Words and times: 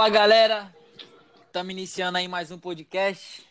Fala 0.00 0.08
galera, 0.08 0.74
estamos 1.46 1.72
iniciando 1.72 2.16
aí 2.16 2.26
mais 2.26 2.50
um 2.50 2.58
podcast. 2.58 3.46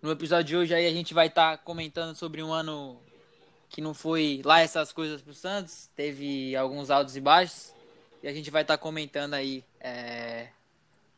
No 0.00 0.12
episódio 0.12 0.44
de 0.44 0.56
hoje 0.56 0.74
aí 0.76 0.86
a 0.86 0.92
gente 0.92 1.12
vai 1.12 1.26
estar 1.26 1.56
tá 1.56 1.58
comentando 1.58 2.14
sobre 2.14 2.40
um 2.40 2.52
ano 2.52 3.02
que 3.68 3.80
não 3.80 3.92
foi 3.92 4.40
lá 4.44 4.60
essas 4.60 4.92
coisas 4.92 5.20
pro 5.20 5.34
Santos, 5.34 5.90
teve 5.96 6.54
alguns 6.54 6.88
altos 6.88 7.16
e 7.16 7.20
baixos 7.20 7.74
e 8.22 8.28
a 8.28 8.32
gente 8.32 8.48
vai 8.48 8.62
estar 8.62 8.76
tá 8.76 8.80
comentando 8.80 9.34
aí 9.34 9.64
é, 9.80 10.50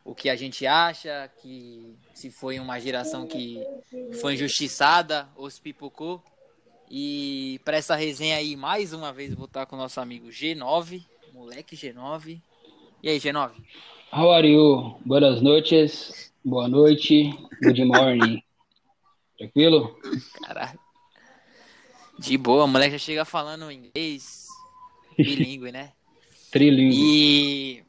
o 0.02 0.14
que 0.14 0.30
a 0.30 0.34
gente 0.34 0.66
acha, 0.66 1.30
que 1.42 1.94
se 2.14 2.30
foi 2.30 2.58
uma 2.58 2.80
geração 2.80 3.26
que 3.26 3.62
foi 4.18 4.32
injustiçada 4.32 5.28
ou 5.36 5.50
se 5.50 5.60
pipocou. 5.60 6.24
E 6.90 7.60
para 7.66 7.76
essa 7.76 7.94
resenha 7.94 8.38
aí, 8.38 8.56
mais 8.56 8.94
uma 8.94 9.12
vez, 9.12 9.34
vou 9.34 9.44
estar 9.44 9.66
com 9.66 9.76
o 9.76 9.78
nosso 9.78 10.00
amigo 10.00 10.28
G9, 10.28 11.04
moleque 11.34 11.76
G9. 11.76 12.40
E 13.02 13.10
aí, 13.10 13.20
G9? 13.20 13.52
How 14.12 14.30
are 14.30 14.46
you? 14.48 14.98
Boas 15.04 15.42
noites, 15.42 16.32
boa 16.44 16.68
noite, 16.68 17.30
good 17.62 17.84
morning. 17.84 18.42
Tranquilo? 19.36 19.98
Caralho. 20.42 20.78
De 22.18 22.38
boa, 22.38 22.64
o 22.64 22.68
moleque 22.68 22.92
já 22.92 22.98
chega 22.98 23.24
falando 23.24 23.70
inglês, 23.70 24.48
bilíngue, 25.16 25.70
né? 25.72 25.92
Trilingue. 26.50 26.96
E. 26.96 27.84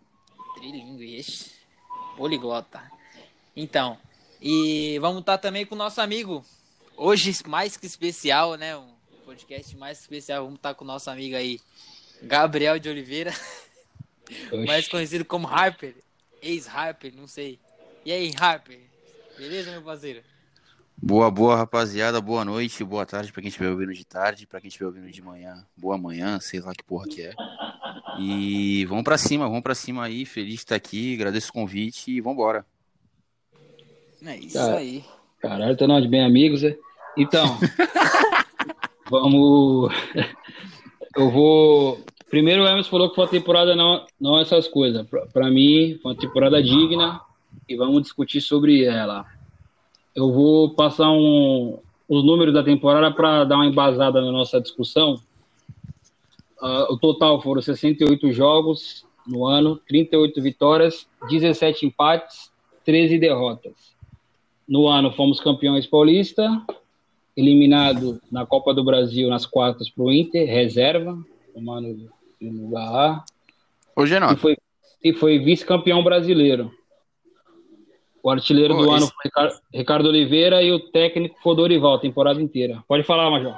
Trilingue, 0.55 1.17
ixi. 1.20 1.52
Poliglota. 2.18 2.81
Então, 3.55 3.98
e 4.41 4.98
vamos 4.99 5.21
estar 5.21 5.38
também 5.38 5.65
com 5.65 5.76
o 5.76 5.77
nosso 5.77 6.02
amigo, 6.02 6.43
hoje 6.98 7.34
mais 7.48 7.77
que 7.77 7.85
especial, 7.85 8.55
né? 8.55 8.76
Um 8.76 8.90
podcast 9.26 9.77
mais 9.77 10.02
especial. 10.02 10.43
Vamos 10.43 10.57
estar 10.57 10.74
com 10.74 10.84
o 10.84 10.87
nosso 10.87 11.09
amigo 11.09 11.35
aí, 11.35 11.59
Gabriel 12.24 12.77
de 12.79 12.90
Oliveira, 12.90 13.31
Oxi. 14.52 14.65
mais 14.65 14.87
conhecido 14.90 15.24
como 15.24 15.48
Harper, 15.48 15.96
ex-Harper, 16.41 17.13
não 17.16 17.27
sei. 17.27 17.60
E 18.05 18.12
aí, 18.12 18.32
Harper? 18.40 18.80
Beleza, 19.38 19.71
meu 19.71 19.82
parceiro? 19.82 20.21
Boa, 20.99 21.30
boa, 21.30 21.55
rapaziada. 21.55 22.20
Boa 22.20 22.43
noite, 22.43 22.84
boa 22.84 23.05
tarde 23.05 23.32
para 23.32 23.41
quem 23.41 23.49
estiver 23.49 23.70
ouvindo 23.70 23.93
de 23.93 24.04
tarde, 24.04 24.48
para 24.48 24.60
quem 24.60 24.68
estiver 24.68 24.88
ouvindo 24.88 25.12
de 25.12 25.21
manhã. 25.21 25.63
Boa 25.76 25.98
manhã, 25.98 26.40
sei 26.40 26.60
lá 26.60 26.74
que 26.74 26.84
porra 26.84 27.08
que 27.08 27.21
é. 27.21 27.34
E 28.20 28.84
vamos 28.85 29.04
para 29.04 29.18
cima, 29.18 29.48
vamos 29.48 29.62
para 29.62 29.76
cima 29.76 30.04
aí. 30.04 30.26
Feliz 30.26 30.54
de 30.54 30.60
estar 30.60 30.76
aqui, 30.76 31.13
agradeço 31.13 31.52
o 31.52 31.54
convite 31.54 32.12
e 32.12 32.20
vambora. 32.20 32.65
É 34.26 34.35
isso 34.38 34.60
aí. 34.60 35.05
Caralho, 35.40 35.77
tô 35.77 35.85
nós 35.85 36.02
de 36.02 36.10
bem 36.10 36.26
amigos, 36.26 36.63
é? 36.63 36.76
Então, 37.15 37.58
vamos. 39.10 39.93
Eu 41.15 41.32
vou. 41.32 42.04
Primeiro, 42.30 42.64
o 42.64 42.68
Emerson 42.68 42.90
falou 42.90 43.10
que 43.10 43.16
foi 43.16 43.24
uma 43.24 43.32
temporada 43.32 43.76
não, 43.76 44.06
não 44.20 44.40
essas 44.40 44.68
coisas. 44.68 45.06
Para 45.32 45.50
mim, 45.50 45.98
foi 46.02 46.12
uma 46.12 46.18
temporada 46.20 46.62
digna 46.62 47.22
e 47.68 47.76
vamos 47.76 48.02
discutir 48.02 48.42
sobre 48.42 48.84
ela. 48.84 49.26
Eu 50.14 50.32
vou 50.32 50.72
passar 50.72 51.10
um, 51.10 51.80
os 52.08 52.26
números 52.26 52.54
da 52.54 52.64
temporada 52.64 53.14
para 53.14 53.46
dar 53.46 53.55
uma 53.55 53.66
embasada 53.66 54.22
na 54.22 54.32
nossa 54.32 54.60
discussão. 54.60 55.22
Uh, 56.62 56.92
o 56.94 56.98
total 56.98 57.42
foram 57.42 57.62
68 57.62 58.32
jogos 58.32 59.05
no 59.26 59.46
ano, 59.46 59.80
38 59.88 60.42
vitórias, 60.42 61.08
17 61.30 61.86
empates, 61.86 62.52
13 62.84 63.20
derrotas. 63.20 63.96
No 64.68 64.88
ano 64.88 65.12
fomos 65.12 65.40
campeões 65.40 65.86
paulista, 65.86 66.50
eliminado 67.36 68.20
na 68.31 68.46
Copa 68.46 68.74
do 68.74 68.84
Brasil 68.84 69.30
nas 69.30 69.46
quartas 69.46 69.90
para 69.90 70.03
o 70.03 70.12
Inter, 70.12 70.48
reserva, 70.48 71.18
tomando 71.53 72.09
no 72.40 72.66
lugar 72.66 72.88
A. 72.88 73.25
Hoje 73.96 74.19
não. 74.19 74.31
E 74.31 74.38
foi, 74.38 74.58
e 75.03 75.14
foi 75.14 75.40
vice-campeão 75.40 76.03
brasileiro. 76.03 76.72
O 78.22 78.30
artilheiro 78.30 78.74
do 78.74 78.81
esse... 78.81 79.03
ano 79.03 79.08
foi 79.08 79.50
Ricardo 79.74 80.09
Oliveira 80.09 80.62
e 80.62 80.72
o 80.72 80.80
técnico 80.80 81.40
foi 81.42 81.56
Dorival, 81.56 82.00
temporada 82.00 82.42
inteira. 82.42 82.84
Pode 82.88 83.03
falar, 83.03 83.30
Major. 83.30 83.56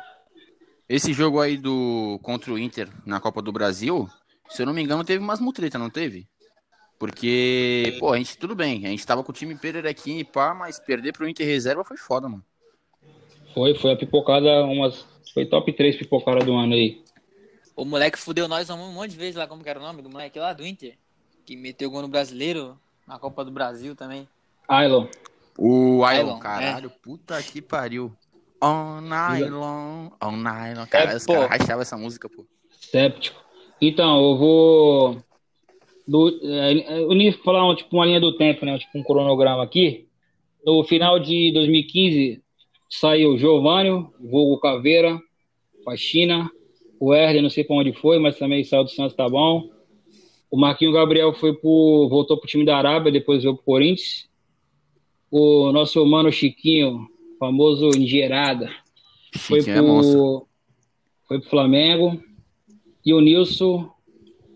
Esse 0.88 1.14
jogo 1.14 1.40
aí 1.40 1.58
do 1.58 2.20
contra 2.22 2.52
o 2.52 2.58
Inter 2.58 2.90
na 3.06 3.20
Copa 3.20 3.42
do 3.42 3.52
Brasil, 3.52 4.08
se 4.50 4.62
eu 4.62 4.66
não 4.66 4.74
me 4.74 4.82
engano, 4.82 5.04
teve 5.04 5.24
umas 5.24 5.40
mutretas, 5.40 5.80
não 5.80 5.90
teve? 5.90 6.28
Porque, 7.00 7.96
pô, 8.00 8.12
a 8.12 8.18
gente, 8.18 8.38
tudo 8.38 8.56
bem, 8.56 8.86
a 8.86 8.90
gente 8.90 9.06
tava 9.06 9.24
com 9.24 9.32
o 9.32 9.36
time 9.36 9.56
pererequinho 9.56 10.20
e 10.20 10.24
pá, 10.24 10.54
mas 10.54 10.80
perder 10.80 11.14
pro 11.14 11.30
Inter 11.30 11.48
reserva 11.48 11.84
foi 11.84 11.96
foda, 11.96 12.28
mano. 12.28 12.44
Foi, 13.54 13.74
foi 13.76 13.94
a 13.94 13.96
pipocada, 13.96 14.64
umas. 14.66 15.06
Foi 15.34 15.46
top 15.46 15.72
3 15.72 15.96
pipocada 15.96 16.44
do 16.44 16.54
ano 16.56 16.74
aí. 16.74 17.02
O 17.80 17.86
moleque 17.86 18.20
fudeu 18.20 18.46
nós 18.50 18.70
um 18.70 18.92
monte 18.92 19.12
de 19.12 19.18
vezes 19.18 19.38
lá, 19.38 19.48
como 19.48 19.64
que 19.64 19.70
era 19.70 19.80
o 19.80 19.82
nome 19.82 20.02
do 20.02 20.10
moleque 20.10 20.38
lá 20.38 20.52
do 20.52 20.68
Inter? 20.68 20.98
Que 21.46 21.56
meteu 21.56 21.90
gol 21.90 22.02
no 22.02 22.10
brasileiro, 22.10 22.78
na 23.08 23.18
Copa 23.18 23.46
do 23.46 23.52
Brasil 23.52 23.96
também. 23.96 24.28
Ailon. 24.68 25.08
O 25.58 26.04
Ailon, 26.04 26.40
caralho, 26.40 26.88
é. 26.88 27.00
puta 27.02 27.42
que 27.42 27.62
pariu. 27.62 28.12
On 28.62 29.00
nylon, 29.00 30.10
on 30.22 30.32
nylon. 30.32 30.86
Cara, 30.88 31.14
é, 31.14 31.16
os 31.16 31.26
caras 31.26 31.50
rachavam 31.50 31.82
essa 31.82 31.96
música, 31.96 32.28
pô. 32.28 32.46
Séptico. 32.70 33.42
Então, 33.80 34.30
eu 34.30 34.38
vou. 34.38 35.24
Do, 36.06 36.38
é, 36.44 37.06
unir, 37.06 37.42
falar 37.42 37.74
tipo, 37.78 37.96
uma 37.96 38.06
linha 38.06 38.20
do 38.20 38.36
tempo, 38.36 38.66
né? 38.66 38.78
Tipo 38.78 38.98
um 39.00 39.04
cronograma 39.04 39.64
aqui. 39.64 40.06
No 40.66 40.84
final 40.84 41.18
de 41.18 41.54
2015, 41.54 42.44
saiu 42.90 43.38
Giovanni, 43.38 44.06
Vogo 44.20 44.60
Caveira, 44.60 45.18
Faxina, 45.86 46.52
o 47.00 47.14
Herder, 47.14 47.42
não 47.42 47.50
sei 47.50 47.64
para 47.64 47.78
onde 47.78 47.94
foi, 47.94 48.20
mas 48.20 48.38
também 48.38 48.64
saiu 48.64 48.84
do 48.84 48.90
Santos, 48.90 49.16
tá 49.16 49.28
bom. 49.30 49.70
O 50.52 50.58
Marquinho 50.58 50.92
Gabriel 50.92 51.34
foi 51.34 51.54
pro, 51.54 52.08
voltou 52.10 52.38
pro 52.38 52.48
time 52.48 52.66
da 52.66 52.78
Arábia, 52.78 53.12
depois 53.12 53.44
veio 53.44 53.56
pro 53.56 53.64
Corinthians. 53.64 54.28
O 55.32 55.72
nosso 55.72 56.04
mano 56.06 56.32
Chiquinho, 56.32 57.08
famoso 57.40 57.90
Engerada, 57.96 58.70
foi 59.38 59.60
é 59.60 59.64
pro, 59.64 60.46
é 60.46 61.28
foi 61.28 61.40
pro 61.40 61.50
Flamengo. 61.50 62.22
E 63.06 63.14
o 63.14 63.22
Nilson, 63.22 63.90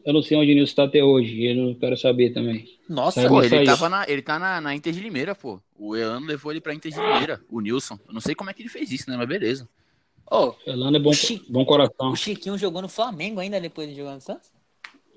eu 0.05 0.13
não 0.13 0.21
sei 0.21 0.35
onde 0.35 0.51
o 0.51 0.55
Nilson 0.55 0.75
tá 0.75 0.83
até 0.83 1.03
hoje, 1.03 1.45
eu 1.45 1.55
não 1.55 1.73
quero 1.75 1.95
saber 1.95 2.33
também. 2.33 2.67
Nossa, 2.89 3.27
pô, 3.29 3.41
ele, 3.41 3.63
tava 3.63 3.87
na, 3.87 4.05
ele 4.09 4.21
tá 4.21 4.37
na, 4.37 4.59
na 4.59 4.75
Inter 4.75 4.91
de 4.91 4.99
Limeira, 4.99 5.33
pô. 5.33 5.61
O 5.77 5.95
Elano 5.95 6.25
levou 6.25 6.51
ele 6.51 6.59
pra 6.59 6.73
Inter 6.73 6.91
de 6.91 6.99
Limeira, 6.99 7.39
o 7.49 7.61
Nilson. 7.61 7.97
Eu 8.07 8.13
não 8.13 8.19
sei 8.19 8.35
como 8.35 8.49
é 8.49 8.53
que 8.53 8.61
ele 8.61 8.69
fez 8.69 8.91
isso, 8.91 9.09
né? 9.09 9.15
Mas 9.15 9.27
beleza. 9.27 9.69
Oh, 10.29 10.53
Elano 10.65 10.97
é 10.97 10.99
bom, 10.99 11.11
bom 11.49 11.65
coração. 11.65 12.11
O 12.11 12.15
Chiquinho 12.15 12.57
jogou 12.57 12.81
no 12.81 12.89
Flamengo 12.89 13.39
ainda 13.39 13.59
depois 13.59 13.89
de 13.89 13.95
jogar 13.95 14.15
no 14.15 14.21
Santos? 14.21 14.51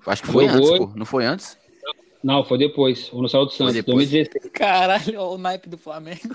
Acho 0.06 0.22
que 0.22 0.28
foi 0.30 0.48
jogou... 0.48 0.74
antes, 0.74 0.78
pô. 0.78 0.98
Não 0.98 1.06
foi 1.06 1.24
antes? 1.24 1.58
Não, 2.22 2.44
foi 2.44 2.58
depois. 2.58 3.12
O 3.12 3.16
no 3.16 3.22
do 3.22 3.28
Santos, 3.28 3.56
2016. 3.56 4.50
Caralho, 4.52 5.20
o 5.20 5.38
naipe 5.38 5.68
do 5.68 5.78
Flamengo. 5.78 6.34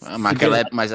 Ah, 0.00 0.16
mas, 0.16 0.32
naquela 0.32 0.58
época, 0.58 0.76
mas, 0.76 0.90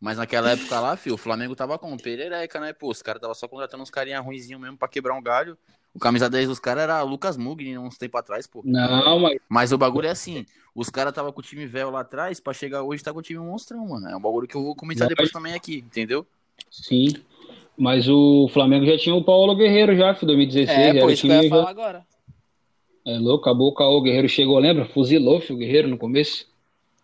mas 0.00 0.18
naquela 0.18 0.50
época 0.50 0.80
lá, 0.80 0.96
filho, 0.96 1.14
o 1.14 1.18
Flamengo 1.18 1.54
tava 1.54 1.78
com 1.78 1.96
perereca, 1.96 2.58
né? 2.60 2.72
Pô, 2.72 2.90
os 2.90 3.02
caras 3.02 3.20
tava 3.20 3.34
só 3.34 3.46
contratando 3.46 3.82
uns 3.82 3.90
carinha 3.90 4.20
ruinzinho 4.20 4.58
mesmo 4.58 4.76
pra 4.76 4.88
quebrar 4.88 5.14
um 5.14 5.22
galho. 5.22 5.56
O 5.94 5.98
camisa 5.98 6.28
10 6.28 6.48
dos 6.48 6.58
caras 6.58 6.84
era 6.84 7.02
Lucas 7.02 7.36
Mugni 7.36 7.78
uns 7.78 7.96
tempos 7.96 8.20
atrás, 8.20 8.46
pô. 8.46 8.62
Não, 8.64 9.18
mas. 9.18 9.38
Mas 9.48 9.72
o 9.72 9.78
bagulho 9.78 10.06
é 10.06 10.10
assim: 10.10 10.46
os 10.74 10.90
caras 10.90 11.12
tava 11.12 11.32
com 11.32 11.40
o 11.40 11.42
time 11.42 11.66
velho 11.66 11.90
lá 11.90 12.00
atrás, 12.00 12.40
pra 12.40 12.52
chegar 12.52 12.82
hoje 12.82 13.02
tá 13.02 13.12
com 13.12 13.18
o 13.18 13.22
time 13.22 13.40
monstrão, 13.40 13.86
mano. 13.86 14.08
É 14.08 14.16
um 14.16 14.20
bagulho 14.20 14.46
que 14.46 14.56
eu 14.56 14.62
vou 14.62 14.74
comentar 14.74 15.06
mas... 15.06 15.10
depois 15.10 15.30
também 15.30 15.54
aqui, 15.54 15.78
entendeu? 15.78 16.26
Sim. 16.70 17.08
Mas 17.76 18.08
o 18.08 18.48
Flamengo 18.52 18.84
já 18.84 18.98
tinha 18.98 19.14
o 19.14 19.22
Paulo 19.22 19.54
Guerreiro 19.54 19.96
já, 19.96 20.10
em 20.10 20.26
2016. 20.26 20.78
É, 20.78 21.00
pô, 21.00 21.10
isso 21.10 21.22
que 21.22 21.32
eu 21.32 21.42
ia 21.42 21.48
falar 21.48 21.70
agora. 21.70 22.06
É 23.06 23.18
louco, 23.18 23.48
acabou 23.48 23.68
o 23.68 23.74
Caô, 23.74 23.98
o 23.98 24.02
Guerreiro 24.02 24.28
chegou, 24.28 24.58
lembra? 24.58 24.84
Fuzilou 24.84 25.42
o 25.48 25.56
Guerreiro 25.56 25.88
no 25.88 25.96
começo. 25.96 26.46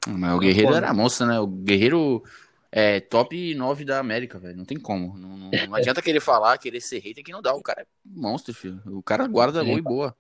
Mas 0.07 0.35
o 0.35 0.39
Guerreiro 0.39 0.75
era 0.75 0.93
monstro, 0.93 1.27
né? 1.27 1.41
O 1.41 1.47
Guerreiro 1.47 2.23
é 2.71 3.01
top 3.01 3.55
9 3.55 3.85
da 3.85 4.01
América, 4.01 4.39
velho. 4.39 4.57
Não 4.57 4.65
tem 4.65 4.79
como. 4.79 5.17
Não, 5.17 5.29
não, 5.37 5.51
não 5.51 5.75
adianta 5.77 6.03
querer 6.03 6.21
falar, 6.21 6.59
querer 6.59 6.81
ser 6.81 6.99
hater 6.99 7.25
que 7.25 7.33
não 7.33 7.41
dá. 7.41 7.55
O 7.55 7.63
cara 7.63 7.83
é 7.83 7.87
monstro, 8.05 8.53
filho. 8.53 8.83
O 8.87 9.03
cara 9.03 9.27
guarda 9.27 9.63
gol 9.63 9.79
e 9.79 9.83
boa. 9.83 10.15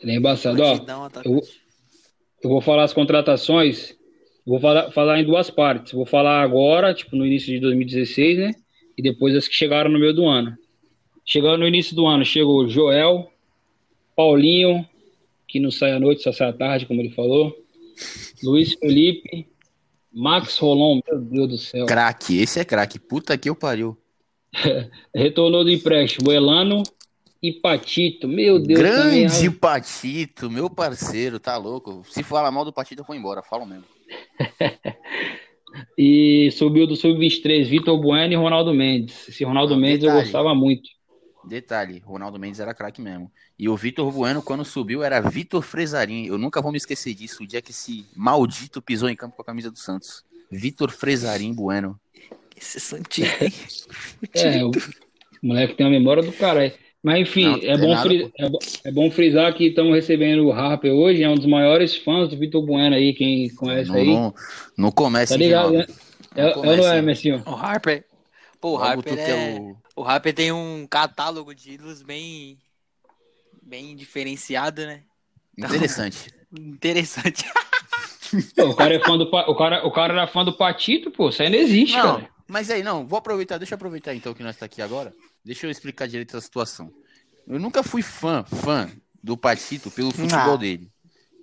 Ele 0.00 0.12
é 0.12 0.16
embaçado. 0.16 0.60
Ó, 0.60 0.76
eu, 1.24 1.42
eu, 2.42 2.50
vou 2.50 2.60
falar 2.60 2.84
as 2.84 2.92
contratações. 2.92 3.96
Vou 4.48 4.58
falar, 4.58 4.90
falar 4.92 5.20
em 5.20 5.26
duas 5.26 5.50
partes. 5.50 5.92
Vou 5.92 6.06
falar 6.06 6.40
agora, 6.40 6.94
tipo, 6.94 7.14
no 7.14 7.26
início 7.26 7.52
de 7.52 7.60
2016, 7.60 8.38
né? 8.38 8.54
E 8.96 9.02
depois 9.02 9.36
as 9.36 9.46
que 9.46 9.54
chegaram 9.54 9.90
no 9.90 9.98
meio 9.98 10.14
do 10.14 10.24
ano. 10.24 10.56
Chegando 11.22 11.58
no 11.58 11.68
início 11.68 11.94
do 11.94 12.06
ano, 12.06 12.24
chegou 12.24 12.64
o 12.64 12.68
Joel, 12.68 13.30
Paulinho, 14.16 14.88
que 15.46 15.60
não 15.60 15.70
sai 15.70 15.92
à 15.92 16.00
noite, 16.00 16.22
só 16.22 16.32
sai 16.32 16.48
à 16.48 16.52
tarde, 16.54 16.86
como 16.86 16.98
ele 17.02 17.10
falou. 17.10 17.54
Luiz 18.42 18.72
Felipe, 18.72 19.46
Max 20.10 20.56
Rolon, 20.56 21.00
meu 21.06 21.20
Deus 21.20 21.48
do 21.50 21.58
céu. 21.58 21.84
Craque, 21.84 22.38
esse 22.38 22.58
é 22.58 22.64
craque. 22.64 22.98
Puta 22.98 23.36
que 23.36 23.50
eu 23.50 23.54
pariu. 23.54 23.98
Retornou 25.14 25.62
do 25.62 25.70
empréstimo, 25.70 26.32
Elano 26.32 26.82
e 27.42 27.52
Patito. 27.52 28.26
Meu 28.26 28.58
Deus 28.58 28.80
Grande 28.80 29.26
também, 29.26 29.50
Patito, 29.50 30.50
meu 30.50 30.70
parceiro, 30.70 31.38
tá 31.38 31.58
louco. 31.58 32.02
Se 32.08 32.22
falar 32.22 32.50
mal 32.50 32.64
do 32.64 32.72
Patito, 32.72 33.02
eu 33.02 33.06
vou 33.06 33.14
embora, 33.14 33.42
falo 33.42 33.66
mesmo. 33.66 33.97
e 35.96 36.50
subiu 36.52 36.86
do 36.86 36.96
Sub-23, 36.96 37.64
Vitor 37.64 38.00
Bueno 38.00 38.32
e 38.32 38.36
Ronaldo 38.36 38.72
Mendes. 38.74 39.28
Esse 39.28 39.44
Ronaldo 39.44 39.74
ah, 39.74 39.76
Mendes 39.76 40.00
detalhe. 40.00 40.18
eu 40.18 40.22
gostava 40.22 40.54
muito. 40.54 40.88
Detalhe, 41.44 42.02
Ronaldo 42.04 42.38
Mendes 42.38 42.60
era 42.60 42.74
craque 42.74 43.00
mesmo. 43.00 43.30
E 43.58 43.68
o 43.68 43.76
Vitor 43.76 44.10
Bueno, 44.12 44.42
quando 44.42 44.64
subiu, 44.64 45.02
era 45.02 45.20
Vitor 45.20 45.62
Fresarim. 45.62 46.26
Eu 46.26 46.36
nunca 46.36 46.60
vou 46.60 46.70
me 46.70 46.78
esquecer 46.78 47.14
disso, 47.14 47.42
o 47.42 47.46
dia 47.46 47.62
que 47.62 47.70
esse 47.70 48.06
maldito 48.14 48.82
pisou 48.82 49.08
em 49.08 49.16
campo 49.16 49.36
com 49.36 49.42
a 49.42 49.44
camisa 49.44 49.70
do 49.70 49.78
Santos. 49.78 50.24
Vitor 50.50 50.90
Fresarim 50.90 51.54
Bueno. 51.54 51.98
Esse 52.56 52.80
Santista, 52.80 53.44
hein? 53.44 53.52
É, 54.34 54.64
o 54.64 54.72
moleque 55.42 55.74
tem 55.74 55.86
uma 55.86 55.92
memória 55.92 56.22
do 56.22 56.32
caralho. 56.32 56.72
Mas 57.02 57.20
enfim, 57.20 57.44
Não, 57.44 57.70
é, 57.70 57.76
bom 57.78 57.88
nada, 57.92 58.08
fri- 58.08 58.32
é, 58.38 58.48
bo- 58.48 58.58
é 58.84 58.90
bom 58.92 59.10
frisar 59.10 59.54
que 59.54 59.66
estamos 59.68 59.94
recebendo 59.94 60.44
o 60.46 60.52
Harper 60.52 60.92
hoje, 60.92 61.22
é 61.22 61.28
um 61.28 61.36
dos 61.36 61.46
maiores 61.46 61.96
fãs 61.96 62.28
do 62.28 62.36
Vitor 62.36 62.64
Bueno 62.64 62.96
aí, 62.96 63.14
quem 63.14 63.48
conhece 63.54 63.88
Não, 63.90 63.96
aí. 63.96 64.06
não, 64.06 64.34
não 64.76 64.90
comece, 64.90 65.32
Tá 65.32 65.38
ligado, 65.38 65.72
né? 65.72 65.86
É, 66.34 66.40
é 66.42 66.56
ou 66.56 66.64
não 66.64 66.88
é, 66.88 67.02
Messinho? 67.02 67.42
O 67.46 67.50
Harper. 67.54 68.04
Pô, 68.60 68.72
o 68.72 68.76
Harper 68.76 69.18
é... 69.18 69.30
é 69.30 69.34
o- 69.34 69.76
O 69.96 70.04
Harper 70.04 70.34
tem 70.34 70.52
um 70.52 70.86
catálogo 70.88 71.54
de 71.54 71.72
ídolos 71.72 72.02
bem. 72.02 72.58
bem 73.62 73.94
diferenciado, 73.94 74.84
né? 74.84 75.02
Interessante. 75.56 76.32
Interessante. 76.52 77.44
Pô, 78.56 78.66
o 78.70 78.76
cara 78.76 78.94
é 78.94 79.00
fã 79.00 79.16
do 79.16 79.24
o 79.24 79.54
cara, 79.54 79.86
o 79.86 79.90
cara 79.90 80.12
era 80.12 80.26
fã 80.26 80.44
do 80.44 80.56
Patito, 80.56 81.10
pô, 81.10 81.30
isso 81.30 81.42
aí 81.42 81.48
não 81.50 81.58
existe, 81.58 81.96
Não, 81.96 82.12
cara. 82.14 82.28
mas 82.46 82.70
aí, 82.70 82.82
não, 82.82 83.06
vou 83.06 83.18
aproveitar, 83.18 83.56
deixa 83.58 83.74
eu 83.74 83.76
aproveitar 83.76 84.14
então 84.14 84.34
que 84.34 84.42
nós 84.42 84.56
tá 84.56 84.66
aqui 84.66 84.82
agora. 84.82 85.14
Deixa 85.48 85.66
eu 85.66 85.70
explicar 85.70 86.06
direito 86.06 86.36
a 86.36 86.42
situação. 86.42 86.92
Eu 87.46 87.58
nunca 87.58 87.82
fui 87.82 88.02
fã, 88.02 88.44
fã 88.44 88.86
do 89.24 89.34
Patito 89.34 89.90
pelo 89.90 90.10
futebol 90.10 90.52
Ah. 90.52 90.56
dele. 90.56 90.92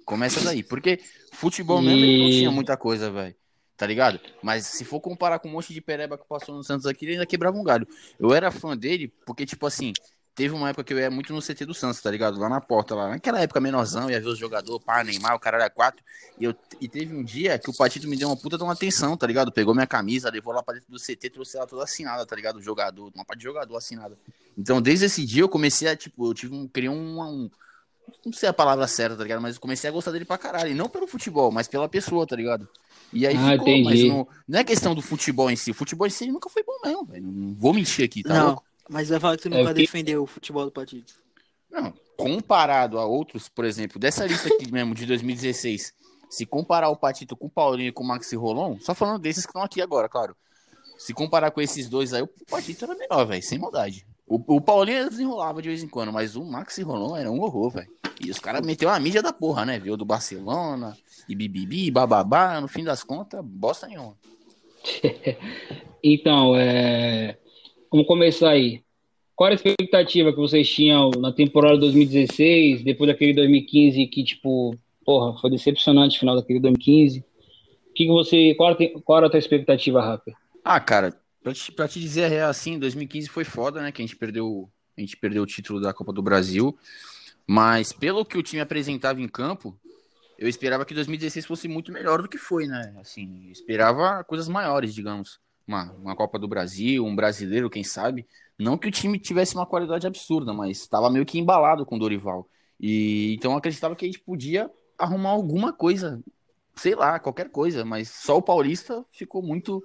Começa 0.06 0.40
daí, 0.42 0.62
porque 0.62 1.00
futebol 1.34 1.82
mesmo 1.82 2.06
ele 2.06 2.20
não 2.22 2.28
E- 2.30 2.32
tinha 2.38 2.52
muita 2.52 2.78
coisa, 2.78 3.10
velho. 3.10 3.36
Tá 3.76 3.88
ligado? 3.88 4.20
Mas 4.44 4.68
se 4.68 4.86
for 4.86 5.02
comparar 5.02 5.40
com 5.40 5.50
um 5.50 5.54
monte 5.54 5.74
de 5.74 5.82
pereba 5.82 6.20
que 6.20 6.24
passou 6.30 6.54
no 6.56 6.64
Santos 6.64 6.86
aqui, 6.86 7.04
ele 7.06 7.14
ainda 7.14 7.26
quebrava 7.26 7.58
um 7.58 7.64
galho. 7.64 7.88
Eu 8.20 8.32
era 8.32 8.52
fã 8.52 8.78
dele 8.78 9.08
porque, 9.26 9.44
tipo 9.44 9.66
assim, 9.66 9.92
teve 10.36 10.54
uma 10.54 10.70
época 10.70 10.84
que 10.84 10.94
eu 10.94 11.00
ia 11.00 11.10
muito 11.10 11.34
no 11.34 11.42
CT 11.42 11.66
do 11.66 11.74
Santos, 11.74 12.02
tá 12.02 12.12
ligado? 12.12 12.38
Lá 12.38 12.50
na 12.50 12.60
porta, 12.60 12.94
lá. 12.94 13.10
Naquela 13.10 13.40
época 13.40 13.62
menorzão, 13.62 14.10
ia 14.12 14.20
ver 14.20 14.28
os 14.28 14.38
jogadores, 14.38 14.84
pá, 14.84 15.04
Neymar, 15.04 15.34
o 15.36 15.40
cara 15.40 15.58
era 15.58 15.70
quatro. 15.70 16.04
E, 16.40 16.44
eu, 16.44 16.54
e 16.82 16.88
teve 16.88 17.16
um 17.16 17.24
dia 17.24 17.58
que 17.58 17.70
o 17.70 17.74
Patito 17.74 18.08
me 18.08 18.18
deu 18.18 18.28
uma 18.28 18.36
puta 18.38 18.58
de 18.58 18.64
uma 18.64 18.74
atenção, 18.74 19.16
tá 19.16 19.26
ligado? 19.26 19.52
Pegou 19.52 19.74
minha 19.74 19.88
camisa, 19.88 20.30
levou 20.30 20.54
lá 20.54 20.62
pra 20.62 20.74
dentro 20.76 20.92
do 20.92 21.00
CT, 21.00 21.30
trouxe 21.30 21.58
ela 21.58 21.66
toda 21.66 21.84
assinada, 21.84 22.26
tá 22.26 22.36
ligado? 22.36 22.58
O 22.58 22.62
jogador, 22.62 23.10
uma 23.16 23.24
parte 23.24 23.40
de 23.40 23.46
jogador 23.46 23.78
assinada. 23.78 24.18
Então, 24.58 24.82
desde 24.82 25.06
esse 25.06 25.26
dia 25.26 25.44
eu 25.44 25.50
comecei 25.50 25.88
a, 25.88 25.96
tipo, 25.96 26.28
eu 26.28 26.34
tive 26.34 26.54
um, 26.54 26.68
criei 26.68 26.90
um, 26.90 27.22
um 27.22 27.50
não 28.26 28.34
sei 28.34 28.50
a 28.50 28.54
palavra 28.54 28.88
certa, 28.88 29.16
tá 29.16 29.24
ligado? 29.24 29.42
Mas 29.42 29.56
eu 29.56 29.62
comecei 29.62 29.90
a 29.90 29.94
gostar 29.94 30.12
dele 30.12 30.26
pra 30.26 30.38
caralho. 30.38 30.72
E 30.72 30.76
não 30.76 30.90
pelo 30.90 31.08
futebol, 31.08 31.52
mas 31.52 31.68
pela 31.68 31.88
pessoa, 31.88 32.26
tá 32.28 32.36
ligado? 32.36 32.68
E 33.14 33.26
aí 33.26 33.36
Ah, 33.36 33.52
ficou, 33.52 33.68
mas 33.84 34.00
entendi. 34.00 34.08
não, 34.10 34.28
não 34.48 34.60
é 34.60 34.64
questão 34.64 34.94
do 34.94 35.02
futebol 35.02 35.50
em 35.50 35.56
si. 35.56 35.72
O 35.72 35.74
futebol 35.76 36.06
em 36.08 36.10
si 36.10 36.28
nunca 36.32 36.50
foi 36.50 36.64
bom 36.64 36.78
mesmo, 36.84 37.06
velho. 37.06 37.26
Não 37.26 37.54
vou 37.54 37.74
mentir 37.74 38.04
aqui, 38.06 38.24
tá 38.24 38.34
não, 38.34 38.48
louco? 38.48 38.66
Mas 38.90 39.10
vai 39.10 39.20
falar 39.20 39.38
que 39.38 39.44
você 39.44 39.50
É 39.50 39.52
nunca 39.58 39.74
que- 39.74 39.82
defendeu 39.82 40.24
o 40.24 40.28
futebol 40.28 40.66
do 40.66 40.72
Patito. 40.72 41.14
Não, 41.70 41.94
comparado 42.18 42.98
a 43.00 43.06
outros, 43.06 43.50
por 43.50 43.66
exemplo, 43.66 44.00
dessa 44.00 44.26
lista 44.26 44.48
aqui 44.48 44.72
mesmo 44.72 44.96
de 44.96 45.06
2016, 45.06 45.94
se 46.30 46.46
comparar 46.46 46.90
o 46.90 46.96
Patito 46.96 47.36
com 47.36 47.48
o 47.48 47.50
Paulinho 47.50 47.90
e 47.90 47.92
com 47.92 48.04
o 48.04 48.08
Maxi 48.08 48.36
Rolon, 48.36 48.78
só 48.80 48.94
falando 48.96 49.20
desses 49.20 49.46
que 49.46 49.50
estão 49.50 49.62
aqui 49.64 49.82
agora, 49.82 50.08
claro. 50.08 50.36
Se 50.98 51.14
comparar 51.14 51.52
com 51.52 51.60
esses 51.62 51.90
dois 51.90 52.14
aí, 52.14 52.22
o 52.22 52.30
Patito 52.50 52.86
era 52.86 52.96
melhor, 52.96 53.26
velho, 53.26 53.44
sem 53.44 53.60
maldade. 53.60 54.06
O, 54.26 54.56
o 54.56 54.62
Paulinho 54.62 55.10
desenrolava 55.10 55.62
de 55.62 55.68
vez 55.68 55.84
em 55.84 55.88
quando, 55.90 56.12
mas 56.14 56.36
o 56.36 56.44
Maxi 56.46 56.82
Rolon 56.82 57.16
era 57.18 57.30
um 57.30 57.42
horror, 57.42 57.70
velho. 57.72 57.90
E 58.22 58.32
os 58.32 58.40
caras 58.40 58.66
meteu 58.66 58.90
a 58.90 58.98
mídia 59.00 59.22
da 59.22 59.34
porra, 59.34 59.66
né? 59.66 59.78
Viu 59.78 59.98
do 59.98 60.06
Barcelona, 60.06 60.98
e 61.28 61.36
bibibi, 61.36 61.92
bababá, 61.92 62.62
no 62.62 62.68
fim 62.68 62.84
das 62.84 63.04
contas, 63.04 63.44
bosta 63.44 63.88
nenhuma. 63.88 64.16
Então, 66.08 66.56
é... 66.56 67.38
vamos 67.96 68.08
começar 68.08 68.50
aí. 68.50 68.84
Qual 69.36 69.48
era 69.48 69.56
a 69.56 69.56
expectativa 69.56 70.32
que 70.32 70.38
vocês 70.38 70.70
tinham 70.70 71.12
na 71.12 71.32
temporada 71.32 71.78
2016, 71.78 72.84
depois 72.84 73.10
daquele 73.10 73.34
2015 73.34 74.06
que, 74.08 74.24
tipo, 74.24 74.78
porra, 75.06 75.40
foi 75.40 75.50
decepcionante 75.50 76.18
o 76.18 76.20
final 76.20 76.36
daquele 76.36 76.60
2015? 76.60 77.20
O 77.20 77.94
que, 77.94 78.06
que 78.06 78.12
você. 78.12 78.54
Qual 78.56 78.76
qual 79.04 79.18
era 79.20 79.28
a 79.28 79.30
tua 79.30 79.40
expectativa, 79.40 80.02
Rapper? 80.02 80.34
Ah, 80.64 80.80
cara, 80.80 81.18
pra 81.42 81.54
te, 81.54 81.72
pra 81.72 81.88
te 81.88 82.00
dizer 82.00 82.42
assim, 82.44 82.78
2015 82.78 83.30
foi 83.30 83.46
foda, 83.46 83.82
né? 83.82 83.92
Que 83.92 84.02
a 84.02 84.06
gente 84.06 84.18
perdeu, 84.18 84.70
a 84.98 85.02
gente 85.02 85.16
perdeu 85.16 85.44
o 85.44 85.48
título 85.48 85.80
da 85.80 85.94
Copa 85.94 86.12
do 86.12 86.22
Brasil. 86.22 86.78
Mas 87.48 87.94
pelo 87.94 88.26
que 88.26 88.38
o 88.38 88.44
time 88.44 88.62
apresentava 88.62 89.22
em 89.22 89.28
campo, 89.28 89.78
eu 90.38 90.50
esperava 90.50 90.86
que 90.86 90.94
2016 90.94 91.46
fosse 91.46 91.68
muito 91.68 91.92
melhor 91.92 92.22
do 92.22 92.28
que 92.28 92.38
foi, 92.38 92.68
né? 92.68 92.94
Assim, 93.00 93.50
esperava 93.52 94.24
coisas 94.24 94.50
maiores, 94.50 94.94
digamos. 94.94 95.40
Uma, 95.68 95.92
uma 95.94 96.16
Copa 96.16 96.38
do 96.38 96.48
Brasil, 96.48 97.06
um 97.06 97.16
brasileiro, 97.16 97.70
quem 97.70 97.84
sabe. 97.84 98.28
Não 98.58 98.78
que 98.78 98.88
o 98.88 98.92
time 98.92 99.20
tivesse 99.20 99.56
uma 99.56 99.66
qualidade 99.66 100.08
absurda, 100.08 100.54
mas 100.54 100.82
estava 100.82 101.10
meio 101.10 101.26
que 101.26 101.40
embalado 101.40 101.86
com 101.86 101.96
o 101.96 102.00
Dorival. 102.00 102.48
E 102.80 103.34
então 103.36 103.52
eu 103.52 103.58
acreditava 103.58 103.96
que 103.96 104.06
a 104.06 104.08
gente 104.08 104.20
podia 104.20 104.70
arrumar 104.98 105.30
alguma 105.30 105.74
coisa, 105.74 106.22
sei 106.76 106.96
lá, 106.96 107.20
qualquer 107.20 107.50
coisa, 107.50 107.84
mas 107.84 108.10
só 108.10 108.38
o 108.38 108.42
Paulista 108.42 109.06
ficou 109.12 109.42
muito 109.42 109.84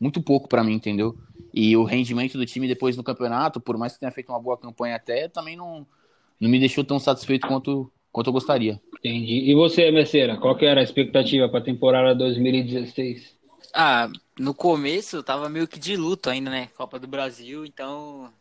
muito 0.00 0.20
pouco 0.20 0.48
pra 0.48 0.64
mim, 0.64 0.74
entendeu? 0.74 1.16
E 1.54 1.76
o 1.76 1.84
rendimento 1.84 2.36
do 2.36 2.44
time 2.44 2.66
depois 2.66 2.96
no 2.96 3.04
campeonato, 3.04 3.60
por 3.60 3.78
mais 3.78 3.92
que 3.92 4.00
tenha 4.00 4.10
feito 4.10 4.30
uma 4.30 4.40
boa 4.40 4.58
campanha 4.58 4.96
até, 4.96 5.28
também 5.28 5.56
não, 5.56 5.86
não 6.40 6.50
me 6.50 6.58
deixou 6.58 6.82
tão 6.82 6.98
satisfeito 6.98 7.46
quanto, 7.46 7.92
quanto 8.10 8.26
eu 8.26 8.32
gostaria. 8.32 8.80
Entendi. 8.98 9.48
E 9.48 9.54
você, 9.54 9.90
Merceira, 9.92 10.36
qual 10.38 10.56
que 10.56 10.64
era 10.64 10.80
a 10.80 10.84
expectativa 10.84 11.48
para 11.48 11.60
a 11.60 11.62
temporada 11.62 12.16
2016? 12.16 13.38
Ah, 13.72 14.10
no 14.38 14.54
começo 14.54 15.16
eu 15.16 15.22
tava 15.22 15.48
meio 15.48 15.68
que 15.68 15.78
de 15.78 15.96
luto 15.96 16.30
ainda, 16.30 16.50
né? 16.50 16.68
Copa 16.76 16.98
do 16.98 17.06
Brasil, 17.06 17.64
então. 17.64 18.32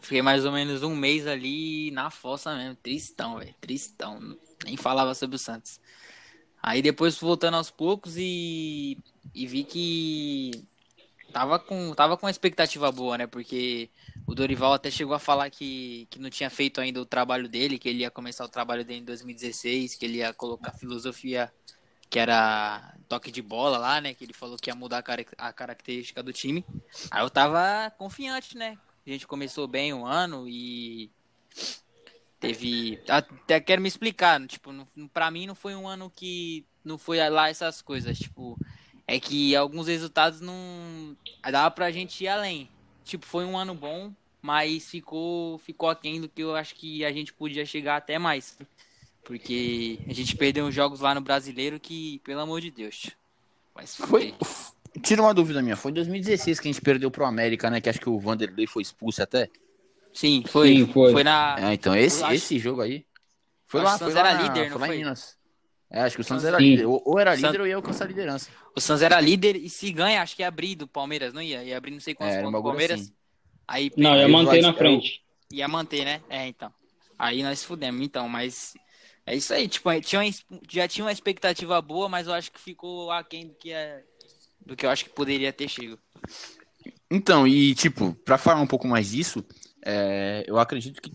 Fiquei 0.00 0.22
mais 0.22 0.44
ou 0.44 0.52
menos 0.52 0.82
um 0.82 0.94
mês 0.94 1.26
ali 1.26 1.90
na 1.90 2.10
fossa 2.10 2.54
mesmo. 2.56 2.76
Tristão, 2.76 3.38
velho. 3.38 3.54
Tristão. 3.60 4.36
Nem 4.64 4.76
falava 4.76 5.14
sobre 5.14 5.36
o 5.36 5.38
Santos. 5.38 5.80
Aí 6.62 6.82
depois 6.82 7.18
voltando 7.18 7.56
aos 7.56 7.70
poucos 7.70 8.14
e, 8.16 8.98
e 9.34 9.46
vi 9.46 9.64
que 9.64 10.50
tava 11.32 11.58
com, 11.58 11.94
tava 11.94 12.16
com 12.16 12.26
uma 12.26 12.30
expectativa 12.30 12.90
boa, 12.90 13.18
né? 13.18 13.26
Porque 13.26 13.90
o 14.26 14.34
Dorival 14.34 14.72
até 14.72 14.90
chegou 14.90 15.14
a 15.14 15.18
falar 15.18 15.50
que, 15.50 16.06
que 16.10 16.18
não 16.18 16.30
tinha 16.30 16.50
feito 16.50 16.80
ainda 16.80 17.00
o 17.00 17.06
trabalho 17.06 17.48
dele, 17.48 17.78
que 17.78 17.88
ele 17.88 18.00
ia 18.00 18.10
começar 18.10 18.44
o 18.44 18.48
trabalho 18.48 18.84
dele 18.84 19.00
em 19.00 19.04
2016, 19.04 19.94
que 19.94 20.04
ele 20.04 20.18
ia 20.18 20.32
colocar 20.32 20.72
filosofia 20.72 21.52
que 22.10 22.18
era 22.18 22.94
toque 23.08 23.30
de 23.30 23.42
bola 23.42 23.78
lá, 23.78 24.00
né? 24.00 24.14
Que 24.14 24.24
ele 24.24 24.32
falou 24.32 24.56
que 24.56 24.70
ia 24.70 24.74
mudar 24.74 24.98
a, 24.98 25.02
cara- 25.02 25.24
a 25.36 25.52
característica 25.52 26.22
do 26.22 26.32
time. 26.32 26.64
Aí 27.10 27.22
eu 27.22 27.30
tava 27.30 27.90
confiante, 27.96 28.56
né? 28.56 28.78
A 29.06 29.10
gente 29.10 29.26
começou 29.26 29.66
bem 29.66 29.92
o 29.92 30.04
ano 30.06 30.46
e 30.48 31.10
teve. 32.40 32.98
Até 33.08 33.60
quero 33.60 33.82
me 33.82 33.88
explicar, 33.88 34.44
tipo, 34.46 34.70
pra 35.12 35.30
mim 35.30 35.46
não 35.46 35.54
foi 35.54 35.74
um 35.74 35.88
ano 35.88 36.12
que 36.14 36.64
não 36.84 36.98
foi 36.98 37.18
lá 37.28 37.48
essas 37.48 37.82
coisas, 37.82 38.18
tipo, 38.18 38.58
é 39.06 39.18
que 39.18 39.54
alguns 39.56 39.86
resultados 39.86 40.40
não 40.40 41.16
dava 41.50 41.70
pra 41.70 41.90
gente 41.90 42.24
ir 42.24 42.28
além. 42.28 42.70
Tipo, 43.04 43.24
foi 43.26 43.44
um 43.44 43.56
ano 43.56 43.74
bom, 43.74 44.12
mas 44.42 44.90
ficou 44.90 45.58
ficou 45.58 45.88
aquém 45.88 46.20
do 46.20 46.28
que 46.28 46.42
eu 46.42 46.54
acho 46.54 46.74
que 46.74 47.04
a 47.04 47.12
gente 47.12 47.32
podia 47.32 47.64
chegar 47.64 47.96
até 47.96 48.18
mais. 48.18 48.58
Porque 49.28 49.98
a 50.08 50.12
gente 50.14 50.34
perdeu 50.34 50.64
uns 50.64 50.74
jogos 50.74 51.00
lá 51.00 51.14
no 51.14 51.20
Brasileiro 51.20 51.78
que, 51.78 52.18
pelo 52.24 52.40
amor 52.40 52.62
de 52.62 52.70
Deus. 52.70 53.10
Mas 53.74 53.94
Foi. 53.94 54.34
Tira 55.02 55.20
uma 55.20 55.34
dúvida 55.34 55.60
minha, 55.60 55.76
foi 55.76 55.90
em 55.90 55.94
2016 55.94 56.58
que 56.58 56.66
a 56.66 56.72
gente 56.72 56.80
perdeu 56.80 57.10
pro 57.10 57.26
América, 57.26 57.68
né? 57.68 57.78
Que 57.78 57.90
acho 57.90 58.00
que 58.00 58.08
o 58.08 58.18
Vanderlei 58.18 58.66
foi 58.66 58.80
expulso 58.82 59.22
até. 59.22 59.50
Sim, 60.14 60.42
foi. 60.48 60.68
Sim, 60.78 60.86
foi. 60.86 61.12
foi. 61.12 61.22
na. 61.22 61.56
É, 61.60 61.74
então 61.74 61.94
esse, 61.94 62.24
acho- 62.24 62.32
esse 62.32 62.58
jogo 62.58 62.80
aí. 62.80 63.04
Foi 63.66 63.82
Acho 63.82 63.90
lá, 63.92 63.98
que 63.98 64.04
o 64.04 64.06
foi 64.06 64.12
Santos 64.14 64.14
lá, 64.14 64.30
era 64.30 64.38
na- 64.38 64.42
líder, 64.48 64.60
foi 64.62 64.70
não 64.70 64.78
lá 64.78 64.86
foi? 64.86 64.96
em 64.96 64.98
Minas. 65.00 65.36
É, 65.90 66.00
acho 66.00 66.16
que 66.16 66.22
o 66.22 66.24
Santos 66.24 66.44
era 66.46 66.56
Sim. 66.56 66.64
líder. 66.64 66.86
Ou, 66.86 67.02
ou 67.04 67.18
era 67.18 67.34
líder 67.34 67.60
ou 67.60 67.66
ia 67.66 67.76
alcançar 67.76 68.04
a 68.06 68.08
liderança. 68.08 68.50
O 68.74 68.80
Santos 68.80 69.02
era 69.02 69.20
líder 69.20 69.56
e 69.56 69.68
se 69.68 69.92
ganha, 69.92 70.22
acho 70.22 70.34
que 70.34 70.40
ia 70.42 70.48
abrir 70.48 70.74
do 70.74 70.88
Palmeiras, 70.88 71.34
não 71.34 71.42
ia? 71.42 71.62
Ia 71.62 71.76
abrir 71.76 71.90
não 71.90 72.00
sei 72.00 72.14
quantos 72.14 72.34
É, 72.34 72.42
pontos 72.42 72.58
do 72.58 72.62
Palmeiras. 72.62 73.00
assim. 73.02 73.12
Aí 73.68 73.92
Não, 73.94 74.16
ia 74.16 74.26
manter 74.26 74.62
na 74.62 74.72
frente. 74.72 75.22
ia 75.52 75.68
manter, 75.68 76.04
né? 76.06 76.22
É, 76.30 76.46
então. 76.48 76.72
Aí 77.18 77.42
nós 77.42 77.62
fudemos, 77.62 78.00
então, 78.00 78.26
mas 78.26 78.74
é 79.32 79.36
isso 79.36 79.52
aí, 79.52 79.68
tipo, 79.68 79.88
tinha 80.00 80.22
uma- 80.22 80.60
já 80.70 80.88
tinha 80.88 81.04
uma 81.04 81.12
expectativa 81.12 81.80
boa, 81.82 82.08
mas 82.08 82.26
eu 82.26 82.32
acho 82.32 82.50
que 82.52 82.60
ficou 82.60 83.10
aquém 83.10 83.48
do 83.48 83.54
que 83.54 83.72
é 83.72 84.02
do 84.64 84.76
que 84.76 84.84
eu 84.84 84.90
acho 84.90 85.04
que 85.04 85.10
poderia 85.10 85.52
ter 85.52 85.68
chego. 85.68 85.98
Então, 87.10 87.46
e 87.46 87.74
tipo, 87.74 88.14
pra 88.24 88.36
falar 88.36 88.60
um 88.60 88.66
pouco 88.66 88.86
mais 88.86 89.10
disso, 89.10 89.44
é, 89.84 90.44
eu 90.46 90.58
acredito 90.58 91.00
que 91.00 91.10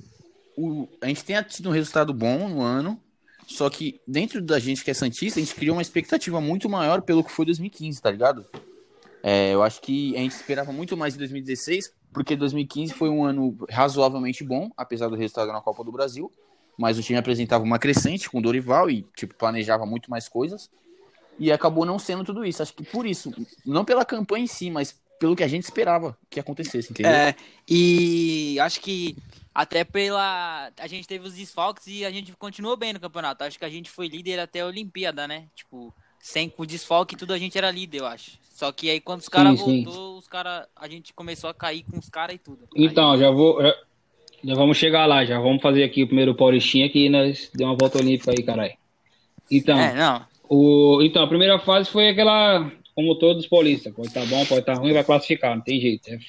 o, 0.57 0.87
a 1.01 1.07
gente 1.07 1.23
tenha 1.23 1.43
tido 1.43 1.69
um 1.69 1.71
resultado 1.71 2.13
bom 2.13 2.49
no 2.49 2.61
ano, 2.61 2.99
só 3.47 3.69
que 3.69 3.99
dentro 4.07 4.41
da 4.41 4.57
gente 4.59 4.83
que 4.83 4.89
é 4.89 4.93
Santista, 4.93 5.39
a 5.39 5.43
gente 5.43 5.53
criou 5.55 5.75
uma 5.75 5.81
expectativa 5.81 6.41
muito 6.41 6.67
maior 6.67 7.01
pelo 7.01 7.23
que 7.23 7.31
foi 7.31 7.45
2015, 7.45 8.01
tá 8.01 8.09
ligado? 8.09 8.45
É, 9.21 9.53
eu 9.53 9.61
acho 9.61 9.81
que 9.81 10.15
a 10.15 10.19
gente 10.19 10.31
esperava 10.31 10.71
muito 10.71 10.97
mais 10.97 11.15
em 11.15 11.17
2016, 11.19 11.93
porque 12.11 12.35
2015 12.35 12.93
foi 12.93 13.09
um 13.09 13.23
ano 13.23 13.55
razoavelmente 13.69 14.43
bom, 14.43 14.69
apesar 14.75 15.07
do 15.09 15.15
resultado 15.15 15.51
na 15.51 15.61
Copa 15.61 15.83
do 15.83 15.91
Brasil, 15.91 16.31
mas 16.77 16.97
o 16.97 17.01
time 17.01 17.19
apresentava 17.19 17.63
uma 17.63 17.79
crescente 17.79 18.29
com 18.29 18.39
o 18.39 18.41
Dorival 18.41 18.89
e 18.89 19.03
tipo, 19.15 19.35
planejava 19.35 19.85
muito 19.85 20.09
mais 20.09 20.27
coisas. 20.27 20.69
E 21.39 21.51
acabou 21.51 21.85
não 21.85 21.97
sendo 21.97 22.23
tudo 22.23 22.45
isso. 22.45 22.61
Acho 22.61 22.73
que 22.73 22.83
por 22.83 23.05
isso, 23.05 23.33
não 23.65 23.83
pela 23.83 24.05
campanha 24.05 24.43
em 24.43 24.47
si, 24.47 24.69
mas 24.69 25.01
pelo 25.19 25.35
que 25.35 25.43
a 25.43 25.47
gente 25.47 25.63
esperava 25.63 26.17
que 26.29 26.39
acontecesse, 26.39 26.91
entendeu? 26.91 27.11
É, 27.11 27.35
e 27.67 28.59
acho 28.59 28.81
que 28.81 29.15
até 29.53 29.83
pela. 29.83 30.71
A 30.77 30.87
gente 30.87 31.07
teve 31.07 31.27
os 31.27 31.35
desfalques 31.35 31.87
e 31.87 32.03
a 32.03 32.11
gente 32.11 32.33
continuou 32.33 32.75
bem 32.75 32.93
no 32.93 32.99
campeonato. 32.99 33.43
Acho 33.43 33.57
que 33.57 33.65
a 33.65 33.69
gente 33.69 33.89
foi 33.89 34.07
líder 34.07 34.39
até 34.39 34.61
a 34.61 34.65
Olimpíada, 34.65 35.27
né? 35.27 35.47
Tipo, 35.55 35.93
sem 36.19 36.49
com 36.49 36.65
desfalque 36.65 37.15
tudo 37.15 37.33
a 37.33 37.37
gente 37.37 37.57
era 37.57 37.69
líder, 37.69 38.01
eu 38.01 38.05
acho. 38.05 38.39
Só 38.49 38.71
que 38.71 38.89
aí 38.89 38.99
quando 38.99 39.21
os 39.21 39.29
caras 39.29 39.59
voltou, 39.59 40.17
os 40.17 40.27
cara, 40.27 40.67
a 40.75 40.87
gente 40.87 41.13
começou 41.13 41.49
a 41.49 41.53
cair 41.53 41.83
com 41.83 41.97
os 41.97 42.09
caras 42.09 42.35
e 42.35 42.39
tudo. 42.39 42.67
Então, 42.75 43.11
gente... 43.11 43.21
já 43.21 43.31
vou. 43.31 43.61
Já, 43.61 43.75
já, 44.43 44.55
vamos 44.55 44.77
chegar 44.77 45.05
lá, 45.05 45.23
já 45.25 45.39
vamos 45.39 45.61
fazer 45.61 45.83
aqui 45.83 46.03
o 46.03 46.07
primeiro 46.07 46.35
Paulistinha 46.35 46.89
que 46.89 47.09
nós 47.09 47.49
deu 47.55 47.67
uma 47.67 47.75
volta 47.75 47.99
olímpica 47.99 48.31
aí, 48.31 48.43
caralho. 48.43 48.73
Então. 49.51 49.79
É, 49.79 49.93
não. 49.93 50.25
O, 50.49 51.01
então, 51.01 51.23
a 51.23 51.27
primeira 51.27 51.57
fase 51.59 51.89
foi 51.89 52.09
aquela, 52.09 52.71
como 52.93 53.15
todos 53.15 53.43
os 53.43 53.49
paulistas, 53.49 53.93
pode 53.93 54.09
estar 54.09 54.21
tá 54.21 54.27
bom, 54.27 54.45
pode 54.45 54.61
estar 54.61 54.75
tá 54.75 54.79
ruim, 54.79 54.93
vai 54.93 55.03
classificar, 55.03 55.55
não 55.55 55.63
tem 55.63 55.79
jeito, 55.79 56.09
é, 56.09 56.19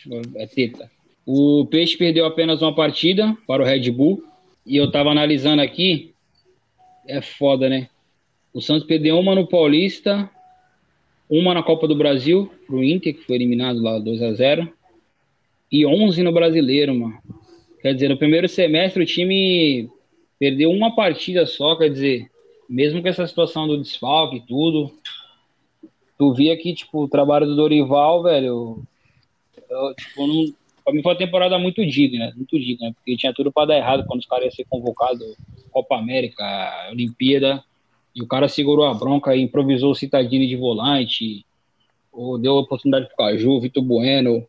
é 0.42 0.46
teta. 0.46 0.90
O 1.26 1.66
Peixe 1.70 1.96
perdeu 1.96 2.26
apenas 2.26 2.60
uma 2.60 2.74
partida 2.74 3.36
para 3.46 3.62
o 3.62 3.66
Red 3.66 3.90
Bull. 3.90 4.22
E 4.66 4.76
eu 4.76 4.90
tava 4.90 5.10
analisando 5.10 5.62
aqui. 5.62 6.12
É 7.06 7.20
foda, 7.20 7.68
né? 7.68 7.88
O 8.52 8.60
Santos 8.60 8.86
perdeu 8.86 9.18
uma 9.18 9.34
no 9.34 9.46
Paulista, 9.46 10.28
uma 11.28 11.52
na 11.52 11.62
Copa 11.62 11.88
do 11.88 11.94
Brasil, 11.94 12.50
pro 12.66 12.84
Inter, 12.84 13.14
que 13.14 13.24
foi 13.24 13.36
eliminado 13.36 13.82
lá 13.82 13.98
2 13.98 14.22
a 14.22 14.32
0 14.32 14.72
e 15.70 15.84
11 15.84 16.22
no 16.22 16.32
Brasileiro, 16.32 16.94
mano. 16.94 17.18
Quer 17.84 17.92
dizer, 17.92 18.08
no 18.08 18.16
primeiro 18.16 18.48
semestre 18.48 19.02
o 19.02 19.06
time 19.06 19.90
perdeu 20.38 20.70
uma 20.70 20.96
partida 20.96 21.44
só, 21.44 21.76
quer 21.76 21.90
dizer, 21.90 22.30
mesmo 22.66 23.02
com 23.02 23.08
essa 23.08 23.26
situação 23.26 23.68
do 23.68 23.76
desfalque 23.76 24.36
e 24.36 24.40
tudo, 24.40 24.90
tu 26.16 26.32
via 26.32 26.56
que, 26.56 26.72
tipo, 26.72 27.04
o 27.04 27.08
trabalho 27.08 27.44
do 27.44 27.54
Dorival, 27.54 28.22
velho, 28.22 28.78
eu, 29.68 29.94
tipo, 29.94 30.26
não, 30.26 30.46
Pra 30.82 30.94
mim 30.94 31.02
foi 31.02 31.12
uma 31.12 31.18
temporada 31.18 31.58
muito 31.58 31.84
digna, 31.84 32.32
muito 32.34 32.58
digna, 32.58 32.90
porque 32.94 33.18
tinha 33.18 33.34
tudo 33.34 33.52
para 33.52 33.68
dar 33.68 33.76
errado 33.76 34.06
quando 34.06 34.20
os 34.20 34.26
caras 34.26 34.44
iam 34.46 34.52
ser 34.52 34.64
convocados 34.64 35.36
Copa 35.70 35.98
América, 35.98 36.88
Olimpíada, 36.90 37.62
e 38.14 38.22
o 38.22 38.26
cara 38.26 38.48
segurou 38.48 38.86
a 38.86 38.94
bronca 38.94 39.36
e 39.36 39.42
improvisou 39.42 39.90
o 39.90 39.94
Citadini 39.94 40.46
de 40.46 40.56
volante, 40.56 41.44
ou 42.10 42.38
deu 42.38 42.54
oportunidade 42.54 43.08
pro 43.08 43.16
Caju, 43.16 43.60
Vitor 43.60 43.82
Bueno, 43.82 44.46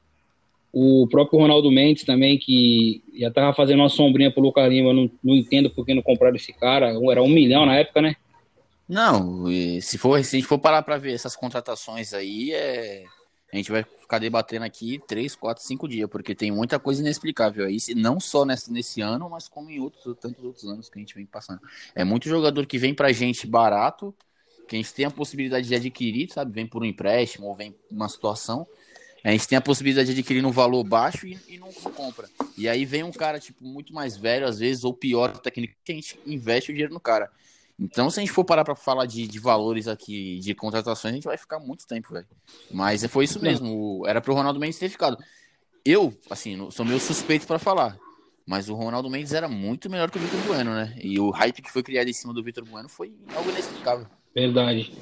o 0.78 1.08
próprio 1.08 1.40
Ronaldo 1.40 1.72
Mendes 1.72 2.04
também, 2.04 2.38
que 2.38 3.02
já 3.18 3.32
tava 3.32 3.56
fazendo 3.56 3.80
uma 3.80 3.88
sombrinha 3.88 4.30
pro 4.30 4.44
Lucas 4.44 4.70
Lima, 4.70 4.94
não, 4.94 5.10
não 5.24 5.34
entendo 5.34 5.70
por 5.70 5.86
que 5.86 5.94
não 5.94 6.02
compraram 6.02 6.36
esse 6.36 6.52
cara, 6.52 6.90
era 7.10 7.24
um 7.24 7.30
milhão 7.30 7.66
na 7.66 7.78
época, 7.78 8.02
né? 8.02 8.18
Não, 8.88 9.46
se 9.82 9.98
for 9.98 10.22
se 10.22 10.36
a 10.36 10.40
gente 10.40 10.48
for 10.48 10.60
parar 10.60 10.82
para 10.82 10.98
ver 10.98 11.14
essas 11.14 11.34
contratações 11.34 12.14
aí, 12.14 12.52
é 12.52 13.06
a 13.54 13.56
gente 13.56 13.72
vai 13.72 13.84
ficar 13.84 14.20
debatendo 14.20 14.66
aqui 14.66 15.02
três, 15.08 15.34
quatro, 15.34 15.64
cinco 15.64 15.88
dias, 15.88 16.10
porque 16.10 16.36
tem 16.36 16.52
muita 16.52 16.78
coisa 16.78 17.02
inexplicável 17.02 17.66
aí, 17.66 17.78
não 17.96 18.20
só 18.20 18.44
nesse, 18.44 18.70
nesse 18.70 19.00
ano, 19.00 19.30
mas 19.30 19.48
como 19.48 19.70
em 19.70 19.80
outros, 19.80 20.18
tantos 20.20 20.44
outros 20.44 20.66
anos 20.66 20.90
que 20.90 21.00
a 21.00 21.02
gente 21.02 21.16
vem 21.16 21.26
passando. 21.26 21.62
É 21.96 22.04
muito 22.04 22.28
jogador 22.28 22.66
que 22.66 22.78
vem 22.78 22.94
pra 22.94 23.14
gente 23.14 23.48
barato, 23.48 24.14
que 24.68 24.76
a 24.76 24.78
gente 24.78 24.94
tem 24.94 25.06
a 25.06 25.12
possibilidade 25.12 25.70
de 25.70 25.76
adquirir, 25.76 26.30
sabe? 26.34 26.52
Vem 26.52 26.68
por 26.68 26.82
um 26.82 26.86
empréstimo 26.86 27.48
ou 27.48 27.56
vem 27.56 27.74
uma 27.90 28.10
situação. 28.10 28.68
A 29.26 29.32
gente 29.32 29.48
tem 29.48 29.58
a 29.58 29.62
possibilidade 29.62 30.14
de 30.14 30.20
adquirir 30.20 30.44
no 30.44 30.52
valor 30.52 30.84
baixo 30.84 31.26
e, 31.26 31.36
e 31.50 31.58
não, 31.58 31.72
não, 31.84 31.92
compra. 31.92 32.30
E 32.56 32.70
aí 32.70 32.86
vem 32.86 33.02
um 33.02 33.12
cara, 33.12 33.40
tipo, 33.40 33.66
muito 33.66 33.92
mais 33.92 34.16
velho, 34.16 34.46
às 34.46 34.60
vezes, 34.60 34.84
ou 34.84 34.94
pior 34.94 35.36
técnico, 35.40 35.74
que 35.84 35.92
a 35.92 35.96
gente 35.96 36.20
investe 36.28 36.70
o 36.70 36.74
dinheiro 36.76 36.94
no 36.94 37.00
cara. 37.00 37.32
Então, 37.80 38.08
se 38.12 38.20
a 38.20 38.22
gente 38.22 38.32
for 38.32 38.46
parar 38.46 38.64
para 38.64 38.76
falar 38.76 39.08
de, 39.08 39.28
de 39.28 39.40
valores 39.40 39.88
aqui, 39.88 40.40
de 40.40 40.54
contratações, 40.54 41.12
a 41.12 41.16
gente 41.16 41.24
vai 41.24 41.38
ficar 41.38 41.60
muito 41.60 41.88
tempo, 41.88 42.14
velho. 42.14 42.28
Mas 42.70 43.04
foi 43.08 43.26
isso 43.26 43.42
mesmo. 43.42 44.04
Era 44.06 44.22
pro 44.22 44.36
Ronaldo 44.36 44.60
Mendes 44.60 44.78
ter 44.78 44.90
ficado. 44.90 45.18
Eu, 45.84 46.16
assim, 46.30 46.70
sou 46.70 46.86
meio 46.86 47.00
suspeito 47.00 47.48
para 47.48 47.58
falar. 47.58 47.98
Mas 48.46 48.70
o 48.70 48.76
Ronaldo 48.76 49.10
Mendes 49.10 49.34
era 49.34 49.50
muito 49.50 49.90
melhor 49.90 50.12
que 50.12 50.20
o 50.20 50.22
Vitor 50.22 50.40
Bueno, 50.42 50.72
né? 50.72 50.96
E 51.02 51.20
o 51.20 51.32
hype 51.32 51.64
que 51.64 51.72
foi 51.72 51.82
criado 51.82 52.08
em 52.08 52.14
cima 52.14 52.32
do 52.32 52.44
Vitor 52.44 52.64
Bueno 52.64 52.88
foi 52.88 53.12
algo 53.36 53.50
inexplicável. 53.50 54.06
Verdade. 54.36 54.94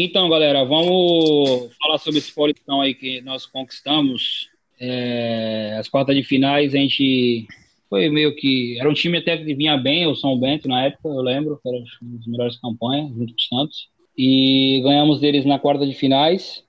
Então, 0.00 0.28
galera, 0.28 0.64
vamos 0.64 1.74
falar 1.82 1.98
sobre 1.98 2.20
esse 2.20 2.32
politão 2.32 2.80
aí 2.80 2.94
que 2.94 3.20
nós 3.22 3.44
conquistamos. 3.44 4.48
É, 4.78 5.76
as 5.76 5.88
quartas 5.88 6.14
de 6.14 6.22
finais, 6.22 6.72
a 6.72 6.78
gente 6.78 7.48
foi 7.90 8.08
meio 8.08 8.32
que. 8.36 8.78
Era 8.78 8.88
um 8.88 8.94
time 8.94 9.18
até 9.18 9.36
que 9.36 9.54
vinha 9.54 9.76
bem, 9.76 10.06
o 10.06 10.14
São 10.14 10.38
Bento 10.38 10.68
na 10.68 10.84
época, 10.84 11.08
eu 11.08 11.20
lembro, 11.20 11.58
que 11.60 11.68
era 11.68 11.78
uma 11.78 12.16
das 12.16 12.26
melhores 12.28 12.56
campanhas, 12.60 13.08
junto 13.08 13.34
com 13.34 13.56
o 13.56 13.58
Santos. 13.58 13.88
E 14.16 14.80
ganhamos 14.84 15.18
deles 15.18 15.44
na 15.44 15.58
quarta 15.58 15.84
de 15.84 15.94
finais, 15.94 16.62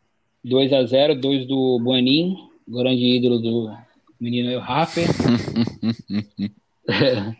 2 0.43 0.74
a 0.74 0.83
0 0.83 1.13
dois 1.13 1.45
do 1.45 1.79
Buenin, 1.83 2.36
grande 2.67 3.15
ídolo 3.15 3.38
do 3.38 3.71
menino 4.19 4.50
o 4.57 4.59
Rafa. 4.59 5.01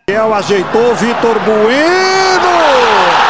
El 0.08 0.34
ajeitou 0.34 0.96
Vitor 0.96 1.40
Bueno! 1.44 3.29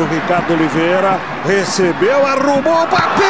Para 0.00 0.04
o 0.04 0.06
Ricardo 0.06 0.54
Oliveira. 0.54 1.18
Recebeu, 1.44 2.26
arrumou, 2.26 2.86
bateu! 2.86 3.26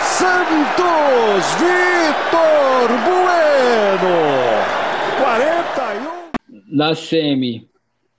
Santos 0.00 1.44
Vitor 1.60 2.88
Bueno. 3.04 4.14
41. 5.18 6.76
Na 6.76 6.94
semi. 6.94 7.68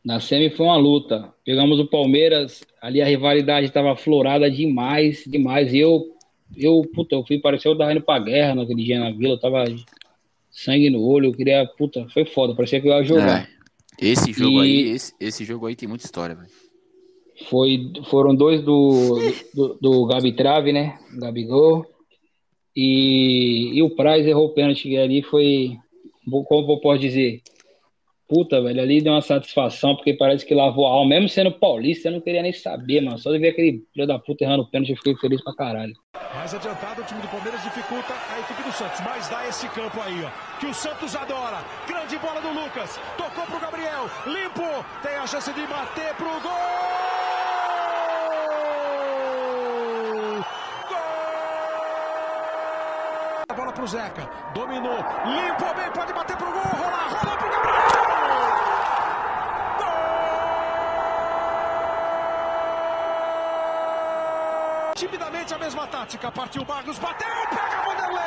Na 0.03 0.20
semi 0.20 0.50
foi 0.51 0.65
uma 0.65 0.77
luta. 0.77 1.34
Pegamos 1.44 1.79
o 1.79 1.88
Palmeiras, 1.88 2.63
ali 2.82 3.01
a 3.01 3.05
rivalidade 3.05 3.67
estava 3.67 3.96
florada 3.96 4.50
demais, 4.50 5.24
demais. 5.27 5.74
E 5.74 5.79
eu 5.79 6.14
eu, 6.55 6.81
puta, 6.93 7.15
eu 7.15 7.25
fui, 7.25 7.39
parecia 7.39 7.69
eu 7.69 7.77
tava 7.77 7.91
indo 7.91 8.01
pra 8.01 8.19
guerra 8.19 8.55
naquele 8.55 8.83
dia 8.83 8.99
na 8.99 9.11
vila, 9.11 9.39
tava 9.39 9.65
sangue 10.51 10.89
no 10.89 11.01
olho, 11.01 11.27
eu 11.27 11.33
queria, 11.33 11.65
puta, 11.77 12.07
foi 12.13 12.25
foda, 12.25 12.55
parecia 12.55 12.79
que 12.79 12.87
eu 12.87 12.93
ia 12.93 13.03
jogar. 13.03 13.49
É, 14.01 14.07
esse 14.07 14.31
jogo 14.31 14.63
e... 14.63 14.65
aí, 14.65 14.89
esse, 14.91 15.13
esse 15.19 15.43
jogo 15.43 15.65
aí 15.65 15.75
tem 15.75 15.87
muita 15.87 16.05
história, 16.05 16.35
velho. 16.35 16.49
Foi, 17.49 17.91
foram 18.09 18.33
dois 18.33 18.61
do, 18.61 19.19
do, 19.53 19.77
do 19.81 20.05
Gabi 20.05 20.31
Trave, 20.31 20.71
né? 20.71 20.97
Gabigol. 21.19 21.85
E, 22.75 23.71
e 23.73 23.83
o 23.83 23.89
Praz 23.89 24.25
errou 24.25 24.47
o 24.47 24.53
pênalti 24.53 24.97
ali, 24.97 25.21
foi, 25.21 25.77
como 26.29 26.71
eu 26.71 26.79
posso 26.79 26.99
dizer, 26.99 27.41
Puta, 28.27 28.60
velho, 28.60 28.82
ali 28.82 29.01
deu 29.01 29.13
uma 29.13 29.22
satisfação, 29.22 29.96
porque 29.96 30.13
parece 30.13 30.44
que 30.44 30.55
lavou 30.55 30.88
a 30.88 30.89
alma. 30.89 31.10
Mesmo 31.10 31.29
sendo 31.29 31.51
paulista, 31.51 32.08
eu 32.08 32.13
não 32.13 32.22
queria 32.22 32.41
nem 32.41 32.51
saber, 32.51 33.01
mano. 33.01 33.20
Só 33.20 33.32
de 33.32 33.38
ver 33.38 33.50
aquele 33.50 33.84
filho 33.94 34.08
da 34.08 34.17
puta 34.17 34.44
errando 34.44 34.63
o 34.63 34.70
pênalti, 34.70 34.89
eu 34.91 34.98
fiquei 34.98 35.15
feliz 35.17 35.44
pra 35.44 35.53
caralho. 35.53 35.94
Mais 36.34 36.53
adiantado, 36.53 37.01
o 37.01 37.05
time 37.05 37.22
do 37.22 37.27
Palmeiras 37.27 37.62
dificulta 37.62 38.13
a 38.13 38.39
equipe 38.39 38.63
do 38.63 38.72
Santos. 38.72 39.00
Mas 39.01 39.29
dá 39.29 39.48
esse 39.48 39.70
campo 39.70 40.01
aí, 40.01 40.24
ó. 40.24 40.60
Que 40.60 40.65
o 40.65 40.74
Santos 40.74 41.15
adora. 41.15 41.63
Grande 41.88 42.17
bola 42.17 42.41
do 42.41 42.50
Lucas. 42.50 43.00
Tocou 43.15 43.46
pro 43.46 43.60
Gabriel. 43.60 44.10
Limpo. 44.25 44.86
Tem 45.03 45.15
a 45.15 45.27
chance 45.27 45.53
de 45.53 45.67
bater 45.67 46.15
pro 46.15 46.25
gol. 46.41 46.51
A 53.48 53.53
bola 53.53 53.72
pro 53.72 53.88
Zeca. 53.88 54.27
Dominou. 54.53 54.98
Limpo 54.98 55.75
bem. 55.75 55.91
Pode 55.94 56.13
bater 56.13 56.38
pro 56.38 56.51
gol. 56.51 56.63
Rolar. 56.63 57.10
Rola 57.10 57.38
pro 57.38 57.50
Gabriel. 57.50 57.94
Timidamente 64.95 65.53
a 65.53 65.57
mesma 65.57 65.85
tática. 65.87 66.31
Partiu 66.31 66.63
Barros, 66.63 66.97
bateu, 66.97 67.27
pega 67.49 67.81
Vanderlei. 67.85 68.23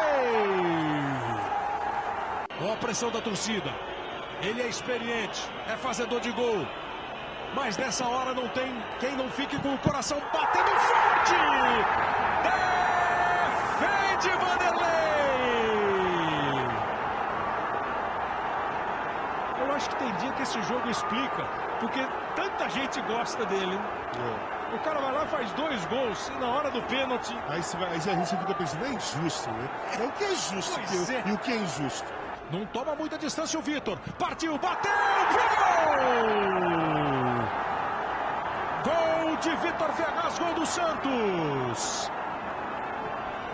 Ó 2.61 2.75
a 2.75 2.77
pressão 2.77 3.11
da 3.11 3.23
torcida. 3.23 3.75
Ele 4.43 4.61
é 4.61 4.69
experiente, 4.69 5.49
é 5.67 5.79
fazedor 5.79 6.21
de 6.21 6.31
gol. 6.33 6.67
Mas 7.55 7.79
nessa 7.79 8.07
hora 8.07 8.35
não 8.35 8.47
tem 8.49 8.71
quem 9.01 9.17
não 9.17 9.31
fique 9.31 9.59
com 9.61 9.73
o 9.75 9.79
coração 9.79 10.21
batendo 10.31 10.69
forte. 10.91 11.33
Defende 14.21 14.29
Vanderlei. 14.37 14.89
Eu 19.59 19.73
acho 19.75 19.89
que 19.89 19.97
tem 19.97 20.13
dia 20.17 20.33
que 20.33 20.43
esse 20.43 20.63
jogo 20.65 20.91
explica, 20.91 21.49
porque 21.81 22.07
tanta 22.37 22.69
gente 22.69 23.01
gosta 23.03 23.47
dele. 23.47 23.75
É. 23.75 24.58
O 24.75 24.79
cara 24.81 25.01
vai 25.01 25.13
lá 25.13 25.27
faz 25.27 25.51
dois 25.53 25.85
gols 25.87 26.29
e 26.29 26.39
na 26.39 26.47
hora 26.49 26.71
do 26.71 26.83
pênalti. 26.83 27.35
Aí 27.49 27.63
você, 27.63 27.77
vai, 27.77 27.89
aí 27.89 28.01
você 28.01 28.37
fica 28.37 28.55
pensando, 28.55 28.85
é 28.85 28.91
injusto, 28.91 29.51
né? 29.51 29.69
É 29.99 30.05
o 30.05 30.13
que 30.13 30.25
é 30.25 30.35
justo 30.35 30.81
que, 30.81 31.13
é. 31.13 31.23
e 31.27 31.33
o 31.33 31.39
que 31.39 31.53
é 31.53 31.57
injusto. 31.57 32.13
Não 32.51 32.67
toma 32.67 32.95
muita 32.95 33.19
distância 33.19 33.59
o 33.59 33.63
Vitor. 33.63 33.99
Partiu, 34.19 34.59
bateu 34.59 34.93
gol! 35.33 36.49
Gol 38.85 39.37
de 39.37 39.57
Vitor 39.57 39.93
Ferraz, 39.93 40.39
gol 40.39 40.55
do 40.55 40.67
Santos. 40.67 42.11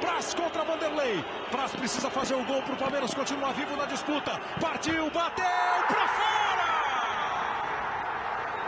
Praz 0.00 0.34
contra 0.34 0.64
Vanderlei. 0.64 1.24
Praz 1.50 1.72
precisa 1.72 2.10
fazer 2.10 2.34
o 2.34 2.44
gol 2.44 2.62
para 2.62 2.74
o 2.74 2.76
Palmeiras 2.76 3.14
continuar 3.14 3.52
vivo 3.52 3.76
na 3.76 3.86
disputa. 3.86 4.38
Partiu, 4.60 5.10
bateu, 5.10 5.44
para 5.88 6.08
fora! 6.08 6.64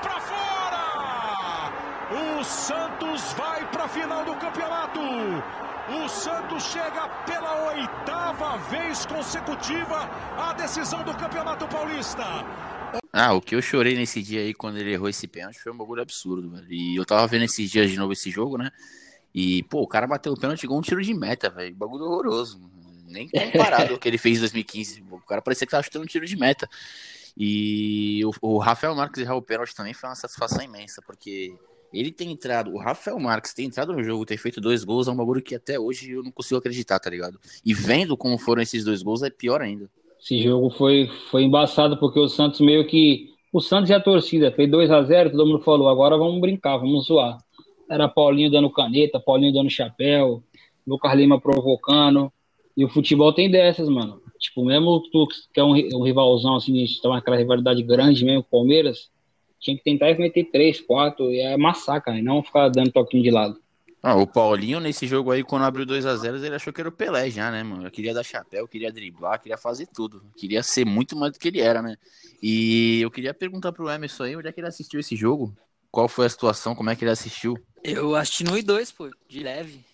Para 0.02 0.20
fora! 0.20 0.56
O 2.08 2.44
Santos 2.44 3.32
vai 3.32 3.68
para 3.72 3.86
a 3.86 3.88
final 3.88 4.24
do 4.24 4.36
campeonato. 4.36 5.00
O 5.00 6.08
Santos 6.08 6.62
chega 6.62 7.08
pela 7.26 7.72
oitava 7.72 8.58
vez 8.68 9.04
consecutiva 9.06 10.08
à 10.38 10.52
decisão 10.52 11.02
do 11.02 11.12
Campeonato 11.16 11.66
Paulista. 11.66 12.22
Ah, 13.12 13.32
o 13.32 13.40
que 13.40 13.56
eu 13.56 13.60
chorei 13.60 13.96
nesse 13.96 14.22
dia 14.22 14.42
aí 14.42 14.54
quando 14.54 14.78
ele 14.78 14.92
errou 14.92 15.08
esse 15.08 15.26
pênalti 15.26 15.58
foi 15.58 15.72
um 15.72 15.76
bagulho 15.76 16.00
absurdo, 16.00 16.48
velho. 16.48 16.72
E 16.72 16.94
eu 16.94 17.04
tava 17.04 17.26
vendo 17.26 17.44
esses 17.44 17.68
dias 17.68 17.90
de 17.90 17.96
novo 17.96 18.12
esse 18.12 18.30
jogo, 18.30 18.56
né? 18.56 18.70
E, 19.34 19.64
pô, 19.64 19.82
o 19.82 19.88
cara 19.88 20.06
bateu 20.06 20.32
o 20.32 20.38
pênalti 20.38 20.62
igual 20.62 20.78
um 20.78 20.82
tiro 20.82 21.02
de 21.02 21.12
meta, 21.12 21.50
velho. 21.50 21.74
Bagulho 21.74 22.04
horroroso. 22.04 22.70
Nem 23.04 23.28
comparado 23.28 23.94
ao 23.94 23.98
que 23.98 24.06
ele 24.06 24.18
fez 24.18 24.36
em 24.36 24.40
2015. 24.42 25.04
O 25.10 25.18
cara 25.22 25.42
parecia 25.42 25.66
que 25.66 25.72
tava 25.72 25.82
chutando 25.82 26.04
um 26.04 26.08
tiro 26.08 26.24
de 26.24 26.36
meta. 26.36 26.68
E 27.36 28.24
o, 28.24 28.30
o 28.42 28.58
Rafael 28.58 28.94
Marques 28.94 29.20
errar 29.20 29.34
o 29.34 29.42
pênalti 29.42 29.74
também 29.74 29.92
foi 29.92 30.08
uma 30.08 30.14
satisfação 30.14 30.62
imensa, 30.62 31.02
porque 31.04 31.52
ele 31.98 32.12
tem 32.12 32.32
entrado, 32.32 32.72
o 32.72 32.78
Rafael 32.78 33.18
Marques 33.18 33.54
tem 33.54 33.66
entrado 33.66 33.92
no 33.92 34.02
jogo, 34.02 34.26
ter 34.26 34.36
feito 34.36 34.60
dois 34.60 34.84
gols, 34.84 35.08
é 35.08 35.10
um 35.10 35.16
bagulho 35.16 35.42
que 35.42 35.54
até 35.54 35.78
hoje 35.78 36.10
eu 36.10 36.22
não 36.22 36.30
consigo 36.30 36.58
acreditar, 36.58 36.98
tá 36.98 37.10
ligado? 37.10 37.38
E 37.64 37.72
vendo 37.72 38.16
como 38.16 38.38
foram 38.38 38.62
esses 38.62 38.84
dois 38.84 39.02
gols, 39.02 39.22
é 39.22 39.30
pior 39.30 39.60
ainda. 39.60 39.90
Esse 40.20 40.42
jogo 40.42 40.70
foi, 40.70 41.08
foi 41.30 41.44
embaçado 41.44 41.96
porque 41.98 42.18
o 42.18 42.28
Santos 42.28 42.60
meio 42.60 42.86
que. 42.86 43.30
O 43.52 43.60
Santos 43.60 43.90
e 43.90 43.94
a 43.94 44.00
torcida 44.00 44.50
fez 44.50 44.70
2 44.70 44.90
a 44.90 45.02
0 45.02 45.30
todo 45.30 45.46
mundo 45.46 45.62
falou, 45.62 45.88
agora 45.88 46.18
vamos 46.18 46.40
brincar, 46.40 46.76
vamos 46.78 47.06
zoar. 47.06 47.38
Era 47.88 48.08
Paulinho 48.08 48.50
dando 48.50 48.68
caneta, 48.68 49.20
Paulinho 49.20 49.52
dando 49.52 49.70
chapéu, 49.70 50.42
Lucas 50.86 51.14
Lima 51.14 51.40
provocando. 51.40 52.30
E 52.76 52.84
o 52.84 52.88
futebol 52.88 53.32
tem 53.32 53.50
dessas, 53.50 53.88
mano. 53.88 54.20
Tipo, 54.38 54.64
mesmo 54.64 55.00
tu 55.10 55.26
que 55.54 55.60
é 55.60 55.64
um, 55.64 55.72
um 55.94 56.02
rivalzão, 56.02 56.56
assim, 56.56 56.76
a 56.76 56.86
gente 56.86 57.00
tá 57.00 57.16
aquela 57.16 57.36
rivalidade 57.36 57.82
grande 57.82 58.24
mesmo 58.24 58.40
o 58.40 58.44
Palmeiras, 58.44 59.10
tinha 59.60 59.76
que 59.76 59.82
tentar 59.82 60.16
meter 60.18 60.44
três, 60.50 60.80
quatro, 60.80 61.32
e 61.32 61.40
é 61.40 61.56
massacre, 61.56 62.18
e 62.18 62.22
não 62.22 62.42
ficar 62.42 62.68
dando 62.68 62.92
toquinho 62.92 63.22
de 63.22 63.30
lado. 63.30 63.60
Ah, 64.02 64.14
o 64.14 64.26
Paulinho, 64.26 64.78
nesse 64.78 65.06
jogo 65.06 65.32
aí, 65.32 65.42
quando 65.42 65.64
abriu 65.64 65.84
2 65.84 66.06
a 66.06 66.14
0 66.14 66.36
ele 66.36 66.54
achou 66.54 66.72
que 66.72 66.80
era 66.80 66.88
o 66.88 66.92
Pelé 66.92 67.28
já, 67.28 67.50
né, 67.50 67.62
mano? 67.64 67.84
Eu 67.86 67.90
queria 67.90 68.14
dar 68.14 68.22
chapéu, 68.22 68.68
queria 68.68 68.92
driblar, 68.92 69.40
queria 69.40 69.58
fazer 69.58 69.86
tudo. 69.86 70.22
Queria 70.36 70.62
ser 70.62 70.84
muito 70.84 71.16
mais 71.16 71.32
do 71.32 71.38
que 71.40 71.48
ele 71.48 71.60
era, 71.60 71.82
né? 71.82 71.96
E 72.40 73.00
eu 73.00 73.10
queria 73.10 73.34
perguntar 73.34 73.72
pro 73.72 73.90
Emerson 73.90 74.24
aí, 74.24 74.36
onde 74.36 74.46
é 74.46 74.52
que 74.52 74.60
ele 74.60 74.68
assistiu 74.68 75.00
esse 75.00 75.16
jogo? 75.16 75.56
Qual 75.90 76.06
foi 76.08 76.26
a 76.26 76.28
situação? 76.28 76.74
Como 76.74 76.88
é 76.88 76.94
que 76.94 77.02
ele 77.02 77.10
assistiu? 77.10 77.56
Eu 77.82 78.14
assisti 78.14 78.44
no 78.44 78.56
I2, 78.56 78.94
pô, 78.94 79.10
de 79.28 79.40
leve. 79.40 79.84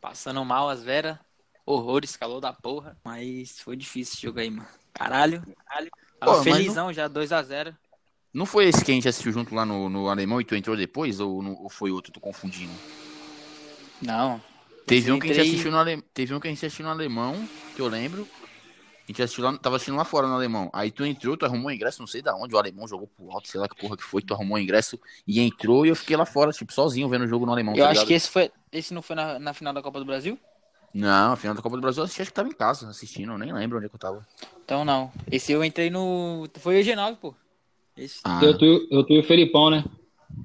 Passando 0.00 0.44
mal 0.44 0.68
as 0.68 0.82
veras. 0.82 1.16
Horrores, 1.64 2.16
calor 2.16 2.40
da 2.40 2.52
porra. 2.52 2.98
Mas 3.04 3.60
foi 3.60 3.76
difícil 3.76 4.14
esse 4.14 4.22
jogo 4.26 4.40
aí, 4.40 4.50
mano. 4.50 4.68
Caralho, 4.92 5.42
caralho. 5.64 5.90
Tava 6.18 6.34
Pô, 6.34 6.42
felizão 6.42 6.86
não- 6.86 6.92
já, 6.92 7.08
2x0. 7.08 7.74
Não 8.32 8.46
foi 8.46 8.66
esse 8.66 8.84
que 8.84 8.90
a 8.90 8.94
gente 8.94 9.08
assistiu 9.08 9.32
junto 9.32 9.54
lá 9.54 9.64
no, 9.66 9.90
no 9.90 10.08
Alemão 10.08 10.40
e 10.40 10.44
tu 10.44 10.54
entrou 10.54 10.76
depois? 10.76 11.20
Ou, 11.20 11.44
ou 11.62 11.68
foi 11.68 11.90
outro? 11.90 12.12
Tô 12.12 12.20
confundindo. 12.20 12.72
Não. 14.00 14.40
Teve 14.86 15.12
um, 15.12 15.18
que 15.18 15.26
a 15.26 15.28
gente 15.28 15.40
entrei- 15.40 15.50
assistiu 15.52 15.70
no 15.70 15.78
ale... 15.78 16.02
Teve 16.14 16.34
um 16.34 16.40
que 16.40 16.48
a 16.48 16.50
gente 16.50 16.64
assistiu 16.64 16.84
no 16.84 16.90
Alemão, 16.90 17.46
que 17.76 17.80
eu 17.82 17.88
lembro. 17.88 18.26
A 19.04 19.06
gente 19.06 19.22
assistiu 19.22 19.44
lá, 19.44 19.56
tava 19.58 19.76
assistindo 19.76 19.96
lá 19.96 20.04
fora 20.04 20.26
no 20.26 20.34
Alemão. 20.34 20.70
Aí 20.72 20.90
tu 20.90 21.04
entrou, 21.04 21.36
tu 21.36 21.44
arrumou 21.44 21.68
o 21.68 21.70
ingresso, 21.70 22.00
não 22.00 22.06
sei 22.06 22.22
da 22.22 22.34
onde, 22.34 22.54
o 22.54 22.58
Alemão 22.58 22.88
jogou 22.88 23.06
pro 23.06 23.30
alto, 23.30 23.48
sei 23.48 23.60
lá 23.60 23.68
que 23.68 23.76
porra 23.76 23.96
que 23.96 24.02
foi, 24.02 24.22
tu 24.22 24.32
arrumou 24.32 24.56
o 24.56 24.60
ingresso 24.60 24.98
e 25.26 25.40
entrou 25.40 25.84
e 25.84 25.90
eu 25.90 25.96
fiquei 25.96 26.16
lá 26.16 26.24
fora, 26.24 26.52
tipo, 26.52 26.72
sozinho 26.72 27.08
vendo 27.08 27.24
o 27.24 27.28
jogo 27.28 27.44
no 27.44 27.52
Alemão. 27.52 27.74
Eu 27.74 27.84
tá 27.84 27.90
acho 27.90 27.92
ligado? 27.92 28.06
que 28.08 28.14
esse 28.14 28.30
foi. 28.30 28.50
Esse 28.72 28.94
não 28.94 29.02
foi 29.02 29.16
na, 29.16 29.38
na 29.38 29.52
final 29.52 29.74
da 29.74 29.82
Copa 29.82 29.98
do 29.98 30.04
Brasil? 30.04 30.38
Não, 30.94 31.32
a 31.32 31.36
final 31.36 31.54
da 31.54 31.62
Copa 31.62 31.76
do 31.76 31.82
Brasil 31.82 32.00
eu 32.00 32.04
assisti, 32.04 32.22
acho 32.22 32.30
que 32.30 32.34
tava 32.34 32.48
em 32.48 32.52
casa 32.52 32.88
assistindo, 32.88 33.32
eu 33.32 33.38
nem 33.38 33.52
lembro 33.52 33.76
onde 33.76 33.86
é 33.86 33.88
que 33.88 33.94
eu 33.94 34.00
tava. 34.00 34.26
Então 34.64 34.84
não. 34.84 35.12
Esse 35.30 35.52
eu 35.52 35.64
entrei 35.64 35.90
no. 35.90 36.48
Foi 36.58 36.80
o 36.80 36.84
G9, 36.84 37.16
pô. 37.16 37.34
Esse. 37.96 38.20
Ah, 38.24 38.40
Eu, 38.42 38.56
tu, 38.56 38.88
eu 38.90 39.04
tu 39.04 39.12
e 39.12 39.18
o 39.18 39.22
Felipão, 39.22 39.70
né? 39.70 39.84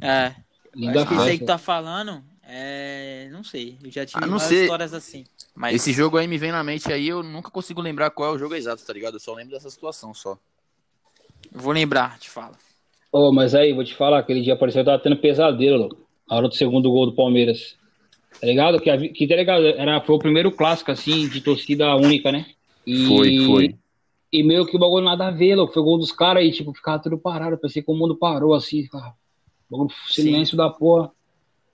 É. 0.02 0.36
Linda 0.76 1.02
acho 1.02 1.10
que 1.10 1.16
esse 1.16 1.30
aí 1.30 1.40
que 1.40 1.46
tá 1.46 1.58
falando. 1.58 2.24
É. 2.44 3.28
Não 3.32 3.44
sei. 3.44 3.78
Eu 3.84 3.92
já 3.92 4.06
tive 4.06 4.24
Ah, 4.24 4.28
várias 4.28 4.44
sei. 4.44 4.62
histórias 4.64 4.94
assim. 4.94 5.26
Mas 5.56 5.76
Esse 5.76 5.92
jogo 5.92 6.18
aí 6.18 6.28
me 6.28 6.38
vem 6.38 6.52
na 6.52 6.64
mente 6.64 6.92
aí, 6.94 7.08
eu 7.08 7.24
nunca 7.24 7.50
consigo 7.50 7.82
lembrar 7.82 8.12
qual 8.12 8.32
é 8.32 8.36
o 8.36 8.38
jogo 8.38 8.54
exato, 8.54 8.86
tá 8.86 8.94
ligado? 8.94 9.16
Eu 9.16 9.20
só 9.20 9.34
lembro 9.34 9.54
dessa 9.54 9.70
situação 9.70 10.14
só. 10.14 10.38
vou 11.52 11.74
lembrar, 11.74 12.20
te 12.20 12.30
falo. 12.30 12.56
Ô, 13.12 13.32
mas 13.32 13.56
aí, 13.56 13.74
vou 13.74 13.84
te 13.84 13.96
falar, 13.96 14.20
aquele 14.20 14.42
dia 14.42 14.56
parecia 14.56 14.84
que 14.84 14.90
eu 14.90 14.94
tava 14.94 15.02
tendo 15.04 15.18
pesadelo, 15.18 15.78
louco. 15.78 15.98
A 16.30 16.36
hora 16.36 16.48
do 16.48 16.54
segundo 16.54 16.92
gol 16.92 17.06
do 17.08 17.16
Palmeiras. 17.16 17.76
Tá 18.40 18.46
ligado? 18.46 18.80
Que, 18.80 18.90
a 18.90 18.98
que 18.98 19.28
tá 19.28 19.36
ligado? 19.36 19.66
Era, 19.66 20.00
foi 20.02 20.16
o 20.16 20.20
primeiro 20.20 20.52
clássico, 20.52 20.92
assim, 20.92 21.28
de 21.28 21.42
torcida 21.42 21.96
única, 21.96 22.32
né? 22.32 22.46
E, 22.86 23.08
Foi, 23.08 23.46
foi. 23.46 23.76
E 24.32 24.44
meio 24.44 24.66
que 24.66 24.76
o 24.76 24.80
bagulho 24.80 25.06
nada 25.06 25.28
a 25.28 25.32
ver, 25.32 25.56
louco. 25.56 25.74
Foi 25.74 25.82
o 25.82 25.86
gol 25.86 25.98
dos 25.98 26.12
caras 26.12 26.44
aí, 26.44 26.52
tipo, 26.52 26.74
ficava 26.74 27.02
tudo 27.02 27.18
parado. 27.18 27.54
Eu 27.54 27.58
pensei 27.58 27.82
que 27.82 27.92
o 27.92 27.96
mundo 27.96 28.16
parou, 28.16 28.54
assim. 28.54 28.88
Bagulho, 29.70 29.90
silêncio 30.08 30.58
da 30.58 30.70
porra. 30.70 31.12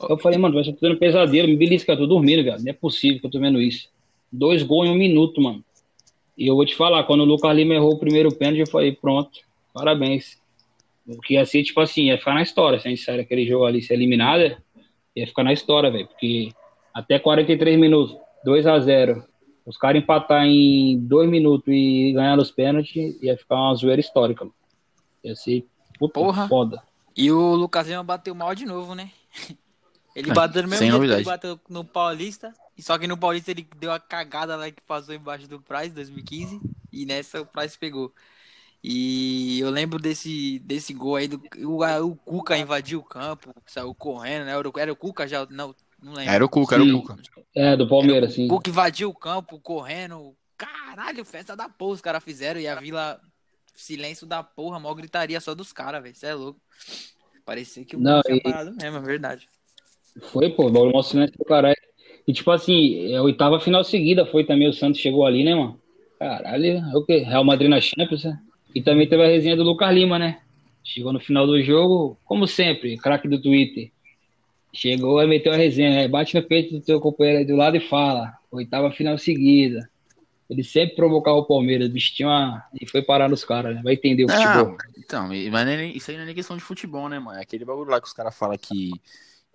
Eu 0.10 0.18
falei, 0.18 0.38
mano, 0.38 0.54
vai 0.54 0.64
estar 0.64 0.78
tendo 0.80 0.98
pesadelo. 0.98 1.48
Me 1.48 1.56
belisca, 1.56 1.94
eu 1.94 1.98
tô 1.98 2.08
dormindo, 2.08 2.44
velho. 2.44 2.62
Não 2.62 2.70
é 2.70 2.74
possível 2.74 3.20
que 3.20 3.26
eu 3.26 3.32
tô 3.32 3.40
vendo 3.40 3.62
isso. 3.62 3.90
Dois 4.32 4.64
gols 4.64 4.88
em 4.88 4.92
um 4.92 4.96
minuto, 4.96 5.42
mano. 5.42 5.64
E 6.38 6.48
eu 6.48 6.56
vou 6.56 6.66
te 6.66 6.76
falar, 6.76 7.04
quando 7.04 7.22
o 7.22 7.26
Lucas 7.26 7.56
Lima 7.56 7.76
errou 7.76 7.94
o 7.94 8.00
primeiro 8.00 8.34
pênalti, 8.34 8.62
eu 8.62 8.68
falei, 8.68 8.92
pronto, 8.92 9.40
parabéns. 9.74 10.42
Porque 11.06 11.36
ia 11.36 11.46
ser, 11.46 11.64
tipo 11.64 11.80
assim, 11.80 12.06
ia 12.06 12.18
ficar 12.18 12.34
na 12.34 12.42
história. 12.42 12.80
Se 12.80 12.88
a 12.88 12.90
gente 12.90 13.02
sair 13.02 13.18
daquele 13.18 13.46
jogo 13.46 13.66
ali 13.66 13.82
ser 13.82 13.94
eliminada, 13.94 14.62
ia 15.16 15.28
ficar 15.28 15.44
na 15.44 15.54
história, 15.54 15.92
velho. 15.92 16.08
Porque 16.08 16.52
até 16.94 17.20
43 17.20 17.80
minutos, 17.80 18.18
2 18.44 18.66
a 18.68 18.80
0 18.80 19.24
Os 19.66 19.78
caras 19.78 20.02
empatar 20.02 20.46
em 20.46 21.00
2 21.00 21.30
minutos 21.30 21.68
e 21.74 22.12
ganhar 22.14 22.38
os 22.38 22.52
pênaltis, 22.52 23.22
ia 23.22 23.38
ficar 23.38 23.56
uma 23.56 23.76
zoeira 23.76 24.02
histórica. 24.02 24.44
mano. 24.46 24.56
Ia 25.24 25.36
ser 25.36 25.66
puta 25.98 26.14
Porra. 26.14 26.48
foda. 26.48 26.84
E 27.16 27.32
o 27.32 27.56
Lucas 27.56 27.88
Lima 27.88 28.04
bateu 28.04 28.36
mal 28.36 28.54
de 28.56 28.66
novo, 28.66 28.96
né? 28.96 29.12
Ele 30.16 30.30
É, 30.30 30.34
bateu 30.34 30.62
no 30.64 30.70
mesmo 30.70 30.80
sem 30.80 30.92
jeito 30.92 31.08
que 31.08 31.14
novidade. 31.14 31.22
ele 31.22 31.24
bateu 31.26 31.60
no 31.70 31.84
Paulista. 31.84 32.54
E 32.78 32.84
só 32.84 32.98
que 32.98 33.08
no 33.08 33.18
Paulista 33.18 33.52
ele 33.52 33.68
deu 33.78 33.92
a 33.92 34.00
cagada 34.00 34.56
lá 34.56 34.70
que 34.70 34.82
passou 34.82 35.14
embaixo 35.16 35.48
do 35.48 35.60
Price 35.62 35.90
2015. 35.90 36.62
E 36.92 37.06
nessa 37.06 37.42
o 37.42 37.46
Price 37.46 37.78
pegou. 37.78 38.14
E 38.84 39.60
eu 39.60 39.70
lembro 39.70 39.98
desse, 40.00 40.60
desse 40.60 40.94
gol 40.94 41.16
aí 41.16 41.28
do 41.28 41.42
o, 41.66 41.84
o 42.12 42.16
Cuca 42.18 42.58
invadiu 42.58 43.00
o 43.00 43.04
campo, 43.04 43.54
saiu 43.66 43.96
correndo, 43.96 44.46
né? 44.46 44.52
Era 44.52 44.70
o, 44.70 44.74
era 44.80 44.92
o 44.92 44.96
Cuca 44.96 45.28
já, 45.28 45.46
não, 45.50 45.74
não 46.04 46.14
lembro. 46.14 46.34
Era 46.34 46.46
o 46.46 46.50
Cuca, 46.50 46.76
era 46.76 46.84
o 46.84 47.02
Cuca. 47.02 47.18
É, 47.56 47.78
do 47.78 47.88
Palmeiras, 47.88 48.34
sim. 48.34 48.46
O 48.46 48.50
Cuca 48.50 48.70
invadiu 48.70 49.10
o 49.10 49.14
campo, 49.16 49.60
correndo. 49.60 50.36
Caralho, 50.58 51.26
festa 51.26 51.56
da 51.56 51.68
porra 51.70 51.94
os 51.94 52.02
caras 52.02 52.24
fizeram. 52.24 52.60
E 52.60 52.68
a 52.68 52.76
vila, 52.76 53.20
silêncio 53.76 54.28
da 54.28 54.44
porra, 54.44 54.80
mó 54.80 54.94
gritaria 54.94 55.40
só 55.40 55.56
dos 55.56 55.72
caras, 55.74 56.02
velho. 56.04 56.16
Você 56.16 56.28
é 56.28 56.34
louco. 56.34 56.60
Parecia 57.46 57.84
que 57.84 57.96
o 57.96 58.00
Não, 58.00 58.22
tinha 58.22 58.38
e- 58.38 58.42
parado 58.42 58.74
mesmo, 58.76 58.98
é 58.98 59.02
verdade. 59.02 59.48
Foi, 60.32 60.50
pô, 60.50 60.68
o 60.68 60.92
mó 60.92 61.02
silêncio 61.02 61.38
do 61.38 61.46
caralho. 61.46 61.76
E 62.28 62.32
tipo 62.32 62.52
assim, 62.52 63.12
é 63.12 63.18
a 63.18 63.24
oitava 63.24 63.60
final 63.60 63.84
seguida 63.84 64.26
foi 64.26 64.46
também, 64.46 64.70
o 64.70 64.74
Santos 64.74 65.02
chegou 65.02 65.26
ali, 65.26 65.44
né, 65.44 65.56
mano? 65.56 65.80
Caralho, 66.18 66.66
é 66.66 66.96
o 66.98 67.04
quê? 67.04 67.18
Real 67.18 67.44
Madrid 67.44 67.70
na 67.70 67.82
Champions, 67.82 68.24
né? 68.24 68.40
E 68.74 68.82
também 68.82 69.08
teve 69.08 69.24
a 69.24 69.28
resenha 69.28 69.58
do 69.58 69.64
Lucas 69.64 69.94
Lima, 69.94 70.18
né? 70.18 70.42
Chegou 70.84 71.12
no 71.12 71.20
final 71.20 71.46
do 71.46 71.62
jogo, 71.62 72.18
como 72.24 72.48
sempre, 72.48 72.98
craque 72.98 73.28
do 73.28 73.42
Twitter. 73.42 73.92
Chegou 74.74 75.22
e 75.22 75.28
meteu 75.28 75.54
a 75.54 75.56
resenha, 75.56 75.92
né? 75.92 76.08
Bate 76.08 76.36
no 76.36 76.44
peito 76.44 76.74
do 76.74 76.82
teu 76.82 77.00
companheiro 77.00 77.40
aí 77.40 77.46
do 77.46 77.56
lado 77.56 77.78
e 77.78 77.80
fala. 77.80 78.34
Oitava 78.52 78.92
final 78.92 79.18
seguida. 79.18 79.88
Ele 80.50 80.64
sempre 80.64 80.96
provocava 80.96 81.38
o 81.38 81.46
Palmeiras, 81.46 81.90
bicho 81.90 82.14
tinha 82.14 82.28
uma... 82.28 82.64
E 82.80 82.86
foi 82.88 83.02
parar 83.02 83.30
nos 83.30 83.44
caras, 83.44 83.76
né? 83.76 83.82
Vai 83.84 83.94
entender 83.94 84.26
o 84.26 84.30
futebol. 84.30 84.68
Não, 84.68 84.78
então, 84.98 85.34
e- 85.34 85.50
mas 85.50 85.68
isso 85.96 86.12
aí 86.12 86.18
não 86.18 86.24
é 86.24 86.26
nem 86.28 86.36
questão 86.36 86.58
de 86.58 86.64
futebol, 86.64 87.08
né, 87.08 87.20
mano? 87.20 87.40
É 87.40 87.42
aquele 87.42 87.66
bagulho 87.66 87.90
lá 87.90 88.02
que 88.02 88.08
os 88.08 88.14
caras 88.14 88.38
falam 88.38 88.58
que, 88.58 88.92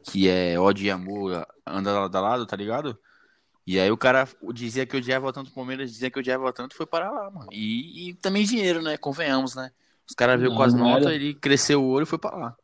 que 0.04 0.28
é 0.28 0.58
ódio 0.58 0.86
e 0.86 0.90
amor 0.90 1.46
anda 1.66 1.92
lado 1.92 2.16
a 2.16 2.20
lado, 2.20 2.46
tá 2.46 2.56
ligado? 2.56 2.98
E 3.66 3.78
aí 3.78 3.90
o 3.90 3.98
cara 3.98 4.26
dizia 4.54 4.86
que 4.86 4.96
odiava 4.96 5.32
tanto 5.32 5.50
o 5.50 5.54
Palmeiras, 5.54 5.90
dizia 5.92 6.10
que 6.10 6.18
odiava 6.18 6.52
tanto, 6.52 6.74
foi 6.74 6.86
parar 6.86 7.10
lá, 7.10 7.30
mano. 7.30 7.48
E, 7.52 8.08
e 8.08 8.14
também 8.14 8.44
dinheiro, 8.44 8.80
né? 8.80 8.96
Convenhamos, 8.96 9.54
né? 9.54 9.70
Os 10.08 10.14
caras 10.14 10.40
Não, 10.40 10.56
com 10.56 10.62
as 10.62 10.72
notas, 10.72 11.12
ele 11.12 11.34
cresceu 11.34 11.82
o 11.82 11.88
olho 11.88 12.04
e 12.04 12.06
foi 12.06 12.18
pra 12.18 12.34
lá. 12.34 12.56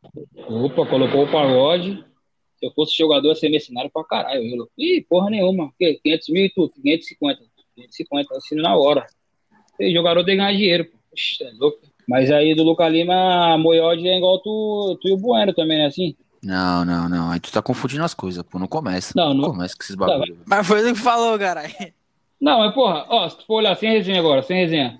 Opa, 0.47 0.85
colocou 0.87 1.25
o 1.25 1.31
pagode. 1.31 2.03
Se 2.65 2.69
eu 2.69 2.73
fosse 2.73 2.97
jogador, 2.97 3.27
ia 3.29 3.35
ser 3.35 3.49
mercenário 3.49 3.91
pra 3.93 4.03
caralho. 4.03 4.43
Eu, 4.43 4.67
Ih, 4.75 5.05
porra 5.07 5.29
nenhuma. 5.29 5.71
Que? 5.77 5.99
500 6.03 6.29
mil 6.29 6.45
e 6.45 6.49
tudo? 6.49 6.73
550. 6.81 7.41
550, 7.75 8.37
assino 8.37 8.61
na 8.63 8.75
hora. 8.75 9.05
E 9.79 9.93
jogador 9.93 10.23
tem 10.23 10.33
que 10.35 10.37
ganhar 10.41 10.51
dinheiro, 10.57 10.85
pô. 10.85 10.97
Ixi, 11.15 11.43
é 11.43 11.51
louco. 11.59 11.79
Mas 12.07 12.31
aí 12.31 12.55
do 12.55 12.63
Luca 12.63 12.87
Lima, 12.89 13.55
Moiode 13.59 14.07
é 14.07 14.17
igual 14.17 14.39
tu, 14.39 14.97
tu 14.99 15.07
e 15.09 15.11
o 15.13 15.17
Bueno 15.17 15.53
também, 15.53 15.77
né? 15.77 15.85
Assim? 15.85 16.15
Não, 16.41 16.83
não, 16.83 17.07
não. 17.07 17.31
Aí 17.31 17.39
tu 17.39 17.51
tá 17.51 17.61
confundindo 17.61 18.03
as 18.03 18.13
coisas, 18.15 18.41
pô. 18.43 18.57
Não 18.57 18.67
começa. 18.67 19.13
Não, 19.15 19.31
não- 19.33 19.51
começa 19.51 19.75
com 19.75 19.83
esses 19.83 19.95
bagulho. 19.95 20.39
Mas 20.47 20.65
foi 20.65 20.89
o 20.89 20.93
que 20.93 20.99
falou, 20.99 21.37
caralho. 21.37 21.71
Não, 22.41 22.59
mas 22.59 22.73
porra, 22.73 23.05
ó, 23.09 23.29
se 23.29 23.37
tu 23.37 23.45
for 23.45 23.55
olhar 23.55 23.75
sem 23.75 23.91
resenha 23.91 24.19
agora, 24.19 24.41
sem 24.41 24.57
resenha. 24.57 24.99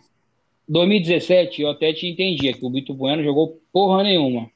2017, 0.68 1.62
eu 1.62 1.70
até 1.70 1.94
te 1.94 2.08
entendia 2.08 2.54
que 2.54 2.66
o 2.66 2.70
Bito 2.70 2.94
Bueno 2.94 3.24
jogou 3.24 3.60
porra 3.74 4.04
nenhuma. 4.04 4.50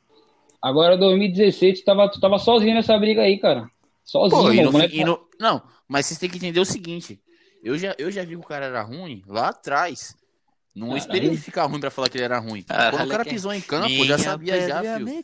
Agora, 0.62 0.98
2016, 0.98 1.80
tu 1.82 1.86
tava, 1.86 2.10
tu 2.12 2.20
tava 2.20 2.38
sozinho 2.38 2.74
nessa 2.76 2.98
briga 2.98 3.22
aí, 3.22 3.40
cara. 3.40 3.70
Sozinho, 4.04 4.42
Pô, 4.42 4.52
e 4.52 4.62
no 4.62 4.72
moleque 4.72 5.00
e 5.00 5.04
no- 5.06 5.20
Não, 5.40 5.62
mas 5.88 6.06
vocês 6.08 6.20
têm 6.20 6.30
que 6.30 6.38
entender 6.38 6.60
o 6.60 6.66
seguinte. 6.66 7.20
Eu 7.64 7.78
já, 7.78 7.96
eu 7.98 8.10
já 8.12 8.24
vi 8.24 8.30
que 8.32 8.36
o 8.38 8.44
cara 8.44 8.66
era 8.66 8.82
ruim 8.82 9.22
lá 9.28 9.50
atrás. 9.50 10.16
Não 10.76 10.88
Caralho. 10.90 11.00
esperei 11.02 11.30
ele 11.30 11.38
ficar 11.38 11.66
ruim 11.66 11.80
pra 11.80 11.90
falar 11.92 12.10
que 12.10 12.18
ele 12.18 12.24
era 12.26 12.40
ruim. 12.40 12.62
Caralho, 12.64 12.98
Quando 12.98 13.08
o 13.08 13.12
cara 13.12 13.24
que- 13.24 13.32
pisou 13.32 13.54
em 13.54 13.60
campo, 13.62 13.90
eu 13.90 14.06
já 14.06 14.18
sabia 14.18 14.68
já, 14.68 14.82
filho. 14.98 15.24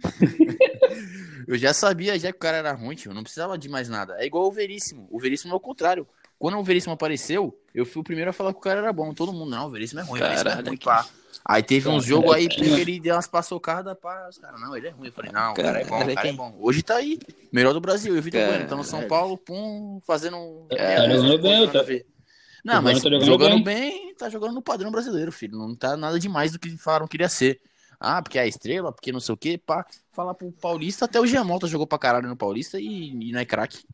Eu 1.46 1.58
já 1.58 1.74
sabia 1.74 2.18
já 2.18 2.30
que 2.30 2.36
o 2.36 2.40
cara 2.40 2.56
era 2.56 2.72
ruim, 2.72 2.94
tio. 2.94 3.12
Não 3.12 3.22
precisava 3.22 3.58
de 3.58 3.68
mais 3.68 3.88
nada. 3.88 4.16
É 4.18 4.24
igual 4.26 4.46
o 4.46 4.52
Veríssimo. 4.52 5.06
O 5.10 5.18
Veríssimo 5.20 5.52
é 5.52 5.56
o 5.56 5.60
contrário. 5.60 6.06
Quando 6.38 6.58
o 6.58 6.62
Veríssimo 6.64 6.92
apareceu, 6.92 7.58
eu 7.74 7.86
fui 7.86 8.00
o 8.00 8.04
primeiro 8.04 8.30
a 8.30 8.32
falar 8.32 8.52
que 8.52 8.58
o 8.58 8.62
cara 8.62 8.80
era 8.80 8.92
bom. 8.92 9.14
Todo 9.14 9.32
mundo, 9.32 9.50
não, 9.50 9.66
o 9.66 9.70
Veríssimo 9.70 10.00
é 10.00 10.02
ruim, 10.02 10.20
o 10.20 10.22
Veríssimo 10.24 10.50
é 10.50 10.54
ruim, 10.54 10.76
pá. 10.76 11.06
Aí 11.44 11.62
teve 11.62 11.88
uns 11.88 12.04
Caralho, 12.04 12.22
jogos 12.22 12.34
aí 12.34 12.48
que- 12.48 12.64
ele 12.64 13.00
deu 13.00 13.14
umas 13.14 13.26
paçocadas, 13.26 13.96
pá. 14.00 14.28
Os 14.28 14.38
caras, 14.38 14.60
não, 14.60 14.76
ele 14.76 14.88
é 14.88 14.90
ruim. 14.90 15.06
Eu 15.08 15.12
falei, 15.12 15.32
não, 15.32 15.52
o 15.52 15.54
cara 15.54 15.80
é 15.80 15.84
bom, 15.84 15.96
o 15.96 15.98
Caralho, 15.98 16.14
cara 16.14 16.28
é 16.28 16.32
bom. 16.32 16.56
Hoje 16.60 16.82
tá 16.82 16.96
aí, 16.96 17.18
melhor 17.52 17.72
do 17.72 17.80
Brasil. 17.80 18.14
E 18.14 18.18
o 18.18 18.22
Vitor 18.22 18.40
Caralho. 18.40 18.56
Bueno 18.58 18.70
tá 18.70 18.76
no 18.76 18.84
São 18.84 19.06
Paulo, 19.08 19.36
pum, 19.38 20.00
fazendo 20.06 20.36
um. 20.36 20.66
Tá 20.68 20.76
jogando 21.08 21.38
bem, 21.42 21.68
tá- 21.70 21.84
Não, 22.64 22.82
mas 22.82 23.02
tá 23.02 23.08
jogando, 23.10 23.24
jogando 23.26 23.62
bem. 23.64 24.14
tá 24.14 24.28
jogando 24.30 24.54
no 24.54 24.62
padrão 24.62 24.90
brasileiro, 24.90 25.30
filho. 25.32 25.56
Não 25.58 25.74
tá 25.74 25.96
nada 25.96 26.18
demais 26.18 26.52
do 26.52 26.58
que 26.58 26.76
falaram 26.78 27.06
que 27.08 27.16
iria 27.16 27.28
ser. 27.28 27.60
Ah, 28.00 28.20
porque 28.22 28.38
é 28.38 28.42
a 28.42 28.46
estrela, 28.46 28.92
porque 28.92 29.12
não 29.12 29.20
sei 29.20 29.34
o 29.34 29.36
quê, 29.36 29.56
pá. 29.58 29.84
Falar 30.12 30.34
pro 30.34 30.50
Paulista, 30.52 31.04
até 31.06 31.18
o 31.20 31.26
Giamota 31.26 31.66
jogou 31.66 31.86
pra 31.86 31.98
caralho 31.98 32.28
no 32.28 32.36
Paulista 32.36 32.78
e, 32.78 33.28
e 33.28 33.32
não 33.32 33.40
é 33.40 33.44
craque. 33.44 33.84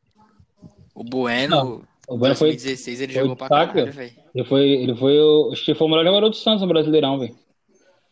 O 0.94 1.02
Bueno, 1.04 1.56
Não, 1.56 1.82
O 2.10 2.18
Bueno 2.18 2.34
foi, 2.34 2.48
2016, 2.48 3.00
ele 3.02 3.12
foi 3.12 3.22
jogou 3.22 3.36
pra 3.36 3.48
caralho, 3.48 3.92
velho. 3.92 4.12
ele 4.34 4.44
foi, 4.44 4.68
ele 4.68 4.96
foi 4.96 5.16
o, 5.20 5.50
acho 5.52 5.64
que 5.64 5.74
foi 5.76 5.86
o 5.86 5.90
melhor 5.90 6.04
jogador 6.04 6.28
do 6.28 6.34
Santos 6.36 6.60
no 6.62 6.66
Brasileirão, 6.66 7.18
velho. 7.20 7.36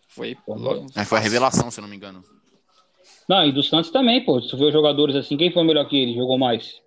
Foi. 0.08 0.36
Aí 0.94 1.04
foi 1.04 1.18
a 1.18 1.20
revelação, 1.20 1.68
se 1.70 1.80
eu 1.80 1.82
não 1.82 1.88
me 1.88 1.96
engano. 1.96 2.22
Não, 3.28 3.44
e 3.44 3.52
do 3.52 3.62
Santos 3.62 3.90
também, 3.90 4.24
pô. 4.24 4.40
Se 4.40 4.48
tu 4.48 4.56
vê 4.56 4.66
os 4.66 4.72
jogadores 4.72 5.16
assim, 5.16 5.36
quem 5.36 5.52
foi 5.52 5.64
melhor 5.64 5.86
que 5.88 5.96
ele? 5.96 6.14
Jogou 6.14 6.38
mais? 6.38 6.80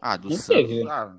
Ah, 0.00 0.16
do 0.16 0.28
Não 0.28 0.36
Santos. 0.36 0.68
teve. 0.68 0.82
Ah, 0.88 1.16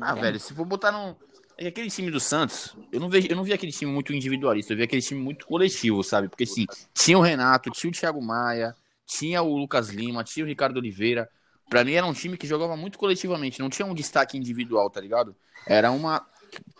Ah, 0.00 0.14
velho, 0.14 0.40
se 0.40 0.54
for 0.54 0.64
botar 0.64 0.90
num. 0.90 1.14
É 1.56 1.62
que 1.62 1.68
aquele 1.68 1.90
time 1.90 2.10
do 2.10 2.18
Santos, 2.18 2.74
eu 2.90 2.98
não, 2.98 3.08
vejo, 3.08 3.28
eu 3.28 3.36
não 3.36 3.44
vi 3.44 3.52
aquele 3.52 3.70
time 3.70 3.92
muito 3.92 4.12
individualista, 4.12 4.72
eu 4.72 4.76
vi 4.78 4.82
aquele 4.82 5.00
time 5.02 5.20
muito 5.20 5.46
coletivo, 5.46 6.02
sabe? 6.02 6.28
Porque 6.28 6.42
assim, 6.44 6.66
tinha 6.92 7.16
o 7.16 7.20
Renato, 7.22 7.70
tinha 7.70 7.90
o 7.90 7.94
Thiago 7.94 8.20
Maia, 8.20 8.74
tinha 9.06 9.40
o 9.42 9.56
Lucas 9.56 9.90
Lima, 9.90 10.24
tinha 10.24 10.44
o 10.44 10.48
Ricardo 10.48 10.78
Oliveira. 10.78 11.28
Pra 11.68 11.84
mim 11.84 11.92
era 11.92 12.06
um 12.06 12.12
time 12.12 12.36
que 12.36 12.46
jogava 12.46 12.76
muito 12.76 12.98
coletivamente, 12.98 13.60
não 13.60 13.70
tinha 13.70 13.86
um 13.86 13.94
destaque 13.94 14.36
individual, 14.36 14.90
tá 14.90 15.00
ligado? 15.00 15.34
Era 15.66 15.90
uma. 15.90 16.26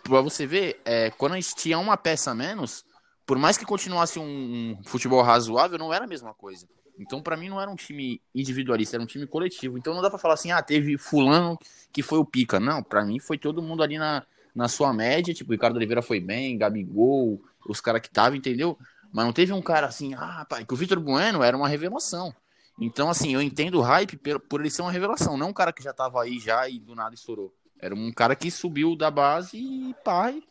Pra 0.03 0.21
você 0.21 0.45
ver, 0.45 0.79
é, 0.85 1.09
quando 1.11 1.33
a 1.33 1.35
gente 1.35 1.55
tinha 1.55 1.77
uma 1.77 1.97
peça 1.97 2.31
a 2.31 2.35
menos, 2.35 2.85
por 3.25 3.37
mais 3.37 3.57
que 3.57 3.65
continuasse 3.65 4.19
um, 4.19 4.77
um 4.79 4.83
futebol 4.85 5.21
razoável, 5.21 5.77
não 5.77 5.93
era 5.93 6.05
a 6.05 6.07
mesma 6.07 6.33
coisa. 6.33 6.67
Então, 6.97 7.21
pra 7.21 7.35
mim, 7.35 7.49
não 7.49 7.61
era 7.61 7.69
um 7.69 7.75
time 7.75 8.21
individualista, 8.33 8.95
era 8.95 9.03
um 9.03 9.07
time 9.07 9.27
coletivo. 9.27 9.77
Então, 9.77 9.93
não 9.93 10.01
dá 10.01 10.09
pra 10.09 10.19
falar 10.19 10.35
assim, 10.35 10.51
ah, 10.51 10.61
teve 10.61 10.97
fulano 10.97 11.57
que 11.91 12.01
foi 12.01 12.19
o 12.19 12.25
pica. 12.25 12.59
Não, 12.59 12.81
pra 12.81 13.03
mim, 13.03 13.19
foi 13.19 13.37
todo 13.37 13.61
mundo 13.61 13.83
ali 13.83 13.97
na, 13.97 14.23
na 14.53 14.67
sua 14.67 14.93
média. 14.93 15.33
Tipo, 15.33 15.51
Ricardo 15.51 15.75
Oliveira 15.75 16.01
foi 16.01 16.19
bem, 16.19 16.57
Gabigol, 16.57 17.41
os 17.67 17.81
caras 17.81 18.01
que 18.01 18.07
estavam, 18.07 18.37
entendeu? 18.37 18.77
Mas 19.11 19.25
não 19.25 19.33
teve 19.33 19.51
um 19.51 19.61
cara 19.61 19.87
assim, 19.87 20.13
ah, 20.13 20.45
pai, 20.49 20.65
que 20.65 20.73
o 20.73 20.77
Vitor 20.77 20.99
Bueno 20.99 21.43
era 21.43 21.55
uma 21.57 21.67
revelação. 21.67 22.33
Então, 22.79 23.09
assim, 23.09 23.33
eu 23.33 23.41
entendo 23.41 23.79
o 23.79 23.81
hype 23.81 24.17
por, 24.17 24.39
por 24.39 24.59
ele 24.59 24.69
ser 24.69 24.81
uma 24.81 24.91
revelação, 24.91 25.37
não 25.37 25.49
um 25.49 25.53
cara 25.53 25.71
que 25.71 25.83
já 25.83 25.93
tava 25.93 26.21
aí 26.21 26.39
já 26.39 26.67
e 26.69 26.77
do 26.79 26.93
nada 26.93 27.15
estourou. 27.15 27.53
Era 27.81 27.95
um 27.95 28.11
cara 28.11 28.35
que 28.35 28.51
subiu 28.51 28.95
da 28.95 29.09
base 29.09 29.57
e 29.57 29.95
pá, 30.03 30.31
e, 30.31 30.43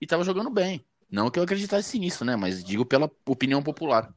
e 0.00 0.06
tava 0.06 0.24
jogando 0.24 0.50
bem. 0.50 0.84
Não 1.10 1.30
que 1.30 1.38
eu 1.38 1.42
acreditasse 1.42 1.98
nisso, 1.98 2.24
né? 2.24 2.36
Mas 2.36 2.64
digo 2.64 2.86
pela 2.86 3.10
opinião 3.26 3.62
popular. 3.62 4.12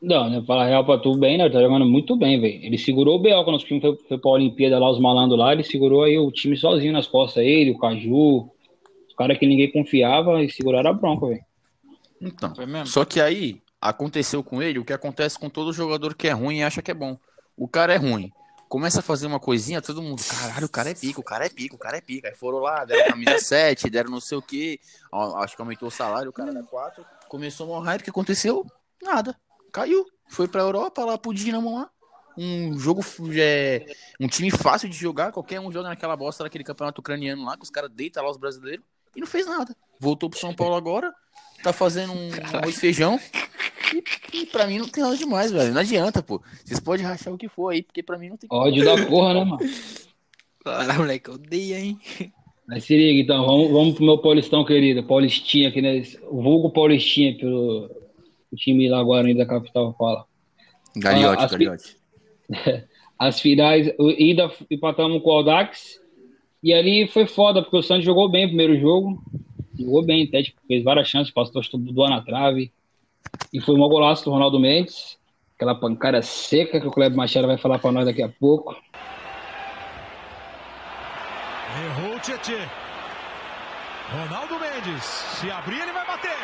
Não, 0.00 0.30
né? 0.30 0.42
Falar 0.46 0.66
real 0.66 0.84
pra 0.84 0.96
tu 0.96 1.14
bem, 1.16 1.36
né? 1.36 1.50
Tá 1.50 1.60
jogando 1.60 1.84
muito 1.84 2.16
bem, 2.16 2.40
velho. 2.40 2.64
Ele 2.64 2.78
segurou 2.78 3.16
o 3.16 3.18
Biel 3.18 3.44
quando 3.44 3.56
o 3.56 3.58
time 3.58 3.80
foi, 3.80 3.98
foi 4.08 4.18
pra 4.18 4.30
Olimpíada 4.30 4.78
lá, 4.78 4.90
os 4.90 4.98
malandros 4.98 5.38
lá. 5.38 5.52
Ele 5.52 5.62
segurou 5.62 6.04
aí 6.04 6.18
o 6.18 6.30
time 6.32 6.56
sozinho 6.56 6.92
nas 6.92 7.06
costas. 7.06 7.44
Ele, 7.44 7.72
o 7.72 7.78
Caju, 7.78 8.50
os 9.06 9.14
caras 9.14 9.36
que 9.36 9.46
ninguém 9.46 9.70
confiava 9.70 10.42
e 10.42 10.50
seguraram 10.50 10.90
a 10.90 10.94
bronca, 10.94 11.26
velho. 11.26 11.44
Então, 12.22 12.54
Foi 12.54 12.64
mesmo? 12.64 12.86
só 12.86 13.04
que 13.04 13.20
aí 13.20 13.60
aconteceu 13.80 14.44
com 14.44 14.62
ele 14.62 14.78
o 14.78 14.84
que 14.84 14.92
acontece 14.92 15.38
com 15.38 15.48
todo 15.48 15.72
jogador 15.72 16.14
que 16.14 16.28
é 16.28 16.32
ruim 16.32 16.58
e 16.58 16.62
acha 16.62 16.82
que 16.82 16.90
é 16.90 16.94
bom. 16.94 17.18
O 17.56 17.66
cara 17.68 17.94
é 17.94 17.96
ruim. 17.96 18.32
Começa 18.68 19.00
a 19.00 19.02
fazer 19.02 19.26
uma 19.26 19.40
coisinha, 19.40 19.82
todo 19.82 20.00
mundo, 20.00 20.22
caralho, 20.24 20.66
o 20.66 20.68
cara 20.68 20.90
é 20.90 20.94
pica, 20.94 21.20
o 21.20 21.24
cara 21.24 21.44
é 21.44 21.48
pica, 21.48 21.74
o 21.74 21.78
cara 21.78 21.96
é 21.96 22.00
pica. 22.00 22.28
Aí 22.28 22.34
foram 22.36 22.58
lá, 22.58 22.84
deram 22.84 23.10
camisa 23.10 23.38
7, 23.42 23.90
deram 23.90 24.10
não 24.10 24.20
sei 24.20 24.38
o 24.38 24.42
quê. 24.42 24.78
Acho 25.12 25.56
que 25.56 25.62
aumentou 25.62 25.88
o 25.88 25.90
salário, 25.90 26.30
o 26.30 26.32
cara 26.32 26.52
dá 26.52 26.62
4. 26.62 27.04
Começou 27.28 27.68
uma 27.68 27.84
hype, 27.84 28.02
o 28.02 28.04
que 28.04 28.10
aconteceu? 28.10 28.64
Nada. 29.02 29.36
Caiu. 29.72 30.06
Foi 30.28 30.46
pra 30.46 30.62
Europa, 30.62 31.04
lá 31.04 31.18
pro 31.18 31.34
Dinamo 31.34 31.74
lá. 31.74 31.90
Um 32.38 32.78
jogo, 32.78 33.04
é, 33.36 33.84
um 34.20 34.28
time 34.28 34.50
fácil 34.52 34.88
de 34.88 34.96
jogar, 34.96 35.32
qualquer 35.32 35.58
um 35.58 35.72
joga 35.72 35.88
naquela 35.88 36.16
bosta 36.16 36.44
daquele 36.44 36.62
campeonato 36.62 37.00
ucraniano 37.00 37.44
lá, 37.44 37.56
que 37.56 37.64
os 37.64 37.70
caras 37.70 37.90
deitam 37.92 38.22
lá 38.22 38.30
os 38.30 38.36
brasileiros, 38.36 38.84
e 39.16 39.20
não 39.20 39.26
fez 39.26 39.46
nada. 39.46 39.76
Voltou 39.98 40.30
pro 40.30 40.38
São 40.38 40.54
Paulo 40.54 40.76
agora, 40.76 41.12
tá 41.62 41.72
fazendo 41.72 42.12
um 42.12 42.30
arroz 42.56 42.78
feijão. 42.78 43.18
E, 44.32 44.38
e 44.42 44.46
pra 44.46 44.66
mim 44.66 44.78
não 44.78 44.88
tem 44.88 45.02
nada 45.02 45.16
demais, 45.16 45.50
velho. 45.52 45.72
Não 45.72 45.80
adianta, 45.80 46.22
pô. 46.22 46.40
Vocês 46.64 46.78
podem 46.80 47.04
rachar 47.04 47.32
o 47.32 47.38
que 47.38 47.48
for 47.48 47.70
aí, 47.70 47.82
porque 47.82 48.02
pra 48.02 48.18
mim 48.18 48.28
não 48.30 48.36
tem 48.36 48.48
Ódio 48.52 48.84
da 48.84 49.06
porra, 49.06 49.34
né, 49.34 49.44
mano? 49.44 49.58
Caralho, 50.64 50.98
moleque, 51.00 51.30
odeia, 51.30 51.78
hein? 51.80 51.98
Mas 52.68 52.84
se 52.84 52.96
liga, 52.96 53.20
então, 53.22 53.44
vamos, 53.46 53.70
vamos 53.70 53.94
pro 53.94 54.04
meu 54.04 54.18
Paulistão, 54.18 54.64
querido. 54.64 55.02
Paulistinha 55.02 55.68
aqui, 55.70 55.82
né? 55.82 56.02
O 56.28 56.42
vulgo 56.42 56.70
Paulistinha, 56.70 57.36
pelo 57.36 57.90
o 58.52 58.56
time 58.56 58.88
lá 58.88 59.02
Guarani 59.02 59.34
da 59.34 59.46
capital 59.46 59.94
fala. 59.98 60.24
Galiote, 60.96 61.42
Ah, 61.42 61.44
as- 61.46 61.50
galiote. 61.52 61.96
As 63.18 63.38
finais, 63.38 63.86
ida 64.18 64.50
empatamos 64.70 65.22
com 65.22 65.28
o 65.28 65.32
Audax. 65.32 66.00
E 66.62 66.72
ali 66.72 67.06
foi 67.06 67.26
foda, 67.26 67.60
porque 67.62 67.76
o 67.76 67.82
Santos 67.82 68.04
jogou 68.04 68.30
bem 68.30 68.44
o 68.46 68.48
primeiro 68.48 68.78
jogo. 68.80 69.22
Jogou 69.80 70.04
bem, 70.04 70.24
até 70.24 70.42
tipo, 70.42 70.60
fez 70.68 70.84
várias 70.84 71.08
chances, 71.08 71.32
passou 71.32 71.62
tudo 71.62 72.08
na 72.08 72.20
trave. 72.20 72.70
E 73.52 73.60
foi 73.60 73.74
um 73.74 73.78
golaço 73.78 74.24
do 74.24 74.30
Ronaldo 74.30 74.60
Mendes. 74.60 75.18
Aquela 75.56 75.74
pancada 75.74 76.22
seca 76.22 76.80
que 76.80 76.86
o 76.86 76.90
Kleber 76.90 77.16
Machado 77.16 77.46
vai 77.46 77.58
falar 77.58 77.78
pra 77.78 77.92
nós 77.92 78.04
daqui 78.04 78.22
a 78.22 78.28
pouco. 78.28 78.76
Errou 81.84 82.16
o 82.16 82.20
Tietê. 82.20 82.58
Ronaldo 84.12 84.58
Mendes. 84.58 85.04
Se 85.04 85.50
abrir, 85.50 85.80
ele 85.80 85.92
vai 85.92 86.06
bater. 86.06 86.36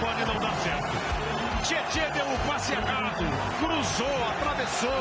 Pode 0.00 0.24
não 0.24 0.38
dar 0.40 0.54
certo. 0.56 1.26
Tietê 1.66 2.08
deu 2.12 2.26
o 2.26 2.38
passe 2.46 2.72
errado, 2.72 3.24
cruzou, 3.58 4.28
atravessou, 4.30 5.00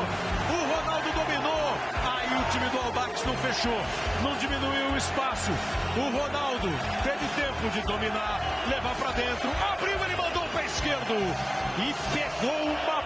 o 0.49 0.57
Ronaldo 0.73 1.11
dominou, 1.11 1.77
aí 2.03 2.27
o 2.39 2.51
time 2.51 2.69
do 2.69 2.79
Aldax 2.79 3.23
não 3.23 3.37
fechou, 3.37 3.81
não 4.23 4.35
diminuiu 4.37 4.91
o 4.91 4.97
espaço. 4.97 5.51
O 5.95 6.17
Ronaldo 6.17 6.69
teve 7.03 7.27
tempo 7.35 7.69
de 7.71 7.81
dominar, 7.81 8.41
levar 8.67 8.95
pra 8.95 9.11
dentro, 9.11 9.49
abriu, 9.71 10.03
ele 10.05 10.15
mandou 10.15 10.43
o 10.43 10.49
pé 10.49 10.65
esquerdo 10.65 11.13
e 11.77 11.93
pegou 12.13 12.63
uma 12.63 13.03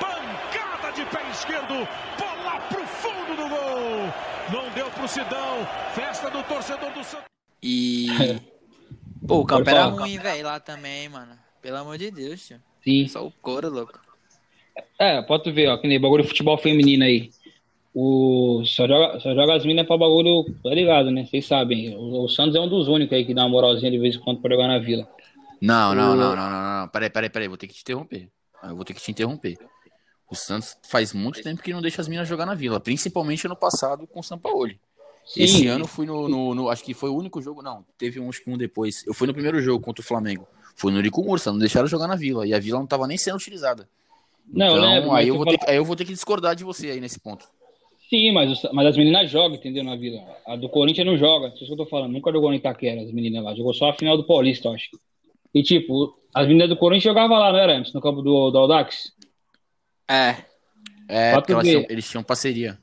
pancada 0.00 0.92
de 0.92 1.04
pé 1.04 1.22
esquerdo, 1.30 1.88
bola 2.18 2.60
pro 2.68 2.86
fundo 2.86 3.36
do 3.36 3.48
gol. 3.48 4.14
Não 4.50 4.70
deu 4.70 4.90
pro 4.90 5.08
Sidão, 5.08 5.68
festa 5.94 6.30
do 6.30 6.42
torcedor 6.44 6.90
do 6.92 7.04
Santos. 7.04 7.26
E. 7.62 8.40
Pô, 9.26 9.40
o 9.40 9.46
campo 9.46 9.68
era 9.70 9.84
ruim, 9.86 10.18
velho, 10.18 10.44
lá 10.44 10.60
também, 10.60 11.08
mano. 11.08 11.38
Pelo 11.62 11.76
amor 11.78 11.96
de 11.98 12.10
Deus, 12.10 12.46
tio. 12.46 12.60
Sim. 12.82 13.08
Só 13.08 13.26
o 13.26 13.30
couro, 13.30 13.70
louco. 13.70 13.98
É, 14.98 15.22
pode 15.22 15.44
tu 15.44 15.52
ver, 15.52 15.68
ó, 15.68 15.78
que 15.78 15.86
nem 15.88 16.00
bagulho 16.00 16.22
de 16.22 16.28
futebol 16.28 16.58
feminino 16.58 17.04
aí. 17.04 17.30
O, 17.94 18.62
só, 18.66 18.86
joga, 18.88 19.20
só 19.20 19.34
joga 19.34 19.54
as 19.54 19.64
minas 19.64 19.86
pra 19.86 19.96
bagulho, 19.96 20.44
tá 20.62 20.70
ligado, 20.70 21.10
né? 21.10 21.24
Vocês 21.26 21.46
sabem. 21.46 21.96
O, 21.96 22.24
o 22.24 22.28
Santos 22.28 22.56
é 22.56 22.60
um 22.60 22.68
dos 22.68 22.88
únicos 22.88 23.16
aí 23.16 23.24
que 23.24 23.34
dá 23.34 23.42
uma 23.42 23.50
moralzinha 23.50 23.90
de 23.90 23.98
vez 23.98 24.16
em 24.16 24.20
quando 24.20 24.40
pra 24.40 24.50
jogar 24.52 24.68
na 24.68 24.78
vila. 24.78 25.08
Não, 25.60 25.94
não, 25.94 26.12
O- 26.12 26.16
não, 26.16 26.36
não, 26.36 26.50
não, 26.50 26.80
não. 26.82 26.88
Peraí, 26.88 27.08
peraí, 27.10 27.30
peraí. 27.30 27.48
Vou 27.48 27.56
ter 27.56 27.68
que 27.68 27.74
te 27.74 27.82
interromper. 27.82 28.28
Ah, 28.60 28.68
Eu 28.70 28.76
vou 28.76 28.84
ter 28.84 28.94
que 28.94 29.00
te 29.00 29.10
interromper. 29.10 29.56
O 30.30 30.34
Santos 30.34 30.76
faz 30.88 31.12
muito 31.12 31.42
tempo 31.42 31.62
que 31.62 31.72
não 31.72 31.82
deixa 31.82 32.00
as 32.00 32.08
minas 32.08 32.26
jogar 32.28 32.46
na 32.46 32.54
vila, 32.54 32.80
principalmente 32.80 33.46
ano 33.46 33.56
passado 33.56 34.06
com 34.06 34.20
o 34.20 34.22
Sampaoli. 34.22 34.80
Esse 35.36 35.58
Sim. 35.58 35.66
ano 35.68 35.84
eu 35.84 35.88
fui 35.88 36.04
no, 36.06 36.28
no, 36.28 36.54
no- 36.54 36.68
Acho 36.68 36.84
que 36.84 36.92
foi 36.94 37.08
o 37.10 37.16
único 37.16 37.40
jogo. 37.40 37.62
Não, 37.62 37.84
teve 37.96 38.20
um, 38.20 38.28
acho 38.28 38.42
que 38.42 38.50
um 38.50 38.58
depois. 38.58 39.04
Eu 39.06 39.14
fui 39.14 39.26
no 39.26 39.32
primeiro 39.32 39.60
jogo 39.60 39.82
contra 39.82 40.02
o 40.02 40.06
Flamengo. 40.06 40.46
Foi 40.76 40.90
no 40.92 40.98
Urico 40.98 41.22
Mursa, 41.24 41.50
não 41.52 41.58
deixaram 41.58 41.86
jogar 41.86 42.06
na 42.06 42.16
vila. 42.16 42.46
E 42.46 42.52
a 42.52 42.58
vila 42.58 42.78
não 42.78 42.86
tava 42.86 43.06
nem 43.06 43.16
sendo 43.16 43.36
utilizada. 43.36 43.88
Não, 44.46 44.76
então, 44.76 44.80
lembro, 44.82 45.12
aí, 45.12 45.28
eu 45.28 45.36
vou 45.36 45.46
ter, 45.46 45.56
que- 45.58 45.70
aí 45.70 45.76
eu 45.76 45.84
vou 45.84 45.96
ter 45.96 46.04
que 46.04 46.12
discordar 46.12 46.54
de 46.54 46.64
você 46.64 46.90
aí 46.90 47.00
nesse 47.00 47.18
ponto. 47.18 47.48
Sim, 48.10 48.32
mas, 48.32 48.62
mas 48.72 48.86
as 48.88 48.96
meninas 48.96 49.30
jogam, 49.30 49.56
entendeu? 49.56 49.82
Na 49.82 49.96
vila. 49.96 50.20
A 50.46 50.54
do 50.56 50.68
Corinthians 50.68 51.06
não 51.06 51.16
joga. 51.16 51.48
Isso 51.48 51.64
que 51.64 51.72
eu 51.72 51.76
tô 51.76 51.86
falando. 51.86 52.12
Nunca 52.12 52.30
jogou 52.30 52.50
no 52.50 52.56
Itaquera, 52.56 53.00
as 53.00 53.10
meninas 53.10 53.42
lá. 53.42 53.54
Jogou 53.54 53.72
só 53.72 53.88
a 53.90 53.94
final 53.94 54.16
do 54.16 54.24
Paulista, 54.26 54.68
eu 54.68 54.74
acho. 54.74 54.90
E, 55.54 55.62
tipo, 55.62 56.14
as 56.34 56.46
meninas 56.46 56.68
do 56.68 56.76
Corinthians 56.76 57.04
jogavam 57.14 57.38
lá, 57.38 57.50
não 57.50 57.58
era 57.58 57.76
antes? 57.78 57.92
No 57.94 58.00
campo 58.00 58.20
do, 58.20 58.50
do 58.50 58.58
Audax? 58.58 59.12
É. 60.08 60.36
É, 61.08 61.32
elas 61.32 61.66
eles 61.88 62.08
tinham 62.08 62.22
parceria. 62.22 62.78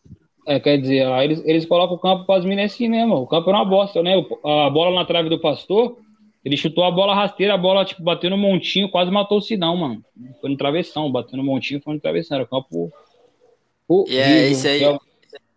É, 0.47 0.59
quer 0.59 0.77
dizer, 0.77 1.07
lá 1.07 1.23
eles, 1.23 1.41
eles 1.45 1.65
colocam 1.65 1.95
o 1.95 1.99
campo 1.99 2.25
para 2.25 2.39
as 2.39 2.45
meninas 2.45 2.73
assim 2.73 2.89
mesmo. 2.89 3.15
O 3.15 3.27
campo 3.27 3.49
é 3.49 3.53
uma 3.53 3.65
bosta, 3.65 4.01
né? 4.01 4.17
O- 4.17 4.47
A 4.47 4.69
bola 4.69 4.95
na 4.95 5.05
trave 5.05 5.29
do 5.29 5.39
pastor, 5.39 5.97
ele 6.43 6.57
chutou 6.57 6.83
a 6.83 6.91
bola 6.91 7.13
rasteira, 7.13 7.53
a 7.53 7.57
bola, 7.57 7.85
tipo, 7.85 8.01
bateu 8.03 8.29
no 8.29 8.37
montinho, 8.37 8.89
quase 8.89 9.11
matou 9.11 9.37
o 9.37 9.41
Sidão, 9.41 9.77
mano. 9.77 10.03
Foi 10.39 10.49
no 10.49 10.57
travessão, 10.57 11.11
bateu 11.11 11.37
no 11.37 11.43
montinho, 11.43 11.81
foi 11.81 11.93
no 11.93 11.99
travessão. 11.99 12.35
Era 12.35 12.45
o 12.45 12.47
campo. 12.49 12.91
E 14.07 14.19
é 14.19 14.49
esse 14.49 14.67
aí. 14.67 14.81
horrível. 14.81 14.99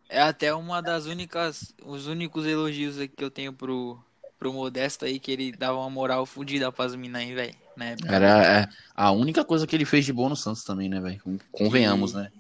É 0.09 0.21
até 0.21 0.55
uma 0.55 0.81
das 0.83 1.07
únicas, 1.07 1.75
os 1.85 2.07
únicos 2.07 2.47
elogios 2.47 2.99
aqui 2.99 3.17
que 3.17 3.25
eu 3.25 3.31
tenho 3.31 3.53
pro, 3.53 3.99
pro 4.39 4.53
Modesto 4.53 5.05
aí, 5.05 5.19
que 5.19 5.33
ele 5.33 5.51
dava 5.53 5.79
uma 5.79 5.91
moral 5.91 6.27
fodida 6.27 6.71
pras 6.71 6.95
minas 6.95 7.23
aí, 7.23 7.35
velho. 7.35 7.55
Né? 7.77 7.97
Era 8.07 8.63
é, 8.63 8.69
a 8.95 9.11
única 9.13 9.45
coisa 9.45 9.67
que 9.67 9.75
ele 9.75 9.85
fez 9.85 10.05
de 10.05 10.13
bom 10.13 10.29
no 10.29 10.37
Santos 10.37 10.63
também, 10.65 10.89
né, 10.89 11.01
velho? 11.01 11.21
Convenhamos, 11.53 12.13
né? 12.15 12.31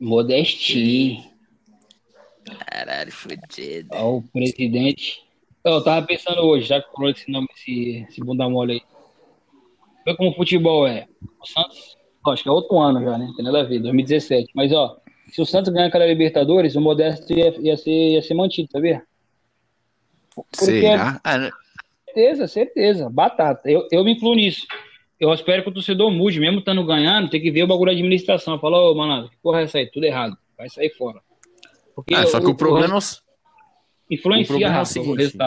Modestinho. 0.00 1.31
Caralho, 2.44 3.12
fudido. 3.12 3.88
Ó, 3.92 4.16
o 4.16 4.22
presidente. 4.22 5.22
Eu 5.64 5.82
tava 5.82 6.04
pensando 6.04 6.40
hoje, 6.42 6.66
já 6.66 6.82
que 6.82 6.90
falou 6.92 7.10
esse 7.10 7.30
nome, 7.30 7.46
esse, 7.56 8.06
esse 8.08 8.20
bunda 8.20 8.48
mole 8.48 8.72
aí. 8.72 8.82
Vê 10.04 10.16
como 10.16 10.30
o 10.30 10.34
futebol 10.34 10.86
é. 10.86 11.06
O 11.40 11.46
Santos, 11.46 11.96
ó, 12.26 12.32
acho 12.32 12.42
que 12.42 12.48
é 12.48 12.52
outro 12.52 12.78
ano 12.78 13.02
já, 13.04 13.16
né? 13.16 13.32
Tem 13.36 13.44
nada 13.44 13.60
a 13.60 13.64
ver, 13.64 13.78
2017. 13.78 14.50
Mas, 14.54 14.72
ó, 14.72 14.96
se 15.28 15.40
o 15.40 15.46
Santos 15.46 15.72
ganhar 15.72 15.86
aquela 15.86 16.06
Libertadores, 16.06 16.74
o 16.74 16.80
Modesto 16.80 17.32
ia, 17.32 17.54
ia, 17.60 17.76
ser, 17.76 17.90
ia 17.90 18.22
ser 18.22 18.34
mantido, 18.34 18.68
sabia? 18.72 19.02
Porque 20.34 20.64
Será? 20.64 21.20
Ah, 21.22 21.38
né? 21.38 21.50
Certeza, 22.06 22.48
certeza. 22.48 23.10
Batata. 23.10 23.70
Eu, 23.70 23.86
eu 23.92 24.02
me 24.04 24.12
incluo 24.12 24.34
nisso. 24.34 24.66
Eu 25.20 25.32
espero 25.32 25.62
que 25.62 25.68
o 25.68 25.72
torcedor 25.72 26.10
mude, 26.10 26.40
mesmo 26.40 26.58
estando 26.58 26.84
ganhando, 26.84 27.30
tem 27.30 27.40
que 27.40 27.50
ver 27.50 27.62
o 27.62 27.66
bagulho 27.68 27.92
da 27.92 27.92
administração. 27.92 28.58
Fala, 28.58 28.90
ô, 28.90 28.94
manado, 28.94 29.30
que 29.30 29.36
porra 29.36 29.60
é 29.60 29.64
essa 29.64 29.78
aí? 29.78 29.86
Tudo 29.86 30.04
errado. 30.04 30.36
Vai 30.58 30.68
sair 30.68 30.90
fora. 30.90 31.20
Porque 31.94 32.14
Ah, 32.14 32.26
só 32.26 32.40
que 32.40 32.46
o 32.46 32.54
problema 32.54 32.94
é 32.94 32.98
o, 32.98 33.02
influencia 34.10 34.44
o 34.44 34.48
problema 34.48 34.78
é 34.78 34.80
o 34.80 34.86
seguinte. 34.86 35.38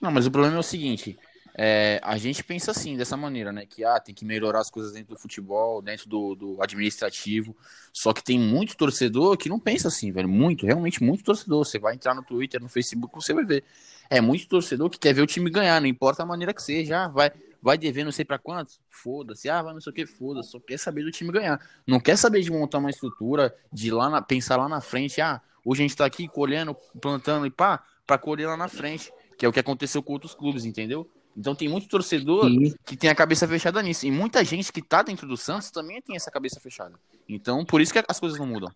Não, 0.00 0.10
mas 0.10 0.26
o 0.26 0.30
problema 0.30 0.56
é 0.56 0.60
o 0.60 0.62
seguinte: 0.62 1.18
é, 1.58 1.98
a 2.02 2.18
gente 2.18 2.44
pensa 2.44 2.70
assim, 2.70 2.98
dessa 2.98 3.16
maneira, 3.16 3.50
né? 3.50 3.64
Que 3.64 3.82
ah, 3.82 3.98
tem 3.98 4.14
que 4.14 4.26
melhorar 4.26 4.60
as 4.60 4.70
coisas 4.70 4.92
dentro 4.92 5.14
do 5.14 5.20
futebol, 5.20 5.80
dentro 5.80 6.06
do, 6.06 6.34
do 6.34 6.62
administrativo. 6.62 7.56
Só 7.94 8.12
que 8.12 8.22
tem 8.22 8.38
muito 8.38 8.76
torcedor 8.76 9.38
que 9.38 9.48
não 9.48 9.58
pensa 9.58 9.88
assim, 9.88 10.12
velho. 10.12 10.28
Muito, 10.28 10.66
realmente 10.66 11.02
muito 11.02 11.24
torcedor. 11.24 11.64
Você 11.64 11.78
vai 11.78 11.94
entrar 11.94 12.14
no 12.14 12.22
Twitter, 12.22 12.60
no 12.60 12.68
Facebook, 12.68 13.14
você 13.14 13.32
vai 13.32 13.44
ver. 13.44 13.64
É 14.10 14.20
muito 14.20 14.46
torcedor 14.46 14.90
que 14.90 14.98
quer 14.98 15.14
ver 15.14 15.22
o 15.22 15.26
time 15.26 15.48
ganhar, 15.48 15.80
não 15.80 15.88
importa 15.88 16.22
a 16.22 16.26
maneira 16.26 16.52
que 16.52 16.62
seja. 16.62 17.04
Ah, 17.04 17.08
vai, 17.08 17.32
vai 17.66 17.76
dever 17.76 18.04
não 18.04 18.12
sei 18.12 18.24
pra 18.24 18.38
quantos? 18.38 18.78
Foda-se. 18.88 19.50
Ah, 19.50 19.60
vai 19.60 19.74
não 19.74 19.80
sei 19.80 19.90
o 19.90 19.92
que, 19.92 20.06
foda-se. 20.06 20.52
Só 20.52 20.60
quer 20.60 20.78
saber 20.78 21.02
do 21.02 21.10
time 21.10 21.32
ganhar. 21.32 21.60
Não 21.84 21.98
quer 21.98 22.16
saber 22.16 22.40
de 22.40 22.48
montar 22.48 22.78
uma 22.78 22.90
estrutura, 22.90 23.52
de 23.72 23.90
lá 23.90 24.08
na, 24.08 24.22
pensar 24.22 24.56
lá 24.56 24.68
na 24.68 24.80
frente. 24.80 25.20
Ah, 25.20 25.42
hoje 25.64 25.82
a 25.82 25.84
gente 25.84 25.96
tá 25.96 26.06
aqui 26.06 26.28
colhendo, 26.28 26.76
plantando 27.02 27.44
e 27.44 27.50
pá, 27.50 27.82
pra 28.06 28.16
colher 28.16 28.46
lá 28.46 28.56
na 28.56 28.68
frente. 28.68 29.12
Que 29.36 29.44
é 29.44 29.48
o 29.48 29.52
que 29.52 29.58
aconteceu 29.58 30.00
com 30.00 30.12
outros 30.12 30.32
clubes, 30.32 30.64
entendeu? 30.64 31.10
Então 31.36 31.56
tem 31.56 31.68
muito 31.68 31.88
torcedor 31.88 32.48
Sim. 32.48 32.72
que 32.86 32.96
tem 32.96 33.10
a 33.10 33.16
cabeça 33.16 33.48
fechada 33.48 33.82
nisso. 33.82 34.06
E 34.06 34.12
muita 34.12 34.44
gente 34.44 34.72
que 34.72 34.80
tá 34.80 35.02
dentro 35.02 35.26
do 35.26 35.36
Santos 35.36 35.68
também 35.72 36.00
tem 36.00 36.14
essa 36.14 36.30
cabeça 36.30 36.60
fechada. 36.60 36.94
Então, 37.28 37.64
por 37.64 37.80
isso 37.80 37.92
que 37.92 38.00
as 38.06 38.20
coisas 38.20 38.38
não 38.38 38.46
mudam. 38.46 38.70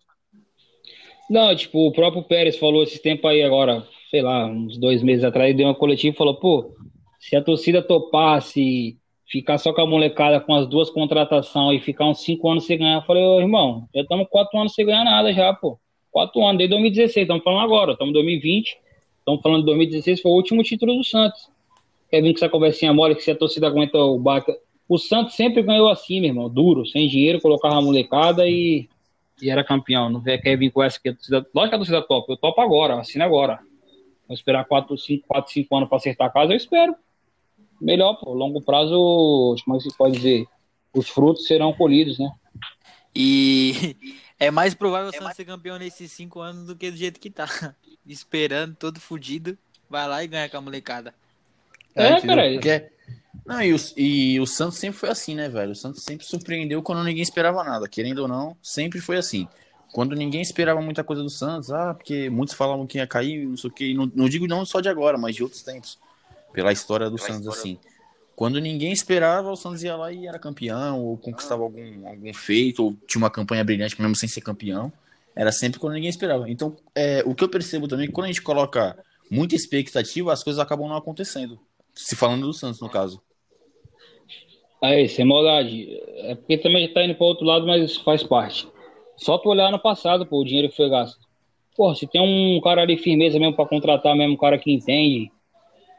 Não, 1.29 1.55
tipo, 1.55 1.87
o 1.87 1.93
próprio 1.93 2.23
Pérez 2.23 2.57
falou 2.57 2.83
esse 2.83 3.01
tempo 3.01 3.25
aí 3.25 3.41
agora, 3.41 3.87
sei 4.09 4.21
lá, 4.21 4.47
uns 4.47 4.77
dois 4.77 5.01
meses 5.01 5.23
atrás, 5.23 5.55
deu 5.55 5.67
uma 5.67 5.75
coletiva 5.75 6.13
e 6.13 6.17
falou, 6.17 6.35
pô, 6.35 6.75
se 7.21 7.35
a 7.35 7.41
torcida 7.41 7.81
topasse 7.81 8.97
ficar 9.27 9.57
só 9.59 9.71
com 9.71 9.81
a 9.81 9.85
molecada 9.85 10.41
com 10.41 10.53
as 10.55 10.67
duas 10.67 10.89
contratações 10.89 11.79
e 11.79 11.85
ficar 11.85 12.05
uns 12.07 12.21
cinco 12.21 12.49
anos 12.49 12.65
sem 12.65 12.79
ganhar, 12.79 12.95
eu 12.95 13.01
falei, 13.03 13.23
ô 13.23 13.39
irmão, 13.39 13.87
já 13.93 14.01
estamos 14.01 14.27
quatro 14.29 14.59
anos 14.59 14.73
sem 14.73 14.85
ganhar 14.85 15.05
nada 15.05 15.31
já, 15.31 15.53
pô. 15.53 15.79
Quatro 16.11 16.41
anos, 16.41 16.57
desde 16.57 16.71
2016, 16.71 17.23
estamos 17.23 17.43
falando 17.43 17.63
agora, 17.63 17.93
estamos 17.93 18.09
em 18.09 18.13
2020, 18.13 18.77
estamos 19.19 19.41
falando 19.41 19.59
de 19.59 19.65
2016, 19.67 20.21
foi 20.21 20.31
o 20.31 20.35
último 20.35 20.63
título 20.63 20.95
do 20.95 21.03
Santos. 21.03 21.49
Quer 22.09 22.21
vir 22.21 22.33
com 22.33 22.39
essa 22.39 22.49
conversinha 22.49 22.91
mole 22.91 23.15
que 23.15 23.23
se 23.23 23.31
a 23.31 23.35
torcida 23.35 23.67
aguenta 23.67 23.97
o 23.97 24.19
baca. 24.19 24.53
O 24.89 24.97
Santos 24.97 25.35
sempre 25.35 25.61
ganhou 25.61 25.87
assim, 25.87 26.19
meu 26.19 26.31
irmão, 26.31 26.49
duro, 26.49 26.85
sem 26.85 27.07
dinheiro, 27.07 27.39
colocava 27.39 27.77
a 27.77 27.81
molecada 27.81 28.49
e 28.49 28.89
e 29.41 29.49
era 29.49 29.63
campeão. 29.63 30.09
Não 30.09 30.21
quer 30.21 30.55
vir 30.55 30.71
com 30.71 30.83
essa 30.83 30.99
que 31.01 31.09
a 31.09 31.13
torcida. 31.13 31.45
Lógico 31.53 31.69
que 31.69 31.75
a 31.75 31.79
torcida 31.79 32.01
topa. 32.01 32.33
Eu 32.33 32.37
topo 32.37 32.61
agora, 32.61 32.99
assina 32.99 33.25
agora. 33.25 33.59
Vou 34.27 34.35
esperar 34.35 34.63
4, 34.65 34.97
5, 34.97 35.27
4, 35.27 35.51
5 35.51 35.75
anos 35.75 35.89
para 35.89 35.97
acertar 35.97 36.27
a 36.27 36.29
casa, 36.29 36.53
eu 36.53 36.57
espero. 36.57 36.95
Melhor, 37.81 38.13
pô. 38.15 38.33
Longo 38.33 38.61
prazo, 38.61 39.55
como 39.65 39.75
é 39.75 39.79
se 39.79 39.97
pode 39.97 40.17
dizer? 40.17 40.45
Os 40.93 41.09
frutos 41.09 41.47
serão 41.47 41.73
colhidos, 41.73 42.19
né? 42.19 42.31
E 43.15 43.95
é 44.39 44.51
mais 44.51 44.73
provável 44.75 45.09
o 45.09 45.13
Santos 45.13 45.35
ser 45.35 45.45
campeão 45.45 45.79
nesses 45.79 46.11
cinco 46.11 46.39
anos 46.39 46.67
do 46.67 46.75
que 46.75 46.91
do 46.91 46.97
jeito 46.97 47.19
que 47.19 47.29
tá. 47.29 47.47
Esperando, 48.05 48.75
todo 48.75 48.99
fudido. 48.99 49.57
Vai 49.89 50.07
lá 50.07 50.23
e 50.23 50.27
ganha 50.27 50.47
com 50.47 50.57
a 50.57 50.61
molecada. 50.61 51.13
É, 51.95 52.11
entendeu? 52.13 52.35
cara. 52.35 52.53
Porque- 52.53 52.91
Não, 53.45 53.61
e 53.61 53.73
o, 53.73 53.77
e 53.97 54.39
o 54.39 54.45
Santos 54.45 54.77
sempre 54.77 54.99
foi 54.99 55.09
assim, 55.09 55.35
né, 55.35 55.49
velho? 55.49 55.71
O 55.71 55.75
Santos 55.75 56.03
sempre 56.03 56.25
surpreendeu 56.25 56.81
quando 56.81 57.03
ninguém 57.03 57.23
esperava 57.23 57.63
nada. 57.63 57.87
Querendo 57.87 58.19
ou 58.19 58.27
não, 58.27 58.55
sempre 58.61 59.01
foi 59.01 59.17
assim. 59.17 59.47
Quando 59.91 60.15
ninguém 60.15 60.41
esperava 60.41 60.81
muita 60.81 61.03
coisa 61.03 61.21
do 61.21 61.29
Santos, 61.29 61.71
ah, 61.71 61.93
porque 61.93 62.29
muitos 62.29 62.55
falavam 62.55 62.87
que 62.87 62.97
ia 62.97 63.05
cair, 63.07 63.45
não 63.45 63.57
sei 63.57 63.69
o 63.69 63.73
quê. 63.73 63.93
Não, 63.93 64.09
não 64.15 64.29
digo 64.29 64.47
não 64.47 64.65
só 64.65 64.79
de 64.79 64.87
agora, 64.87 65.17
mas 65.17 65.35
de 65.35 65.43
outros 65.43 65.63
tempos. 65.63 65.99
Pela 66.53 66.71
história 66.71 67.09
do 67.09 67.17
Santos, 67.17 67.47
assim. 67.47 67.77
Quando 68.35 68.59
ninguém 68.59 68.91
esperava, 68.91 69.51
o 69.51 69.55
Santos 69.55 69.83
ia 69.83 69.95
lá 69.95 70.11
e 70.11 70.25
era 70.25 70.39
campeão, 70.39 71.03
ou 71.03 71.17
conquistava 71.17 71.63
algum, 71.63 72.07
algum 72.07 72.33
feito, 72.33 72.83
ou 72.83 72.93
tinha 73.07 73.21
uma 73.21 73.29
campanha 73.29 73.63
brilhante 73.63 73.99
mesmo 74.01 74.15
sem 74.15 74.27
ser 74.27 74.41
campeão. 74.41 74.91
Era 75.35 75.51
sempre 75.51 75.79
quando 75.79 75.93
ninguém 75.93 76.09
esperava. 76.09 76.49
Então, 76.49 76.75
é, 76.95 77.23
o 77.25 77.35
que 77.35 77.43
eu 77.43 77.49
percebo 77.49 77.87
também 77.87 78.05
é 78.05 78.07
que 78.07 78.13
quando 78.13 78.25
a 78.25 78.27
gente 78.29 78.41
coloca 78.41 78.97
muita 79.29 79.55
expectativa, 79.55 80.33
as 80.33 80.43
coisas 80.43 80.59
acabam 80.59 80.89
não 80.89 80.97
acontecendo. 80.97 81.59
Se 81.93 82.15
falando 82.15 82.47
do 82.47 82.53
Santos, 82.53 82.81
no 82.81 82.89
caso. 82.89 83.21
Aí, 84.81 85.07
sem 85.07 85.23
maldade. 85.23 85.87
É 86.17 86.35
porque 86.35 86.57
também 86.57 86.87
já 86.87 86.93
tá 86.93 87.03
indo 87.03 87.15
para 87.15 87.27
outro 87.27 87.45
lado, 87.45 87.67
mas 87.67 87.95
faz 87.97 88.23
parte. 88.23 88.67
Só 89.15 89.37
tu 89.37 89.49
olhar 89.49 89.71
no 89.71 89.79
passado, 89.79 90.25
pô, 90.25 90.41
o 90.41 90.45
dinheiro 90.45 90.69
que 90.69 90.75
foi 90.75 90.89
gasto. 90.89 91.19
Pô, 91.75 91.93
se 91.93 92.07
tem 92.07 92.19
um 92.19 92.59
cara 92.59 92.81
ali 92.81 92.97
firmeza 92.97 93.39
mesmo 93.39 93.55
para 93.55 93.67
contratar 93.67 94.15
mesmo, 94.15 94.33
um 94.33 94.37
cara 94.37 94.57
que 94.57 94.71
entende. 94.71 95.31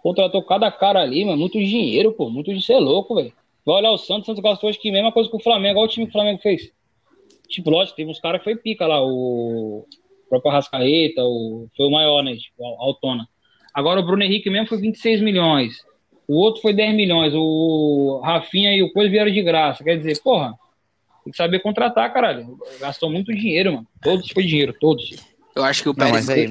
Contratou 0.03 0.43
cada 0.43 0.71
cara 0.71 1.01
ali, 1.01 1.25
mano, 1.25 1.39
muito 1.39 1.59
dinheiro, 1.59 2.13
pô, 2.13 2.29
muito 2.29 2.53
de 2.53 2.61
ser 2.61 2.79
louco, 2.79 3.15
velho. 3.15 3.33
Vai 3.65 3.77
olhar 3.77 3.93
o 3.93 3.97
Santos, 3.99 4.23
o 4.25 4.27
Santos 4.27 4.43
gastou 4.43 4.69
acho 4.69 4.81
que 4.81 4.89
a 4.89 4.93
mesma 4.93 5.13
coisa 5.13 5.31
que 5.31 5.37
o 5.37 5.41
Flamengo, 5.41 5.79
olha 5.79 5.87
o 5.87 5.91
time 5.91 6.07
que 6.07 6.11
o 6.11 6.13
Flamengo 6.13 6.41
fez. 6.43 6.73
Tipo, 7.49 7.71
lógico, 7.71 7.97
teve 7.97 8.11
uns 8.11 8.19
caras 8.19 8.41
que 8.41 8.45
foi 8.45 8.57
pica 8.57 8.87
lá, 8.87 9.01
o 9.03 9.87
próprio 10.29 10.51
Arrascaeta, 10.51 11.23
o... 11.23 11.69
foi 11.77 11.87
o 11.87 11.91
maior, 11.91 12.23
né, 12.23 12.35
tipo, 12.35 12.65
a 12.65 12.85
Altona. 12.85 13.29
Agora 13.73 14.01
o 14.01 14.03
Bruno 14.05 14.23
Henrique 14.23 14.51
mesmo 14.51 14.69
foi 14.69 14.79
26 14.79 15.21
milhões. 15.21 15.75
O 16.27 16.35
outro 16.39 16.61
foi 16.63 16.73
10 16.73 16.95
milhões. 16.95 17.33
O 17.35 18.21
Rafinha 18.25 18.75
e 18.75 18.83
o 18.83 18.93
Coisa 18.93 19.11
vieram 19.11 19.31
de 19.31 19.43
graça. 19.43 19.83
Quer 19.85 19.97
dizer, 19.99 20.21
porra, 20.23 20.55
tem 21.25 21.31
que 21.31 21.37
saber 21.37 21.61
contratar, 21.61 22.13
caralho. 22.13 22.59
Gastou 22.81 23.11
muito 23.11 23.33
dinheiro, 23.35 23.73
mano. 23.75 23.87
Todos 24.03 24.31
foi 24.31 24.45
dinheiro, 24.45 24.75
todos. 24.79 25.11
Eu 25.55 25.65
acho 25.65 25.83
que 25.83 25.89
o 25.89 25.93
Não, 25.97 26.07
Pérez, 26.07 26.27
mas 26.27 26.29
aí. 26.31 26.49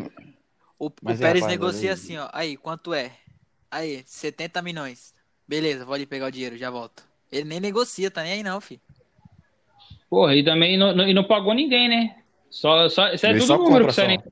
o, 0.80 0.88
o 0.88 0.92
mas 1.02 1.20
Pérez 1.20 1.42
rapaz, 1.44 1.60
negocia 1.60 1.90
aí- 1.90 1.94
assim, 1.94 2.18
ó. 2.18 2.28
Aí, 2.34 2.58
quanto 2.58 2.94
é? 2.94 3.12
Aí, 3.72 4.04
70 4.06 4.62
milhões. 4.62 5.14
Beleza, 5.48 5.86
vou 5.86 5.96
ali 5.96 6.06
pegar 6.06 6.28
o 6.28 6.32
dinheiro, 6.32 6.58
já 6.58 6.70
volto. 6.70 7.04
Ele 7.32 7.46
nem 7.46 7.60
negocia, 7.60 8.12
tá 8.12 8.22
nem 8.22 8.34
aí 8.34 8.44
não, 8.44 8.60
filho. 8.60 8.82
Porra, 10.10 10.36
e 10.36 10.44
também 10.44 10.78
não, 10.78 10.94
não- 10.94 11.08
e 11.08 11.14
não 11.14 11.24
pagou 11.24 11.54
ninguém, 11.54 11.88
né? 11.88 12.18
Só, 12.50 12.90
só, 12.90 13.14
isso 13.14 13.26
é 13.26 13.30
Ele 13.30 13.40
tudo 13.40 13.48
só 13.48 13.58
número 13.58 13.88
que 13.88 13.94
sai, 13.94 14.18
né? 14.18 14.24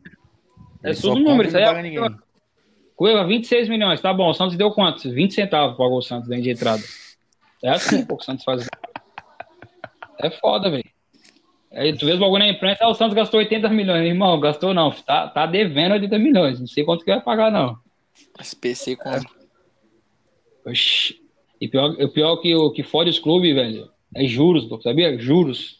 É 0.83 0.93
tudo 0.93 1.19
número. 1.21 1.47
Isso 1.47 1.57
não 1.57 1.69
aí 1.69 1.75
é... 1.77 1.81
ninguém. 1.81 2.17
Cueva, 2.97 3.25
26 3.25 3.69
milhões. 3.69 4.01
Tá 4.01 4.13
bom, 4.13 4.29
o 4.29 4.33
Santos 4.33 4.57
deu 4.57 4.71
quantos? 4.71 5.05
20 5.05 5.33
centavos 5.33 5.77
pagou 5.77 5.99
o 5.99 6.01
Santos 6.01 6.27
dentro 6.27 6.43
de 6.43 6.51
entrada. 6.51 6.83
É 7.63 7.69
assim, 7.69 8.05
pô, 8.05 8.17
que 8.17 8.23
o 8.23 8.25
Santos 8.25 8.43
faz. 8.43 8.67
É 10.21 10.29
foda, 10.29 10.69
velho. 10.69 10.83
Aí 11.71 11.95
tu 11.95 12.05
vê 12.05 12.13
os 12.13 12.19
bagulho 12.19 12.39
na 12.39 12.49
imprensa, 12.49 12.83
ah, 12.83 12.89
o 12.89 12.93
Santos 12.93 13.13
gastou 13.13 13.39
80 13.39 13.69
milhões. 13.69 14.05
Irmão, 14.05 14.37
gastou 14.39 14.73
não. 14.73 14.91
Tá, 14.91 15.29
tá 15.29 15.45
devendo 15.45 15.93
80 15.93 16.19
milhões. 16.19 16.59
Não 16.59 16.67
sei 16.67 16.83
quanto 16.83 17.05
que 17.05 17.11
vai 17.11 17.21
pagar, 17.21 17.49
não. 17.49 17.77
SPC 18.39 18.95
com. 18.95 19.09
Oxi. 20.65 21.21
E 21.59 21.67
pior, 21.67 21.91
o 21.91 22.09
pior 22.09 22.37
que 22.37 22.55
o 22.55 22.71
que 22.71 22.83
fode 22.83 23.09
os 23.09 23.19
clubes, 23.19 23.53
velho, 23.53 23.89
é 24.15 24.25
juros, 24.25 24.65
pô, 24.65 24.81
sabia? 24.81 25.17
Juros. 25.19 25.79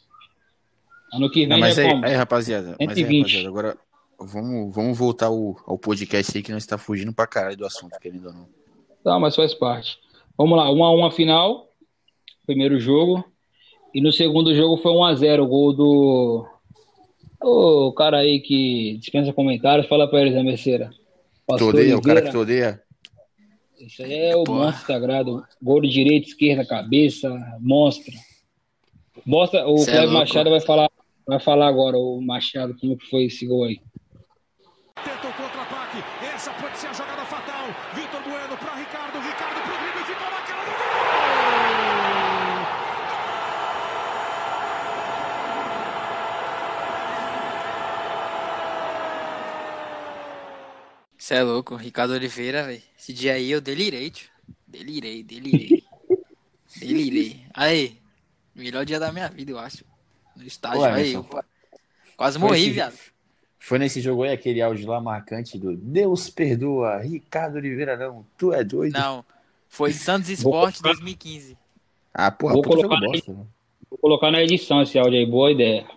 Ano 1.14 1.30
que 1.30 1.42
vem 1.42 1.48
Não, 1.48 1.58
mas 1.58 1.78
é 1.78 1.86
aí, 1.86 1.90
como? 1.90 2.06
aí, 2.06 2.14
rapaziada, 2.14 2.76
mas 2.80 2.90
aí, 2.90 2.96
120. 2.96 3.22
rapaziada, 3.22 3.48
agora 3.48 3.78
vamos, 4.20 4.76
vamos 4.76 4.98
voltar 4.98 5.28
ao, 5.28 5.56
ao 5.66 5.78
podcast 5.78 6.38
aí 6.38 6.44
que 6.44 6.52
nós 6.52 6.64
está 6.64 6.78
fugindo 6.78 7.14
pra 7.14 7.26
caralho 7.26 7.58
do 7.58 7.66
assunto, 7.66 7.98
querendo 8.00 8.28
ou 8.28 8.34
não. 8.34 8.48
Tá, 9.04 9.18
mas 9.18 9.36
faz 9.36 9.54
parte. 9.54 9.98
Vamos 10.38 10.58
lá, 10.58 10.70
1 10.72 10.84
a 10.84 10.96
1 10.96 11.06
a 11.06 11.12
final. 11.12 11.70
Primeiro 12.46 12.80
jogo. 12.80 13.24
E 13.94 14.02
no 14.02 14.12
segundo 14.12 14.54
jogo 14.54 14.78
foi 14.78 14.92
1 14.92 15.04
a 15.04 15.16
0 15.16 15.44
o 15.44 15.48
gol 15.48 15.74
do 15.74 16.48
Ô, 17.42 17.94
cara 17.94 18.18
aí 18.18 18.42
que 18.42 18.98
dispensa 18.98 19.32
comentários, 19.32 19.88
fala 19.88 20.10
pra 20.10 20.22
eles, 20.22 20.34
né, 20.34 20.44
Merceira? 20.44 20.92
Tu 21.58 21.68
odeia, 21.68 21.98
o 21.98 22.02
cara 22.02 22.22
que 22.22 22.32
tu 22.32 22.40
odeia. 22.40 22.82
Isso 23.80 24.04
aí 24.04 24.14
é 24.14 24.36
o 24.36 24.44
Porra. 24.44 24.66
monstro 24.66 24.88
sagrado. 24.88 25.44
Gol 25.62 25.82
de 25.82 25.90
direita, 25.90 26.28
esquerda, 26.28 26.66
cabeça, 26.66 27.30
monstro. 27.60 28.14
Mostra, 29.26 29.68
o 29.68 29.78
Cê 29.80 29.92
é 29.92 29.94
Cleber 29.94 30.10
louco. 30.10 30.20
Machado 30.20 30.50
vai 30.50 30.62
falar, 30.62 30.90
vai 31.26 31.40
falar 31.40 31.68
agora, 31.68 31.98
o 31.98 32.22
Machado, 32.22 32.76
como 32.80 32.98
que 32.98 33.10
foi 33.10 33.26
esse 33.26 33.46
gol 33.46 33.66
aí. 33.66 33.82
Tenta 35.04 35.28
o 35.28 35.34
contra-ataque. 35.34 36.04
Essa 36.36 36.52
pode 36.54 36.78
ser 36.78 36.88
a 36.88 36.94
jogada 36.94 37.26
fatal. 37.26 37.68
Vitor 37.96 38.22
Bueno 38.24 38.58
para 38.58 38.76
Ricardo. 38.76 39.18
Ricardo 39.20 39.62
pro 39.64 39.78
drible. 39.78 40.04
Ficou 40.06 40.30
na 40.30 40.42
cara 40.42 40.66
do 40.66 40.72
gol. 40.72 40.80
Você 51.30 51.36
é 51.36 51.44
louco, 51.44 51.76
Ricardo 51.76 52.14
Oliveira, 52.14 52.64
velho. 52.64 52.82
Esse 52.98 53.14
dia 53.14 53.34
aí 53.34 53.52
eu 53.52 53.62
delirei, 53.62 54.10
tio. 54.10 54.28
Delirei, 54.66 55.22
delirei. 55.22 55.84
delirei. 56.82 57.46
Aí, 57.54 58.00
melhor 58.56 58.84
dia 58.84 59.00
da 59.00 59.12
minha 59.12 59.28
vida, 59.30 59.52
eu 59.52 59.60
acho. 59.60 59.86
No 60.36 60.44
estádio, 60.44 60.82
Ué, 60.82 60.92
aí. 60.92 61.14
Eu 61.14 61.24
quase 62.18 62.40
morri, 62.40 62.62
esse- 62.62 62.72
viado. 62.72 62.98
Foi 63.60 63.78
nesse 63.78 64.02
jogo 64.02 64.24
aí 64.24 64.32
aquele 64.32 64.60
áudio 64.60 64.88
lá 64.88 65.00
marcante 65.00 65.56
do 65.60 65.78
Deus 65.78 66.32
perdoa, 66.32 66.98
Ricardo 66.98 67.58
Oliveira 67.58 67.96
não, 67.96 68.26
tu 68.36 68.52
é 68.52 68.64
doido. 68.64 68.98
Não, 68.98 69.24
foi 69.68 69.94
Santos 69.94 70.30
Esporte 70.30 70.82
2015. 70.82 71.56
Ah, 72.12 72.32
porra, 72.32 72.54
Vou 72.56 72.64
colocar 72.64 73.00
bosta. 73.00 73.32
né? 73.34 73.46
Vou 73.88 74.00
colocar 74.00 74.32
na 74.32 74.42
edição 74.42 74.82
esse 74.82 74.98
áudio 74.98 75.20
aí, 75.20 75.28
boa 75.28 75.52
ideia. 75.52 75.88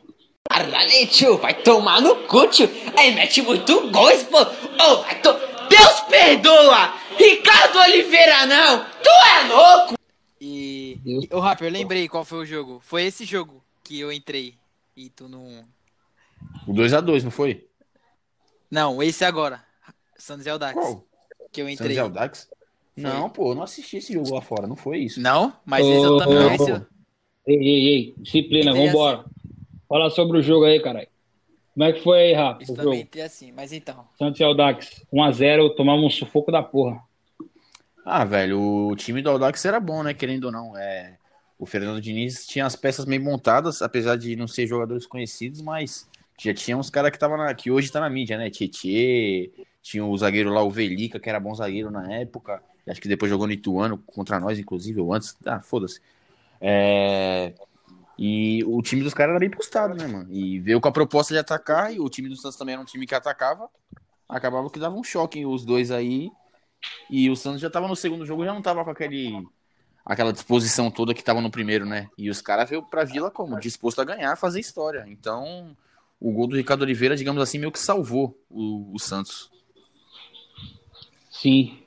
Caralho, 0.52 1.06
tio, 1.08 1.38
vai 1.38 1.54
tomar 1.54 2.00
no 2.02 2.14
cu, 2.26 2.46
tio. 2.48 2.68
Aí 2.96 3.14
mete 3.14 3.40
muito 3.40 3.90
gols, 3.90 4.22
pô. 4.24 4.38
Ô, 4.40 5.02
vai 5.02 5.20
to... 5.22 5.32
Deus 5.68 6.00
perdoa! 6.10 6.92
Ricardo 7.16 7.78
Oliveira 7.78 8.44
não! 8.46 8.84
Tu 9.02 9.08
é 9.08 9.48
louco! 9.52 9.94
E. 10.38 10.98
Ô, 11.30 11.40
Rapper, 11.40 11.68
eu 11.68 11.72
lembrei 11.72 12.06
qual 12.08 12.24
foi 12.24 12.40
o 12.40 12.44
jogo. 12.44 12.80
Foi 12.84 13.04
esse 13.04 13.24
jogo 13.24 13.62
que 13.82 13.98
eu 13.98 14.12
entrei. 14.12 14.54
E 14.94 15.08
tu 15.08 15.26
não. 15.28 15.64
O 16.66 16.72
2x2, 16.74 17.22
não 17.22 17.30
foi? 17.30 17.66
Não, 18.70 19.02
esse 19.02 19.24
agora. 19.24 19.64
Santos 20.18 20.46
e. 20.46 20.74
Qual? 20.74 21.04
Que 21.50 21.62
eu 21.62 21.66
Santos 21.66 21.80
entrei. 21.80 21.96
e 21.96 22.00
Audax? 22.00 22.48
Não, 22.94 23.30
pô, 23.30 23.52
eu 23.52 23.54
não 23.54 23.62
assisti 23.62 23.96
esse 23.96 24.12
jogo 24.12 24.34
lá 24.34 24.42
fora, 24.42 24.66
não 24.66 24.76
foi 24.76 24.98
isso. 24.98 25.18
Não? 25.20 25.54
Mas 25.64 25.86
esse 25.86 26.02
eu 26.04 26.18
também. 26.18 26.36
ô, 26.36 26.50
esse 26.54 26.70
eu- 26.70 26.86
Ei, 27.46 27.56
ei, 27.56 27.86
ei, 27.88 28.14
disciplina, 28.18 28.70
Entrei 28.70 28.86
vambora. 28.88 29.24
Fala 29.92 30.08
sobre 30.08 30.38
o 30.38 30.42
jogo 30.42 30.64
aí, 30.64 30.80
caralho. 30.80 31.06
Como 31.74 31.84
é 31.84 31.92
que 31.92 32.02
foi 32.02 32.18
aí, 32.18 32.32
Rafa, 32.32 32.62
Isso 32.62 32.72
o 32.72 32.76
também 32.76 33.04
tem 33.04 33.20
assim, 33.20 33.52
mas 33.52 33.74
então. 33.74 34.08
Santos 34.16 34.40
e 34.40 34.42
Audax, 34.42 35.04
1x0, 35.12 35.76
tomamos 35.76 36.06
um 36.06 36.08
sufoco 36.08 36.50
da 36.50 36.62
porra. 36.62 36.98
Ah, 38.02 38.24
velho, 38.24 38.58
o 38.58 38.96
time 38.96 39.20
do 39.20 39.28
Audax 39.28 39.62
era 39.66 39.78
bom, 39.78 40.02
né? 40.02 40.14
Querendo 40.14 40.44
ou 40.44 40.50
não. 40.50 40.74
É... 40.78 41.18
O 41.58 41.66
Fernando 41.66 42.00
Diniz 42.00 42.46
tinha 42.46 42.64
as 42.64 42.74
peças 42.74 43.04
bem 43.04 43.18
montadas, 43.18 43.82
apesar 43.82 44.16
de 44.16 44.34
não 44.34 44.48
ser 44.48 44.66
jogadores 44.66 45.04
conhecidos, 45.04 45.60
mas 45.60 46.08
já 46.40 46.54
tinha 46.54 46.74
uns 46.74 46.88
caras 46.88 47.10
que 47.10 47.18
tava 47.18 47.36
na... 47.36 47.52
que 47.52 47.70
hoje 47.70 47.92
tá 47.92 48.00
na 48.00 48.08
mídia, 48.08 48.38
né? 48.38 48.48
Tietê, 48.48 49.52
tinha 49.82 50.06
o 50.06 50.16
zagueiro 50.16 50.48
lá, 50.48 50.62
o 50.62 50.70
Velica, 50.70 51.20
que 51.20 51.28
era 51.28 51.38
bom 51.38 51.54
zagueiro 51.54 51.90
na 51.90 52.10
época. 52.14 52.62
Acho 52.88 52.98
que 52.98 53.08
depois 53.08 53.28
jogou 53.28 53.46
no 53.46 53.52
Ituano 53.52 53.98
contra 54.06 54.40
nós, 54.40 54.58
inclusive, 54.58 55.02
ou 55.02 55.12
antes. 55.12 55.36
Ah, 55.44 55.60
foda-se. 55.60 56.00
É... 56.62 57.52
E 58.24 58.62
o 58.66 58.80
time 58.80 59.02
dos 59.02 59.12
caras 59.12 59.30
era 59.30 59.40
bem 59.40 59.50
postado, 59.50 59.96
né, 59.96 60.06
mano? 60.06 60.32
E 60.32 60.60
veio 60.60 60.80
com 60.80 60.86
a 60.86 60.92
proposta 60.92 61.34
de 61.34 61.40
atacar, 61.40 61.92
e 61.92 61.98
o 61.98 62.08
time 62.08 62.28
do 62.28 62.36
Santos 62.36 62.56
também 62.56 62.74
era 62.74 62.80
um 62.80 62.84
time 62.84 63.04
que 63.04 63.16
atacava. 63.16 63.68
Acabava 64.28 64.70
que 64.70 64.78
dava 64.78 64.94
um 64.94 65.02
choque 65.02 65.44
os 65.44 65.64
dois 65.64 65.90
aí. 65.90 66.30
E 67.10 67.28
o 67.28 67.34
Santos 67.34 67.60
já 67.60 67.68
tava 67.68 67.88
no 67.88 67.96
segundo 67.96 68.24
jogo, 68.24 68.44
já 68.44 68.54
não 68.54 68.62
tava 68.62 68.84
com 68.84 68.90
aquele 68.90 69.44
aquela 70.06 70.32
disposição 70.32 70.88
toda 70.88 71.12
que 71.12 71.22
tava 71.22 71.40
no 71.40 71.50
primeiro, 71.50 71.84
né? 71.84 72.08
E 72.16 72.30
os 72.30 72.40
caras 72.40 72.70
veio 72.70 72.84
pra 72.84 73.02
Vila 73.02 73.28
como? 73.28 73.58
Disposto 73.58 74.00
a 74.00 74.04
ganhar, 74.04 74.36
fazer 74.36 74.60
história. 74.60 75.04
Então, 75.08 75.76
o 76.20 76.30
gol 76.30 76.46
do 76.46 76.54
Ricardo 76.54 76.82
Oliveira, 76.82 77.16
digamos 77.16 77.42
assim, 77.42 77.58
meio 77.58 77.72
que 77.72 77.78
salvou 77.80 78.38
o, 78.48 78.94
o 78.94 79.00
Santos. 79.00 79.50
Sim. 81.28 81.81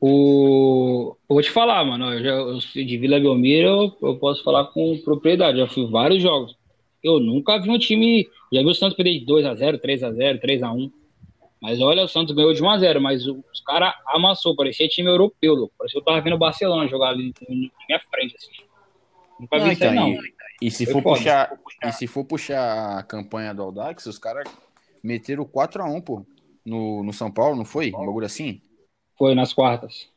O... 0.00 1.16
Eu 1.28 1.34
vou 1.34 1.42
te 1.42 1.50
falar, 1.50 1.84
mano. 1.84 2.12
Eu, 2.12 2.22
já, 2.22 2.30
eu 2.30 2.58
de 2.58 2.98
Vila 2.98 3.18
Belmiro, 3.18 3.68
eu, 3.68 4.08
eu 4.08 4.16
posso 4.16 4.42
falar 4.42 4.66
com 4.66 4.98
propriedade. 4.98 5.58
Já 5.58 5.66
fui 5.66 5.86
vários 5.90 6.22
jogos. 6.22 6.56
Eu 7.02 7.20
nunca 7.20 7.58
vi 7.58 7.70
um 7.70 7.78
time. 7.78 8.28
Já 8.52 8.60
vi 8.60 8.68
o 8.68 8.74
Santos 8.74 8.96
perder 8.96 9.20
de 9.20 9.26
2x0, 9.26 9.80
3x0, 9.80 10.40
3x1. 10.40 10.92
Mas 11.60 11.80
olha, 11.80 12.04
o 12.04 12.08
Santos 12.08 12.34
ganhou 12.34 12.52
de 12.52 12.62
1x0, 12.62 13.00
mas 13.00 13.26
os 13.26 13.60
caras 13.66 13.94
amassou. 14.08 14.54
Parecia 14.54 14.86
time 14.88 15.08
europeu, 15.08 15.54
louco. 15.54 15.74
Parecia 15.78 15.98
que 15.98 16.02
eu 16.02 16.04
tava 16.04 16.20
vendo 16.22 16.36
o 16.36 16.38
Barcelona 16.38 16.86
jogar 16.88 17.08
ali 17.08 17.32
na 17.48 17.56
minha 17.88 18.00
frente. 18.10 18.36
Assim. 18.36 18.64
Nunca 19.40 19.58
vi 19.58 19.64
Não, 19.64 19.72
isso 19.72 19.84
aí, 19.84 19.90
então, 19.90 20.10
não. 20.10 20.18
E 20.60 20.70
se 20.70 20.86
for 20.86 21.02
foda. 21.02 21.16
puxar, 21.16 21.58
e 21.82 21.92
se 21.92 22.06
for 22.06 22.24
puxar 22.24 22.98
a 22.98 23.02
campanha 23.02 23.54
do 23.54 23.62
Audax, 23.62 24.06
os 24.06 24.18
caras 24.18 24.44
meteram 25.02 25.44
4 25.44 25.82
a 25.82 25.86
1 25.86 26.00
pô, 26.00 26.24
no, 26.64 27.02
no 27.02 27.12
São 27.12 27.30
Paulo, 27.30 27.56
não 27.56 27.64
foi? 27.64 27.88
Um 27.88 28.06
bagulho 28.06 28.26
assim? 28.26 28.60
Foi 29.16 29.34
nas 29.34 29.52
quartas. 29.52 30.08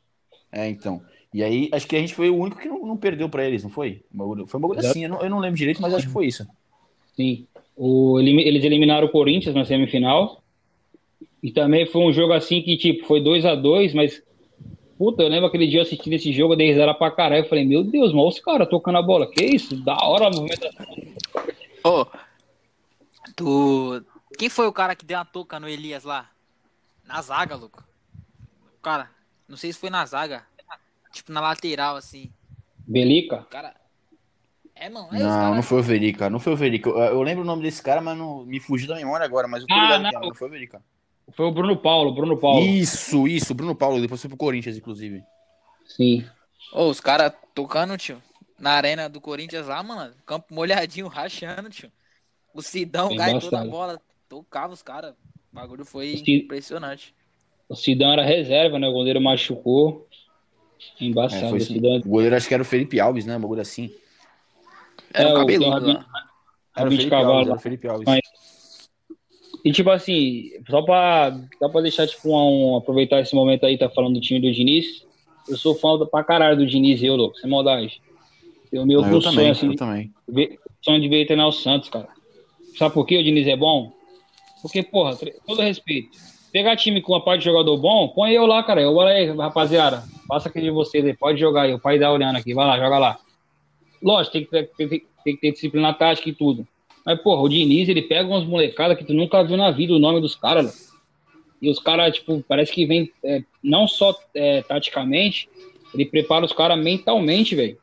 É, 0.52 0.68
então. 0.68 1.02
E 1.34 1.44
aí, 1.44 1.70
acho 1.72 1.88
que 1.88 1.96
a 1.96 2.00
gente 2.00 2.16
foi 2.16 2.30
o 2.30 2.38
único 2.38 2.60
que 2.60 2.68
não, 2.68 2.86
não 2.86 2.98
perdeu 2.98 3.30
pra 3.30 3.46
eles, 3.46 3.64
não 3.64 3.70
foi? 3.70 4.04
Foi 4.48 4.58
um 4.58 4.62
bagulho 4.62 4.80
Exato. 4.80 4.92
assim, 4.92 5.04
eu 5.04 5.10
não, 5.10 5.22
eu 5.22 5.30
não 5.30 5.40
lembro 5.40 5.58
direito, 5.58 5.82
mas 5.82 5.94
acho 5.94 6.08
que 6.08 6.14
foi 6.14 6.28
isso. 6.28 6.48
Sim. 7.16 7.46
O, 7.76 8.20
eles 8.20 8.64
eliminaram 8.64 9.08
o 9.08 9.12
Corinthians 9.12 9.54
na 9.54 9.66
semifinal. 9.66 10.42
E 11.44 11.52
também 11.52 11.86
foi 11.86 12.02
um 12.02 12.12
jogo 12.12 12.34
assim 12.34 12.62
que, 12.62 12.76
tipo, 12.78 13.06
foi 13.06 13.22
2 13.22 13.46
a 13.46 13.56
2 13.56 13.94
mas. 13.94 14.24
Puta, 14.98 15.22
eu 15.22 15.28
lembro 15.28 15.46
aquele 15.46 15.68
dia 15.68 15.78
eu 15.80 15.84
assistindo 15.84 16.14
esse 16.14 16.34
jogo, 16.34 16.54
eu 16.54 16.58
dei 16.58 16.70
risada 16.70 16.92
pra 16.94 17.12
caralho. 17.12 17.44
Eu 17.44 17.50
falei, 17.50 17.64
meu 17.64 17.84
Deus, 17.84 18.12
mas 18.12 18.22
olha 18.22 18.30
os 18.30 18.40
caras 18.40 18.68
tocando 18.68 18.98
a 18.98 19.02
bola. 19.04 19.30
Que 19.30 19.46
isso? 19.46 19.76
Da 19.84 19.96
hora 20.02 20.28
a 20.28 20.32
movimentação. 20.32 20.88
Ô, 21.84 22.06
tu. 23.36 24.04
Quem 24.40 24.50
foi 24.50 24.68
o 24.68 24.74
cara 24.74 24.96
que 24.96 25.06
deu 25.06 25.18
uma 25.18 25.26
touca 25.26 25.60
no 25.60 25.70
Elias 25.70 26.04
lá? 26.04 26.30
Na 27.06 27.22
zaga, 27.22 27.56
louco. 27.56 27.84
Cara, 28.88 29.10
não 29.50 29.58
sei 29.58 29.74
se 29.74 29.78
foi 29.80 29.90
na 29.90 30.06
zaga. 30.06 30.46
Tipo, 31.12 31.34
na 31.34 31.42
lateral, 31.42 31.98
assim. 31.98 32.32
Belica? 32.88 33.46
Cara. 33.50 33.76
É, 34.74 34.88
mano. 34.90 35.08
Os 35.08 35.14
Não, 35.20 35.20
cara- 35.30 35.56
não 35.56 35.62
foi 35.62 35.80
o 35.80 35.84
Verica, 35.84 36.30
não 36.30 36.40
foi 36.40 36.54
o 36.54 36.56
Verica. 36.56 36.90
Eu, 36.90 36.96
eu 36.98 37.22
lembro 37.22 37.44
o 37.44 37.46
nome 37.46 37.64
desse 37.64 37.84
cara, 37.84 38.00
mas 38.00 38.18
não 38.18 38.46
me 38.46 38.62
fugiu 38.62 38.88
da 38.88 38.96
memória 38.96 39.26
agora, 39.26 39.46
mas 39.46 39.64
eu 39.64 39.68
tô 39.68 39.74
Ah, 39.74 39.82
ligado 39.98 40.04
não. 40.04 40.10
que 40.10 40.16
é, 40.16 40.20
não 40.30 40.34
foi 40.36 40.48
o 40.48 40.52
Verica. 40.52 40.82
Foi 41.36 41.46
o 41.48 41.52
Bruno 41.52 41.76
Paulo, 41.76 42.16
Bruno 42.16 42.38
Paulo. 42.40 42.62
Isso, 42.66 43.28
isso, 43.28 43.54
Bruno 43.54 43.76
Paulo, 43.76 44.00
depois 44.00 44.22
foi 44.22 44.30
pro 44.30 44.38
Corinthians, 44.38 44.78
inclusive. 44.78 45.22
Sim. 45.86 46.26
Ô, 46.72 46.88
os 46.88 47.02
caras 47.02 47.34
tocando, 47.54 47.98
tio. 47.98 48.24
Na 48.58 48.72
arena 48.72 49.10
do 49.10 49.20
Corinthians 49.20 49.68
lá, 49.68 49.84
mano. 49.84 50.16
Campo 50.26 50.54
molhadinho, 50.56 51.10
rachando, 51.10 51.70
tio. 51.70 51.92
O 52.54 52.62
Sidão 52.62 53.14
cai 53.18 53.38
toda 53.38 53.60
a 53.60 53.66
bola. 53.66 54.02
Tocava 54.30 54.72
os 54.72 54.82
caras. 54.82 55.12
O 55.52 55.56
bagulho 55.56 55.84
foi 55.84 56.24
impressionante. 56.26 57.14
O 57.70 57.76
Sidão 57.76 58.12
era 58.14 58.24
reserva, 58.24 58.80
né? 58.80 58.88
O 58.88 58.94
goleiro 58.94 59.20
machucou. 59.22 60.08
É, 61.00 61.06
Embaçado. 61.06 61.50
foi 61.50 61.60
o. 61.60 61.62
Sidão. 61.62 61.98
O 61.98 62.10
goleiro 62.10 62.36
acho 62.36 62.48
que 62.48 62.54
era 62.54 62.64
o 62.64 62.66
Felipe 62.66 63.00
Alves, 63.00 63.26
né? 63.26 63.36
Um 63.38 63.42
bagulho 63.42 63.62
assim. 63.62 63.92
Era 65.14 65.30
É, 65.30 65.32
um 65.32 65.36
o- 65.36 65.40
cabeludo 65.40 65.86
uma- 65.92 66.06
Era 66.76 66.88
o 66.88 66.92
Felipe 66.92 67.10
cavalo 67.10 67.32
Alves, 67.34 67.48
era 67.48 67.58
o 67.58 67.60
Felipe 67.62 67.88
Alves. 67.88 68.06
Mas- 68.06 68.22
E 69.66 69.72
tipo 69.72 69.90
assim, 69.90 70.52
só 70.70 70.82
pra, 70.84 71.38
só 71.60 71.68
pra 71.68 71.82
deixar, 71.82 72.08
tipo, 72.08 72.30
um, 72.30 72.78
aproveitar 72.78 73.20
esse 73.20 73.36
momento 73.36 73.66
aí, 73.66 73.78
tá 73.78 73.90
falando 73.90 74.14
do 74.14 74.22
time 74.22 74.40
do 74.40 74.52
Diniz. 74.52 75.06
Eu 75.50 75.58
sou 75.58 75.76
fã 75.76 75.98
pra 76.06 76.24
caralho 76.24 76.56
do 76.58 76.66
Diniz, 76.66 77.02
eu, 77.04 77.16
louco, 77.16 77.38
sem 77.38 77.50
maldade. 77.50 78.02
Eu 78.72 78.86
meu 78.86 79.02
eu 79.02 79.22
sonho, 79.22 79.22
também, 79.22 79.50
assim, 79.50 79.68
eu 79.68 79.76
também. 79.76 80.14
ver, 80.28 80.60
sonho 80.82 81.02
de 81.02 81.08
ver 81.10 81.26
treinar 81.26 81.48
o 81.48 81.52
Santos, 81.52 81.90
cara. 81.90 82.08
Sabe 82.78 82.94
por 82.94 83.06
que 83.06 83.18
o 83.18 83.24
Diniz 83.24 83.48
é 83.48 83.56
bom? 83.58 83.92
Porque, 84.62 84.84
porra, 84.84 85.18
todo 85.46 85.62
respeito. 85.62 86.18
Pegar 86.52 86.76
time 86.76 87.02
com 87.02 87.14
uma 87.14 87.24
parte 87.24 87.40
de 87.40 87.46
jogador 87.46 87.78
bom, 87.78 88.08
põe 88.10 88.32
eu 88.32 88.46
lá, 88.46 88.64
cara. 88.64 88.82
Eu, 88.82 88.96
olha 88.96 89.14
aí, 89.14 89.30
rapaziada. 89.32 90.04
Passa 90.28 90.50
aqui 90.50 90.62
de 90.62 90.72
vocês 90.72 91.06
aí, 91.06 91.14
pode 91.14 91.40
jogar 91.40 91.64
aí. 91.64 91.74
O 91.74 91.80
pai 91.80 92.00
tá 92.00 92.12
olhando 92.12 92.38
aqui, 92.38 92.54
vai 92.54 92.66
lá, 92.66 92.78
joga 92.78 92.98
lá. 92.98 93.20
Lógico, 94.02 94.34
tem 94.34 94.44
que, 94.46 94.50
ter, 94.50 94.70
tem, 94.78 94.88
tem 94.88 95.36
que 95.36 95.42
ter 95.42 95.52
disciplina 95.52 95.94
tática 95.94 96.30
e 96.30 96.34
tudo. 96.34 96.68
Mas, 97.06 97.22
porra, 97.22 97.42
o 97.42 97.50
Diniz, 97.50 97.88
ele 97.88 98.02
pega 98.02 98.28
umas 98.28 98.44
molecadas 98.44 98.98
que 98.98 99.06
tu 99.06 99.14
nunca 99.14 99.44
viu 99.44 99.56
na 99.58 99.72
vida 99.72 99.94
o 99.94 100.00
nome 100.00 100.20
dos 100.20 100.36
caras, 100.36 100.66
louco. 100.66 100.98
E 101.62 101.70
os 101.70 101.80
caras, 101.80 102.16
tipo, 102.16 102.44
parece 102.48 102.72
que 102.72 102.86
vem 102.86 103.12
é, 103.24 103.42
não 103.64 103.88
só 103.88 104.16
é, 104.34 104.62
taticamente, 104.62 105.50
ele 105.94 106.06
prepara 106.06 106.46
os 106.46 106.54
caras 106.54 106.78
mentalmente, 106.78 107.56
velho. 107.56 107.78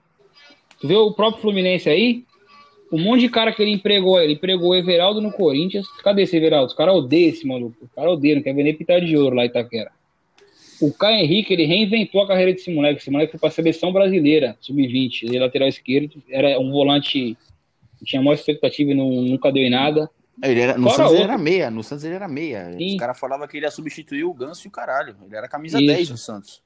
Tu 0.80 0.86
vê 0.86 0.94
o 0.94 1.12
próprio 1.12 1.42
Fluminense 1.42 1.88
aí, 1.88 2.24
um 2.92 3.02
monte 3.02 3.20
de 3.20 3.28
cara 3.28 3.52
que 3.52 3.62
ele 3.62 3.72
empregou, 3.72 4.20
ele 4.20 4.34
empregou 4.34 4.70
o 4.70 4.74
Everaldo 4.74 5.20
no 5.20 5.32
Corinthians. 5.32 5.86
Cadê 6.02 6.22
esse 6.22 6.36
Everaldo? 6.36 6.68
Os 6.68 6.74
caras 6.74 6.94
odeiam 6.94 7.30
esse 7.30 7.46
maluco. 7.46 7.76
Os 7.82 7.92
caras 7.92 8.12
odeiam, 8.12 8.36
não 8.36 8.42
quer 8.42 8.54
ver 8.54 8.62
nem 8.62 8.74
pintar 8.74 9.00
de 9.00 9.16
ouro 9.16 9.36
lá 9.36 9.44
em 9.44 9.48
Itaquera. 9.48 9.90
O 10.80 10.92
Caio 10.92 11.24
Henrique, 11.24 11.52
ele 11.52 11.64
reinventou 11.64 12.22
a 12.22 12.26
carreira 12.26 12.52
desse 12.52 12.72
moleque. 12.72 13.00
Esse 13.00 13.10
moleque 13.10 13.32
foi 13.32 13.40
pra 13.40 13.50
seleção 13.50 13.92
brasileira, 13.92 14.56
sub-20. 14.60 15.24
Ele 15.24 15.36
é 15.36 15.40
lateral 15.40 15.68
esquerdo, 15.68 16.22
era 16.28 16.58
um 16.58 16.70
volante 16.70 17.36
que 17.98 18.04
tinha 18.04 18.20
maior 18.20 18.34
expectativa 18.34 18.90
e 18.90 18.94
não, 18.94 19.08
nunca 19.10 19.50
deu 19.50 19.62
em 19.62 19.70
nada. 19.70 20.10
Ele 20.42 20.60
era, 20.60 20.76
no 20.76 20.90
Fora 20.90 20.96
Santos 20.96 21.12
ele 21.12 21.22
era 21.22 21.38
meia, 21.38 21.70
no 21.70 21.82
Santos 21.82 22.04
ele 22.04 22.14
era 22.14 22.28
meia. 22.28 22.72
Sim. 22.76 22.92
Os 22.92 22.98
caras 22.98 23.18
falavam 23.18 23.46
que 23.46 23.56
ele 23.56 23.66
ia 23.66 23.70
substituir 23.70 24.24
o 24.24 24.34
Ganso 24.34 24.66
e 24.66 24.68
o 24.68 24.70
caralho. 24.70 25.16
Ele 25.24 25.36
era 25.36 25.48
camisa 25.48 25.78
Isso. 25.78 25.86
10 25.86 26.10
no 26.10 26.18
Santos. 26.18 26.62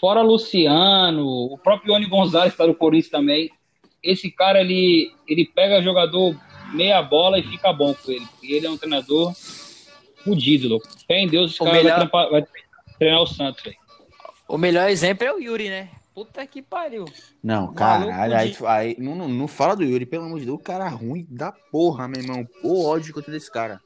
Fora 0.00 0.22
Luciano, 0.22 1.26
o 1.26 1.58
próprio 1.58 1.92
Ione 1.92 2.06
Gonzalez 2.06 2.56
tá 2.56 2.66
no 2.66 2.74
Corinthians 2.74 3.10
também. 3.10 3.50
Esse 4.02 4.30
cara, 4.30 4.60
ele, 4.60 5.12
ele 5.26 5.44
pega 5.46 5.82
jogador 5.82 6.34
meia 6.72 7.02
bola 7.02 7.38
e 7.38 7.42
fica 7.42 7.72
bom 7.72 7.94
com 7.94 8.10
ele. 8.12 8.26
porque 8.26 8.52
Ele 8.52 8.66
é 8.66 8.70
um 8.70 8.76
treinador 8.76 9.32
fudido, 10.24 10.68
louco. 10.68 10.86
Fé 11.06 11.20
em 11.20 11.28
Deus, 11.28 11.52
esse 11.52 11.62
O 11.62 11.64
cara 11.64 11.76
melhor- 11.76 11.90
vai, 11.90 11.98
trampar- 12.08 12.30
vai 12.30 12.44
treinar 12.98 13.22
o 13.22 13.26
Santos, 13.26 13.62
velho. 13.62 13.76
O 14.46 14.56
melhor 14.58 14.88
exemplo 14.88 15.26
é 15.26 15.32
o 15.32 15.38
Yuri, 15.40 15.68
né? 15.68 15.90
Puta 16.14 16.44
que 16.46 16.60
pariu. 16.62 17.04
Não, 17.42 17.72
caralho. 17.72 18.36
Aí, 18.36 18.56
aí- 18.66 18.96
não, 18.98 19.14
não, 19.14 19.28
não 19.28 19.46
fala 19.46 19.76
do 19.76 19.84
Yuri, 19.84 20.04
pelo 20.06 20.24
amor 20.24 20.40
de 20.40 20.46
Deus. 20.46 20.58
O 20.58 20.62
cara 20.62 20.88
ruim 20.88 21.26
da 21.30 21.52
porra, 21.52 22.08
meu 22.08 22.20
irmão. 22.20 22.46
O 22.62 22.84
ódio 22.86 23.12
que 23.12 23.18
eu 23.18 23.22
tenho 23.22 23.36
desse 23.36 23.50
cara. 23.52 23.80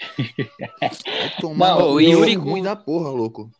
Tomar 1.40 1.78
Não, 1.78 1.92
o 1.92 2.00
Yuri 2.00 2.34
ruim 2.34 2.58
com- 2.60 2.62
da 2.64 2.74
porra, 2.76 3.10
louco. 3.10 3.50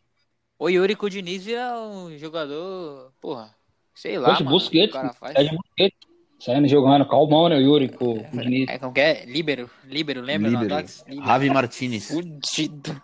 O 0.59 0.69
Yuri 0.69 0.95
com 0.97 1.07
o 1.07 1.11
Diniz 1.11 1.45
vira 1.45 1.79
um 1.79 2.17
jogador, 2.19 3.13
porra, 3.21 3.55
sei 3.95 4.19
lá, 4.19 4.31
Poxa, 4.31 4.45
mano, 4.45 4.57
Busquets, 4.57 4.91
o 4.91 4.93
cara 4.93 5.13
faz. 5.13 5.35
É 5.37 5.45
de 5.45 5.57
Busquets. 5.57 6.11
Saindo 6.39 6.69
jogando, 6.69 7.07
calmão, 7.07 7.51
né, 7.51 7.57
o 7.57 7.61
Yuri, 7.61 7.91
com 7.91 8.13
o 8.15 8.27
Diniz. 8.33 8.67
É 8.71 8.79
como 8.79 8.95
que 8.95 9.01
é? 9.01 9.27
Líbero, 9.27 9.69
Líbero, 9.85 10.23
lembra? 10.23 10.49
Líbero. 10.49 10.87
Javi 11.27 11.51
Martinez. 11.51 12.09
Fudido. 12.09 13.03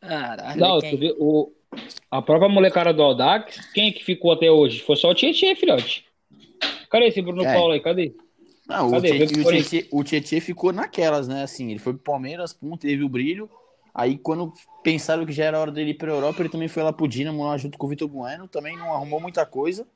Caralho, 0.00 0.60
Não, 0.60 0.78
quem? 0.78 0.90
tu 0.92 0.98
vê, 0.98 1.16
o, 1.18 1.52
a 2.10 2.22
própria 2.22 2.48
molecada 2.48 2.92
do 2.92 3.02
Audax, 3.02 3.72
quem 3.72 3.88
é 3.88 3.92
que 3.92 4.04
ficou 4.04 4.30
até 4.30 4.48
hoje? 4.48 4.82
Foi 4.82 4.94
só 4.94 5.10
o 5.10 5.14
Tietchan, 5.14 5.56
filhote. 5.56 6.04
Cadê 6.88 7.06
esse 7.06 7.20
Bruno 7.20 7.44
É. 7.44 7.52
Paulo 7.54 7.72
aí? 7.72 7.80
Cadê? 7.80 8.14
Não, 8.68 8.88
o 8.88 8.90
Cadê? 8.92 9.26
O, 9.90 10.04
Tietê 10.04 10.40
ficou 10.40 10.72
naquelas, 10.72 11.26
né? 11.28 11.42
Assim, 11.42 11.70
ele 11.70 11.78
foi 11.78 11.92
pro 11.92 12.02
Palmeiras, 12.02 12.52
pum, 12.52 12.76
teve 12.76 13.02
o 13.04 13.08
brilho. 13.08 13.50
Aí, 13.94 14.18
quando 14.18 14.52
pensaram 14.82 15.24
que 15.24 15.32
já 15.32 15.44
era 15.44 15.58
hora 15.58 15.72
dele 15.72 15.90
ir 15.90 15.94
pra 15.94 16.10
Europa, 16.12 16.42
ele 16.42 16.48
também 16.48 16.68
foi 16.68 16.82
lá 16.82 16.92
pro 16.92 17.08
Dinamo, 17.08 17.44
lá 17.44 17.56
junto 17.56 17.78
com 17.78 17.86
o 17.86 17.90
Vitor 17.90 18.08
Bueno. 18.08 18.46
Também 18.46 18.76
não 18.76 18.92
arrumou 18.92 19.20
muita 19.20 19.46
coisa. 19.46 19.86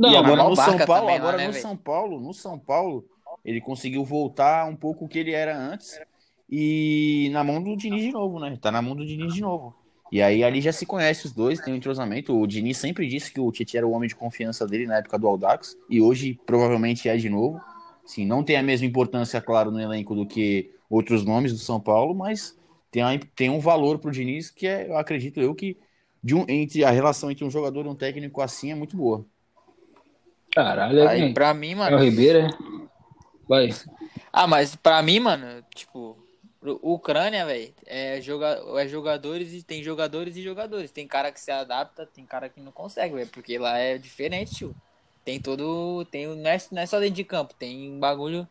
Não, 0.00 0.10
e 0.10 0.16
agora 0.16 0.42
no 0.42 0.56
São 0.56 0.80
Paulo, 0.80 1.06
lá, 1.06 1.14
agora 1.14 1.36
né, 1.36 1.46
no 1.46 1.52
velho? 1.52 1.60
São 1.60 1.76
Paulo, 1.76 2.20
no 2.20 2.32
São 2.32 2.58
Paulo, 2.58 3.06
ele 3.44 3.60
conseguiu 3.60 4.04
voltar 4.04 4.66
um 4.66 4.74
pouco 4.76 5.04
o 5.04 5.08
que 5.08 5.18
ele 5.18 5.32
era 5.32 5.56
antes. 5.56 6.00
E 6.48 7.28
na 7.32 7.44
mão 7.44 7.62
do 7.62 7.76
Diniz 7.76 8.02
de 8.02 8.10
novo, 8.12 8.40
né? 8.40 8.56
Tá 8.60 8.70
na 8.72 8.82
mão 8.82 8.96
do 8.96 9.06
Diniz 9.06 9.32
de 9.34 9.40
novo. 9.40 9.76
E 10.10 10.20
aí 10.20 10.42
ali 10.42 10.60
já 10.60 10.72
se 10.72 10.84
conhece 10.86 11.26
os 11.26 11.32
dois, 11.32 11.60
tem 11.60 11.72
um 11.72 11.76
entrosamento. 11.76 12.34
O 12.36 12.46
Diniz 12.46 12.78
sempre 12.78 13.06
disse 13.06 13.32
que 13.32 13.38
o 13.40 13.52
Tite 13.52 13.76
era 13.76 13.86
o 13.86 13.92
homem 13.92 14.08
de 14.08 14.16
confiança 14.16 14.66
dele 14.66 14.86
na 14.86 14.96
época 14.96 15.18
do 15.18 15.28
Audax. 15.28 15.76
E 15.88 16.00
hoje 16.00 16.40
provavelmente 16.44 17.08
é 17.08 17.16
de 17.16 17.28
novo. 17.28 17.60
Sim, 18.04 18.26
não 18.26 18.42
tem 18.42 18.56
a 18.56 18.62
mesma 18.62 18.86
importância, 18.86 19.40
claro, 19.40 19.70
no 19.70 19.80
elenco 19.80 20.14
do 20.14 20.26
que 20.26 20.74
outros 20.88 21.24
nomes 21.24 21.52
do 21.52 21.58
São 21.58 21.80
Paulo, 21.80 22.12
mas 22.14 22.58
tem, 22.90 23.02
a- 23.02 23.18
tem 23.36 23.48
um 23.50 23.60
valor 23.60 23.98
pro 24.00 24.10
Diniz 24.10 24.50
que 24.50 24.66
é, 24.66 24.88
eu 24.88 24.96
acredito 24.96 25.40
eu 25.40 25.54
que 25.54 25.78
de 26.22 26.34
um, 26.34 26.44
entre 26.48 26.84
a 26.84 26.90
relação 26.90 27.30
entre 27.30 27.44
um 27.44 27.50
jogador 27.50 27.86
e 27.86 27.88
um 27.88 27.94
técnico 27.94 28.40
assim 28.42 28.72
é 28.72 28.74
muito 28.74 28.96
boa. 28.96 29.24
Caralho, 30.54 30.98
é 31.00 31.06
Aí, 31.06 31.34
pra 31.34 31.54
mim, 31.54 31.72
É 31.72 31.74
o 31.74 31.78
mano. 31.78 31.98
Ribeiro, 31.98 32.38
é? 32.40 32.48
Vai. 33.48 33.70
Ah, 34.32 34.46
mas 34.46 34.76
pra 34.76 35.02
mim, 35.02 35.20
mano, 35.20 35.64
tipo, 35.74 36.16
o 36.62 36.94
Ucrânia, 36.94 37.44
velho, 37.46 37.72
é, 37.86 38.20
joga... 38.20 38.60
é 38.76 38.86
jogadores 38.88 39.52
e 39.52 39.62
tem 39.62 39.82
jogadores 39.82 40.36
e 40.36 40.42
jogadores. 40.42 40.90
Tem 40.90 41.06
cara 41.06 41.32
que 41.32 41.40
se 41.40 41.50
adapta, 41.50 42.06
tem 42.06 42.24
cara 42.24 42.48
que 42.48 42.60
não 42.60 42.72
consegue, 42.72 43.14
velho, 43.14 43.28
porque 43.28 43.58
lá 43.58 43.78
é 43.78 43.98
diferente, 43.98 44.54
tio. 44.54 44.76
Tem 45.24 45.40
todo. 45.40 46.04
Tem... 46.10 46.26
Não, 46.26 46.50
é... 46.50 46.58
não 46.72 46.82
é 46.82 46.86
só 46.86 46.98
dentro 46.98 47.14
de 47.16 47.24
campo, 47.24 47.54
tem 47.54 47.90
um 47.90 47.98
bagulho. 47.98 48.46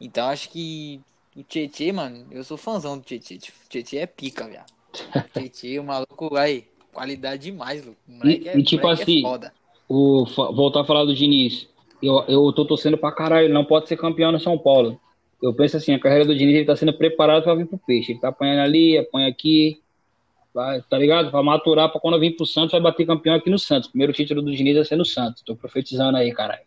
Então 0.00 0.28
acho 0.28 0.50
que 0.50 1.00
o 1.34 1.42
Tietê, 1.42 1.92
mano, 1.92 2.26
eu 2.30 2.42
sou 2.44 2.56
fãzão 2.56 2.98
do 2.98 3.04
Tietê. 3.04 3.38
tio. 3.38 3.54
O 3.64 3.68
Tietê 3.68 3.98
é 3.98 4.06
pica, 4.06 4.46
viado. 4.46 4.72
Tietê, 5.32 5.78
o 5.78 5.84
maluco, 5.84 6.36
aí, 6.36 6.66
qualidade 6.92 7.44
demais, 7.50 7.84
louco. 7.84 8.00
O 8.08 8.12
moleque 8.12 8.44
E- 8.44 8.48
é, 8.48 8.58
e 8.58 8.62
tipo 8.62 8.82
moleque 8.82 9.02
assim, 9.02 9.18
é 9.18 9.22
foda. 9.22 9.52
O, 9.88 10.24
voltar 10.24 10.80
a 10.80 10.84
falar 10.84 11.04
do 11.04 11.14
Diniz. 11.14 11.68
Eu, 12.02 12.24
eu 12.28 12.52
tô 12.52 12.64
torcendo 12.64 12.98
pra 12.98 13.12
caralho, 13.12 13.46
ele 13.46 13.54
não 13.54 13.64
pode 13.64 13.88
ser 13.88 13.96
campeão 13.96 14.32
no 14.32 14.40
São 14.40 14.58
Paulo. 14.58 15.00
Eu 15.42 15.54
penso 15.54 15.76
assim, 15.76 15.94
a 15.94 15.98
carreira 15.98 16.24
do 16.24 16.34
Diniz 16.34 16.54
ele 16.56 16.64
tá 16.64 16.74
sendo 16.74 16.92
preparado 16.92 17.42
pra 17.42 17.54
vir 17.54 17.66
pro 17.66 17.78
peixe. 17.78 18.12
Ele 18.12 18.20
tá 18.20 18.28
apanhando 18.28 18.60
ali, 18.60 18.98
apanha 18.98 19.28
aqui, 19.28 19.80
vai, 20.54 20.80
tá 20.82 20.98
ligado? 20.98 21.30
Pra 21.30 21.42
maturar 21.42 21.90
pra 21.90 22.00
quando 22.00 22.18
vir 22.18 22.36
pro 22.36 22.46
Santos, 22.46 22.72
vai 22.72 22.80
bater 22.80 23.06
campeão 23.06 23.34
aqui 23.34 23.50
no 23.50 23.58
Santos. 23.58 23.88
Primeiro 23.88 24.12
título 24.12 24.42
do 24.42 24.54
Diniz 24.54 24.74
vai 24.74 24.84
ser 24.84 24.96
no 24.96 25.04
Santos. 25.04 25.42
Tô 25.42 25.54
profetizando 25.54 26.16
aí, 26.16 26.32
caralho. 26.32 26.62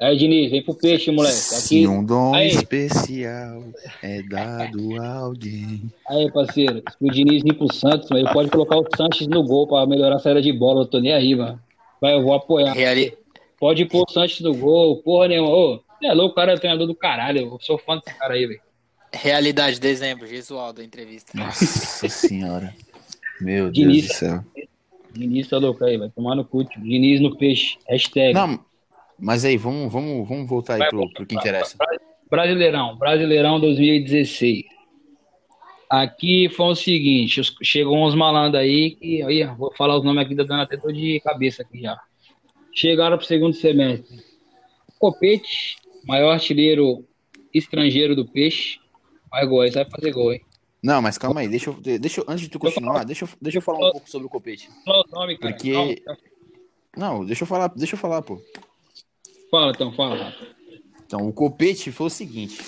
Aí, 0.00 0.16
Diniz, 0.16 0.52
vem 0.52 0.62
pro 0.62 0.74
peixe, 0.74 1.10
moleque. 1.10 1.36
Aqui, 1.58 1.84
um 1.88 2.04
dom 2.04 2.32
Aí. 2.32 2.46
especial 2.46 3.64
é 4.00 4.22
dado 4.22 5.02
a 5.02 5.16
alguém. 5.16 5.90
aí, 6.08 6.30
parceiro. 6.30 6.80
Se 6.88 7.04
o 7.04 7.10
Diniz 7.10 7.42
vir 7.42 7.54
pro 7.54 7.72
Santos, 7.74 8.08
ele 8.12 8.32
pode 8.32 8.48
colocar 8.48 8.76
o 8.76 8.86
Sanches 8.96 9.26
no 9.26 9.42
gol 9.42 9.66
pra 9.66 9.84
melhorar 9.86 10.14
a 10.14 10.18
saída 10.20 10.40
de 10.40 10.52
bola. 10.52 10.82
Eu 10.82 10.86
tô 10.86 11.00
nem 11.00 11.12
aí, 11.12 11.34
mano. 11.34 11.60
Vai, 12.00 12.14
eu 12.14 12.22
vou 12.22 12.34
apoiar. 12.34 12.72
Reali... 12.72 13.16
Pode 13.58 13.84
pôr 13.86 14.04
o 14.08 14.12
Sanches 14.12 14.40
no 14.40 14.54
gol, 14.54 15.02
porra 15.02 15.28
nenhuma. 15.28 15.50
Ô, 15.50 15.82
é 16.02 16.14
louco, 16.14 16.32
o 16.32 16.34
cara 16.34 16.52
é 16.52 16.56
treinador 16.56 16.86
do 16.86 16.94
caralho. 16.94 17.40
Eu 17.40 17.58
sou 17.60 17.76
fã 17.76 17.96
desse 17.96 18.16
cara 18.16 18.34
aí, 18.34 18.46
velho. 18.46 18.60
Realidade, 19.12 19.80
dezembro, 19.80 20.26
Gesualdo, 20.26 20.82
entrevista. 20.82 21.32
Nossa 21.34 21.64
senhora. 22.08 22.72
Meu 23.40 23.70
Diniz. 23.70 23.96
Deus 23.96 24.08
do 24.08 24.14
céu. 24.14 24.44
Diniz 25.12 25.48
tá 25.48 25.58
louco 25.58 25.84
aí, 25.84 25.96
vai 25.96 26.08
tomar 26.10 26.36
no 26.36 26.44
cu. 26.44 26.62
Diniz 26.64 27.20
no 27.20 27.36
peixe. 27.36 27.78
Hashtag. 27.88 28.34
Não, 28.34 28.60
mas 29.18 29.44
aí, 29.44 29.56
vamos, 29.56 29.92
vamos, 29.92 30.28
vamos 30.28 30.48
voltar 30.48 30.74
aí 30.74 30.78
Vai 30.78 30.90
pro, 30.90 31.12
pro 31.12 31.26
que 31.26 31.34
interessa. 31.34 31.76
Brasileirão, 32.30 32.96
Brasileirão 32.96 33.58
2016. 33.58 34.66
Aqui 35.90 36.48
foi 36.50 36.66
o 36.66 36.74
seguinte, 36.74 37.40
os- 37.40 37.54
chegou 37.62 37.96
uns 38.06 38.14
malandros 38.14 38.60
aí, 38.60 38.90
que 38.96 39.22
aí, 39.22 39.44
vou 39.56 39.72
falar 39.74 39.96
os 39.96 40.04
nomes 40.04 40.24
aqui, 40.24 40.36
tá 40.36 40.42
dando 40.44 40.62
até 40.62 40.76
dor 40.76 40.92
de 40.92 41.18
cabeça 41.20 41.62
aqui 41.62 41.80
já. 41.80 41.98
Chegaram 42.74 43.16
pro 43.16 43.26
segundo 43.26 43.54
semestre. 43.54 44.22
Copete, 44.98 45.76
maior 46.04 46.32
artilheiro 46.32 47.04
estrangeiro 47.54 48.14
do 48.14 48.26
peixe. 48.26 48.78
Vai 49.30 49.46
gol 49.46 49.62
aí, 49.62 49.70
vai 49.70 49.84
fazer 49.88 50.12
gol, 50.12 50.32
hein? 50.32 50.40
Não, 50.82 51.00
mas 51.02 51.16
calma 51.18 51.40
aí, 51.40 51.48
deixa 51.48 51.70
eu, 51.70 51.74
deixa 51.98 52.20
eu, 52.20 52.24
antes 52.28 52.42
de 52.42 52.50
tu 52.50 52.58
continuar, 52.58 53.04
deixa 53.04 53.24
eu, 53.24 53.28
deixa 53.40 53.58
eu 53.58 53.62
falar 53.62 53.78
um 53.88 53.92
pouco 53.92 54.08
sobre 54.10 54.26
o 54.26 54.30
Copete. 54.30 54.68
Fala 54.84 55.04
o 55.08 55.10
nome, 55.14 55.38
cara. 55.38 55.54
Porque-. 55.54 56.02
Não, 56.96 57.24
deixa 57.24 57.42
eu 57.42 57.46
falar, 57.46 57.68
deixa 57.74 57.94
eu 57.94 57.98
falar, 57.98 58.22
pô. 58.22 58.40
Fala, 59.50 59.72
então, 59.72 59.92
fala. 59.92 60.34
Então, 61.04 61.26
o 61.26 61.32
Copete 61.32 61.90
foi 61.90 62.06
o 62.06 62.10
seguinte: 62.10 62.58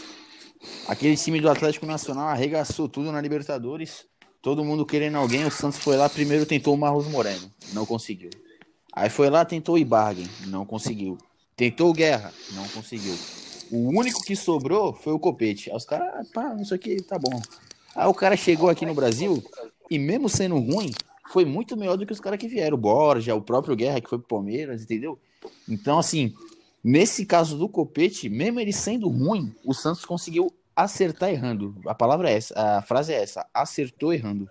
aquele 0.86 1.16
time 1.16 1.40
do 1.40 1.50
Atlético 1.50 1.86
Nacional 1.86 2.28
arregaçou 2.28 2.88
tudo 2.88 3.10
na 3.12 3.20
Libertadores, 3.20 4.06
todo 4.42 4.64
mundo 4.64 4.86
querendo 4.86 5.16
alguém. 5.16 5.44
O 5.44 5.50
Santos 5.50 5.78
foi 5.78 5.96
lá, 5.96 6.08
primeiro 6.08 6.46
tentou 6.46 6.74
o 6.74 6.78
Marlos 6.78 7.06
Moreno, 7.06 7.50
não 7.72 7.86
conseguiu. 7.86 8.30
Aí 8.92 9.08
foi 9.08 9.30
lá, 9.30 9.44
tentou 9.44 9.76
o 9.76 9.78
Ibarguen, 9.78 10.28
não 10.46 10.66
conseguiu. 10.66 11.16
Tentou 11.56 11.90
o 11.90 11.92
Guerra, 11.92 12.32
não 12.52 12.66
conseguiu. 12.68 13.14
O 13.70 13.88
único 13.96 14.22
que 14.22 14.34
sobrou 14.34 14.92
foi 14.92 15.12
o 15.12 15.18
Copete. 15.18 15.70
Aí 15.70 15.76
os 15.76 15.84
caras, 15.84 16.08
ah, 16.08 16.22
pá, 16.32 16.56
isso 16.60 16.74
aqui 16.74 17.00
tá 17.02 17.18
bom. 17.18 17.40
Aí 17.94 18.06
o 18.06 18.14
cara 18.14 18.36
chegou 18.36 18.68
aqui 18.68 18.84
no 18.84 18.94
Brasil 18.94 19.42
e, 19.90 19.98
mesmo 19.98 20.28
sendo 20.28 20.58
ruim, 20.58 20.90
foi 21.30 21.44
muito 21.44 21.76
melhor 21.76 21.96
do 21.96 22.04
que 22.04 22.12
os 22.12 22.20
caras 22.20 22.38
que 22.38 22.48
vieram. 22.48 22.76
O 22.76 22.80
Borja, 22.80 23.34
o 23.34 23.40
próprio 23.42 23.76
Guerra, 23.76 24.00
que 24.00 24.08
foi 24.08 24.18
pro 24.18 24.26
Palmeiras, 24.26 24.82
entendeu? 24.82 25.18
Então, 25.68 25.98
assim, 25.98 26.34
Nesse 26.82 27.26
caso 27.26 27.58
do 27.58 27.68
Copete, 27.68 28.28
mesmo 28.28 28.58
ele 28.58 28.72
sendo 28.72 29.08
ruim, 29.08 29.54
o 29.64 29.74
Santos 29.74 30.04
conseguiu 30.04 30.52
acertar 30.74 31.28
errando. 31.30 31.74
A 31.86 31.94
palavra 31.94 32.30
é 32.30 32.34
essa, 32.36 32.78
a 32.78 32.82
frase 32.82 33.12
é 33.12 33.22
essa, 33.22 33.46
acertou 33.52 34.12
errando. 34.12 34.48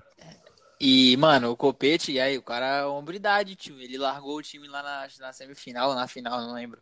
E, 0.79 1.17
mano, 1.17 1.51
o 1.51 1.57
Copete, 1.57 2.11
e 2.13 2.19
aí, 2.21 2.37
o 2.37 2.41
cara 2.41 2.65
é 2.65 2.85
hombridade, 2.85 3.55
tio. 3.55 3.79
Ele 3.81 3.97
largou 3.97 4.37
o 4.37 4.41
time 4.41 4.67
lá 4.67 4.81
na, 4.81 5.07
na 5.19 5.33
semifinal, 5.33 5.93
na 5.93 6.07
final, 6.07 6.39
não 6.39 6.53
lembro. 6.53 6.79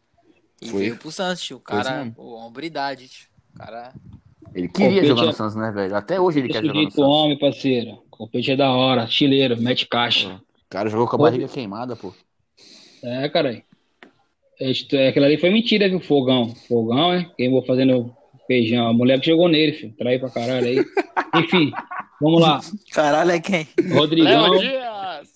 E 0.61 0.69
Foi. 0.69 0.81
veio 0.81 0.97
pro 0.97 1.11
Santos, 1.11 1.41
tio. 1.43 1.57
O 1.57 1.61
cara, 1.61 2.11
pô, 2.15 2.35
hombridade, 2.35 3.07
tio. 3.07 3.27
O 3.55 3.57
cara. 3.57 3.93
Ele 4.53 4.67
queria 4.67 4.89
Copete 4.89 5.07
jogar 5.07 5.23
é- 5.23 5.25
no 5.25 5.33
Santos, 5.33 5.55
né, 5.55 5.71
velho? 5.71 5.95
Até 5.95 6.19
hoje 6.21 6.39
ele 6.39 6.47
quer 6.47 6.63
jogar 6.63 6.81
no 6.81 6.91
Santos. 6.91 7.03
homem, 7.05 7.39
parceiro. 7.39 8.03
Copete 8.11 8.51
é 8.51 8.55
da 8.55 8.71
hora, 8.71 9.07
chileiro, 9.07 9.59
mete 9.59 9.87
caixa. 9.87 10.35
O 10.35 10.69
cara 10.69 10.89
jogou 10.89 11.07
com 11.07 11.15
a 11.15 11.19
Pô. 11.19 11.23
barriga 11.23 11.47
queimada, 11.47 11.95
pô. 11.95 12.13
É, 13.01 13.27
caralho. 13.29 13.63
Isto- 14.59 14.95
é, 14.95 15.09
Aquilo 15.09 15.25
ali 15.25 15.37
foi 15.37 15.49
mentira, 15.49 15.87
viu? 15.89 15.99
Fogão. 15.99 16.49
Fogão, 16.67 17.13
é? 17.13 17.29
Queimou 17.37 17.63
fazendo 17.65 18.11
feijão. 18.47 18.87
A 18.87 18.93
mulher 18.93 19.19
que 19.19 19.27
jogou 19.27 19.47
nele, 19.47 19.73
filho. 19.73 19.93
Trai 19.97 20.17
pra 20.19 20.29
caralho 20.29 20.67
aí. 20.67 20.77
Enfim, 21.35 21.71
vamos 22.21 22.41
lá. 22.41 22.59
Caralho, 22.91 23.31
é 23.31 23.39
quem? 23.39 23.67
Rodrigão, 23.93 24.57
Dias! 24.57 25.29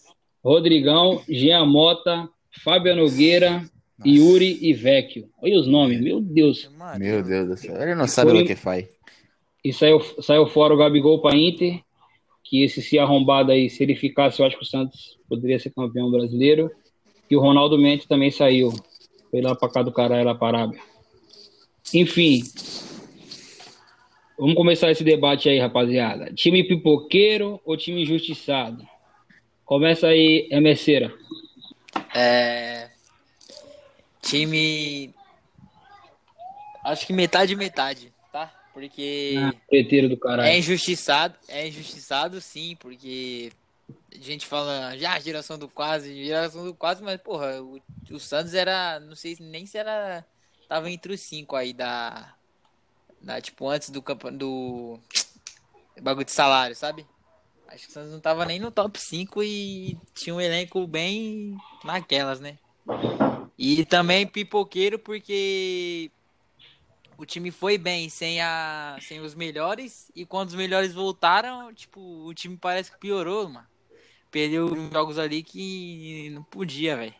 Rodrigão, 0.44 1.22
Jean 1.30 1.66
Mota, 1.66 2.28
Fábio 2.64 2.96
Nogueira, 2.96 3.64
Yuri 4.06 4.58
e 4.62 4.74
Vecchio. 4.74 5.30
Olha 5.42 5.60
os 5.60 5.68
nomes, 5.68 6.02
meu 6.02 6.20
Deus. 6.20 6.70
Meu 6.98 7.22
Deus 7.24 7.48
do 7.48 7.58
céu. 7.58 7.80
Ele 7.80 7.94
não 7.94 8.08
sabe 8.08 8.32
Foi- 8.32 8.42
o 8.44 8.46
que 8.48 8.56
faz. 8.56 8.88
E 9.64 9.72
saiu, 9.72 10.02
saiu 10.22 10.48
fora 10.48 10.74
o 10.74 10.78
Gabigol 10.78 11.22
pra 11.22 11.36
Inter. 11.36 11.80
Que 12.44 12.64
esse 12.64 12.82
se 12.82 12.98
arrombado 13.00 13.52
aí, 13.52 13.70
se 13.70 13.82
ele 13.84 13.96
ficasse, 13.96 14.42
eu 14.42 14.46
acho 14.46 14.58
que 14.58 14.64
o 14.64 14.68
Santos 14.68 15.18
poderia 15.30 15.58
ser 15.60 15.70
campeão 15.70 16.10
brasileiro. 16.12 16.70
E 17.30 17.38
o 17.38 17.40
Ronaldo 17.40 17.78
Mendes 17.78 18.06
também 18.08 18.30
saiu. 18.32 18.74
Foi 19.32 19.42
lá 19.42 19.56
pra 19.56 19.70
cá 19.70 19.82
do 19.82 19.92
caralho, 19.92 20.26
lá 20.26 20.36
Arábia. 20.50 20.80
Enfim. 21.94 22.44
Vamos 24.38 24.56
começar 24.56 24.92
esse 24.92 25.04
debate 25.04 25.48
aí, 25.50 25.60
rapaziada. 25.60 26.34
Time 26.34 26.64
pipoqueiro 26.68 27.60
ou 27.64 27.78
time 27.78 28.02
injustiçado? 28.04 28.86
Começa 29.64 30.08
aí, 30.08 30.48
Emerceira. 30.52 31.14
É. 32.14 32.90
Time. 34.22 35.14
Acho 36.84 37.06
que 37.06 37.14
metade 37.14 37.56
metade, 37.56 38.12
tá? 38.32 38.52
Porque. 38.74 39.36
Ah, 39.38 39.54
do 40.10 40.16
É 40.16 40.18
caralho. 40.18 40.58
injustiçado, 40.58 41.36
é 41.48 41.68
injustiçado 41.68 42.42
sim, 42.42 42.76
porque 42.80 43.52
a 44.14 44.20
gente 44.20 44.46
fala, 44.46 44.98
já 44.98 45.20
geração 45.20 45.58
do 45.58 45.70
quase, 45.70 46.26
geração 46.26 46.66
do 46.66 46.74
quase, 46.74 47.02
mas 47.02 47.20
porra, 47.22 47.62
o, 47.62 47.82
o 48.10 48.20
Santos 48.20 48.54
era, 48.54 49.00
não 49.00 49.16
sei 49.16 49.38
nem 49.40 49.66
se 49.66 49.78
era, 49.78 50.26
tava 50.68 50.90
entre 50.92 51.14
os 51.14 51.22
cinco 51.22 51.56
aí 51.56 51.74
da, 51.74 52.36
da 53.22 53.40
tipo, 53.40 53.68
antes 53.70 53.90
do 53.90 54.02
do 54.32 55.00
bagulho 56.02 56.26
de 56.26 56.32
salário, 56.32 56.76
sabe? 56.76 57.06
Acho 57.68 57.86
que 57.86 57.90
o 57.90 57.94
Santos 57.94 58.12
não 58.12 58.20
tava 58.20 58.46
nem 58.46 58.60
no 58.60 58.70
top 58.70 59.00
5 59.00 59.42
e 59.42 59.98
tinha 60.14 60.36
um 60.36 60.42
elenco 60.42 60.86
bem 60.86 61.58
naquelas, 61.86 62.42
né? 62.42 62.60
E 63.58 63.86
também 63.86 64.28
pipoqueiro 64.28 65.00
porque 65.00 66.12
o 67.18 67.26
time 67.26 67.50
foi 67.50 67.78
bem 67.78 68.10
sem, 68.10 68.42
a, 68.42 68.98
sem 69.00 69.22
os 69.22 69.34
melhores 69.34 70.12
e 70.14 70.26
quando 70.26 70.50
os 70.50 70.56
melhores 70.56 70.94
voltaram, 70.94 71.74
tipo, 71.74 72.02
o 72.02 72.34
time 72.34 72.58
parece 72.58 72.92
que 72.92 72.98
piorou, 72.98 73.48
mano. 73.48 73.71
Perdeu 74.32 74.70
jogos 74.92 75.18
ali 75.20 75.44
que 75.44 76.30
não 76.32 76.44
podia, 76.44 76.96
velho. 76.98 77.14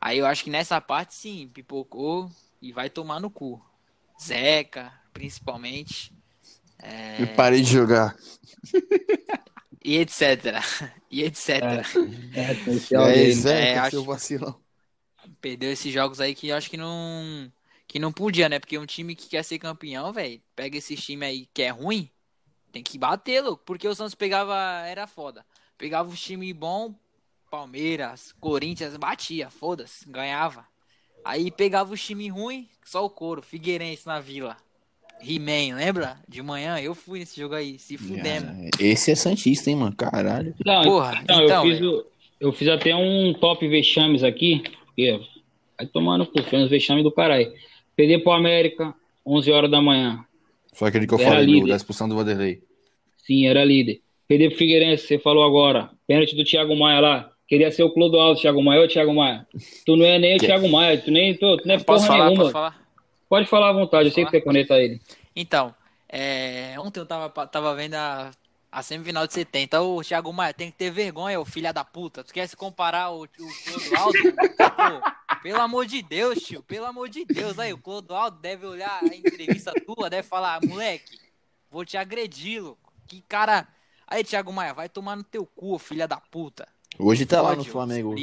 Aí 0.00 0.18
eu 0.18 0.26
acho 0.26 0.44
que 0.44 0.50
nessa 0.50 0.80
parte 0.80 1.14
sim, 1.14 1.48
pipocou 1.54 2.30
e 2.62 2.72
vai 2.72 2.90
tomar 2.90 3.20
no 3.20 3.30
cu. 3.30 3.62
Zeca, 4.22 4.92
principalmente. 5.12 6.12
É, 6.82 6.96
Eu 7.18 7.28
parei 7.28 7.62
de 7.62 7.72
jogar. 7.72 8.16
e 9.84 9.96
etc. 9.98 10.60
E 11.10 11.22
etc. 11.24 11.82
É, 12.34 12.52
esse 12.66 12.94
É, 12.94 12.96
áudio 12.96 13.22
aí, 13.22 13.30
Zé, 13.30 13.70
É, 13.74 13.76
é, 13.76 13.78
acho- 13.78 13.90
seu 13.90 14.04
vacilão. 14.04 14.60
Perdeu 15.40 15.70
esses 15.72 15.92
jogos 15.92 16.20
aí 16.20 16.34
que 16.34 16.48
eu 16.48 16.56
acho 16.56 16.70
que 16.70 16.76
não. 16.76 17.50
Que 17.88 17.98
não 17.98 18.12
podia, 18.12 18.48
né? 18.48 18.58
Porque 18.58 18.76
um 18.78 18.86
time 18.86 19.14
que 19.14 19.28
quer 19.28 19.44
ser 19.44 19.58
campeão, 19.58 20.12
velho, 20.12 20.42
pega 20.56 20.76
esses 20.76 21.02
times 21.04 21.28
aí 21.28 21.46
que 21.54 21.62
é 21.62 21.70
ruim, 21.70 22.10
tem 22.72 22.82
que 22.82 22.98
bater, 22.98 23.42
louco. 23.42 23.64
Porque 23.66 23.88
o 23.88 23.94
Santos 23.94 24.14
pegava. 24.14 24.56
Era 24.86 25.06
foda. 25.06 25.46
Pegava 25.78 26.08
os 26.08 26.20
times 26.20 26.52
bom, 26.52 26.94
Palmeiras, 27.50 28.32
Corinthians, 28.40 28.96
batia, 28.96 29.50
foda-se, 29.50 30.08
ganhava. 30.08 30.64
Aí 31.24 31.50
pegava 31.50 31.92
os 31.92 32.04
times 32.04 32.32
ruim, 32.32 32.68
só 32.84 33.04
o 33.04 33.10
couro, 33.10 33.42
Figueirense 33.42 34.06
na 34.06 34.20
vila. 34.20 34.56
He-Man, 35.20 35.76
lembra? 35.76 36.18
De 36.28 36.42
manhã 36.42 36.78
eu 36.78 36.94
fui 36.94 37.18
nesse 37.20 37.40
jogo 37.40 37.54
aí, 37.54 37.78
se. 37.78 37.96
Ah, 37.96 38.68
Esse 38.78 39.10
é 39.10 39.14
Santista, 39.14 39.70
hein, 39.70 39.76
mano? 39.76 39.96
Caralho. 39.96 40.54
Não, 40.64 40.82
Porra, 40.82 41.20
então, 41.22 41.42
então, 41.44 41.64
eu, 41.64 41.70
fiz 41.70 41.78
velho. 41.80 41.90
o- 41.98 42.06
eu 42.38 42.52
fiz 42.52 42.68
até 42.68 42.94
um 42.94 43.32
top 43.32 43.66
vexames 43.66 44.22
aqui, 44.22 44.62
porque 44.84 45.18
vai 45.78 45.86
tomando 45.86 46.26
cu, 46.26 46.42
foi 46.42 46.58
uns 46.62 46.68
vexames 46.68 47.02
do 47.02 47.10
caralho. 47.10 47.50
Perder 47.96 48.22
pro 48.22 48.32
América, 48.32 48.94
11 49.24 49.50
horas 49.50 49.70
da 49.70 49.80
manhã. 49.80 50.22
Foi 50.74 50.88
aquele 50.90 51.06
que 51.06 51.14
eu 51.14 51.18
Era 51.18 51.30
falei 51.30 51.46
do- 51.46 51.52
líder. 51.52 51.68
da 51.70 51.76
expulsão 51.76 52.06
do 52.08 52.14
Vanderlei. 52.14 52.62
Sim, 53.16 53.46
era 53.46 53.64
líder. 53.64 54.02
Pro 54.26 54.56
Figueirense, 54.56 55.06
você 55.06 55.18
falou 55.18 55.44
agora. 55.44 55.90
Pênalti 56.06 56.34
do 56.34 56.44
Thiago 56.44 56.76
Maia 56.76 57.00
lá. 57.00 57.32
Queria 57.48 57.70
ser 57.70 57.84
o 57.84 57.90
Clodoaldo, 57.90 58.40
Thiago 58.40 58.62
Maia. 58.62 58.82
Ô, 58.82 58.88
Thiago 58.88 59.14
Maia, 59.14 59.46
tu 59.84 59.96
não 59.96 60.04
é 60.04 60.18
nem 60.18 60.36
o 60.36 60.40
Thiago 60.40 60.68
Maia, 60.68 61.00
tu 61.00 61.12
nem 61.12 61.34
tu, 61.34 61.56
tu 61.58 61.68
não 61.68 61.76
é 61.76 61.78
porra 61.78 62.00
falar? 62.00 62.30
nenhuma. 62.30 62.50
Falar? 62.50 62.86
Pode 63.28 63.46
falar 63.46 63.70
à 63.70 63.72
vontade, 63.72 64.08
eu 64.08 64.12
sei 64.12 64.24
que 64.24 64.30
você 64.30 64.40
conecta 64.40 64.74
ele. 64.80 65.00
Então, 65.34 65.74
é, 66.08 66.74
ontem 66.78 66.98
eu 66.98 67.06
tava, 67.06 67.28
tava 67.46 67.74
vendo 67.74 67.94
a, 67.94 68.32
a 68.70 68.82
semifinal 68.82 69.28
de 69.28 69.32
70. 69.32 69.80
Ô, 69.80 70.02
Thiago 70.02 70.32
Maia, 70.32 70.52
tem 70.52 70.72
que 70.72 70.76
ter 70.76 70.90
vergonha, 70.90 71.38
ô 71.38 71.44
filha 71.44 71.72
da 71.72 71.84
puta. 71.84 72.24
Tu 72.24 72.34
quer 72.34 72.48
se 72.48 72.56
comparar 72.56 73.10
o, 73.10 73.22
o 73.22 73.28
Clodoaldo? 73.28 74.18
Pô, 74.76 75.38
pelo 75.42 75.60
amor 75.60 75.86
de 75.86 76.02
Deus, 76.02 76.40
tio. 76.40 76.64
Pelo 76.64 76.86
amor 76.86 77.08
de 77.08 77.24
Deus. 77.24 77.60
Aí, 77.60 77.72
o 77.72 77.78
Clodoaldo 77.78 78.40
deve 78.40 78.66
olhar 78.66 79.00
a 79.04 79.14
entrevista 79.14 79.72
tua, 79.86 80.10
deve 80.10 80.26
falar, 80.26 80.60
moleque, 80.64 81.16
vou 81.70 81.84
te 81.84 81.96
agredir, 81.96 82.60
louco. 82.60 82.92
Que 83.06 83.20
cara... 83.20 83.68
Aí, 84.06 84.22
Thiago 84.22 84.52
Maia, 84.52 84.72
vai 84.72 84.88
tomar 84.88 85.16
no 85.16 85.24
teu 85.24 85.44
cu, 85.46 85.74
ô 85.74 85.78
filha 85.78 86.06
da 86.06 86.16
puta. 86.18 86.66
Hoje 86.98 87.26
tá 87.26 87.40
lá 87.42 87.54
no 87.56 87.64
Flamengo, 87.64 88.14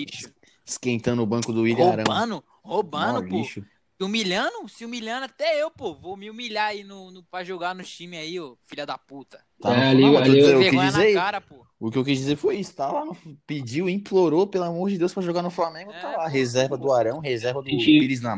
esquentando 0.66 1.22
o 1.22 1.26
banco 1.26 1.52
do 1.52 1.62
William 1.64 1.92
Arão. 1.92 2.04
Roubando, 2.08 2.44
roubando, 2.64 3.24
Mó 3.24 3.30
pô. 3.30 3.36
lixo. 3.38 3.62
Se 3.98 4.04
humilhando, 4.04 4.68
se 4.68 4.84
humilhando 4.86 5.26
até 5.26 5.62
eu, 5.62 5.70
pô. 5.70 5.94
Vou 5.94 6.18
me 6.18 6.30
humilhar 6.30 6.70
aí 6.70 6.84
no, 6.84 7.12
no, 7.12 7.24
pra 7.24 7.44
jogar 7.44 7.76
no 7.76 7.84
time 7.84 8.18
aí, 8.18 8.40
ô, 8.40 8.58
filha 8.64 8.86
da 8.86 8.98
puta. 8.98 9.40
Tá 9.62 9.74
É, 9.74 9.90
ali- 9.90 10.04
mas 10.12 10.22
ali 10.24 10.40
eu- 10.40 10.46
o, 10.46 10.50
que 10.52 10.64
vergonha 10.64 10.92
dizer, 10.92 11.14
na 11.14 11.22
cara, 11.22 11.42
pô. 11.42 11.66
o 11.80 11.92
que 11.92 11.98
eu 11.98 12.04
quis 12.04 12.18
dizer 12.18 12.36
foi 12.36 12.58
isso. 12.58 12.76
Tá 12.76 12.92
lá, 12.92 13.06
no, 13.06 13.16
pediu, 13.46 13.88
implorou, 13.88 14.48
pelo 14.48 14.64
amor 14.66 14.90
de 14.90 14.98
Deus, 14.98 15.14
pra 15.14 15.22
jogar 15.22 15.42
no 15.44 15.52
Flamengo. 15.52 15.92
É, 15.92 16.02
tá 16.02 16.12
lá. 16.18 16.24
pô. 16.24 16.30
Reserva 16.30 16.78
do 16.78 16.92
Arão, 16.92 17.20
reserva 17.20 17.62
do 17.62 17.68
Entendi. 17.70 18.00
Pires 18.00 18.22
na 18.22 18.36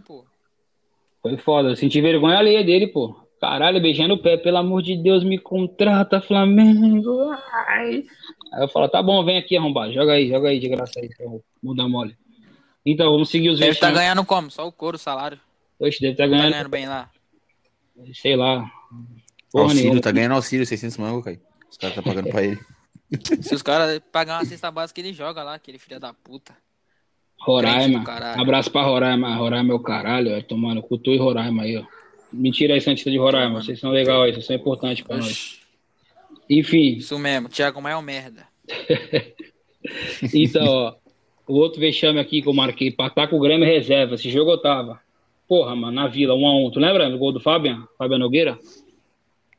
pô. 0.00 0.24
Foi 1.22 1.36
foda, 1.38 1.70
eu 1.70 1.76
senti 1.76 2.00
vergonha 2.00 2.38
alheia 2.38 2.62
dele, 2.64 2.86
pô. 2.88 3.16
Caralho, 3.40 3.80
beijando 3.80 4.14
o 4.14 4.18
pé, 4.18 4.36
pelo 4.36 4.58
amor 4.58 4.82
de 4.82 4.96
Deus, 4.96 5.24
me 5.24 5.38
contrata, 5.38 6.20
Flamengo. 6.20 7.30
Ai. 7.68 8.04
Aí 8.52 8.62
eu 8.62 8.68
falo, 8.68 8.88
tá 8.88 9.02
bom, 9.02 9.24
vem 9.24 9.38
aqui, 9.38 9.56
arrombado, 9.56 9.92
joga 9.92 10.12
aí, 10.12 10.28
joga 10.28 10.48
aí, 10.50 10.58
de 10.60 10.68
graça 10.68 11.00
aí, 11.00 11.10
seu 11.14 11.42
muda 11.62 11.88
mole. 11.88 12.16
Então, 12.84 13.10
vamos 13.12 13.30
seguir 13.30 13.48
os 13.50 13.58
Deve 13.58 13.72
estar 13.72 13.86
vexames. 13.88 14.02
ganhando 14.08 14.24
como? 14.26 14.50
Só 14.50 14.66
o 14.66 14.72
couro, 14.72 14.96
o 14.96 14.98
salário. 14.98 15.38
Oxe, 15.78 16.00
deve 16.00 16.12
estar 16.12 16.24
Tá 16.24 16.28
ganhando, 16.30 16.50
ganhando 16.50 16.68
bem 16.68 16.86
lá. 16.88 17.10
sei 18.14 18.36
lá. 18.36 18.70
Porra 19.52 19.64
Auxílio, 19.64 19.84
nenhuma. 19.84 20.00
tá 20.02 20.10
ganhando 20.12 20.34
auxílio, 20.34 20.66
600 20.66 20.96
mangos, 20.98 21.24
cara. 21.24 21.40
Os 21.70 21.76
caras 21.76 21.96
tá 21.96 22.02
pagando 22.02 22.28
pra 22.30 22.42
ele. 22.42 22.58
Se 23.42 23.54
os 23.54 23.62
caras 23.62 24.00
pagar 24.12 24.38
uma 24.38 24.44
cesta 24.44 24.70
básica, 24.70 25.00
ele 25.00 25.12
joga 25.12 25.42
lá, 25.42 25.54
aquele 25.54 25.78
filho 25.78 25.98
da 25.98 26.12
puta. 26.12 26.54
Roraima. 27.40 28.04
Abraço 28.38 28.70
pra 28.70 28.82
Roraima. 28.82 29.34
Roraima 29.36 29.72
é 29.72 29.76
o 29.76 29.80
caralho, 29.80 30.30
é 30.30 30.42
tomando 30.42 30.82
cu 30.82 30.98
tu 30.98 31.10
e 31.10 31.16
Roraima 31.16 31.62
aí, 31.62 31.76
ó. 31.78 31.84
Mentira 32.32 32.74
aí, 32.74 32.80
Santista 32.80 33.10
de 33.10 33.18
Roraima. 33.18 33.62
Vocês 33.62 33.78
são 33.80 33.90
legais 33.90 34.18
aí, 34.22 34.32
vocês 34.32 34.46
são 34.46 34.56
importantes 34.56 35.02
pra 35.04 35.16
nós. 35.16 35.58
Enfim, 36.48 36.96
Isso 36.96 37.18
mesmo, 37.18 37.48
Thiago 37.48 37.80
Maia 37.80 37.94
é 37.94 37.96
um 37.96 38.02
merda. 38.02 38.46
então, 40.34 40.64
ó. 40.66 40.94
O 41.46 41.54
outro 41.54 41.80
vexame 41.80 42.20
aqui 42.20 42.40
que 42.40 42.48
eu 42.48 42.52
marquei, 42.52 42.92
pra 42.92 43.06
atacar 43.06 43.34
o 43.34 43.40
Grêmio 43.40 43.66
reserva. 43.66 44.14
Esse 44.14 44.30
jogo 44.30 44.52
eu 44.52 44.58
tava. 44.58 45.00
Porra, 45.48 45.74
mano, 45.74 45.92
na 45.92 46.06
vila, 46.06 46.32
1 46.34 46.46
a 46.46 46.56
1 46.66 46.70
Tu 46.70 46.78
lembra 46.78 47.10
do 47.10 47.18
gol 47.18 47.32
do 47.32 47.40
Fabian? 47.40 47.88
Fabian 47.98 48.18
Nogueira? 48.18 48.56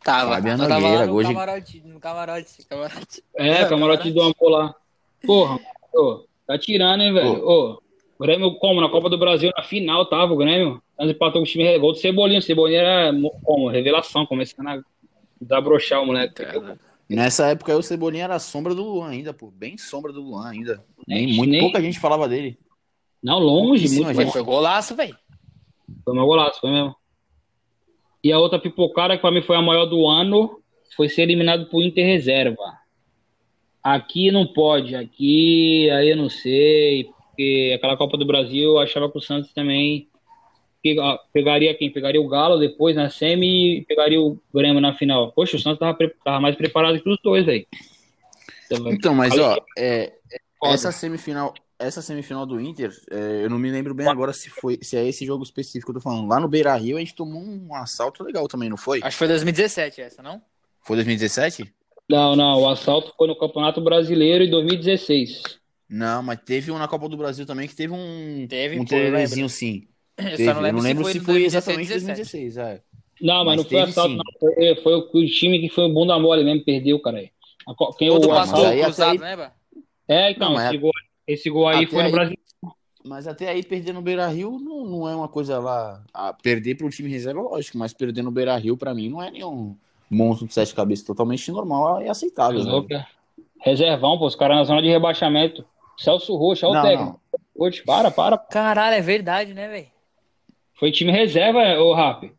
Tava, 0.01 0.35
Fabiano 0.35 0.63
eu 0.63 0.67
tava 0.69 0.79
Nogueira, 0.81 0.99
lá 1.05 1.11
no 1.11 1.19
de- 1.21 1.27
camarote, 1.27 1.81
no 1.85 1.99
camarote, 1.99 2.65
camarote. 2.69 3.23
É, 3.35 3.65
camarote 3.65 4.11
do 4.11 4.21
amor 4.23 4.35
lá. 4.49 4.75
Porra, 5.25 5.59
ô, 5.93 6.23
tá 6.47 6.57
tirando, 6.57 7.01
hein, 7.01 7.13
velho? 7.13 7.45
Ô, 7.45 7.80
o 8.21 8.23
Grêmio, 8.23 8.55
como? 8.55 8.79
Na 8.79 8.87
Copa 8.89 9.09
do 9.09 9.17
Brasil, 9.17 9.51
na 9.57 9.63
final 9.63 10.05
tava 10.05 10.31
o 10.33 10.37
Grêmio. 10.37 10.81
Mas 10.97 11.09
empatou 11.09 11.41
com 11.41 11.47
o 11.47 11.49
time, 11.49 11.77
gol 11.79 11.91
do 11.93 11.97
Cebolinha. 11.97 12.37
O 12.39 12.43
Cebolinha 12.43 12.79
era, 12.79 13.11
mo- 13.11 13.31
como? 13.43 13.67
Revelação, 13.67 14.25
começando 14.27 14.67
a 14.67 14.79
desabrochar 15.41 16.01
o 16.03 16.05
moleque. 16.05 16.43
Nessa 17.09 17.47
época 17.47 17.71
aí 17.73 17.77
o 17.77 17.81
Cebolinha 17.81 18.25
era 18.25 18.35
a 18.35 18.39
sombra 18.39 18.75
do 18.75 18.83
Luan 18.83 19.09
ainda, 19.09 19.33
pô. 19.33 19.49
Bem 19.51 19.75
sombra 19.77 20.13
do 20.13 20.21
Luan 20.21 20.47
ainda. 20.49 20.83
Nem, 21.07 21.25
Nem- 21.25 21.35
muito, 21.35 21.49
nem- 21.49 21.61
pouca 21.61 21.81
gente 21.81 21.99
falava 21.99 22.27
dele. 22.29 22.57
Não, 23.23 23.39
longe, 23.39 23.81
Pouquíssima 23.83 24.05
muito 24.05 24.17
longe. 24.19 24.31
Foi 24.31 24.43
golaço, 24.43 24.95
velho. 24.95 25.17
Foi 26.05 26.13
meu 26.13 26.25
golaço, 26.25 26.61
foi 26.61 26.69
mesmo. 26.71 26.95
E 28.23 28.31
a 28.31 28.37
outra 28.39 28.59
pipocada, 28.59 29.15
que 29.15 29.21
pra 29.21 29.31
mim 29.31 29.41
foi 29.41 29.55
a 29.55 29.61
maior 29.63 29.85
do 29.87 30.07
ano, 30.07 30.59
foi 30.95 31.09
ser 31.09 31.23
eliminado 31.23 31.65
por 31.65 31.83
Inter 31.83 32.05
Reserva. 32.05 32.63
Aqui 33.83 34.29
não 34.31 34.45
pode, 34.45 34.95
aqui 34.95 35.89
aí 35.89 36.09
eu 36.11 36.17
não 36.17 36.29
sei, 36.29 37.09
porque 37.31 37.73
aquela 37.75 37.97
Copa 37.97 38.17
do 38.17 38.25
Brasil 38.25 38.71
eu 38.71 38.79
achava 38.79 39.09
que 39.09 39.17
o 39.17 39.21
Santos 39.21 39.53
também 39.53 40.07
pegaria 41.33 41.73
quem? 41.75 41.91
Pegaria 41.91 42.21
o 42.21 42.27
Galo 42.27 42.59
depois 42.59 42.95
na 42.95 43.09
semi 43.09 43.77
e 43.77 43.85
pegaria 43.85 44.19
o 44.19 44.39
Grêmio 44.53 44.81
na 44.81 44.93
final. 44.93 45.31
Poxa, 45.31 45.55
o 45.55 45.59
Santos 45.59 45.79
tava, 45.79 45.97
tava 46.23 46.39
mais 46.39 46.55
preparado 46.55 47.01
que 47.01 47.09
os 47.09 47.17
dois, 47.23 47.45
velho. 47.45 47.65
Então, 48.65 48.91
Então, 48.91 49.15
mas 49.15 49.37
ó, 49.37 49.57
é, 49.77 50.13
foda. 50.59 50.73
essa 50.73 50.91
semifinal, 50.91 51.53
essa 51.77 52.01
semifinal 52.01 52.45
do 52.45 52.59
Inter, 52.59 52.91
é, 53.09 53.45
eu 53.45 53.49
não 53.49 53.59
me 53.59 53.71
lembro 53.71 53.93
bem 53.93 54.07
agora 54.07 54.33
se 54.33 54.49
foi, 54.49 54.79
se 54.81 54.97
é 54.97 55.07
esse 55.07 55.25
jogo 55.25 55.43
específico 55.43 55.91
que 55.91 55.97
eu 55.97 56.01
tô 56.01 56.09
falando. 56.09 56.27
Lá 56.27 56.39
no 56.39 56.47
Beira 56.47 56.75
Rio 56.75 56.97
a 56.97 56.99
gente 56.99 57.15
tomou 57.15 57.41
um 57.41 57.73
assalto 57.75 58.23
legal 58.23 58.47
também, 58.47 58.69
não 58.69 58.77
foi? 58.77 58.99
Acho 58.99 59.11
que 59.11 59.19
foi 59.19 59.27
2017 59.27 60.01
essa, 60.01 60.23
não? 60.23 60.41
Foi 60.81 60.95
2017? 60.95 61.71
Não, 62.09 62.35
não, 62.35 62.61
o 62.61 62.69
assalto 62.69 63.13
foi 63.15 63.27
no 63.27 63.37
Campeonato 63.37 63.79
Brasileiro 63.79 64.43
em 64.43 64.49
2016. 64.49 65.60
Não, 65.91 66.23
mas 66.23 66.39
teve 66.45 66.71
um 66.71 66.77
na 66.77 66.87
Copa 66.87 67.09
do 67.09 67.17
Brasil 67.17 67.45
também 67.45 67.67
que 67.67 67.75
teve 67.75 67.93
um 67.93 68.47
Teve, 68.47 68.79
um 68.79 68.85
tererêzinho 68.85 69.49
sim. 69.49 69.87
Eu 70.17 70.23
Teve. 70.37 70.45
só 70.45 70.53
não 70.53 70.61
lembro, 70.61 70.77
não 70.77 70.83
lembro 70.83 71.05
se 71.05 71.19
foi 71.19 71.33
2016, 71.41 71.53
exatamente 71.53 71.87
2017. 71.89 72.31
2016, 72.47 72.57
é. 72.57 72.81
Não, 73.21 73.45
mas, 73.45 73.45
Mas 73.45 73.57
não 73.57 73.63
foi 73.63 73.77
teve 73.79 73.89
assalto, 73.91 74.15
não. 74.15 74.23
Foi, 74.39 74.75
foi 74.81 74.93
o, 74.95 75.09
o 75.13 75.25
time 75.27 75.59
que 75.59 75.69
foi 75.69 75.83
o 75.85 75.93
bunda 75.93 76.17
mole 76.17 76.43
mesmo, 76.43 76.63
perdeu, 76.63 76.99
cara. 76.99 77.29
Quem 77.97 78.09
O 78.09 78.15
o 78.17 78.27
pastor 78.27 78.65
aí- 78.67 78.81
cruzado, 78.83 79.11
aí- 79.11 79.17
lembra? 79.17 79.51
É, 80.07 80.31
então, 80.31 80.49
Não, 80.49 80.55
mas 80.55 80.69
esse, 80.69 80.77
gol, 80.77 80.91
esse 81.27 81.49
gol 81.49 81.67
aí 81.67 81.85
foi 81.85 81.99
no 81.99 82.05
aí- 82.05 82.11
Brasil. 82.11 82.37
Mas 83.03 83.27
até 83.27 83.49
aí, 83.49 83.63
perder 83.63 83.93
no 83.93 84.01
Beira 84.01 84.27
Rio 84.27 84.59
não, 84.59 84.85
não 84.85 85.09
é 85.09 85.15
uma 85.15 85.27
coisa 85.27 85.57
lá. 85.59 86.03
a 86.13 86.31
perder 86.33 86.75
para 86.75 86.85
um 86.85 86.89
time 86.89 87.09
reserva, 87.09 87.41
lógico, 87.41 87.77
mas 87.77 87.93
perder 87.93 88.21
no 88.21 88.31
Beira 88.31 88.55
Rio, 88.57 88.77
para 88.77 88.93
mim, 88.93 89.09
não 89.09 89.21
é 89.21 89.29
nenhum 89.31 89.75
monstro 90.09 90.47
de 90.47 90.53
sete 90.53 90.73
cabeças 90.75 91.05
totalmente 91.05 91.49
normal 91.51 92.01
e 92.01 92.09
aceitável. 92.09 92.63
né? 92.63 92.71
Louco, 92.71 92.93
é. 92.93 93.05
Reservão, 93.59 94.17
pô, 94.17 94.25
os 94.27 94.35
caras 94.35 94.57
na 94.57 94.63
zona 94.65 94.81
de 94.81 94.87
rebaixamento. 94.89 95.65
Celso 96.03 96.35
Rocha, 96.35 96.67
olha 96.67 96.79
o 96.79 96.83
técnico. 96.83 97.21
Rocha, 97.57 97.83
para, 97.85 98.11
para. 98.11 98.37
Caralho, 98.37 98.95
é 98.95 99.01
verdade, 99.01 99.53
né, 99.53 99.67
velho? 99.67 99.87
Foi 100.79 100.91
time 100.91 101.11
reserva, 101.11 101.59
ô 101.79 101.93
Rap. 101.93 102.33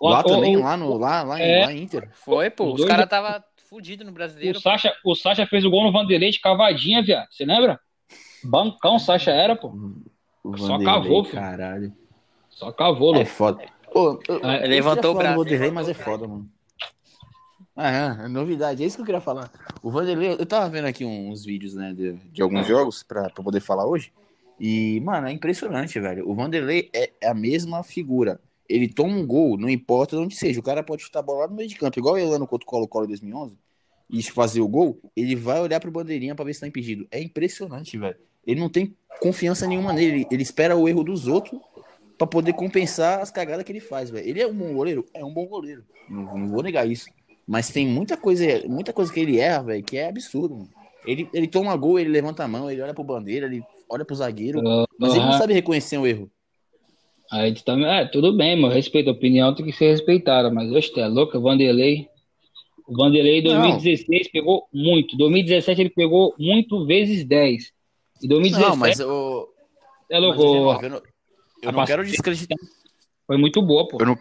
Lá 0.00 0.20
O- 0.20 0.24
também, 0.24 0.56
o- 0.56 0.60
lá 0.60 0.76
no 0.76 0.96
lá, 0.96 1.22
lá, 1.22 1.40
em- 1.40 1.42
É. 1.42 1.64
lá 1.66 1.72
Inter. 1.72 2.08
Foi, 2.14 2.48
pô. 2.50 2.72
Os 2.72 2.84
caras 2.84 3.08
tava 3.08 3.44
fudido 3.68 4.04
no 4.04 4.12
brasileiro. 4.12 4.58
O 4.58 4.60
Sacha, 4.60 4.94
o 5.04 5.14
Sacha 5.14 5.46
fez 5.46 5.64
o 5.64 5.70
gol 5.70 5.82
no 5.84 5.92
Vanderlei 5.92 6.30
de 6.30 6.40
cavadinha, 6.40 7.02
viado. 7.02 7.26
Você 7.30 7.44
lembra? 7.44 7.78
Bancão, 8.44 8.94
o 8.96 8.98
Sacha 8.98 9.30
era, 9.30 9.54
pô. 9.56 9.72
O 10.42 10.56
Só 10.56 10.78
cavou, 10.82 11.24
filho. 11.24 11.40
Caralho. 11.42 11.92
Só 12.48 12.72
cavou, 12.72 13.12
É 13.14 13.18
louco. 13.18 13.30
foda. 13.30 13.62
Pô, 13.92 14.20
eu, 14.28 14.38
eu 14.40 14.48
É, 14.50 14.66
levantou 14.66 15.12
o 15.14 15.18
braço, 15.18 15.36
Vanderlei, 15.36 15.70
mas 15.70 15.88
é 15.88 15.94
foda, 15.94 16.26
mano. 16.26 16.48
Ah, 17.76 17.90
é, 17.90 18.24
é 18.24 18.28
novidade, 18.28 18.82
é 18.82 18.86
isso 18.86 18.96
que 18.96 19.02
eu 19.02 19.06
queria 19.06 19.20
falar. 19.20 19.50
O 19.82 19.90
Vanderlei, 19.90 20.32
eu 20.32 20.46
tava 20.46 20.68
vendo 20.68 20.86
aqui 20.86 21.04
uns 21.04 21.44
vídeos, 21.44 21.74
né, 21.74 21.92
de, 21.92 22.12
de 22.12 22.42
alguns 22.42 22.66
jogos 22.66 23.02
pra, 23.02 23.30
pra 23.30 23.42
poder 23.42 23.60
falar 23.60 23.86
hoje. 23.86 24.12
E, 24.58 25.00
mano, 25.00 25.26
é 25.26 25.32
impressionante, 25.32 25.98
velho. 25.98 26.28
O 26.28 26.34
Vanderlei 26.34 26.90
é 26.92 27.10
a 27.26 27.32
mesma 27.32 27.82
figura. 27.82 28.38
Ele 28.68 28.86
toma 28.86 29.14
um 29.14 29.26
gol, 29.26 29.56
não 29.56 29.68
importa 29.68 30.16
de 30.16 30.22
onde 30.22 30.36
seja. 30.36 30.60
O 30.60 30.62
cara 30.62 30.82
pode 30.82 31.02
chutar 31.02 31.20
a 31.20 31.22
bola 31.22 31.40
lá 31.40 31.48
no 31.48 31.56
meio 31.56 31.68
de 31.68 31.76
campo, 31.76 31.98
igual 31.98 32.14
o 32.14 32.18
Elano 32.18 32.46
contra 32.46 32.64
o 32.64 32.68
Colo-Colo 32.68 33.06
em 33.06 33.08
2011, 33.08 33.56
e 34.10 34.22
fazer 34.24 34.60
o 34.60 34.68
gol, 34.68 35.00
ele 35.16 35.34
vai 35.34 35.60
olhar 35.60 35.80
pro 35.80 35.90
bandeirinha 35.90 36.34
pra 36.34 36.44
ver 36.44 36.52
se 36.52 36.60
tá 36.60 36.66
impedido. 36.66 37.06
É 37.10 37.20
impressionante, 37.20 37.96
velho. 37.96 38.16
Ele 38.46 38.60
não 38.60 38.68
tem 38.68 38.94
confiança 39.20 39.66
nenhuma 39.66 39.92
nele. 39.92 40.26
Ele, 40.30 40.42
espera 40.42 40.76
o 40.76 40.88
erro 40.88 41.02
dos 41.02 41.26
outros 41.26 41.58
pra 42.18 42.26
poder 42.26 42.52
compensar 42.52 43.20
as 43.20 43.30
cagadas 43.30 43.64
que 43.64 43.72
ele 43.72 43.80
faz, 43.80 44.10
velho. 44.10 44.28
Ele 44.28 44.42
é 44.42 44.46
um 44.46 44.54
bom 44.54 44.74
goleiro? 44.74 45.06
É 45.14 45.24
um 45.24 45.32
bom 45.32 45.46
goleiro. 45.46 45.84
Não, 46.08 46.36
não 46.36 46.48
vou 46.48 46.62
negar 46.62 46.86
isso. 46.86 47.08
Mas 47.50 47.68
tem 47.68 47.84
muita 47.84 48.16
coisa, 48.16 48.44
muita 48.68 48.92
coisa 48.92 49.12
que 49.12 49.18
ele 49.18 49.40
erra, 49.40 49.64
velho, 49.64 49.82
que 49.82 49.98
é 49.98 50.08
absurdo, 50.08 50.54
mano. 50.54 50.70
Ele, 51.04 51.28
ele 51.34 51.48
toma 51.48 51.74
gol, 51.74 51.98
ele 51.98 52.08
levanta 52.08 52.44
a 52.44 52.48
mão, 52.48 52.70
ele 52.70 52.80
olha 52.80 52.94
pro 52.94 53.02
bandeira, 53.02 53.46
ele 53.46 53.60
olha 53.88 54.04
pro 54.04 54.14
zagueiro, 54.14 54.62
mas 54.96 55.16
ele 55.16 55.24
não 55.24 55.32
sabe 55.32 55.52
reconhecer 55.52 55.98
o 55.98 56.06
erro. 56.06 56.30
Aí 57.28 57.52
tu 57.52 57.64
também, 57.64 57.86
é, 57.86 58.04
tudo 58.04 58.32
bem, 58.36 58.56
meu, 58.56 58.68
respeito, 58.68 59.10
a 59.10 59.12
opinião 59.12 59.52
tem 59.52 59.66
que 59.66 59.72
ser 59.72 59.90
respeitada, 59.90 60.48
mas 60.48 60.70
hoje 60.70 60.92
tu 60.92 61.00
é 61.00 61.08
louco, 61.08 61.36
o 61.36 61.40
Vanderlei. 61.40 62.08
O 62.86 62.96
Vanderlei 62.96 63.40
em 63.40 63.42
Não. 63.42 63.62
2016 63.62 64.28
pegou 64.30 64.68
muito, 64.72 65.16
2017 65.16 65.80
ele 65.80 65.90
pegou 65.90 66.32
muito 66.38 66.86
vezes 66.86 67.24
10. 67.24 67.72
Em 68.22 68.28
2017 68.28 68.70
Não, 68.70 68.76
mas 68.76 69.00
eu. 69.00 69.48
é 70.08 70.20
mas, 70.20 70.22
louco, 70.22 70.54
Genova, 70.54 70.84
eu 70.84 70.90
não, 70.90 71.02
eu 71.62 71.72
não 71.72 71.84
quero 71.84 72.04
descreditar. 72.04 72.58
foi 73.26 73.36
muito 73.36 73.60
boa, 73.60 73.88
pô. 73.88 73.96
Eu 73.98 74.06
não, 74.06 74.18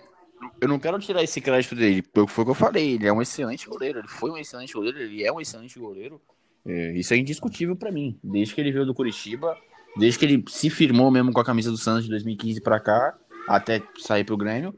eu 0.62 0.68
não 0.68 0.80
quero 0.80 1.00
tirar 1.00 1.24
esse 1.24 1.40
crédito 1.42 1.76
dele. 1.76 2.04
Foi 2.14 2.28
foi 2.28 2.42
o 2.44 2.46
que 2.46 2.52
eu 2.52 2.56
falei. 2.56 2.94
Ele 2.96 3.08
é 3.08 3.14
um 3.14 3.22
excelente 3.22 3.68
goleiro. 3.68 4.00
Ele 4.00 4.08
foi 4.08 4.30
um 4.32 4.38
excelente 4.38 4.74
goleiro. 4.74 4.98
Ele 5.00 5.24
é 5.24 5.32
um 5.32 5.40
excelente 5.42 5.78
goleiro. 5.80 6.22
É, 6.66 6.92
isso 6.94 7.14
é 7.14 7.18
indiscutível 7.18 7.76
pra 7.76 7.92
mim. 7.92 8.20
Desde 8.24 8.54
que 8.54 8.62
ele 8.62 8.72
veio 8.72 8.86
do 8.86 8.94
Curitiba, 8.94 9.58
desde 9.98 10.20
que 10.20 10.26
ele 10.26 10.44
se 10.48 10.70
firmou 10.70 11.10
mesmo 11.10 11.32
com 11.32 11.40
a 11.40 11.46
camisa 11.46 11.72
do 11.72 11.78
Santos 11.78 12.04
de 12.04 12.10
2015 12.10 12.62
pra 12.62 12.80
cá, 12.80 13.18
até 13.48 13.82
sair 13.98 14.24
pro 14.24 14.38
Grêmio, 14.38 14.76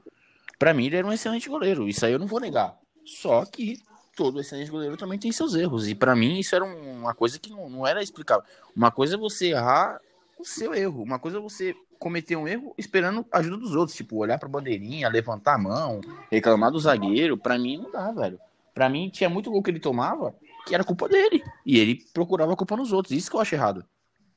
pra 0.59 0.74
mim 0.74 0.86
ele 0.86 0.95
era 0.97 1.07
um 1.07 1.12
excelente 1.14 1.49
goleiro. 1.49 1.88
Isso 1.88 2.05
aí 2.05 2.14
eu 2.14 2.20
não 2.20 2.28
vou 2.28 2.39
negar. 2.39 2.78
Só 3.03 3.43
que 3.45 3.78
todo 4.16 4.39
excelente 4.39 4.70
goleiro 4.70 4.95
também 4.95 5.18
tem 5.18 5.32
seus 5.32 5.55
erros. 5.55 5.88
E 5.88 5.95
pra 5.95 6.16
mim 6.16 6.38
isso 6.39 6.55
era 6.55 6.64
um- 6.64 6.99
uma 6.99 7.14
coisa 7.16 7.39
que 7.39 7.49
não, 7.49 7.70
não 7.70 7.88
era 7.88 8.01
explicável. 8.03 8.43
Uma 8.76 8.91
coisa 8.91 9.16
é 9.16 9.18
você 9.18 9.47
errar 9.47 9.99
o 10.38 10.45
seu 10.45 10.74
erro. 10.74 11.01
Uma 11.01 11.18
coisa 11.20 11.38
é 11.38 11.41
você 11.41 11.76
cometer 12.02 12.36
um 12.36 12.47
erro 12.47 12.74
esperando 12.78 13.24
a 13.32 13.38
ajuda 13.38 13.58
dos 13.58 13.76
outros. 13.76 13.95
Tipo, 13.95 14.18
olhar 14.18 14.39
pra 14.39 14.49
bandeirinha, 14.49 15.08
levantar 15.08 15.54
a 15.56 15.58
mão, 15.60 16.02
reclamar 16.32 16.72
do 16.72 16.80
zagueiro. 16.80 17.38
Pra 17.38 17.58
mim 17.60 17.78
não 17.78 17.91
dá, 17.91 18.12
velho. 18.12 18.39
Pra 18.74 18.89
mim 18.89 19.10
tinha 19.10 19.30
muito 19.30 19.52
gol 19.52 19.62
que 19.62 19.70
ele 19.70 19.80
tomava 19.80 20.34
que 20.68 20.74
era 20.74 20.84
culpa 20.84 21.08
dele. 21.08 21.43
E 21.66 21.78
ele 21.80 22.04
procurava 22.14 22.54
a 22.54 22.56
culpa 22.56 22.76
nos 22.76 22.91
outros. 22.91 23.16
Isso 23.16 23.30
que 23.30 23.36
eu 23.36 23.39
acho 23.41 23.54
errado. 23.56 23.86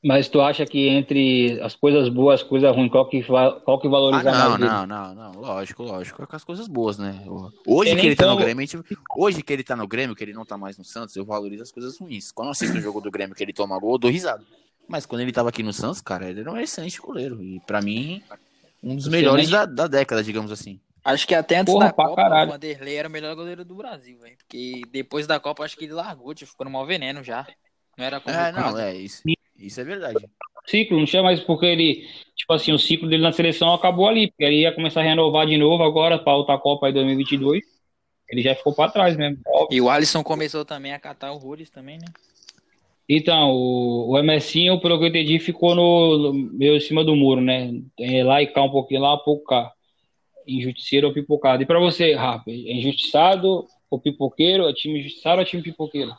Mas 0.06 0.28
tu 0.28 0.42
acha 0.42 0.66
que 0.66 0.86
entre 0.88 1.58
as 1.62 1.74
coisas 1.74 2.10
boas, 2.10 2.42
as 2.42 2.46
coisas 2.46 2.76
ruins, 2.76 2.90
qual 2.90 3.08
que, 3.08 3.22
qual 3.22 3.80
que 3.80 3.86
Ah, 3.86 3.90
valoriza 3.90 4.30
não, 4.32 4.38
mais 4.50 4.58
dele? 4.58 4.70
não, 4.70 4.86
não, 4.86 5.14
não. 5.14 5.32
Lógico, 5.40 5.82
lógico. 5.82 6.22
É 6.22 6.26
com 6.26 6.36
as 6.36 6.44
coisas 6.44 6.68
boas, 6.68 6.98
né? 6.98 7.24
Hoje 7.66 7.96
que 7.96 8.06
ele 8.06 8.14
tá 8.16 8.26
no 8.26 8.36
Grêmio, 8.36 8.66
gente- 8.66 8.84
hoje 9.16 9.42
que 9.42 9.50
ele 9.50 9.64
tá 9.64 9.74
no 9.74 9.88
Grêmio, 9.88 10.14
que 10.14 10.22
ele 10.22 10.34
não 10.34 10.44
tá 10.44 10.58
mais 10.58 10.76
no 10.76 10.84
Santos, 10.84 11.16
eu 11.16 11.24
valorizo 11.24 11.62
as 11.62 11.72
coisas 11.72 11.98
ruins. 11.98 12.30
Quando 12.30 12.48
eu 12.48 12.52
assisto 12.52 12.76
o 12.76 12.80
jogo 12.82 13.00
do 13.00 13.10
Grêmio 13.10 13.34
que 13.34 13.42
ele 13.42 13.54
toma 13.54 13.78
gol, 13.78 13.92
eu 13.92 13.98
dou 13.98 14.10
risada. 14.10 14.44
Mas 14.88 15.06
quando 15.06 15.22
ele 15.22 15.32
tava 15.32 15.48
aqui 15.48 15.62
no 15.62 15.72
Santos, 15.72 16.00
cara, 16.00 16.28
ele 16.28 16.40
era 16.40 16.52
um 16.52 16.58
excelente 16.58 17.00
goleiro. 17.00 17.42
E 17.42 17.60
pra 17.60 17.80
mim, 17.80 18.22
um 18.82 18.94
dos 18.96 19.08
melhores 19.08 19.48
da, 19.48 19.64
da 19.66 19.86
década, 19.86 20.22
digamos 20.22 20.52
assim. 20.52 20.78
Acho 21.04 21.26
que 21.26 21.34
até 21.34 21.58
antes 21.58 21.72
Porra, 21.72 21.86
da 21.86 21.92
Copa, 21.92 22.16
caralho. 22.16 22.48
o 22.48 22.52
Vanderlei 22.52 22.96
era 22.96 23.08
o 23.08 23.10
melhor 23.10 23.34
goleiro 23.34 23.64
do 23.64 23.74
Brasil, 23.74 24.18
velho. 24.20 24.36
Porque 24.38 24.82
depois 24.90 25.26
da 25.26 25.38
Copa, 25.38 25.62
acho 25.64 25.76
que 25.76 25.84
ele 25.84 25.92
largou, 25.92 26.34
tipo, 26.34 26.50
ficou 26.50 26.64
no 26.64 26.70
mau 26.70 26.86
veneno 26.86 27.22
já. 27.22 27.46
Não 27.98 28.04
era 28.04 28.16
É, 28.16 28.20
convocado. 28.20 28.60
não, 28.60 28.78
é 28.78 28.96
isso. 28.96 29.22
Isso 29.56 29.80
é 29.80 29.84
verdade. 29.84 30.26
Ciclo, 30.66 30.98
não 30.98 31.04
tinha 31.04 31.22
mais 31.22 31.40
porque 31.40 31.66
ele, 31.66 32.08
tipo 32.34 32.52
assim, 32.54 32.72
o 32.72 32.78
ciclo 32.78 33.06
dele 33.08 33.22
na 33.22 33.32
seleção 33.32 33.72
acabou 33.74 34.08
ali, 34.08 34.28
porque 34.30 34.44
ele 34.44 34.62
ia 34.62 34.74
começar 34.74 35.00
a 35.00 35.04
renovar 35.04 35.46
de 35.46 35.58
novo 35.58 35.82
agora 35.82 36.18
para 36.18 36.34
outra 36.36 36.56
Copa 36.58 36.86
aí 36.86 36.92
2022. 36.92 37.62
Ele 38.30 38.42
já 38.42 38.54
ficou 38.54 38.74
para 38.74 38.90
trás 38.90 39.14
mesmo. 39.16 39.38
óbvio. 39.46 39.76
E 39.76 39.80
o 39.82 39.90
Alisson 39.90 40.24
começou 40.24 40.64
também 40.64 40.94
a 40.94 40.98
catar 40.98 41.32
horrores 41.32 41.68
também, 41.68 41.98
né? 41.98 42.06
Então, 43.08 43.50
o, 43.52 44.12
o 44.12 44.18
Emercinho, 44.18 44.80
pelo 44.80 44.98
que 44.98 45.04
eu 45.04 45.08
entendi, 45.08 45.38
ficou 45.38 45.74
no, 45.74 46.18
no- 46.18 46.32
meio 46.32 46.76
em 46.76 46.80
cima 46.80 47.04
do 47.04 47.14
muro, 47.14 47.40
né? 47.40 47.72
É, 47.98 48.24
lá 48.24 48.42
e 48.42 48.46
cá 48.46 48.62
um 48.62 48.70
pouquinho, 48.70 49.02
lá 49.02 49.16
pouco 49.18 49.44
cá. 49.44 49.72
Injusticeiro 50.46 51.08
ou 51.08 51.12
pipocado. 51.14 51.62
E 51.62 51.66
para 51.66 51.78
você, 51.80 52.14
Rafa, 52.14 52.50
é 52.50 52.54
injustiçado 52.72 53.66
ou 53.90 53.98
pipoqueiro? 53.98 54.68
É 54.68 54.72
time 54.72 55.00
injustiçado 55.00 55.40
ou 55.40 55.44
time 55.46 55.62
pipoqueiro? 55.62 56.12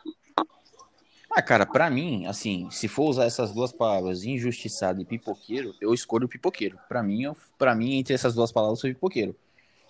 Ah, 1.32 1.42
cara, 1.42 1.66
pra 1.66 1.90
mim, 1.90 2.26
assim, 2.28 2.70
se 2.72 2.88
for 2.88 3.10
usar 3.10 3.26
essas 3.26 3.52
duas 3.54 3.72
palavras, 3.72 4.24
injustiçado 4.24 5.02
e 5.02 5.06
pipoqueiro, 5.06 5.76
eu 5.82 5.94
escolho 5.94 6.26
o 6.26 6.30
pipoqueiro. 6.30 6.78
Pra 6.88 7.04
mim, 7.04 7.24
pra 7.58 7.76
mim 7.76 7.96
entre 7.96 8.14
essas 8.14 8.34
duas 8.34 8.52
palavras, 8.52 8.80
eu 8.80 8.82
sou 8.82 8.90
pipoqueiro. 8.96 9.36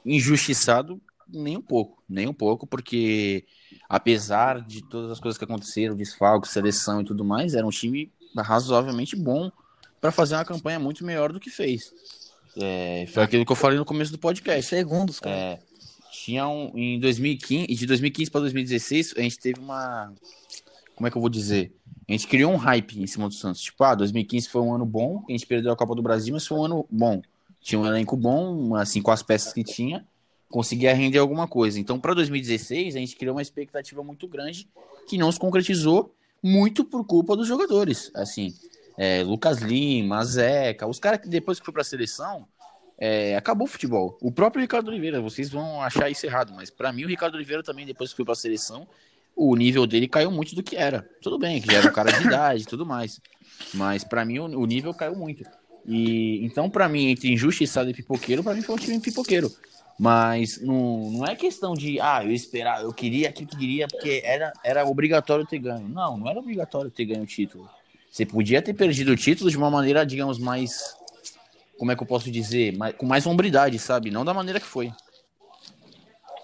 Injustiçado, 0.05 0.99
nem 1.27 1.57
um 1.57 1.61
pouco, 1.61 2.03
nem 2.07 2.27
um 2.27 2.33
pouco, 2.33 2.67
porque 2.67 3.45
apesar 3.89 4.61
de 4.61 4.83
todas 4.83 5.11
as 5.11 5.19
coisas 5.19 5.37
que 5.37 5.43
aconteceram, 5.43 5.95
desfalque, 5.95 6.47
seleção 6.47 7.01
e 7.01 7.05
tudo 7.05 7.23
mais, 7.23 7.53
era 7.53 7.65
um 7.65 7.69
time 7.69 8.11
razoavelmente 8.37 9.15
bom 9.15 9.51
pra 9.99 10.11
fazer 10.11 10.35
uma 10.35 10.45
campanha 10.45 10.79
muito 10.79 11.05
melhor 11.05 11.31
do 11.31 11.39
que 11.39 11.49
fez. 11.49 11.91
É, 12.57 13.05
foi 13.11 13.23
aquilo 13.23 13.45
que 13.45 13.51
eu 13.51 13.55
falei 13.55 13.77
no 13.77 13.85
começo 13.85 14.11
do 14.11 14.17
podcast. 14.17 14.69
Segundos, 14.69 15.19
cara. 15.19 15.35
É, 15.35 15.59
tinha 16.11 16.47
um, 16.47 16.71
em 16.75 16.99
2015, 16.99 17.67
de 17.67 17.85
2015 17.85 18.31
para 18.31 18.41
2016, 18.41 19.13
a 19.17 19.21
gente 19.21 19.37
teve 19.39 19.59
uma. 19.59 20.13
Como 20.95 21.07
é 21.07 21.11
que 21.11 21.17
eu 21.17 21.21
vou 21.21 21.29
dizer? 21.29 21.73
A 22.07 22.11
gente 22.11 22.27
criou 22.27 22.53
um 22.53 22.55
hype 22.55 23.01
em 23.01 23.07
cima 23.07 23.27
do 23.27 23.33
Santos. 23.33 23.61
Tipo, 23.61 23.83
ah, 23.83 23.95
2015 23.95 24.47
foi 24.47 24.61
um 24.61 24.73
ano 24.73 24.85
bom, 24.85 25.23
a 25.27 25.31
gente 25.31 25.45
perdeu 25.45 25.71
a 25.71 25.75
Copa 25.75 25.95
do 25.95 26.01
Brasil, 26.01 26.33
mas 26.33 26.47
foi 26.47 26.57
um 26.57 26.65
ano 26.65 26.85
bom. 26.89 27.21
Tinha 27.59 27.79
um 27.79 27.85
elenco 27.85 28.15
bom, 28.15 28.75
assim, 28.75 29.01
com 29.01 29.11
as 29.11 29.23
peças 29.23 29.51
que 29.51 29.63
tinha, 29.63 30.05
conseguia 30.55 30.93
render 30.93 31.17
alguma 31.17 31.49
coisa. 31.49 31.77
Então, 31.77 31.99
para 31.99 32.13
2016, 32.13 32.95
a 32.95 32.99
gente 32.99 33.17
criou 33.17 33.35
uma 33.35 33.41
expectativa 33.41 34.01
muito 34.01 34.25
grande 34.25 34.69
que 35.05 35.17
não 35.17 35.29
se 35.29 35.37
concretizou 35.37 36.15
muito 36.41 36.85
por 36.85 37.03
culpa 37.03 37.35
dos 37.35 37.45
jogadores. 37.45 38.09
Assim, 38.15 38.55
é, 38.97 39.21
Lucas 39.21 39.57
Lima, 39.57 40.23
Zeca, 40.23 40.87
os 40.87 40.97
caras 40.97 41.19
que 41.19 41.27
depois 41.27 41.59
que 41.59 41.65
foi 41.65 41.73
para 41.73 41.81
a 41.81 41.85
seleção, 41.85 42.47
é, 42.97 43.35
acabou 43.35 43.67
o 43.67 43.69
futebol. 43.69 44.17
O 44.21 44.31
próprio 44.31 44.61
Ricardo 44.61 44.87
Oliveira, 44.87 45.19
vocês 45.19 45.49
vão 45.49 45.81
achar 45.81 46.09
isso 46.09 46.25
errado, 46.25 46.53
mas 46.55 46.69
para 46.69 46.93
mim 46.93 47.03
o 47.03 47.09
Ricardo 47.09 47.35
Oliveira 47.35 47.61
também, 47.61 47.85
depois 47.85 48.11
que 48.11 48.15
foi 48.15 48.23
para 48.23 48.31
a 48.31 48.37
seleção, 48.37 48.87
o 49.35 49.53
nível 49.57 49.85
dele 49.85 50.07
caiu 50.07 50.31
muito 50.31 50.55
do 50.55 50.63
que 50.63 50.77
era. 50.77 51.05
Tudo 51.21 51.37
bem, 51.37 51.59
que 51.59 51.69
já 51.69 51.79
era 51.79 51.89
um 51.89 51.93
cara 51.93 52.13
de 52.13 52.25
idade 52.25 52.63
e 52.63 52.65
tudo 52.65 52.85
mais. 52.85 53.19
Mas 53.73 54.05
para 54.05 54.23
mim 54.23 54.39
o, 54.39 54.65
nível 54.65 54.93
caiu 54.93 55.17
muito. 55.17 55.43
E 55.85 56.45
então, 56.45 56.69
para 56.69 56.87
mim, 56.87 57.07
entre 57.07 57.29
injustiçado 57.29 57.89
e 57.89 57.93
pipoqueiro, 57.93 58.41
para 58.41 58.53
mim 58.53 58.61
foi 58.61 58.75
um 58.75 58.77
time 58.77 59.01
pipoqueiro. 59.01 59.51
Mas 59.97 60.61
não, 60.61 61.09
não 61.11 61.25
é 61.25 61.35
questão 61.35 61.73
de, 61.73 61.99
ah, 62.01 62.21
eu 62.23 62.31
esperar, 62.31 62.83
eu 62.83 62.93
queria 62.93 63.31
que 63.31 63.45
queria, 63.45 63.87
porque 63.87 64.21
era, 64.25 64.51
era 64.63 64.85
obrigatório 64.85 65.45
ter 65.45 65.59
ganho. 65.59 65.87
Não, 65.87 66.17
não 66.17 66.29
era 66.29 66.39
obrigatório 66.39 66.91
ter 66.91 67.05
ganho 67.05 67.23
o 67.23 67.27
título. 67.27 67.69
Você 68.11 68.25
podia 68.25 68.61
ter 68.61 68.73
perdido 68.73 69.11
o 69.11 69.15
título 69.15 69.49
de 69.49 69.57
uma 69.57 69.69
maneira, 69.71 70.05
digamos, 70.05 70.37
mais. 70.37 70.95
Como 71.77 71.91
é 71.91 71.95
que 71.95 72.03
eu 72.03 72.07
posso 72.07 72.29
dizer? 72.29 72.75
Mais, 72.77 72.95
com 72.95 73.05
mais 73.05 73.25
hombridade, 73.25 73.77
sabe? 73.79 74.11
Não 74.11 74.25
da 74.25 74.33
maneira 74.33 74.59
que 74.59 74.65
foi. 74.65 74.91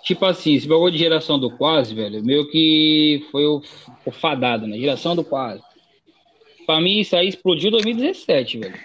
Tipo 0.04 0.26
assim, 0.26 0.56
esse 0.56 0.68
bagulho 0.68 0.91
de 0.91 0.97
geração 0.97 1.39
do 1.39 1.56
quase, 1.58 1.93
velho, 1.93 2.24
meio 2.24 2.49
que 2.49 3.26
foi 3.32 3.45
o, 3.45 3.62
o 4.06 4.12
fadado, 4.12 4.66
né? 4.66 4.78
Geração 4.78 5.16
do 5.16 5.24
quase. 5.24 5.62
Pra 6.66 6.82
mim, 6.82 6.99
isso 6.99 7.16
aí 7.16 7.28
explodiu 7.28 7.68
em 7.70 7.72
2017, 7.72 8.58
velho. 8.60 8.80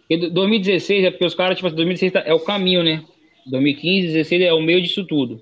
Porque 0.00 0.28
2016 0.30 1.04
é 1.04 1.10
porque 1.10 1.24
os 1.24 1.34
caras, 1.34 1.56
tipo 1.56 1.66
assim, 1.68 1.76
2016 1.76 2.12
tá- 2.12 2.28
é 2.28 2.34
o 2.34 2.40
caminho, 2.40 2.82
né? 2.82 3.04
2015, 3.46 4.12
2016 4.12 4.42
é 4.42 4.52
o 4.52 4.62
meio 4.62 4.80
disso 4.80 5.04
tudo. 5.04 5.40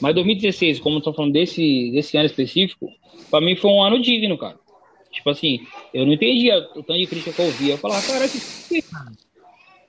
Mas 0.00 0.14
2016, 0.14 0.80
como 0.80 0.98
estão 0.98 1.12
falando 1.12 1.32
desse, 1.32 1.90
desse 1.92 2.16
ano 2.16 2.26
específico, 2.26 2.90
pra 3.30 3.40
mim 3.40 3.56
foi 3.56 3.70
um 3.70 3.82
ano 3.82 4.00
digno, 4.00 4.38
cara. 4.38 4.58
Tipo 5.10 5.30
assim, 5.30 5.60
eu 5.92 6.06
não 6.06 6.12
entendia 6.12 6.58
o 6.58 6.82
tanto 6.82 6.98
de 6.98 7.06
crítica 7.06 7.32
que 7.32 7.40
eu 7.40 7.46
ouvia. 7.46 7.74
Eu 7.74 7.78
falava, 7.78 8.06
cara, 8.06 8.28
que 8.28 8.82
cara? 8.82 9.12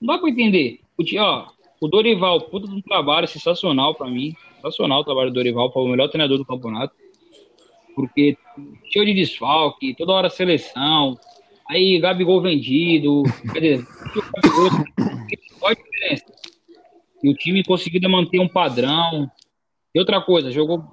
Não 0.01 0.13
dá 0.13 0.17
pra 0.17 0.29
entender. 0.29 0.79
O, 0.97 1.03
ó, 1.19 1.47
o 1.81 1.87
Dorival, 1.87 2.41
puta 2.41 2.67
de 2.67 2.73
um 2.73 2.81
trabalho 2.81 3.27
sensacional 3.27 3.93
pra 3.93 4.07
mim. 4.07 4.35
Sensacional 4.55 5.01
o 5.01 5.03
trabalho 5.03 5.29
do 5.29 5.35
Dorival, 5.35 5.71
foi 5.71 5.83
o 5.83 5.87
melhor 5.87 6.07
treinador 6.09 6.37
do 6.37 6.45
campeonato. 6.45 6.93
Porque 7.95 8.37
cheio 8.91 9.05
de 9.05 9.13
desfalque, 9.13 9.95
toda 9.95 10.13
hora 10.13 10.29
seleção. 10.29 11.17
Aí 11.69 11.99
Gabigol 11.99 12.41
vendido. 12.41 13.23
Quer 13.53 13.59
dizer, 13.59 13.87
o 14.15 14.41
Gabigol? 14.41 15.08
E 17.23 17.29
o 17.29 17.33
time 17.33 17.63
conseguiu 17.63 18.09
manter 18.09 18.39
um 18.39 18.47
padrão. 18.47 19.29
E 19.93 19.99
outra 19.99 20.21
coisa, 20.21 20.51
jogou, 20.51 20.83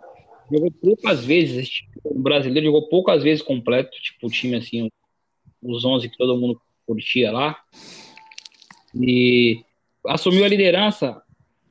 jogou 0.51 0.71
poucas 0.71 1.25
vezes. 1.25 1.69
time, 1.69 1.91
O 2.05 2.21
brasileiro 2.21 2.67
jogou 2.67 2.89
poucas 2.89 3.23
vezes 3.23 3.43
completo. 3.43 3.91
Tipo, 4.01 4.27
o 4.27 4.31
time 4.31 4.57
assim, 4.57 4.91
os 5.63 5.85
11 5.85 6.09
que 6.09 6.17
todo 6.17 6.37
mundo 6.37 6.61
curtia 6.87 7.31
lá. 7.31 7.59
E 8.95 9.63
assumiu 10.07 10.45
a 10.45 10.49
liderança. 10.49 11.23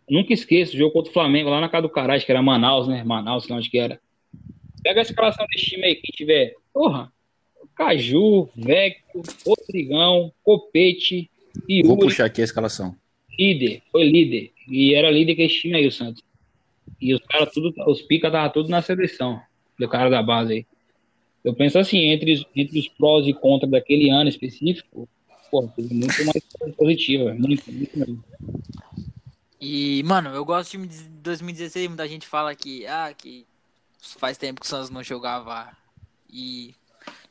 Nunca 0.10 0.34
esqueço, 0.34 0.76
o 0.76 0.78
jogo 0.78 0.94
contra 0.94 1.10
o 1.10 1.14
Flamengo, 1.14 1.50
lá 1.50 1.60
na 1.60 1.70
casa 1.70 1.84
do 1.84 1.90
caralho, 1.90 2.18
acho 2.18 2.26
que 2.26 2.32
era 2.32 2.42
Manaus, 2.42 2.88
né? 2.88 3.04
Manaus, 3.04 3.48
lá 3.48 3.58
onde 3.58 3.70
que 3.70 3.80
era. 3.80 4.00
Pega 4.84 5.00
a 5.00 5.04
escalação 5.04 5.48
desse 5.48 5.66
time 5.66 5.84
aí, 5.84 5.96
quem 5.96 6.14
tiver. 6.16 6.54
Porra, 6.72 7.12
Caju, 7.76 8.50
Vecchio, 8.56 9.24
Rodrigão, 9.46 10.32
Copete, 10.44 11.30
Vou 11.84 11.96
Yuri, 11.96 12.00
puxar 12.00 12.26
aqui 12.26 12.42
a 12.42 12.44
escalação. 12.44 12.96
Líder, 13.38 13.82
foi 13.92 14.04
líder. 14.04 14.52
E 14.68 14.94
era 14.94 15.12
líder 15.12 15.36
que 15.36 15.48
time 15.48 15.76
aí, 15.76 15.88
o 15.88 15.92
Santos. 15.92 16.24
E 17.00 17.14
os 17.14 17.22
caras 17.22 17.54
tudo, 17.54 17.74
os 17.88 18.02
pica 18.02 18.32
tava 18.32 18.50
tudo 18.50 18.70
na 18.70 18.82
seleção, 18.82 19.40
do 19.78 19.88
cara 19.88 20.10
da 20.10 20.24
base 20.24 20.54
aí. 20.54 20.66
Eu 21.44 21.54
penso 21.54 21.78
assim, 21.78 22.00
entre, 22.10 22.46
entre 22.56 22.80
os 22.80 22.88
prós 22.88 23.28
e 23.28 23.34
contras 23.34 23.70
daquele 23.70 24.10
ano 24.10 24.30
específico, 24.30 25.08
pô, 25.52 25.70
muito 25.78 26.26
mais 26.26 26.76
positiva, 26.76 27.34
muito, 27.36 27.72
muito 27.72 28.00
mesmo. 28.00 28.24
E, 29.62 30.04
mano, 30.04 30.30
eu 30.30 30.44
gosto 30.44 30.70
do 30.70 30.72
time 30.72 30.88
de 30.88 31.04
2016. 31.22 31.88
Muita 31.88 32.08
gente 32.08 32.28
fala 32.28 32.56
que, 32.56 32.86
ah, 32.86 33.14
que 33.16 33.46
faz 34.00 34.38
tempo 34.38 34.60
que 34.60 34.66
o 34.66 34.70
Santos 34.70 34.90
não 34.90 35.04
jogava 35.04 35.76
e 36.30 36.76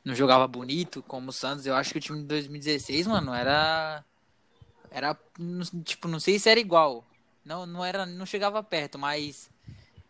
não 0.04 0.14
jogava 0.14 0.46
bonito 0.46 1.02
como 1.06 1.30
o 1.30 1.32
Santos. 1.32 1.66
Eu 1.66 1.74
acho 1.74 1.92
que 1.92 1.98
o 1.98 2.00
time 2.00 2.20
de 2.20 2.26
2016, 2.26 3.06
mano, 3.06 3.32
era. 3.32 4.04
Era. 4.94 5.18
Tipo, 5.82 6.06
não 6.06 6.20
sei 6.20 6.38
se 6.38 6.48
era 6.48 6.60
igual. 6.60 7.04
Não, 7.44 7.66
não 7.66 7.84
era. 7.84 8.06
Não 8.06 8.24
chegava 8.24 8.62
perto, 8.62 8.96
mas 8.96 9.50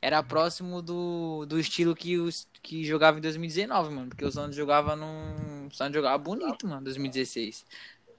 era 0.01 0.23
próximo 0.23 0.83
do, 0.83 1.47
do 1.47 1.59
estilo 1.59 1.97
que, 1.97 2.19
os, 2.19 2.47
que 2.63 2.85
jogava 2.85 3.17
em 3.17 3.23
2019, 3.23 3.95
mano. 3.95 4.09
Porque 4.11 4.27
o 4.27 4.31
Santos 4.31 4.55
jogava 4.55 4.95
num. 4.95 5.67
O 5.67 5.75
Santos 5.75 5.95
jogava 5.95 6.19
bonito, 6.19 6.69
mano, 6.69 6.83
em 6.83 6.85
2016. 6.85 7.65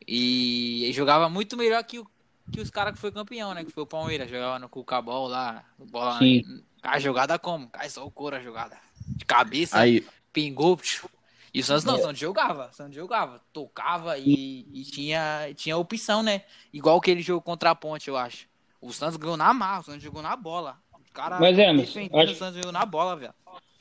E, 0.07 0.89
jogava 0.91 1.29
muito 1.29 1.55
melhor 1.55 1.83
que, 1.83 1.99
o, 1.99 2.07
que 2.51 2.59
os 2.59 2.71
caras 2.71 2.95
que 2.95 2.99
foi 2.99 3.11
campeão, 3.11 3.53
né? 3.53 3.63
Que 3.63 3.71
foi 3.71 3.83
o 3.83 3.87
Palmeiras. 3.87 4.27
Jogava 4.27 4.57
no 4.57 4.67
Cucabol 4.67 5.27
lá. 5.27 5.63
Bola 5.77 6.17
Sim. 6.17 6.63
A 6.81 6.97
jogada 6.97 7.37
como? 7.37 7.69
Cai 7.69 7.89
só 7.91 8.03
o 8.03 8.09
couro 8.09 8.35
a 8.35 8.39
jogada. 8.39 8.75
De 9.07 9.23
cabeça, 9.23 9.77
Aí, 9.77 10.03
pingou. 10.33 10.75
psiu. 10.77 11.07
E 11.55 11.61
o 11.61 11.63
Santos 11.63 11.85
não, 11.85 11.95
o 11.95 11.99
Santos 11.99 12.19
jogava. 12.19 12.67
O 12.69 12.73
Santos 12.75 12.95
jogava. 12.95 13.41
Tocava 13.53 14.17
e, 14.17 14.65
e 14.73 14.83
tinha, 14.83 15.49
tinha 15.55 15.77
opção, 15.77 16.21
né? 16.21 16.41
Igual 16.73 16.97
aquele 16.97 17.21
jogo 17.21 17.41
contra 17.41 17.69
a 17.69 17.75
ponte, 17.75 18.09
eu 18.09 18.17
acho. 18.17 18.45
O 18.81 18.91
Santos 18.91 19.15
ganhou 19.15 19.37
na 19.37 19.53
marra, 19.53 19.79
o 19.79 19.83
Santos 19.83 20.03
jogou 20.03 20.21
na 20.21 20.35
bola. 20.35 20.75
O 20.93 21.13
cara 21.13 21.39
Mas 21.39 21.57
é, 21.57 21.71
mas 21.71 21.95
acho- 21.95 22.33
o 22.33 22.35
Santos 22.35 22.57
jogou 22.57 22.73
na 22.73 22.85
bola, 22.85 23.15
velho. 23.15 23.33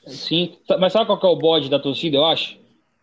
Sim, 0.07 0.57
mas 0.79 0.93
sabe 0.93 1.07
qual 1.07 1.18
que 1.18 1.27
é 1.27 1.29
o 1.29 1.37
bode 1.37 1.68
da 1.68 1.81
torcida, 1.81 2.16
eu 2.16 2.25
acho? 2.25 2.57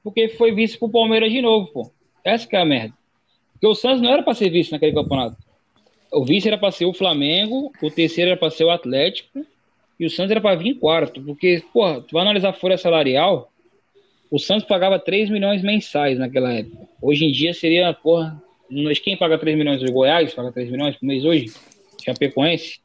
Porque 0.03 0.29
foi 0.29 0.53
vice 0.53 0.77
pro 0.77 0.87
Palmeiras 0.89 1.29
de 1.31 1.41
novo, 1.41 1.67
pô. 1.67 1.91
Essa 2.23 2.47
que 2.47 2.55
é 2.55 2.61
a 2.61 2.65
merda. 2.65 2.93
Porque 3.51 3.67
o 3.67 3.75
Santos 3.75 4.01
não 4.01 4.09
era 4.09 4.23
pra 4.23 4.33
ser 4.33 4.49
vice 4.49 4.71
naquele 4.71 4.93
campeonato. 4.93 5.35
O 6.13 6.23
vice 6.23 6.47
era 6.47 6.57
pra 6.57 6.71
ser 6.71 6.85
o 6.85 6.93
Flamengo, 6.93 7.71
o 7.81 7.91
terceiro 7.91 8.31
era 8.31 8.39
pra 8.39 8.49
ser 8.49 8.63
o 8.63 8.69
Atlético, 8.71 9.45
e 9.99 10.05
o 10.05 10.09
Santos 10.09 10.31
era 10.31 10.39
pra 10.41 10.55
vir 10.55 10.69
em 10.69 10.79
quarto. 10.79 11.21
Porque, 11.21 11.61
porra, 11.73 12.01
tu 12.01 12.13
vai 12.13 12.21
analisar 12.21 12.49
a 12.49 12.53
folha 12.53 12.77
salarial, 12.77 13.50
o 14.31 14.39
Santos 14.39 14.65
pagava 14.65 14.97
3 14.97 15.29
milhões 15.29 15.61
mensais 15.61 16.17
naquela 16.17 16.53
época. 16.53 16.87
Hoje 17.01 17.25
em 17.25 17.31
dia 17.33 17.53
seria, 17.53 17.93
porra, 17.93 18.41
mas 18.69 18.97
quem 18.97 19.17
paga 19.17 19.37
3 19.37 19.57
milhões? 19.57 19.83
O 19.83 19.91
Goiás 19.91 20.33
paga 20.33 20.53
3 20.53 20.71
milhões 20.71 20.95
por 20.95 21.05
mês 21.05 21.25
hoje? 21.25 21.51
Chapecoense? 22.01 22.79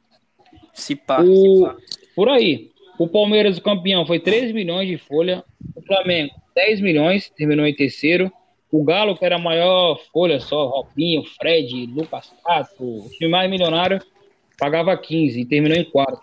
Se 0.73 0.93
pá. 0.93 1.23
O, 1.23 1.71
por 2.13 2.27
aí. 2.27 2.69
O 2.99 3.07
Palmeiras, 3.07 3.57
o 3.57 3.61
campeão, 3.61 4.05
foi 4.05 4.19
3 4.19 4.51
milhões 4.51 4.89
de 4.89 4.97
folha. 4.97 5.41
O 5.73 5.81
Flamengo, 5.81 6.33
10 6.53 6.81
milhões, 6.81 7.29
terminou 7.29 7.65
em 7.65 7.73
terceiro. 7.73 8.29
O 8.69 8.83
Galo, 8.83 9.15
que 9.15 9.23
era 9.23 9.37
a 9.37 9.39
maior 9.39 9.97
folha 10.11 10.41
só, 10.41 10.67
Robinho, 10.67 11.23
Fred, 11.39 11.85
Lucas 11.85 12.29
Tato, 12.43 12.83
o 12.83 13.09
time 13.11 13.31
mais 13.31 13.49
milionário, 13.49 14.01
pagava 14.59 14.97
15 14.97 15.39
e 15.39 15.45
terminou 15.45 15.77
em 15.77 15.85
quarto. 15.85 16.19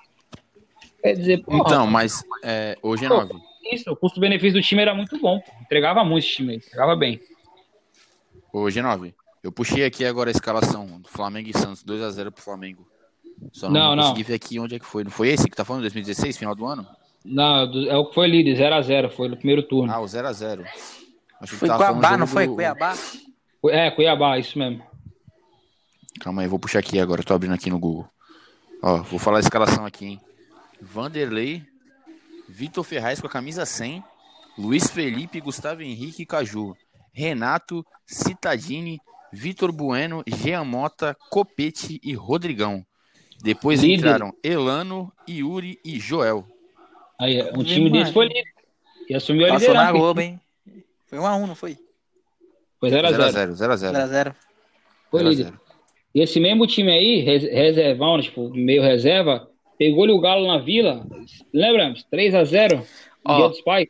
Quer 1.03 1.14
dizer, 1.14 1.43
porra, 1.43 1.61
então, 1.61 1.87
mas 1.87 2.22
é, 2.43 2.77
hoje 2.83 3.07
é 3.07 3.09
9. 3.09 3.33
Isso, 3.73 3.91
o 3.91 3.97
custo-benefício 3.97 4.61
do 4.61 4.62
time 4.62 4.83
era 4.83 4.95
muito 4.95 5.19
bom. 5.21 5.41
pô. 5.41 5.53
Entregava 5.62 6.05
muito 6.05 6.25
esse 6.25 6.37
time, 6.37 6.51
aí, 6.53 6.57
entregava 6.57 6.95
bem. 6.97 7.21
Hoje 8.53 8.79
é 8.79 8.83
9. 8.83 9.15
Eu 9.43 9.53
puxei 9.53 9.85
aqui 9.85 10.05
agora 10.05 10.31
a 10.31 10.33
escalação 10.33 11.01
do 11.01 11.09
Flamengo 11.09 11.51
e 11.51 11.59
Santos, 11.59 11.85
2x0 11.85 12.31
pro 12.31 12.43
Flamengo. 12.43 12.87
Só 13.53 13.69
não, 13.69 13.75
Não, 13.81 13.97
não. 13.97 14.03
consegui 14.05 14.23
ver 14.23 14.35
aqui 14.35 14.59
onde 14.59 14.77
é 14.77 14.79
que 14.79 14.87
foi. 14.87 15.05
Não 15.05 15.11
foi 15.11 15.29
esse 15.29 15.49
que 15.51 15.57
tá 15.57 15.65
falando, 15.65 15.83
2016, 15.83 16.37
final 16.39 16.55
do 16.55 16.65
ano? 16.67 16.87
Não, 17.25 17.62
é 17.89 17.97
o 17.97 18.07
que 18.07 18.15
foi 18.15 18.29
líder, 18.29 18.57
0x0, 18.57 19.11
foi 19.11 19.29
no 19.29 19.37
primeiro 19.37 19.62
turno. 19.62 19.93
Ah, 19.93 20.01
o 20.01 20.05
0x0. 20.05 20.62
Achei 20.65 20.89
que 21.41 21.55
Foi 21.57 21.69
Cuiabá, 21.69 22.17
não 22.17 22.27
foi? 22.27 22.47
do- 22.47 22.55
Cuiabá? 22.55 22.95
É, 23.71 23.91
Cuiabá, 23.91 24.39
isso 24.39 24.59
mesmo. 24.59 24.83
Calma 26.21 26.43
aí, 26.43 26.49
vou 26.49 26.59
puxar 26.59 26.79
aqui 26.79 26.99
agora, 27.01 27.23
tô 27.23 27.35
abrindo 27.35 27.55
aqui 27.55 27.69
no 27.71 27.79
Google. 27.79 28.07
Ó, 28.83 28.99
vou 29.03 29.19
falar 29.19 29.39
a 29.39 29.41
escalação 29.41 29.85
aqui, 29.85 30.07
hein? 30.07 30.21
Vanderlei, 30.81 31.62
Vitor 32.49 32.85
Ferraz 32.85 33.21
com 33.21 33.27
a 33.27 33.31
camisa 33.31 33.65
100, 33.65 34.03
Luiz 34.59 34.91
Felipe, 34.91 35.41
Gustavo 35.41 35.83
Henrique 35.83 36.23
e 36.23 36.27
Caju, 36.27 36.77
Renato, 37.13 37.85
Citadini, 38.07 38.99
Vitor 39.33 39.73
Bueno, 39.73 40.23
Jean 40.27 40.65
Mota, 40.65 41.17
Copete 41.31 42.01
e 42.03 42.15
Rodrigão. 42.15 42.85
Depois 43.43 43.83
Líder. 43.83 43.97
entraram 43.99 44.33
Elano, 44.43 45.13
Yuri 45.29 45.79
e 45.85 45.99
Joel. 45.99 46.47
Aí, 47.21 47.43
um 47.55 47.63
time 47.65 47.91
desse 47.91 48.13
foi 48.13 48.27
líder. 48.29 48.45
E 49.09 49.15
assumiu 49.15 49.47
a 49.47 49.51
Passou 49.51 49.75
na 49.75 49.81
liderança. 49.81 49.99
Globo, 49.99 50.21
hein? 50.21 50.41
Foi 51.07 51.19
1x1, 51.19 51.47
não 51.47 51.55
foi? 51.55 51.77
Foi 52.81 52.91
0x0. 52.91 53.33
0x0, 53.33 53.55
0x0. 53.55 53.93
0x0. 54.09 54.35
Foi 55.11 55.23
líder. 55.23 55.53
E 56.15 56.23
esse 56.23 56.39
mesmo 56.41 56.67
time 56.67 56.91
aí, 56.93 57.21
res- 57.21 57.43
reservão, 57.45 58.21
tipo, 58.21 58.49
meio 58.51 58.83
reserva, 58.83 59.51
pegou-lhe 59.79 60.12
o 60.12 60.20
Galo 60.20 60.47
na 60.47 60.59
vila. 60.59 61.07
Lembramos? 61.53 62.07
3x0 62.12 62.79
no 62.79 62.87
Ó. 63.25 63.37
Dia 63.37 63.49
dos 63.49 63.61
Pais. 63.62 63.89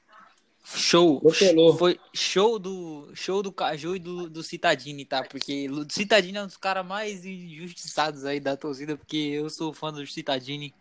Show. 0.64 1.18
Atropelou. 1.18 1.76
Foi 1.76 2.00
show 2.14 2.58
do 2.58 3.10
show 3.14 3.42
do 3.42 3.52
Caju 3.52 3.96
e 3.96 3.98
do, 3.98 4.30
do 4.30 4.42
Citadini, 4.42 5.04
tá? 5.04 5.22
Porque 5.22 5.68
o 5.68 5.84
Citadini 5.90 6.38
é 6.38 6.42
um 6.42 6.46
dos 6.46 6.56
caras 6.56 6.86
mais 6.86 7.24
injustiçados 7.24 8.24
aí 8.24 8.40
da 8.40 8.56
torcida, 8.56 8.96
porque 8.96 9.16
eu 9.16 9.50
sou 9.50 9.74
fã 9.74 9.92
do 9.92 10.06
Citadini. 10.06 10.74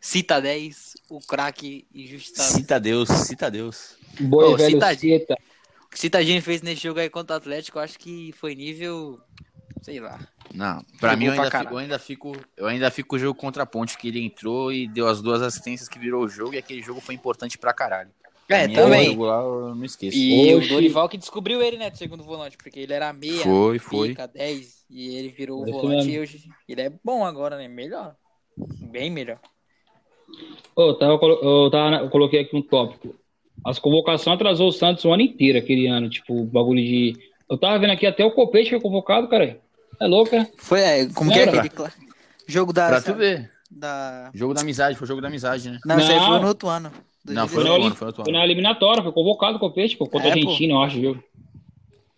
Cita 0.00 0.40
10, 0.40 0.94
o 1.08 1.20
craque 1.20 1.86
injustiçado. 1.92 2.52
Cita 2.52 2.78
Deus, 2.78 3.08
cita 3.08 3.50
Deus. 3.50 3.96
Boi 4.20 4.44
Ô, 4.44 4.56
velho 4.56 4.72
Citadini. 4.72 5.18
Cita. 5.20 5.34
O 5.84 5.88
que 5.88 5.96
o 5.96 6.00
Citadini 6.00 6.40
fez 6.40 6.62
nesse 6.62 6.82
jogo 6.82 7.00
aí 7.00 7.08
contra 7.08 7.34
o 7.34 7.36
Atlético, 7.38 7.78
eu 7.78 7.82
acho 7.82 7.98
que 7.98 8.32
foi 8.32 8.54
nível. 8.54 9.20
Sei 9.82 10.00
lá. 10.00 10.18
Não, 10.54 10.82
pra 10.98 11.10
Jogou 11.10 11.18
mim 11.18 11.24
eu 11.26 11.32
ainda, 11.32 11.50
fico, 11.50 11.72
eu 11.72 11.78
ainda 11.78 11.98
fico, 11.98 12.32
eu 12.56 12.66
ainda 12.66 12.90
fico 12.90 13.08
com 13.10 13.16
o 13.16 13.18
jogo 13.18 13.38
contra 13.38 13.62
a 13.62 13.66
Ponte 13.66 13.96
que 13.98 14.08
ele 14.08 14.24
entrou 14.24 14.72
e 14.72 14.86
deu 14.88 15.06
as 15.06 15.20
duas 15.22 15.42
assistências 15.42 15.88
que 15.88 15.98
virou 15.98 16.24
o 16.24 16.28
jogo 16.28 16.54
e 16.54 16.58
aquele 16.58 16.82
jogo 16.82 17.00
foi 17.00 17.14
importante 17.14 17.58
pra 17.58 17.72
caralho. 17.72 18.10
É, 18.48 18.66
Pra 18.66 18.82
também. 18.82 19.08
o 19.08 19.10
jogo 19.12 19.24
lá 19.26 19.42
eu 19.42 19.74
não 19.74 19.84
esqueço. 19.84 20.16
E 20.16 20.54
Oxi. 20.54 20.66
o 20.66 20.68
Dorival 20.70 21.08
que 21.08 21.18
descobriu 21.18 21.60
ele, 21.62 21.76
né, 21.76 21.90
de 21.90 21.98
segundo 21.98 22.24
volante, 22.24 22.56
porque 22.56 22.80
ele 22.80 22.94
era 22.94 23.12
meia, 23.12 23.42
Foi, 23.42 23.78
foi. 23.78 24.08
pica, 24.08 24.26
10, 24.26 24.86
e 24.88 25.16
ele 25.16 25.28
virou 25.28 25.62
o 25.62 25.66
volante 25.70 26.06
mesmo. 26.06 26.10
e 26.12 26.18
hoje 26.20 26.48
ele 26.66 26.80
é 26.80 26.90
bom 27.04 27.26
agora, 27.26 27.58
né? 27.58 27.68
Melhor. 27.68 28.16
Bem 28.80 29.10
melhor. 29.10 29.38
Ô, 30.74 30.94
tava, 30.94 31.18
colo- 31.18 31.40
eu, 31.42 31.70
tava, 31.70 31.96
eu 31.96 32.10
coloquei 32.10 32.40
aqui 32.40 32.56
um 32.56 32.62
tópico. 32.62 33.14
As 33.64 33.78
convocações 33.78 34.34
atrasou 34.36 34.68
o 34.68 34.72
Santos 34.72 35.04
o 35.04 35.12
ano 35.12 35.22
inteiro, 35.22 35.58
aquele 35.58 35.86
ano. 35.86 36.08
Tipo, 36.08 36.44
bagulho 36.44 36.80
de. 36.82 37.14
Eu 37.50 37.58
tava 37.58 37.78
vendo 37.78 37.90
aqui 37.92 38.06
até 38.06 38.24
o 38.24 38.30
Copete 38.30 38.70
foi 38.70 38.80
convocado, 38.80 39.28
cara. 39.28 39.60
É 40.00 40.06
louco, 40.06 40.34
é? 40.34 40.48
Foi, 40.58 40.80
é, 40.80 41.06
como 41.06 41.30
que 41.32 41.38
é 41.38 41.44
aquele 41.44 41.70
jogo 42.46 42.72
da. 42.72 42.88
Pra 42.88 43.02
tu 43.02 43.14
ver. 43.14 43.50
da... 43.70 44.30
Jogo 44.34 44.54
da 44.54 44.60
amizade, 44.60 44.96
foi 44.96 45.04
o 45.04 45.08
jogo 45.08 45.20
da 45.20 45.28
amizade, 45.28 45.70
né? 45.70 45.78
Não, 45.84 45.98
isso 45.98 46.10
aí 46.10 46.16
Não. 46.18 46.26
foi 46.26 46.40
no 46.40 46.48
outro 46.48 46.68
ano. 46.68 46.92
Não, 47.26 47.46
foi 47.48 47.62
2016. 47.64 47.66
no 47.66 47.72
outro 47.72 47.86
ano, 47.86 47.94
foi 47.96 48.04
no 48.04 48.08
outro 48.08 48.24
Foi 48.24 48.32
ano. 48.32 48.38
na 48.38 48.44
eliminatória, 48.44 49.02
foi 49.02 49.12
convocado 49.12 49.56
o 49.56 49.60
Copete, 49.60 49.96
pô, 49.96 50.06
contra 50.06 50.28
a 50.28 50.30
É, 50.30 50.34
pô. 50.34 50.38
Argentina, 50.46 50.72
eu 50.74 50.82
acho, 50.82 51.00
viu? 51.00 51.22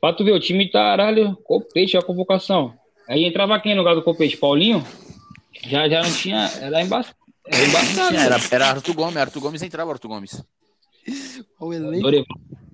Pra 0.00 0.12
tu 0.12 0.24
ver, 0.24 0.32
o 0.32 0.40
time 0.40 0.70
tá, 0.70 0.78
caralho, 0.78 1.36
Copete, 1.44 1.96
a 1.96 2.02
convocação. 2.02 2.74
Aí 3.08 3.24
entrava 3.24 3.58
quem 3.58 3.74
no 3.74 3.80
lugar 3.80 3.94
do 3.94 4.02
Copete? 4.02 4.36
Paulinho? 4.36 4.84
Já, 5.66 5.88
já 5.88 6.02
não 6.02 6.12
tinha. 6.12 6.48
Era 6.60 6.80
embaçado. 6.82 7.16
Era 7.46 7.64
embaçado. 7.64 8.08
Tinha, 8.10 8.20
Era, 8.20 8.36
era 8.52 8.66
Arthur 8.68 8.94
Gomes, 8.94 9.16
Arthur 9.16 9.40
Gomes 9.40 9.62
entrava, 9.62 9.90
Arthur 9.92 10.08
Gomes. 10.08 10.42
O 11.58 11.72
elenco. 11.74 12.02
Dorival. 12.02 12.26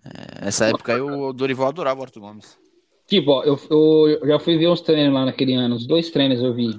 É, 0.05 0.45
Nessa 0.45 0.67
época 0.67 0.95
aí 0.95 1.01
o 1.01 1.33
Dorival 1.33 1.69
adorava 1.69 2.01
o 2.01 2.03
Arthur 2.03 2.21
Gomes. 2.21 2.59
Tipo, 3.07 3.31
ó, 3.33 3.45
eu, 3.45 3.57
eu 4.21 4.27
já 4.29 4.39
fui 4.39 4.57
ver 4.59 4.69
uns 4.69 4.81
treinos 4.81 5.15
lá 5.15 5.25
naquele 5.25 5.55
ano, 5.55 5.77
os 5.77 5.87
dois 5.87 6.11
treinos 6.11 6.43
eu 6.43 6.53
vi, 6.53 6.71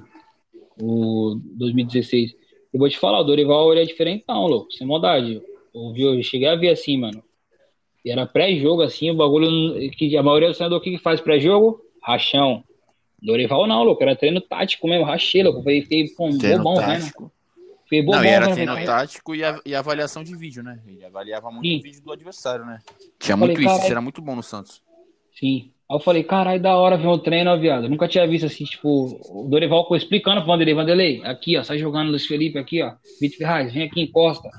o 0.80 1.40
2016. 1.56 2.34
Eu 2.72 2.78
vou 2.78 2.88
te 2.88 2.98
falar, 2.98 3.20
o 3.20 3.24
Dorival 3.24 3.72
ele 3.72 3.82
é 3.82 3.84
diferentão, 3.84 4.46
louco, 4.46 4.70
sem 4.72 4.86
maldade. 4.86 5.42
Eu, 5.74 5.92
vi, 5.92 6.02
eu 6.02 6.22
cheguei 6.22 6.48
a 6.48 6.54
ver 6.56 6.68
assim, 6.70 6.98
mano. 6.98 7.22
E 8.04 8.10
era 8.10 8.26
pré-jogo, 8.26 8.82
assim, 8.82 9.10
o 9.10 9.14
bagulho 9.16 9.90
que 9.92 10.16
a 10.16 10.22
maioria 10.22 10.48
do 10.48 10.54
treinador 10.54 10.78
o 10.78 10.82
que 10.82 10.90
que 10.92 10.98
faz 10.98 11.20
pré-jogo? 11.20 11.80
Rachão. 12.02 12.62
Dorival 13.20 13.66
não, 13.66 13.82
louco, 13.82 14.02
era 14.02 14.14
treino 14.14 14.40
tático 14.40 14.86
mesmo, 14.86 15.04
rachei, 15.04 15.42
louco. 15.42 15.62
Fiquei 15.62 16.08
pô, 16.10 16.28
Treino 16.38 16.58
bobão, 16.58 16.76
né? 16.76 16.98
tático. 16.98 17.32
Fiquei 17.84 18.02
bobão, 18.02 18.20
Não, 18.20 18.28
e 18.28 18.32
era 18.32 18.46
né? 18.46 18.52
treino 18.52 18.84
tático 18.84 19.34
e, 19.34 19.42
a- 19.42 19.60
e 19.64 19.74
avaliação 19.74 20.22
de 20.22 20.36
vídeo, 20.36 20.62
né? 20.62 20.78
Ele 20.86 21.04
avaliava 21.04 21.50
muito 21.50 21.66
Sim. 21.66 21.78
o 21.78 21.82
vídeo 21.82 22.02
do 22.02 22.12
adversário, 22.12 22.64
né? 22.64 22.80
Tinha 23.18 23.34
Eu 23.34 23.38
falei, 23.38 23.56
muito 23.56 23.60
isso, 23.60 23.70
isso 23.70 23.78
caralho. 23.78 23.92
era 23.92 24.00
muito 24.00 24.22
bom 24.22 24.36
no 24.36 24.42
Santos. 24.42 24.82
Sim. 25.34 25.72
Aí 25.90 25.96
eu 25.96 26.00
falei, 26.00 26.22
caralho, 26.22 26.60
da 26.60 26.76
hora 26.76 26.96
ver 26.98 27.06
um 27.06 27.18
treino, 27.18 27.50
ó, 27.50 27.56
viado. 27.56 27.84
Eu 27.84 27.90
nunca 27.90 28.06
tinha 28.06 28.26
visto 28.26 28.44
assim, 28.46 28.64
tipo, 28.64 29.18
o 29.30 29.48
Dorival 29.48 29.82
ficou 29.84 29.96
explicando 29.96 30.38
pro 30.42 30.46
Vanderlei, 30.48 30.74
Vanderlei, 30.74 31.22
aqui, 31.24 31.56
ó, 31.56 31.62
sai 31.62 31.78
jogando 31.78 32.10
Luiz 32.10 32.26
Felipe 32.26 32.58
aqui, 32.58 32.82
ó, 32.82 32.92
Vitor 33.20 33.38
Ferraz, 33.38 33.72
vem 33.72 33.84
aqui, 33.84 34.02
encosta. 34.02 34.50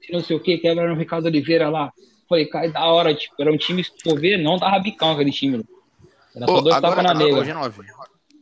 Se 0.00 0.12
não 0.12 0.20
sei 0.20 0.36
o 0.36 0.40
que, 0.40 0.58
quebra 0.58 0.88
no 0.88 0.94
Ricardo 0.94 1.26
Oliveira 1.26 1.68
lá. 1.68 1.92
Falei, 2.28 2.46
cara, 2.46 2.68
da 2.70 2.84
hora, 2.86 3.14
tipo, 3.14 3.34
era 3.40 3.52
um 3.52 3.56
time, 3.56 3.82
se 3.82 3.90
for 4.04 4.18
ver, 4.20 4.36
não 4.38 4.56
dava 4.58 4.78
bicão 4.78 5.10
aquele 5.12 5.32
time. 5.32 5.64
Era 6.34 6.46
só 6.46 6.58
Ô, 6.58 6.60
dois 6.60 6.80
tapas 6.80 7.02
na 7.02 7.14
nega. 7.14 7.34
hoje 7.36 7.50
é 7.50 7.54
nove. 7.54 7.80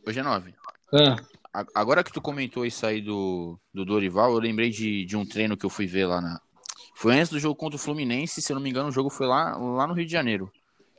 Hoje 0.07 0.19
é 0.19 0.23
nove. 0.23 0.53
Ah, 0.93 1.15
A- 1.53 1.65
Agora 1.73 2.03
que 2.03 2.11
tu 2.13 2.21
comentou 2.21 2.65
isso 2.65 2.85
aí 2.85 3.01
do, 3.01 3.57
do 3.73 3.83
Dorival, 3.85 4.31
eu 4.33 4.39
lembrei 4.39 4.69
de, 4.69 5.05
de 5.05 5.17
um 5.17 5.25
treino 5.25 5.57
que 5.57 5.65
eu 5.65 5.69
fui 5.69 5.87
ver 5.87 6.05
lá 6.05 6.21
na. 6.21 6.39
Foi 6.95 7.13
antes 7.15 7.29
do 7.29 7.39
jogo 7.39 7.55
contra 7.55 7.75
o 7.77 7.79
Fluminense, 7.79 8.41
se 8.41 8.51
eu 8.51 8.55
não 8.55 8.61
me 8.61 8.69
engano, 8.69 8.89
o 8.89 8.91
jogo 8.91 9.09
foi 9.09 9.25
lá, 9.25 9.55
lá 9.57 9.87
no 9.87 9.93
Rio 9.93 10.05
de 10.05 10.11
Janeiro. 10.11 10.51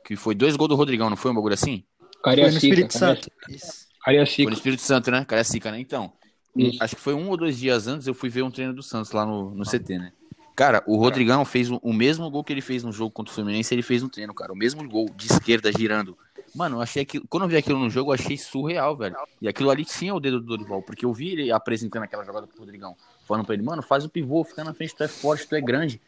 Que 0.07 0.15
foi 0.15 0.33
dois 0.33 0.55
gols 0.55 0.69
do 0.69 0.75
Rodrigão, 0.75 1.09
não 1.09 1.17
foi 1.17 1.31
um 1.31 1.35
bagulho 1.35 1.53
assim? 1.53 1.83
Foi 1.99 2.07
no 2.07 2.21
Cariacica. 2.23 2.57
Espírito 2.65 2.93
Caria- 2.99 3.15
Santo. 3.15 3.31
Isso. 3.49 3.65
Foi 3.67 4.03
Cariacica. 4.05 4.49
no 4.49 4.55
Espírito 4.55 4.81
Santo, 4.81 5.11
né? 5.11 5.25
Cariacica, 5.25 5.69
né? 5.71 5.79
Então, 5.81 6.13
Isso. 6.55 6.81
acho 6.81 6.95
que 6.95 7.01
foi 7.01 7.13
um 7.13 7.29
ou 7.29 7.35
dois 7.37 7.59
dias 7.59 7.87
antes 7.87 8.07
eu 8.07 8.13
fui 8.13 8.29
ver 8.29 8.41
um 8.43 8.49
treino 8.49 8.73
do 8.73 8.81
Santos 8.81 9.11
lá 9.11 9.25
no, 9.25 9.51
no 9.51 9.65
CT, 9.65 9.97
né? 9.99 10.13
Cara, 10.55 10.81
o 10.87 10.95
Rodrigão 10.97 11.43
fez 11.45 11.69
o, 11.69 11.75
o 11.83 11.93
mesmo 11.93 12.27
gol 12.31 12.43
que 12.43 12.51
ele 12.53 12.61
fez 12.61 12.83
no 12.83 12.91
jogo 12.91 13.11
contra 13.11 13.31
o 13.31 13.35
Fluminense, 13.35 13.75
ele 13.75 13.83
fez 13.83 14.01
no 14.01 14.09
treino, 14.09 14.33
cara. 14.33 14.51
O 14.53 14.55
mesmo 14.55 14.87
gol 14.89 15.07
de 15.15 15.27
esquerda 15.27 15.71
girando. 15.71 16.17
Mano, 16.55 16.77
eu 16.77 16.81
achei 16.81 17.05
que 17.05 17.19
quando 17.27 17.43
eu 17.43 17.49
vi 17.49 17.57
aquilo 17.57 17.77
no 17.77 17.89
jogo, 17.89 18.09
eu 18.09 18.15
achei 18.15 18.37
surreal, 18.37 18.95
velho. 18.95 19.15
E 19.41 19.47
aquilo 19.47 19.69
ali 19.69 19.83
tinha 19.85 20.15
o 20.15 20.19
dedo 20.19 20.39
do 20.39 20.45
Dorival, 20.47 20.81
porque 20.81 21.05
eu 21.05 21.13
vi 21.13 21.33
ele 21.33 21.51
apresentando 21.51 22.03
aquela 22.03 22.23
jogada 22.23 22.47
pro 22.47 22.57
Rodrigão, 22.59 22.95
falando 23.27 23.45
pra 23.45 23.53
ele, 23.53 23.61
mano, 23.63 23.83
faz 23.83 24.03
o 24.05 24.09
pivô, 24.09 24.43
fica 24.43 24.63
na 24.63 24.73
frente, 24.73 24.95
tu 24.95 25.03
é 25.03 25.07
forte, 25.07 25.45
tu 25.45 25.53
é 25.53 25.61
grande. 25.61 26.01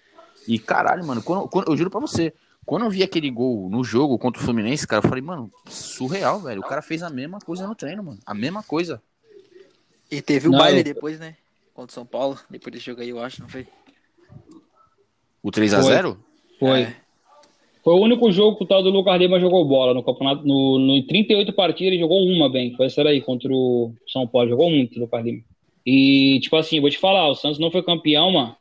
E 0.48 0.58
caralho, 0.58 1.06
mano, 1.06 1.22
quando, 1.22 1.48
quando- 1.50 1.70
eu 1.70 1.78
juro 1.78 1.92
pra 1.92 2.00
você, 2.00 2.34
quando 2.70 2.86
eu 2.86 2.92
vi 2.92 3.02
aquele 3.02 3.32
gol 3.32 3.68
no 3.68 3.84
jogo 3.84 4.20
contra 4.20 4.40
o 4.40 4.46
Fluminense, 4.46 4.86
cara, 4.88 5.04
eu 5.04 5.10
falei, 5.10 5.24
mano, 5.24 5.52
surreal, 5.68 6.40
velho. 6.40 6.62
O 6.62 6.64
cara 6.64 6.84
fez 6.84 7.02
a 7.02 7.10
mesma 7.10 7.40
coisa 7.40 7.66
no 7.66 7.74
treino, 7.74 8.04
mano. 8.04 8.20
A 8.24 8.36
mesma 8.36 8.62
coisa. 8.62 9.02
E 10.12 10.22
teve 10.22 10.48
o 10.48 10.52
Não, 10.52 10.60
baile 10.60 10.82
eu- 10.82 10.84
depois, 10.84 11.20
né? 11.20 11.36
Contra 11.74 11.90
o 11.90 11.94
São 11.96 12.06
Paulo. 12.06 12.38
Depois 12.48 12.72
desse 12.72 12.86
jogo 12.86 13.02
aí, 13.02 13.10
eu 13.10 13.20
acho, 13.24 13.42
não 13.42 13.50
foi? 13.50 13.66
O 15.42 15.50
3x0? 15.50 16.16
Foi. 16.60 16.82
É. 16.82 16.96
Foi 17.84 17.96
o 17.96 18.04
único 18.04 18.32
jogo 18.32 18.56
que 18.60 18.66
o 18.66 18.68
tal 18.68 18.84
do 18.84 18.92
Lucas 18.92 19.18
Lima 19.18 19.40
jogou 19.40 19.66
bola 19.68 19.96
no 19.96 20.04
campeonato. 20.04 20.46
No, 20.46 20.78
no, 20.78 20.96
em 20.96 21.08
38 21.08 21.52
partidas, 21.54 21.92
ele 21.94 22.00
jogou 22.00 22.22
uma 22.24 22.52
bem. 22.52 22.76
Foi 22.76 22.86
essa 22.86 23.04
daí, 23.04 23.20
contra 23.20 23.52
o 23.52 23.96
São 24.08 24.28
Paulo. 24.28 24.48
Jogou 24.48 24.70
muito 24.70 24.96
o 24.96 25.00
Lucas 25.00 25.26
Lima. 25.26 25.42
E, 25.84 26.40
tipo 26.40 26.56
assim, 26.56 26.80
vou 26.80 26.92
te 26.92 27.00
falar, 27.00 27.30
o 27.32 27.36
Santos 27.36 27.58
não 27.58 27.72
foi 27.72 27.82
campeão, 27.82 28.30
mano. 28.32 28.56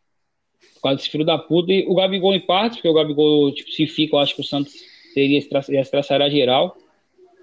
Por 0.78 0.82
causa 0.82 1.02
filho 1.02 1.24
da 1.24 1.36
puta. 1.36 1.72
E 1.72 1.84
o 1.86 1.94
Gabigol 1.94 2.34
em 2.34 2.40
parte, 2.40 2.76
porque 2.76 2.88
o 2.88 2.94
Gabigol, 2.94 3.52
tipo, 3.52 3.70
se 3.70 3.86
fica, 3.86 4.16
eu 4.16 4.20
acho 4.20 4.34
que 4.34 4.40
o 4.40 4.44
Santos 4.44 4.74
teria 5.14 5.40
ia 5.68 6.30
geral. 6.30 6.76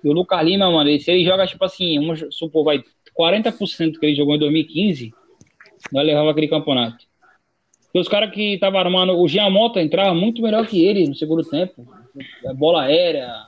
E 0.03 0.09
o 0.09 0.13
Lucas 0.13 0.45
Lima, 0.45 0.71
mano, 0.71 0.89
ele, 0.89 0.99
se 0.99 1.11
ele 1.11 1.25
joga, 1.25 1.45
tipo 1.45 1.63
assim, 1.65 1.99
vamos 1.99 2.25
supor, 2.31 2.63
vai 2.63 2.83
40% 3.17 3.99
que 3.99 4.05
ele 4.05 4.15
jogou 4.15 4.35
em 4.35 4.39
2015, 4.39 5.13
nós 5.91 6.05
levava 6.05 6.31
aquele 6.31 6.47
campeonato. 6.47 7.05
Porque 7.85 7.99
os 7.99 8.07
caras 8.07 8.31
que 8.31 8.53
estavam 8.53 8.79
armando, 8.79 9.17
o 9.17 9.27
Jean 9.27 9.49
entrava 9.77 10.13
muito 10.13 10.41
melhor 10.41 10.67
que 10.67 10.83
ele 10.83 11.07
no 11.07 11.15
segundo 11.15 11.43
tempo. 11.43 11.87
Bola 12.55 12.83
aérea. 12.83 13.47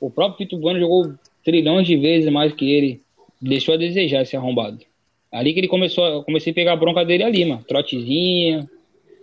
O 0.00 0.10
próprio 0.10 0.38
Vitor 0.38 0.58
Bueno 0.58 0.80
jogou 0.80 1.14
trilhões 1.44 1.86
de 1.86 1.96
vezes 1.96 2.32
mais 2.32 2.52
que 2.52 2.70
ele. 2.70 3.02
Deixou 3.40 3.74
a 3.74 3.76
desejar 3.76 4.22
esse 4.22 4.36
arrombado. 4.36 4.78
Ali 5.30 5.52
que 5.52 5.60
ele 5.60 5.68
começou, 5.68 6.22
comecei 6.24 6.52
a 6.52 6.54
pegar 6.54 6.72
a 6.72 6.76
bronca 6.76 7.04
dele 7.04 7.24
ali, 7.24 7.44
mano. 7.44 7.64
Trotezinha. 7.64 8.68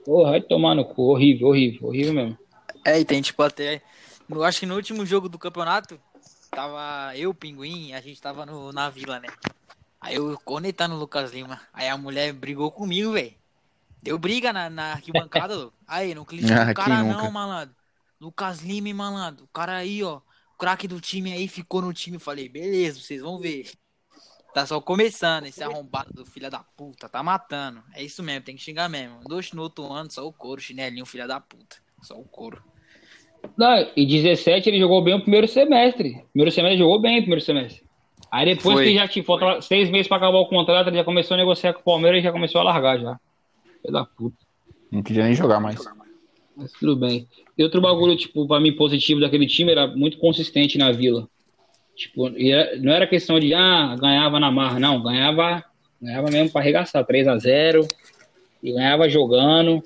Porra, 0.10 0.32
vai 0.32 0.42
tomar 0.42 0.74
no 0.74 0.84
cu. 0.84 1.04
Horrível, 1.04 1.50
horrível, 1.50 1.88
horrível 1.88 2.14
mesmo. 2.16 2.38
É, 2.84 3.00
e 3.00 3.06
tem 3.06 3.22
tipo 3.22 3.44
até. 3.44 3.80
Eu 4.28 4.44
acho 4.44 4.60
que 4.60 4.66
no 4.66 4.74
último 4.74 5.06
jogo 5.06 5.30
do 5.30 5.38
campeonato, 5.38 6.00
tava 6.50 7.16
eu, 7.16 7.30
o 7.30 7.34
Pinguim, 7.36 7.94
a 7.94 8.02
gente 8.02 8.20
tava 8.20 8.44
no, 8.44 8.72
na 8.74 8.90
vila, 8.90 9.20
né? 9.20 9.28
Aí 10.02 10.16
eu 10.16 10.36
conectando 10.44 10.96
o 10.96 10.98
Lucas 10.98 11.32
Lima. 11.32 11.62
Aí 11.72 11.88
a 11.88 11.96
mulher 11.96 12.34
brigou 12.34 12.72
comigo, 12.72 13.12
velho. 13.12 13.36
Deu 14.02 14.18
briga 14.18 14.52
na, 14.52 14.68
na 14.68 14.94
arquibancada, 14.94 15.56
louco. 15.56 15.78
Aí, 15.88 16.16
não 16.16 16.26
critica 16.26 16.56
Ah, 16.66 16.72
o 16.72 16.74
cara 16.74 16.96
quem 16.96 17.06
não, 17.06 17.18
nunca? 17.20 17.30
malandro. 17.30 17.76
Lucas 18.20 18.62
Lima, 18.62 18.92
malandro. 18.92 19.46
O 19.46 19.50
cara 19.50 19.76
aí, 19.76 20.04
ó. 20.04 20.22
O 20.56 20.58
craque 20.58 20.88
do 20.88 21.00
time 21.00 21.34
aí 21.34 21.48
ficou 21.48 21.84
no 21.84 21.94
time. 21.94 22.18
Falei, 22.18 22.50
beleza, 22.50 23.00
vocês 23.00 23.22
vão 23.22 23.38
ver. 23.38 23.70
Tá 24.54 24.66
só 24.66 24.82
começando, 24.82 25.46
esse 25.46 25.62
arrombado 25.64 26.14
do 26.14 26.26
filho 26.26 26.50
da 26.50 26.60
puta. 26.60 27.08
Tá 27.08 27.22
matando. 27.22 27.82
É 27.94 28.04
isso 28.04 28.24
mesmo, 28.24 28.46
tem 28.46 28.56
que 28.56 28.62
xingar 28.62 28.90
mesmo. 28.90 29.20
Dois 29.28 29.52
no 29.54 29.62
outro 29.62 29.92
ano, 29.92 30.12
só 30.12 30.26
o 30.26 30.34
couro, 30.34 30.62
chinelinho, 30.62 31.06
filho 31.06 31.28
da 31.28 31.40
puta. 31.40 31.78
Só 32.02 32.16
o 32.16 32.24
couro. 32.24 32.62
Não, 33.58 33.88
e 33.96 34.06
17 34.06 34.70
ele 34.70 34.80
jogou 34.80 35.04
bem 35.04 35.16
o 35.16 35.22
primeiro 35.22 35.48
semestre. 35.48 36.26
Primeiro 36.32 36.52
semestre 36.52 36.76
ele 36.76 36.84
jogou 36.84 37.00
bem 37.00 37.20
o 37.20 37.22
primeiro 37.22 37.44
semestre. 37.44 37.84
Aí 38.32 38.46
depois 38.46 38.76
Foi. 38.76 38.86
que 38.86 38.94
já 38.94 39.08
tinha 39.08 39.26
faltava 39.26 39.62
seis 39.62 39.90
meses 39.90 40.08
pra 40.08 40.18
acabar 40.18 40.38
o 40.38 40.48
contrato, 40.48 40.88
ele 40.88 40.98
já 40.98 41.04
começou 41.04 41.36
a 41.36 41.38
negociar 41.38 41.74
com 41.74 41.80
o 41.80 41.84
Palmeiras 41.84 42.20
e 42.20 42.24
já 42.24 42.32
começou 42.32 42.62
a 42.62 42.64
largar 42.64 43.00
já. 43.00 43.20
Filho 43.82 43.94
da 43.94 44.06
puta. 44.06 44.38
Não 44.92 45.02
queria 45.02 45.24
nem 45.24 45.34
jogar 45.34 45.60
mais. 45.60 45.80
Mas 46.56 46.72
tudo 46.74 46.96
bem. 46.96 47.28
E 47.58 47.64
outro 47.64 47.82
bagulho, 47.82 48.16
tipo, 48.18 48.48
pra 48.48 48.60
mim 48.60 48.76
positivo 48.76 49.22
daquele 49.22 49.48
time 49.48 49.72
era 49.72 49.88
muito 49.88 50.18
consistente 50.18 50.78
na 50.78 50.92
vila. 50.92 51.28
Tipo, 52.00 52.30
e 52.30 52.50
era- 52.50 52.78
não 52.78 52.94
era 52.94 53.06
questão 53.06 53.38
de, 53.38 53.54
ah, 53.54 53.94
ganhava 54.00 54.40
na 54.40 54.50
marra, 54.50 54.80
não. 54.80 55.04
Ganhava, 55.04 55.62
ganhava 56.02 56.32
mesmo 56.32 56.50
pra 56.50 56.62
arregaçar, 56.62 57.06
3 57.06 57.28
a 57.28 57.38
0 57.38 57.86
E 58.64 58.72
ganhava 58.72 59.10
jogando. 59.10 59.84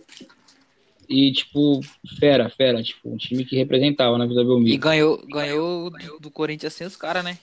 E, 1.10 1.32
tipo, 1.32 1.82
fera, 2.20 2.50
fera. 2.52 2.84
Tipo, 2.84 3.10
um 3.10 3.18
time 3.18 3.44
que 3.44 3.56
representava 3.56 4.16
na 4.18 4.28
Vila 4.28 4.42
E 4.42 4.46
Belmiro. 4.46 4.80
ganhou, 4.80 5.26
ganhou 5.28 5.92
do, 6.20 6.30
Corinthians 6.30 6.74
sem 6.74 6.86
os 6.86 6.96
caras, 6.96 7.24
né? 7.24 7.40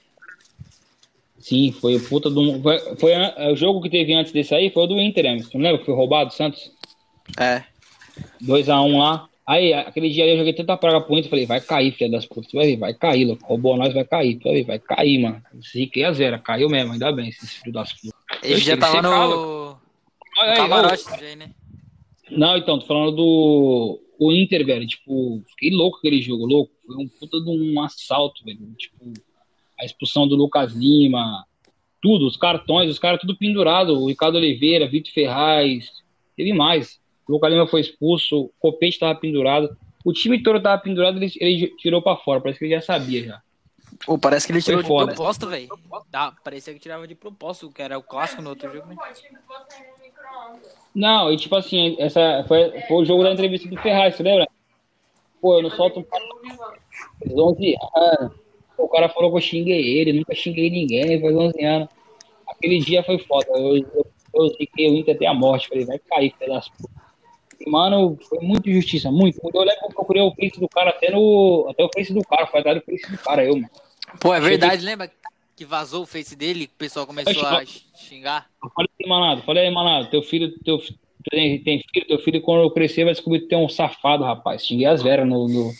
Sim, 1.38 1.72
foi 1.72 1.96
o 1.96 2.08
puta 2.08 2.30
do. 2.30 2.60
Foi, 2.62 2.78
foi 2.96 3.12
o 3.52 3.56
jogo 3.56 3.80
que 3.82 3.90
teve 3.90 4.12
antes 4.14 4.32
desse 4.32 4.54
aí, 4.54 4.70
foi 4.70 4.84
o 4.84 4.86
do 4.86 5.00
Inter, 5.00 5.24
né? 5.24 5.38
Você 5.38 5.56
não 5.56 5.64
lembra 5.64 5.78
que 5.78 5.86
foi 5.86 5.94
roubado, 5.94 6.32
Santos? 6.32 6.70
É. 7.38 7.64
2x1 8.40 8.98
lá. 8.98 9.28
Aí, 9.50 9.72
aquele 9.72 10.08
dia 10.10 10.22
ali 10.22 10.34
eu 10.34 10.38
joguei 10.38 10.52
tanta 10.52 10.76
praga 10.76 11.00
pro 11.00 11.18
Inter, 11.18 11.28
falei, 11.28 11.44
vai 11.44 11.60
cair, 11.60 11.90
filha 11.90 12.08
das 12.08 12.24
putas. 12.24 12.52
Vai 12.52 12.66
ver, 12.66 12.76
vai 12.76 12.94
cair, 12.94 13.24
louco. 13.24 13.44
Roubou 13.44 13.76
nós, 13.76 13.92
vai 13.92 14.04
cair. 14.04 14.38
Tu 14.38 14.44
vai 14.44 14.54
ver, 14.54 14.64
vai 14.64 14.78
cair, 14.78 15.18
mano. 15.18 15.42
Ziquei 15.60 16.04
a 16.04 16.12
zero, 16.12 16.40
caiu 16.40 16.68
mesmo, 16.68 16.92
ainda 16.92 17.10
bem, 17.10 17.30
esses 17.30 17.54
filhos 17.54 17.74
das 17.74 17.92
putas. 17.92 18.20
Ele 18.44 18.60
já 18.60 18.76
tava 18.76 19.02
no, 19.02 19.10
no 19.10 19.78
Aí, 20.40 20.50
aí, 20.50 20.56
camarote 20.56 21.02
já 21.02 21.16
aí, 21.16 21.34
né? 21.34 21.50
Não, 22.30 22.56
então, 22.56 22.78
tô 22.78 22.86
falando 22.86 23.10
do 23.16 24.00
o 24.20 24.32
Inter, 24.32 24.64
velho. 24.64 24.86
Tipo, 24.86 25.42
fiquei 25.48 25.76
louco 25.76 25.98
aquele 25.98 26.22
jogo, 26.22 26.46
louco. 26.46 26.70
Foi 26.86 26.96
um 26.96 27.08
puta 27.08 27.40
de 27.40 27.50
um 27.50 27.82
assalto, 27.82 28.44
velho. 28.44 28.60
Tipo, 28.78 29.12
a 29.80 29.84
expulsão 29.84 30.28
do 30.28 30.36
Lucas 30.36 30.74
Lima, 30.74 31.44
tudo, 32.00 32.24
os 32.24 32.36
cartões, 32.36 32.88
os 32.88 33.00
caras 33.00 33.20
tudo 33.20 33.36
pendurado. 33.36 33.98
O 33.98 34.06
Ricardo 34.06 34.36
Oliveira, 34.36 34.86
Vitor 34.88 35.12
Ferraz, 35.12 35.90
teve 36.36 36.52
mais. 36.52 36.99
O 37.30 37.34
Lucas 37.34 37.52
Lima 37.52 37.66
foi 37.68 37.80
expulso, 37.80 38.40
o 38.40 38.50
Copete 38.58 38.98
tava 38.98 39.14
pendurado. 39.14 39.76
O 40.04 40.12
time 40.12 40.42
todo 40.42 40.60
tava 40.60 40.82
pendurado, 40.82 41.16
ele, 41.18 41.32
ele 41.36 41.68
tirou 41.76 42.02
pra 42.02 42.16
fora. 42.16 42.40
Parece 42.40 42.58
que 42.58 42.64
ele 42.64 42.74
já 42.74 42.80
sabia 42.80 43.24
já. 43.24 43.42
Pô, 44.04 44.18
parece 44.18 44.46
que 44.46 44.52
ele 44.52 44.60
tirou 44.60 44.82
de 44.82 44.88
foda. 44.88 45.14
propósito, 45.14 45.46
velho. 45.46 45.68
Dá, 46.10 46.32
parecia 46.42 46.74
que 46.74 46.80
tirava 46.80 47.06
de 47.06 47.14
propósito, 47.14 47.70
que 47.70 47.80
era 47.80 47.96
o 47.96 48.02
clássico 48.02 48.42
no 48.42 48.50
outro 48.50 48.72
jogo, 48.72 48.88
né? 48.88 48.96
Não, 50.92 51.32
e 51.32 51.36
tipo 51.36 51.54
assim, 51.54 51.96
essa 52.00 52.44
foi, 52.48 52.80
foi 52.88 52.96
o 52.96 53.04
jogo 53.04 53.22
da 53.22 53.32
entrevista 53.32 53.68
do 53.68 53.76
Ferraz, 53.76 54.16
você 54.16 54.24
lembra? 54.24 54.48
Pô, 55.40 55.58
eu 55.58 55.62
não 55.62 55.70
solto 55.70 56.00
um 56.00 56.02
papo. 56.02 56.24
Faz 57.20 57.32
11 57.32 57.76
anos. 57.94 58.32
O 58.76 58.88
cara 58.88 59.08
falou 59.08 59.30
que 59.30 59.36
eu 59.36 59.40
xinguei 59.40 59.98
ele, 59.98 60.14
nunca 60.14 60.34
xinguei 60.34 60.68
ninguém, 60.68 61.20
faz 61.20 61.36
11 61.36 61.64
anos. 61.64 61.88
Aquele 62.48 62.80
dia 62.80 63.04
foi 63.04 63.18
foda. 63.18 63.46
Eu, 63.54 63.76
eu, 63.76 64.06
eu 64.34 64.50
fiquei 64.56 64.90
o 64.90 64.96
Inter 64.96 65.14
até 65.14 65.26
a 65.26 65.34
morte. 65.34 65.68
Falei, 65.68 65.84
vai 65.84 65.98
cair. 65.98 66.34
E, 66.40 66.50
mano, 67.66 68.18
foi 68.28 68.38
muito 68.40 68.70
justiça, 68.70 69.10
muito. 69.10 69.40
Eu 69.42 69.60
lembro 69.60 69.78
que 69.80 69.86
eu 69.86 69.94
procurei 69.94 70.22
o 70.22 70.34
face 70.34 70.58
do 70.58 70.68
cara 70.68 70.90
até 70.90 71.10
no. 71.10 71.66
Até 71.70 71.84
o 71.84 71.90
face 71.94 72.12
do 72.12 72.22
cara, 72.22 72.46
foi 72.46 72.60
atrás 72.60 72.78
do 72.78 72.84
face 72.84 73.10
do 73.10 73.18
cara, 73.18 73.44
eu, 73.44 73.54
mano. 73.54 73.70
Pô, 74.18 74.34
é 74.34 74.40
verdade, 74.40 74.84
lembra 74.84 75.10
que 75.56 75.64
vazou 75.64 76.02
o 76.02 76.06
face 76.06 76.34
dele, 76.34 76.66
que 76.66 76.74
o 76.74 76.78
pessoal 76.78 77.06
começou 77.06 77.46
a 77.46 77.64
xingar? 77.94 78.48
Eu 78.62 78.70
falei, 78.70 78.90
manado, 79.06 79.42
falei 79.42 79.66
aí, 79.66 79.70
manado, 79.70 80.08
teu 80.08 80.22
filho, 80.22 80.58
teu, 80.64 80.80
tem, 81.30 81.62
tem 81.62 81.84
filho, 81.92 82.06
teu 82.06 82.18
filho 82.18 82.40
quando 82.40 82.62
eu 82.62 82.70
crescer 82.70 83.04
vai 83.04 83.12
descobrir 83.12 83.40
que 83.40 83.48
tem 83.48 83.58
um 83.58 83.68
safado, 83.68 84.24
rapaz. 84.24 84.64
Xinguei 84.64 84.86
as 84.86 85.02
veras 85.02 85.28
no, 85.28 85.46
no 85.46 85.72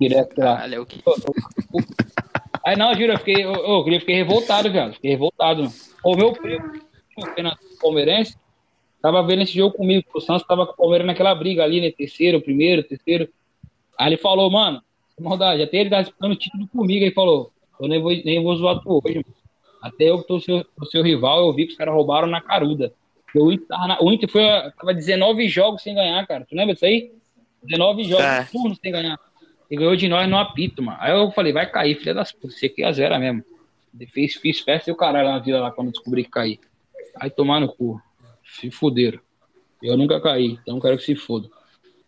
direto 0.00 0.36
lá. 0.38 0.56
Caralho, 0.56 0.74
é 0.74 0.80
o 0.80 0.86
que? 0.86 1.00
Aí 2.66 2.76
não, 2.76 2.94
juro, 2.94 3.12
eu 3.12 3.18
fiquei, 3.18 3.44
eu, 3.44 3.54
eu, 3.54 3.86
eu 3.86 4.00
fiquei 4.00 4.16
revoltado, 4.16 4.72
cara. 4.72 4.92
Fiquei 4.92 5.10
revoltado. 5.10 5.70
O 6.02 6.16
meu 6.16 6.32
primo, 6.32 6.80
o 7.16 7.24
Renato 7.36 7.58
Palmeirense, 7.80 8.36
tava 9.04 9.22
vendo 9.22 9.42
esse 9.42 9.52
jogo 9.54 9.76
comigo. 9.76 10.02
O 10.14 10.20
Santos 10.20 10.46
tava 10.46 10.64
com 10.66 10.72
o 10.72 10.76
Palmeiras 10.76 11.06
naquela 11.06 11.34
briga 11.34 11.62
ali, 11.62 11.78
né? 11.78 11.90
Terceiro, 11.90 12.40
primeiro, 12.40 12.82
terceiro. 12.82 13.28
Aí 13.98 14.08
ele 14.08 14.16
falou, 14.16 14.50
mano, 14.50 14.80
maldade, 15.20 15.62
até 15.62 15.76
ele 15.76 15.90
tá 15.90 16.00
disputando 16.00 16.32
o 16.32 16.36
título 16.36 16.66
comigo. 16.68 17.04
Aí 17.04 17.10
falou, 17.10 17.52
eu 17.78 17.86
nem 17.86 18.00
vou, 18.00 18.10
nem 18.24 18.42
vou 18.42 18.56
zoar 18.56 18.80
tu 18.80 19.02
hoje, 19.04 19.16
mano. 19.16 19.26
Até 19.82 20.04
eu 20.04 20.22
que 20.22 20.26
tô 20.26 20.40
seu, 20.40 20.64
tô 20.64 20.86
seu 20.86 21.02
rival, 21.02 21.40
eu 21.46 21.52
vi 21.52 21.66
que 21.66 21.72
os 21.72 21.76
caras 21.78 21.92
roubaram 21.94 22.26
na 22.26 22.40
caruda. 22.40 22.92
O 23.36 23.52
Inter, 23.52 23.66
tava 23.66 23.86
na- 23.88 23.98
o 24.00 24.10
Inter 24.10 24.28
foi, 24.30 24.42
tava 24.78 24.94
19 24.94 25.48
jogos 25.48 25.82
sem 25.82 25.94
ganhar, 25.94 26.26
cara. 26.26 26.46
Tu 26.48 26.54
lembra 26.56 26.72
disso 26.72 26.86
aí? 26.86 27.12
19 27.62 28.04
jogos 28.04 28.24
É. 28.24 28.44
turnos 28.44 28.78
sem 28.82 28.90
ganhar. 28.90 29.18
E 29.70 29.76
ganhou 29.76 29.94
de 29.96 30.08
nós 30.08 30.26
no 30.28 30.38
apito, 30.38 30.82
mano. 30.82 30.96
Aí 31.00 31.12
eu 31.12 31.30
falei, 31.32 31.52
vai 31.52 31.68
cair, 31.70 31.96
filha 31.96 32.14
das 32.14 32.32
putas. 32.32 32.58
Você 32.58 32.66
aqui 32.66 32.82
é 32.82 32.86
a 32.86 32.92
zero 32.92 33.18
mesmo. 33.18 33.44
Ele 33.98 34.08
Fiz, 34.10 34.34
fiz 34.36 34.60
festa 34.60 34.88
e 34.88 34.92
o 34.92 34.96
caralho 34.96 35.26
lá 35.28 35.32
na 35.34 35.38
vila 35.40 35.60
lá 35.60 35.70
quando 35.70 35.88
eu 35.88 35.92
descobri 35.92 36.24
que 36.24 36.30
caí. 36.30 36.58
Aí 37.20 37.28
tomar 37.30 37.60
no 37.60 37.68
cu. 37.68 38.00
Se 38.44 38.70
fuderam. 38.70 39.20
Eu 39.82 39.96
nunca 39.96 40.20
caí, 40.20 40.58
então 40.62 40.80
quero 40.80 40.96
que 40.96 41.04
se 41.04 41.14
foda. 41.14 41.48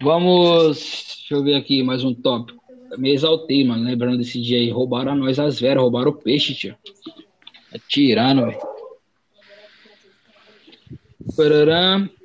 Vamos. 0.00 0.76
Deixa 1.18 1.34
eu 1.34 1.42
ver 1.42 1.54
aqui 1.54 1.82
mais 1.82 2.04
um 2.04 2.14
tópico. 2.14 2.62
Me 2.96 3.12
exaltei, 3.12 3.64
mano. 3.64 3.84
Lembrando 3.84 4.18
desse 4.18 4.40
dia 4.40 4.58
aí. 4.58 4.70
Roubaram 4.70 5.12
a 5.12 5.14
nós 5.14 5.38
as 5.38 5.60
veras, 5.60 5.82
roubaram 5.82 6.10
o 6.10 6.16
peixe, 6.16 6.54
tio. 6.54 6.76
É 7.72 7.78
tirando, 7.88 8.46
velho. 8.46 8.60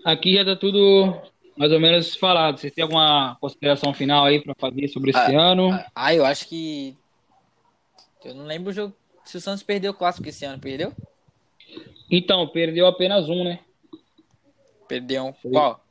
Aqui 0.05 0.35
já 0.35 0.45
tá 0.45 0.55
tudo 0.55 1.13
mais 1.57 1.71
ou 1.71 1.79
menos 1.79 2.15
falado. 2.15 2.57
Vocês 2.57 2.73
têm 2.73 2.83
alguma 2.83 3.37
consideração 3.39 3.93
final 3.93 4.25
aí 4.25 4.41
pra 4.41 4.55
fazer 4.57 4.87
sobre 4.87 5.11
esse 5.11 5.35
ano? 5.35 5.69
Ah, 5.95 6.13
eu 6.13 6.25
acho 6.25 6.47
que. 6.47 6.95
Eu 8.23 8.35
não 8.35 8.45
lembro 8.45 8.69
o 8.69 8.73
jogo. 8.73 8.95
Se 9.25 9.37
o 9.37 9.41
Santos 9.41 9.63
perdeu 9.63 9.91
o 9.91 9.95
clássico 9.95 10.27
esse 10.27 10.45
ano, 10.45 10.59
perdeu? 10.59 10.93
Então, 12.09 12.47
perdeu 12.47 12.85
apenas 12.87 13.29
um, 13.29 13.43
né? 13.43 13.59
Perdeu 14.91 15.23
um. 15.25 15.33
Qual? 15.51 15.83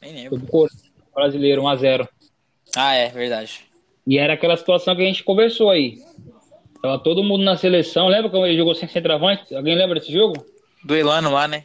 Nem 0.00 0.28
Foi 0.28 0.38
lembro. 0.38 0.68
brasileiro, 1.14 1.62
1x0. 1.62 2.08
Ah, 2.76 2.94
é, 2.94 3.08
verdade. 3.08 3.64
E 4.06 4.18
era 4.18 4.34
aquela 4.34 4.56
situação 4.56 4.94
que 4.94 5.02
a 5.02 5.06
gente 5.06 5.24
conversou 5.24 5.68
aí. 5.70 5.98
Tava 6.80 6.98
todo 7.00 7.24
mundo 7.24 7.42
na 7.42 7.56
seleção. 7.56 8.06
Lembra 8.06 8.30
como 8.30 8.46
ele 8.46 8.56
jogou 8.56 8.74
sem 8.74 8.88
centroavante? 8.88 9.52
Alguém 9.54 9.74
lembra 9.74 9.98
desse 9.98 10.12
jogo? 10.12 10.34
Duelando 10.84 11.30
lá, 11.30 11.48
né? 11.48 11.64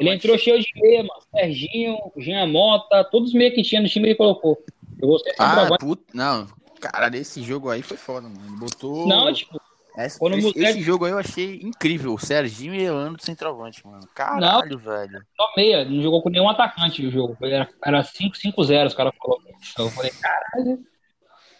Ele 0.00 0.08
entrou 0.08 0.38
cheio 0.38 0.58
de 0.58 0.68
meia, 0.76 1.02
mano. 1.02 1.20
Serginho, 1.30 1.98
Jean 2.16 2.46
Mota, 2.46 3.04
todos 3.04 3.28
os 3.28 3.34
meios 3.34 3.54
que 3.54 3.62
tinha 3.62 3.82
no 3.82 3.88
time 3.88 4.08
ele 4.08 4.14
colocou. 4.14 4.56
Jogou 4.98 5.18
sem 5.18 5.32
Ah, 5.38 5.48
centroavante. 5.48 5.84
puta. 5.84 6.02
Não, 6.14 6.46
cara, 6.80 7.14
esse 7.14 7.42
jogo 7.42 7.68
aí 7.68 7.82
foi 7.82 7.98
foda, 7.98 8.26
mano. 8.26 8.40
Ele 8.46 8.56
botou. 8.56 9.06
Não, 9.06 9.30
tipo, 9.34 9.60
Esse, 9.96 10.18
você- 10.18 10.58
esse 10.64 10.80
jogo 10.82 11.04
aí 11.06 11.12
eu 11.12 11.18
achei 11.18 11.60
incrível. 11.62 12.12
O 12.14 12.18
Serginho 12.18 12.74
e 12.74 12.82
Elano 12.82 13.16
do 13.16 13.22
centroavante, 13.24 13.86
mano. 13.86 14.06
Caralho, 14.14 14.78
velho. 14.78 15.24
só 15.36 15.48
meia. 15.56 15.84
Não 15.84 16.02
jogou 16.02 16.22
com 16.22 16.28
nenhum 16.28 16.48
atacante 16.48 17.06
o 17.06 17.10
jogo. 17.10 17.36
Era, 17.42 17.68
era 17.84 18.02
5-5-0, 18.04 18.86
os 18.88 18.94
caras 18.94 19.12
falaram. 19.16 19.42
Então 19.72 19.86
eu 19.86 19.90
falei, 19.90 20.10
caralho. 20.10 20.84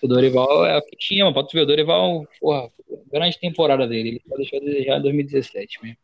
O 0.02 0.06
Dorival 0.06 0.66
é 0.66 0.76
o 0.76 0.82
que 0.82 0.96
tinha, 0.98 1.24
mano. 1.24 1.34
Pode 1.34 1.48
ver, 1.52 1.62
o 1.62 1.66
Dorival, 1.66 2.26
porra, 2.38 2.68
grande 3.10 3.38
temporada 3.40 3.86
dele. 3.88 4.08
Ele 4.10 4.22
só 4.28 4.36
deixou 4.36 4.58
a 4.58 4.62
desejar 4.64 4.98
em 4.98 5.02
2017 5.02 5.82
mesmo. 5.82 5.96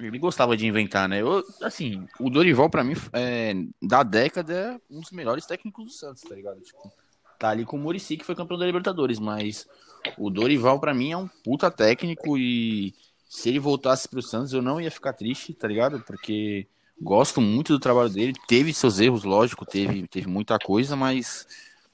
Ele 0.00 0.18
gostava 0.18 0.56
de 0.56 0.66
inventar, 0.66 1.08
né? 1.08 1.20
Eu, 1.22 1.44
assim, 1.62 2.04
o 2.18 2.28
Dorival, 2.28 2.68
pra 2.68 2.82
mim, 2.82 2.94
é, 3.12 3.52
da 3.80 4.02
década, 4.02 4.52
é 4.52 4.80
um 4.92 5.00
dos 5.00 5.12
melhores 5.12 5.46
técnicos 5.46 5.84
do 5.84 5.90
Santos, 5.92 6.22
tá 6.22 6.34
ligado? 6.34 6.60
Tipo, 6.60 6.90
tá 7.38 7.50
ali 7.50 7.64
com 7.64 7.76
o 7.76 7.80
Murici, 7.80 8.16
que 8.16 8.24
foi 8.24 8.34
campeão 8.34 8.58
da 8.58 8.66
Libertadores, 8.66 9.20
mas 9.20 9.68
o 10.18 10.30
Dorival, 10.30 10.78
pra 10.78 10.94
mim, 10.94 11.12
é 11.12 11.16
um 11.16 11.28
puta 11.28 11.70
técnico 11.70 12.36
e 12.36 12.94
se 13.28 13.48
ele 13.48 13.58
voltasse 13.58 14.08
pro 14.08 14.22
Santos, 14.22 14.52
eu 14.52 14.60
não 14.60 14.80
ia 14.80 14.90
ficar 14.90 15.12
triste, 15.12 15.54
tá 15.54 15.66
ligado? 15.66 16.00
Porque 16.06 16.66
gosto 17.00 17.40
muito 17.40 17.72
do 17.72 17.80
trabalho 17.80 18.10
dele. 18.10 18.34
Teve 18.46 18.74
seus 18.74 19.00
erros, 19.00 19.24
lógico, 19.24 19.64
teve, 19.64 20.06
teve 20.06 20.28
muita 20.28 20.58
coisa, 20.58 20.94
mas 20.94 21.46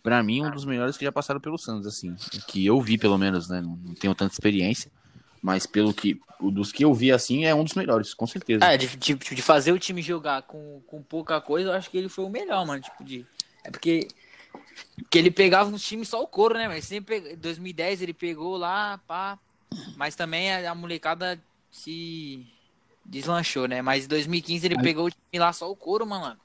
pra 0.02 0.22
mim, 0.22 0.44
um 0.44 0.50
dos 0.50 0.64
melhores 0.64 0.96
que 0.96 1.04
já 1.04 1.12
passaram 1.12 1.40
pelo 1.40 1.58
Santos, 1.58 1.86
assim. 1.86 2.14
Que 2.46 2.64
eu 2.64 2.80
vi, 2.80 2.98
pelo 2.98 3.18
menos, 3.18 3.48
né? 3.48 3.60
Não, 3.60 3.76
tenho 3.94 4.14
tanta 4.14 4.32
experiência. 4.32 4.90
Mas 5.42 5.66
pelo 5.66 5.94
que. 5.94 6.20
Dos 6.40 6.70
que 6.70 6.84
eu 6.84 6.94
vi 6.94 7.10
assim, 7.10 7.44
é 7.44 7.54
um 7.54 7.64
dos 7.64 7.74
melhores, 7.74 8.14
com 8.14 8.26
certeza. 8.26 8.64
É, 8.64 8.76
de, 8.76 8.96
de, 8.96 9.14
de 9.14 9.42
fazer 9.42 9.72
o 9.72 9.78
time 9.78 10.00
jogar 10.00 10.42
com, 10.42 10.80
com 10.86 11.02
pouca 11.02 11.40
coisa, 11.40 11.70
eu 11.70 11.72
acho 11.74 11.90
que 11.90 11.98
ele 11.98 12.08
foi 12.08 12.24
o 12.24 12.28
melhor, 12.28 12.64
mano. 12.66 12.80
Tipo, 12.80 13.04
de. 13.04 13.26
É 13.64 13.70
porque. 13.70 14.08
Porque 14.96 15.18
ele 15.18 15.30
pegava 15.30 15.70
uns 15.70 15.82
times 15.86 16.08
só 16.08 16.22
o 16.22 16.26
couro, 16.26 16.54
né? 16.54 16.68
Mas 16.68 16.84
sempre. 16.84 17.32
Em 17.32 17.36
2010 17.36 18.02
ele 18.02 18.12
pegou 18.12 18.56
lá, 18.56 18.98
pá. 19.06 19.38
Mas 19.96 20.14
também 20.14 20.52
a, 20.52 20.70
a 20.70 20.74
molecada 20.74 21.40
se 21.70 22.46
deslanchou, 23.04 23.66
né? 23.68 23.80
Mas 23.82 24.04
em 24.04 24.08
2015 24.08 24.66
ele 24.66 24.76
Aí- 24.76 24.82
pegou 24.82 25.06
o 25.06 25.10
time 25.10 25.38
lá 25.38 25.52
só 25.52 25.70
o 25.70 25.76
couro, 25.76 26.06
mano. 26.06 26.36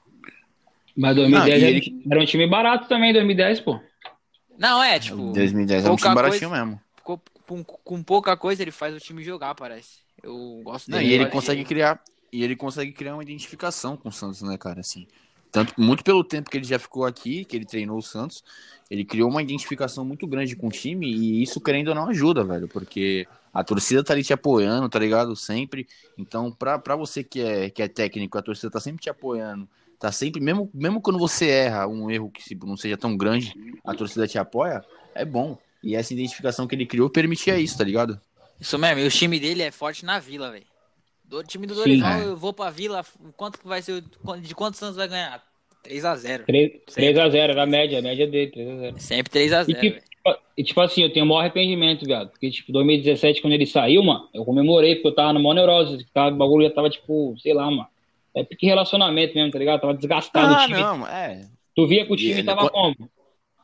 Mas 0.96 1.16
2010 1.16 1.30
Não, 1.48 1.56
era, 1.56 1.70
ele- 1.70 1.78
um 1.78 1.80
time- 1.80 2.02
era 2.10 2.20
um 2.20 2.24
time 2.26 2.46
barato 2.46 2.88
também, 2.88 3.12
2010, 3.12 3.60
pô. 3.60 3.80
Não, 4.58 4.82
é, 4.82 4.98
tipo. 5.00 5.32
2010 5.32 5.84
é 5.84 5.90
um 5.90 5.96
time 5.96 6.14
baratinho 6.14 6.50
mesmo. 6.50 6.80
ficou 6.96 7.20
com, 7.46 7.64
com 7.64 8.02
pouca 8.02 8.36
coisa 8.36 8.62
ele 8.62 8.70
faz 8.70 8.94
o 8.94 9.00
time 9.00 9.22
jogar, 9.24 9.54
parece. 9.54 9.98
Eu 10.22 10.60
gosto 10.64 10.90
Não, 10.90 10.98
dele. 10.98 11.10
e 11.10 11.14
ele 11.14 11.26
consegue 11.26 11.64
criar. 11.64 12.00
E 12.32 12.42
ele 12.42 12.56
consegue 12.56 12.92
criar 12.92 13.14
uma 13.14 13.22
identificação 13.22 13.96
com 13.96 14.08
o 14.08 14.12
Santos, 14.12 14.42
né, 14.42 14.56
cara? 14.58 14.80
Assim, 14.80 15.06
tanto 15.54 15.72
muito 15.80 16.02
pelo 16.02 16.24
tempo 16.24 16.50
que 16.50 16.56
ele 16.56 16.66
já 16.66 16.80
ficou 16.80 17.04
aqui, 17.04 17.44
que 17.44 17.54
ele 17.54 17.64
treinou 17.64 17.96
o 17.96 18.02
Santos, 18.02 18.42
ele 18.90 19.04
criou 19.04 19.30
uma 19.30 19.40
identificação 19.40 20.04
muito 20.04 20.26
grande 20.26 20.56
com 20.56 20.66
o 20.66 20.70
time 20.70 21.06
e 21.06 21.44
isso, 21.44 21.60
querendo 21.60 21.88
ou 21.88 21.94
não, 21.94 22.08
ajuda, 22.08 22.42
velho, 22.42 22.66
porque 22.66 23.24
a 23.52 23.62
torcida 23.62 24.02
tá 24.02 24.12
ali 24.12 24.24
te 24.24 24.32
apoiando, 24.32 24.88
tá 24.88 24.98
ligado? 24.98 25.36
Sempre. 25.36 25.86
Então, 26.18 26.50
pra, 26.50 26.76
pra 26.76 26.96
você 26.96 27.22
que 27.22 27.40
é, 27.40 27.70
que 27.70 27.80
é 27.80 27.86
técnico, 27.86 28.36
a 28.36 28.42
torcida 28.42 28.68
tá 28.68 28.80
sempre 28.80 29.00
te 29.00 29.08
apoiando, 29.08 29.68
tá 29.96 30.10
sempre, 30.10 30.42
mesmo, 30.42 30.68
mesmo 30.74 31.00
quando 31.00 31.20
você 31.20 31.46
erra 31.46 31.86
um 31.86 32.10
erro 32.10 32.32
que 32.32 32.52
não 32.56 32.76
seja 32.76 32.96
tão 32.96 33.16
grande, 33.16 33.54
a 33.84 33.94
torcida 33.94 34.26
te 34.26 34.36
apoia, 34.36 34.84
é 35.14 35.24
bom. 35.24 35.56
E 35.84 35.94
essa 35.94 36.12
identificação 36.12 36.66
que 36.66 36.74
ele 36.74 36.84
criou 36.84 37.08
permitia 37.08 37.56
isso, 37.60 37.78
tá 37.78 37.84
ligado? 37.84 38.20
Isso 38.60 38.76
mesmo, 38.76 38.98
e 38.98 39.06
o 39.06 39.10
time 39.10 39.38
dele 39.38 39.62
é 39.62 39.70
forte 39.70 40.04
na 40.04 40.18
vila, 40.18 40.50
velho. 40.50 40.73
Do 41.24 41.42
time 41.42 41.66
do 41.66 41.74
Sim. 41.74 41.80
Dorival, 41.80 42.20
É. 42.20 42.24
eu 42.26 42.36
vou 42.36 42.52
pra 42.52 42.70
vila, 42.70 43.04
quanto 43.36 43.58
que 43.58 43.66
vai 43.66 43.80
ser, 43.82 43.92
o- 44.24 44.36
de 44.40 44.54
quantos 44.54 44.78
Santos 44.78 44.96
vai 44.96 45.08
ganhar? 45.08 45.42
3x0. 45.82 46.44
3x0, 46.46 47.34
era 47.50 47.62
a 47.62 47.66
média, 47.66 47.98
a 47.98 48.02
média 48.02 48.26
dele, 48.26 48.50
3x0. 48.50 48.98
Sempre 48.98 49.30
3x0, 49.30 49.68
E 49.70 49.74
tipo, 49.74 49.80
velho. 50.24 50.38
e 50.56 50.64
tipo 50.64 50.80
assim, 50.80 51.02
eu 51.02 51.12
tenho 51.12 51.24
o 51.26 51.28
maior 51.28 51.40
arrependimento, 51.40 52.04
viado. 52.06 52.30
Porque, 52.30 52.50
tipo, 52.50 52.72
2017, 52.72 53.40
quando 53.42 53.52
ele 53.54 53.66
saiu, 53.66 54.02
mano, 54.02 54.28
eu 54.32 54.44
comemorei, 54.44 54.94
porque 54.96 55.08
eu 55.08 55.14
tava 55.14 55.32
no 55.32 55.40
maior 55.42 55.54
neurose. 55.54 55.98
que 56.04 56.10
Tava, 56.12 56.34
o 56.34 56.38
bagulho 56.38 56.66
já 56.68 56.74
tava, 56.74 56.88
tipo, 56.88 57.34
sei 57.38 57.52
lá, 57.52 57.70
mano. 57.70 57.86
É 58.34 58.42
porque 58.42 58.66
relacionamento 58.66 59.34
mesmo, 59.34 59.50
tá 59.52 59.58
ligado? 59.58 59.80
Tava 59.80 59.94
desgastado 59.94 60.52
o 60.52 60.56
Ah, 60.56 60.66
time. 60.66 60.78
não, 60.80 61.06
é. 61.06 61.46
Tu 61.74 61.86
via 61.86 62.04
que 62.06 62.12
o 62.12 62.16
time 62.16 62.30
ele- 62.32 62.42
tava 62.44 62.68
quando- 62.68 62.96
como? 62.96 63.10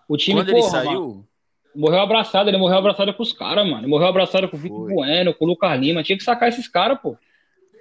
O 0.08 0.16
time, 0.16 0.40
Quando 0.40 0.48
ele 0.50 0.58
porra, 0.60 0.70
saiu, 0.70 0.90
mano, 0.92 1.26
morreu 1.74 2.00
abraçado, 2.00 2.50
ele 2.50 2.58
morreu 2.58 2.78
abraçado 2.78 3.14
com 3.14 3.22
os 3.22 3.32
caras, 3.32 3.64
mano. 3.64 3.80
Ele 3.80 3.86
morreu 3.86 4.08
abraçado 4.08 4.48
com 4.48 4.56
o 4.56 4.60
Vitor. 4.60 4.92
Bueno, 4.92 5.32
com 5.34 5.44
o 5.44 5.48
Lucas 5.48 5.78
Lima. 5.80 6.02
Tinha 6.02 6.16
que 6.18 6.22
sacar 6.24 6.48
esses 6.48 6.68
caras, 6.68 6.98
pô. 7.00 7.16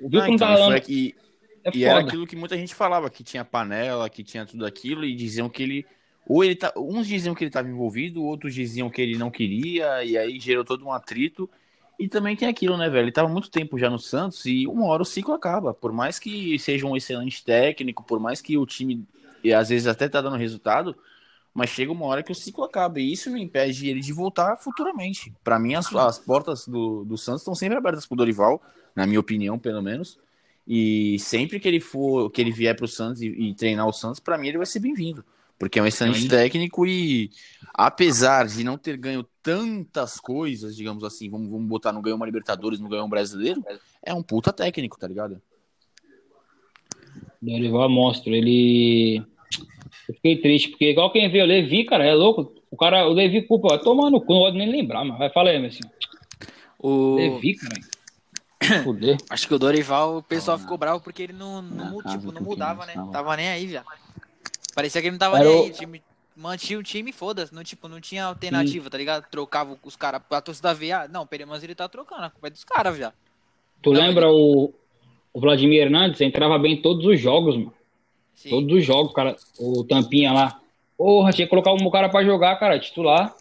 O 0.02 0.06
Vitor 0.10 0.20
Não, 0.22 0.28
não, 0.28 0.34
então, 0.36 0.48
tava 0.48 0.58
foi 0.60 0.68
dando. 0.68 0.78
aqui- 0.78 1.16
É 1.64 1.72
e 1.76 1.84
era 1.84 2.00
aquilo 2.00 2.26
que 2.26 2.36
muita 2.36 2.56
gente 2.58 2.74
falava, 2.74 3.10
que 3.10 3.24
tinha 3.24 3.44
panela, 3.44 4.10
que 4.10 4.24
tinha 4.24 4.46
tudo 4.46 4.66
aquilo, 4.66 5.04
e 5.04 5.14
diziam 5.16 5.50
que 5.50 5.62
ele. 5.62 5.86
Ou 6.26 6.44
ele 6.44 6.56
tá. 6.56 6.72
Uns 6.78 7.06
diziam 7.08 7.36
que 7.36 7.44
ele 7.44 7.50
estava 7.50 7.68
envolvido, 7.68 8.24
outros 8.24 8.54
diziam 8.54 8.90
que 8.90 9.02
ele 9.02 9.18
não 9.18 9.30
queria, 9.30 10.04
e 10.04 10.18
aí 10.18 10.40
gerou 10.40 10.64
todo 10.64 10.86
um 10.86 10.92
atrito. 10.92 11.50
E 12.00 12.08
também 12.08 12.34
tem 12.34 12.48
aquilo, 12.48 12.78
né, 12.78 12.90
velho? 12.90 13.06
Ele 13.06 13.12
tava 13.12 13.28
muito 13.28 13.52
tempo 13.52 13.78
já 13.78 13.90
no 13.90 14.00
Santos 14.00 14.46
e 14.46 14.66
uma 14.66 14.86
hora 14.86 15.02
o 15.02 15.06
ciclo 15.06 15.34
acaba. 15.34 15.74
Por 15.74 15.92
mais 15.92 16.18
que 16.18 16.58
seja 16.58 16.88
um 16.88 16.96
excelente 16.96 17.44
técnico, 17.44 18.04
por 18.06 18.22
mais 18.22 18.40
que 18.42 18.58
o 18.58 18.66
time 18.66 19.04
e 19.44 19.52
às 19.54 19.68
vezes 19.68 19.86
até 19.86 20.08
tá 20.08 20.22
dando 20.22 20.38
resultado, 20.38 20.96
mas 21.54 21.70
chega 21.70 21.92
uma 21.92 22.06
hora 22.06 22.24
que 22.24 22.32
o 22.32 22.36
ciclo 22.36 22.64
acaba. 22.64 23.02
E 23.02 23.12
isso 23.12 23.36
impede 23.36 23.90
ele 23.90 24.00
de 24.00 24.14
voltar 24.14 24.56
futuramente. 24.56 25.34
Pra 25.44 25.60
mim, 25.60 25.76
as, 25.76 25.94
as 25.94 26.18
portas 26.18 26.66
do, 26.66 27.04
do 27.04 27.18
Santos 27.18 27.42
estão 27.42 27.54
sempre 27.56 27.78
abertas 27.78 28.06
pro 28.06 28.16
Dorival, 28.16 28.62
na 28.96 29.06
minha 29.06 29.20
opinião, 29.20 29.58
pelo 29.58 29.82
menos. 29.82 30.20
E 30.68 31.18
sempre 31.20 31.60
que 31.60 31.68
ele 31.68 31.80
for, 31.80 32.30
que 32.30 32.40
ele 32.40 32.52
vier 32.52 32.76
pro 32.76 32.88
Santos 32.88 33.22
e, 33.22 33.28
e 33.28 33.54
treinar 33.56 33.88
o 33.88 33.94
Santos, 33.94 34.20
pra 34.20 34.38
mim 34.38 34.48
ele 34.48 34.58
vai 34.58 34.68
ser 34.68 34.80
bem-vindo. 34.80 35.24
Porque 35.58 35.78
é 35.78 35.84
um 35.84 35.88
excelente 35.88 36.22
Sim. 36.22 36.30
técnico 36.30 36.86
e, 36.86 37.30
apesar 37.74 38.48
de 38.48 38.64
não 38.64 38.78
ter 38.78 38.96
ganho 38.96 39.26
tantas 39.44 40.18
coisas, 40.18 40.76
digamos 40.76 41.04
assim, 41.04 41.30
vamos, 41.30 41.50
vamos 41.50 41.68
botar, 41.68 41.92
não 41.92 42.02
ganhou 42.02 42.16
uma 42.16 42.26
Libertadores, 42.26 42.80
não 42.80 42.88
ganhou 42.88 43.06
um 43.06 43.10
brasileiro, 43.10 43.62
é 44.02 44.14
um 44.14 44.24
puta 44.24 44.54
técnico, 44.54 44.98
tá 44.98 45.06
ligado? 45.06 45.42
Dorival 47.42 47.86
é 47.86 47.88
monstro. 47.88 48.34
Ele. 48.34 49.22
Eu 50.08 50.16
fiquei 50.16 50.38
triste, 50.38 50.70
porque 50.70 50.92
igual 50.92 51.12
quem 51.12 51.30
vê 51.30 51.42
o 51.42 51.46
Levi, 51.46 51.84
cara, 51.84 52.06
é 52.06 52.14
louco. 52.14 52.54
O 52.72 52.78
cara, 52.78 53.08
o 53.08 53.14
Levi 53.14 53.42
culpa, 53.42 53.70
vai 53.70 53.80
tomar 53.80 54.10
no 54.10 54.22
cu, 54.22 54.34
não 54.34 54.40
gosto 54.42 54.58
nem 54.58 54.72
lembrar, 54.72 55.04
mas 55.04 55.18
vai, 55.18 55.30
fala 55.32 55.50
aí, 55.50 55.66
assim. 55.66 55.82
O... 56.78 57.16
Levi, 57.16 57.56
cara. 57.56 57.76
Fuder. 58.84 59.18
Acho 59.30 59.48
que 59.48 59.54
o 59.54 59.60
Dorival, 59.60 60.18
o 60.18 60.24
pessoal 60.24 60.58
ficou 60.60 60.78
bravo 60.78 61.00
porque 61.02 61.24
ele 61.24 61.34
não, 61.34 61.62
não, 61.62 62.02
tipo, 62.04 62.32
não 62.32 62.42
mudava, 62.42 62.86
né? 62.86 62.94
tava. 62.94 63.12
Tava 63.12 63.38
nem 63.38 63.50
aí, 63.50 63.66
viado. 63.66 63.86
Parecia 64.76 65.02
que 65.02 65.08
ele 65.08 65.14
não 65.14 65.20
tava 65.20 65.38
Era 65.40 65.48
nem 65.50 65.60
o- 65.60 65.64
aí. 65.64 65.72
Time, 65.72 66.04
mantinha 66.36 66.80
o 66.80 66.84
time 66.84 67.12
foda-se. 67.12 67.54
Não, 67.54 67.64
tipo, 67.64 67.88
não 67.88 68.00
tinha 68.02 68.26
alternativa, 68.26 68.90
tá 68.90 68.98
ligado? 68.98 69.26
Trocava 69.30 69.78
os 69.84 69.96
caras. 69.96 70.22
A 70.30 70.42
torcida 70.42 70.74
via. 70.74 71.02
ah, 71.04 71.08
Não, 71.08 71.24
o 71.24 71.26
Peremas 71.28 71.64
ele 71.64 71.76
tá 71.76 71.88
trocando. 71.88 72.24
A 72.24 72.30
culpa 72.30 72.48
é 72.48 72.52
dos 72.52 72.64
caras, 72.64 72.96
viado. 72.98 73.14
Tu 73.82 73.92
lembra 73.92 74.30
o, 74.30 74.74
o 75.34 75.40
Vladimir 75.40 75.82
Hernandes? 75.84 76.20
Entrava 76.22 76.58
bem 76.60 76.74
em 76.74 76.82
todos 76.82 77.06
os 77.06 77.20
jogos, 77.20 77.56
mano. 77.56 77.74
Sim. 78.36 78.50
Todos 78.50 78.78
os 78.78 78.86
jogos, 78.86 79.14
cara. 79.14 79.36
O 79.58 79.84
Tampinha 79.86 80.32
lá. 80.34 80.60
Porra, 80.98 81.32
tinha 81.32 81.46
que 81.48 81.50
colocar 81.50 81.72
um 81.72 81.90
cara 81.90 82.10
pra 82.10 82.24
jogar, 82.26 82.58
cara, 82.60 82.78
titular. 82.78 83.34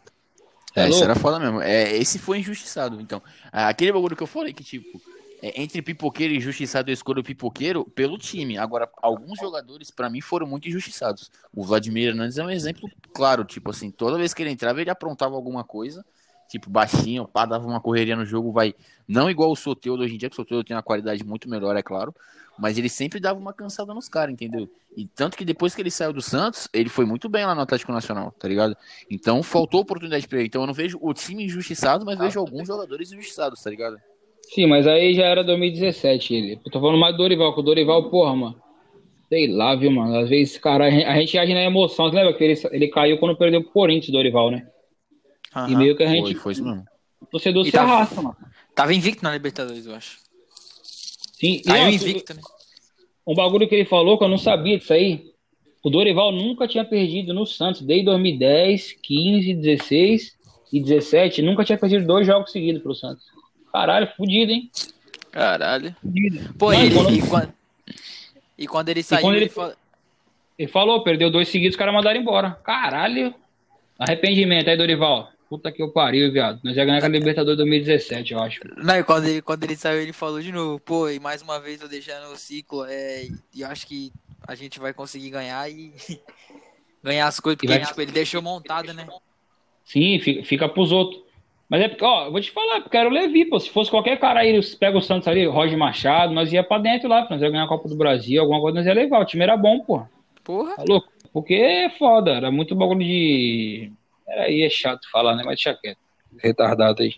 Tá 0.75 0.83
É, 0.83 0.89
isso 0.89 1.03
louco? 1.03 1.05
era 1.05 1.17
foda 1.17 1.39
mesmo. 1.41 1.61
É, 1.61 1.97
esse 1.97 2.19
foi 2.19 2.39
injustiçado. 2.39 3.01
Então, 3.01 3.23
aquele 3.53 3.93
bagulho 3.93 4.17
que 4.17 4.23
eu 4.23 4.27
falei 4.27 4.53
que, 4.53 4.63
tipo, 4.65 5.03
é, 5.43 5.61
entre 5.61 5.83
pipoqueiro 5.83 6.33
e 6.35 6.37
injustiçado, 6.39 6.91
eu 6.91 6.95
escolho 6.95 7.21
o 7.21 7.25
pipoqueiro 7.25 7.85
pelo 7.85 8.19
time. 8.19 8.59
Agora, 8.59 8.89
alguns 9.03 9.39
jogadores, 9.39 9.91
pra 9.91 10.11
mim, 10.11 10.21
foram 10.21 10.47
muito 10.47 10.69
injustiçados. 10.69 11.31
O 11.55 11.65
Vladimir 11.65 12.09
Hernandes 12.09 12.39
é 12.39 12.45
um 12.45 12.51
exemplo 12.51 12.89
claro. 13.13 13.45
Tipo 13.45 13.71
assim, 13.71 13.91
toda 13.91 14.19
vez 14.19 14.35
que 14.35 14.43
ele 14.43 14.51
entrava, 14.51 14.81
ele 14.81 14.91
aprontava 14.91 15.35
alguma 15.35 15.65
coisa. 15.65 16.05
Tipo, 16.49 16.71
baixinho, 16.71 17.29
pá, 17.29 17.45
dava 17.45 17.67
uma 17.67 17.81
correria 17.81 18.17
no 18.17 18.25
jogo, 18.25 18.51
vai. 18.51 18.75
Não 19.07 19.31
igual 19.31 19.51
o 19.51 19.57
Soteudo 19.57 20.03
hoje 20.03 20.15
em 20.15 20.19
dia, 20.19 20.29
que 20.31 20.35
o 20.35 20.37
Soteudo 20.37 20.65
tem 20.65 20.75
uma 20.75 20.83
qualidade 20.83 21.23
muito 21.25 21.49
melhor, 21.49 21.77
é 21.77 21.83
claro. 21.83 22.15
Mas 22.59 22.77
ele 22.77 22.89
sempre 22.89 23.21
dava 23.21 23.39
uma 23.39 23.53
cansada 23.53 23.95
nos 23.95 24.09
caras, 24.09 24.33
entendeu? 24.33 24.69
E 24.97 25.07
tanto 25.07 25.37
que 25.37 25.45
depois 25.45 25.75
que 25.75 25.83
ele 25.83 25.91
saiu 25.93 26.13
do 26.13 26.21
Santos, 26.21 26.69
ele 26.73 26.89
foi 26.89 27.05
muito 27.05 27.29
bem 27.29 27.45
lá 27.47 27.55
no 27.55 27.61
Atlético 27.61 27.93
Nacional, 27.93 28.33
tá 28.33 28.49
ligado? 28.49 28.77
Então 29.09 29.43
faltou 29.45 29.81
oportunidade 29.81 30.27
pra 30.27 30.39
ele. 30.39 30.49
Então 30.49 30.63
eu 30.63 30.67
não 30.67 30.75
vejo 30.75 30.99
o 31.01 31.15
time 31.15 31.45
injustiçado, 31.45 32.05
mas 32.05 32.19
vejo 32.19 32.41
alguns 32.41 32.67
jogadores 32.67 33.13
injustiçados, 33.13 33.63
tá 33.63 33.71
ligado? 33.71 33.97
Sim, 34.43 34.67
mas 34.67 34.87
aí 34.87 35.15
já 35.15 35.27
era 35.27 35.45
2017 35.45 36.35
ele. 36.35 36.61
Eu 36.65 36.73
tô 36.73 36.81
falando 36.81 36.99
mais 36.99 37.15
do 37.15 37.19
Dorival, 37.19 37.55
que 37.55 37.61
o 37.61 37.63
Dorival, 37.63 38.11
porra, 38.11 38.35
mano. 38.35 38.57
Sei 39.29 39.47
lá, 39.47 39.77
viu, 39.77 39.91
mano. 39.91 40.17
Às 40.17 40.29
vezes, 40.29 40.59
cara, 40.59 40.87
a 40.87 40.91
gente- 41.21 41.39
age 41.39 41.53
na 41.55 41.63
emoção. 41.63 42.09
Você 42.09 42.17
lembra 42.17 42.33
que 42.33 42.43
ele, 42.43 42.61
ele 42.73 42.89
caiu 42.89 43.19
quando 43.19 43.37
perdeu 43.37 43.63
pro 43.63 43.71
Corinthians, 43.71 44.11
Dorival, 44.11 44.51
né? 44.51 44.67
E 45.69 45.75
meio 45.77 45.97
que 45.97 46.03
a 46.03 46.07
Foi, 46.09 46.17
gente. 46.17 46.35
foi 46.37 46.53
isso 46.53 46.65
mesmo. 46.65 46.85
O 47.21 47.27
torcedor 47.27 47.63
E 47.63 47.67
se 47.67 47.73
tá- 47.73 47.83
arrasta, 47.83 48.23
mano. 48.23 48.37
Tava 48.75 48.95
invicto 48.95 49.23
na 49.25 49.33
Libertadores, 49.33 49.87
eu 49.87 49.95
acho. 49.95 50.19
Sim, 51.33 51.53
e, 51.55 51.63
Caiu 51.63 51.85
ó, 51.85 51.89
invicto, 51.89 52.35
né? 52.35 52.41
um 53.27 53.35
bagulho 53.35 53.69
que 53.69 53.75
ele 53.75 53.85
falou 53.85 54.19
que 54.19 54.25
eu 54.25 54.29
não 54.29 54.39
sabia 54.39 54.79
disso 54.79 54.93
aí. 54.93 55.33
O 55.83 55.91
Dorival 55.91 56.33
nunca 56.33 56.67
tinha 56.69 56.85
perdido 56.85 57.33
no 57.33 57.47
Santos 57.47 57.81
desde 57.83 58.05
2010, 58.07 58.93
15, 59.03 59.55
16 59.55 60.37
e 60.73 60.81
17. 60.81 61.41
Nunca 61.43 61.65
tinha 61.65 61.79
perdido 61.79 62.07
dois 62.07 62.27
jogos 62.27 62.51
seguidos 62.53 62.83
pro 62.83 62.95
Santos. 62.95 63.25
Caralho, 63.73 64.09
fudido, 64.17 64.53
hein? 64.53 64.71
Caralho. 65.31 65.95
Fudido. 66.01 66.55
Pô, 66.55 66.73
e, 66.73 66.77
ele, 66.87 66.95
quando- 66.95 67.15
e, 67.15 67.23
quando, 67.23 67.53
e 68.59 68.67
quando 68.67 68.89
ele 68.89 69.03
saiu, 69.03 69.23
quando 69.23 69.37
ele- 69.37 69.45
ele 69.45 69.51
falou. 69.51 69.75
Ele 70.59 70.69
falou, 70.69 71.03
perdeu 71.05 71.31
dois 71.31 71.49
seguidos, 71.49 71.75
os 71.75 71.79
caras 71.79 71.95
mandaram 71.95 72.21
embora. 72.21 72.51
Caralho. 72.65 73.33
Arrependimento 73.97 74.69
aí, 74.69 74.77
Dorival. 74.77 75.31
Puta 75.49 75.73
que 75.73 75.83
eu 75.83 75.91
pariu, 75.91 76.31
viado. 76.31 76.61
Nós 76.63 76.77
ia 76.77 76.85
ganhar 76.85 77.01
com 77.01 77.07
a 77.07 77.09
Libertadores 77.09 77.57
2017, 77.57 78.33
eu 78.35 78.41
acho. 78.41 78.61
Não, 78.77 78.99
e 78.99 79.03
quando 79.03 79.27
ele, 79.27 79.41
quando 79.43 79.65
ele 79.65 79.77
saiu, 79.77 80.01
ele 80.03 80.13
falou 80.13 80.41
de 80.43 80.53
novo, 80.53 80.79
pô, 80.79 81.09
e 81.09 81.19
mais 81.19 81.41
uma 81.41 81.59
vez 81.59 81.81
eu 81.81 81.89
deixando 81.89 82.31
o 82.33 82.37
ciclo, 82.37 82.85
é, 82.85 83.29
e 83.55 83.65
acho 83.65 83.87
que 83.87 84.13
a 84.47 84.55
gente 84.55 84.79
vai 84.79 84.93
conseguir 84.93 85.31
ganhar 85.31 85.71
e 85.71 85.95
ganhar 87.03 87.27
as 87.27 87.41
coisas, 87.41 87.57
porque 87.57 87.67
vai- 87.67 87.85
tipo, 87.87 88.01
ele 88.01 88.13
deixou 88.13 88.43
montado, 88.43 88.93
né? 88.93 89.07
Sim, 89.85 90.19
fica, 90.21 90.45
fica 90.45 90.69
pros 90.69 90.93
outros. 90.93 91.23
Mas 91.67 91.83
é 91.83 91.89
porque, 91.89 92.05
ó, 92.05 92.27
eu 92.27 92.33
vou 92.33 92.41
te 92.41 92.51
falar, 92.51 92.81
porque 92.81 92.97
era 92.97 93.09
o 93.09 93.13
Levi, 93.13 93.45
pô. 93.45 93.59
Se 93.61 93.71
fosse 93.71 93.91
qualquer 93.91 94.19
cara 94.19 94.41
aí, 94.41 94.59
pega 94.77 94.97
o 94.97 95.03
Santos 95.03 95.29
ali, 95.29 95.47
Roger 95.47 95.79
Machado, 95.79 96.33
nós 96.33 96.51
ia 96.53 96.63
pra 96.63 96.79
dentro 96.79 97.09
lá, 97.09 97.27
nós 97.29 97.41
ia 97.43 97.51
ganhar 97.51 97.65
a 97.65 97.69
Copa 97.69 97.89
do 97.89 97.97
Brasil, 97.97 98.41
alguma 98.41 98.61
coisa 98.61 98.77
nós 98.79 98.87
ia 98.87 98.95
levar. 98.95 99.21
O 99.21 99.25
time 99.27 99.43
era 99.45 99.57
bom, 99.57 99.81
pô. 99.81 100.03
Porra. 100.43 100.77
Tá 100.77 100.85
louco? 100.87 101.09
Porque 101.31 101.55
é 101.55 101.91
foda, 101.91 102.31
era 102.33 102.51
muito 102.51 102.75
bagulho 102.75 103.01
de. 103.01 103.93
Aí, 104.29 104.63
é 104.63 104.71
chato 104.71 105.11
falar, 105.11 105.35
né? 105.35 105.43
Mas 105.45 105.57
deixa 105.57 105.75
quieto. 105.75 105.99
Retardado 106.39 107.03
aí. 107.03 107.15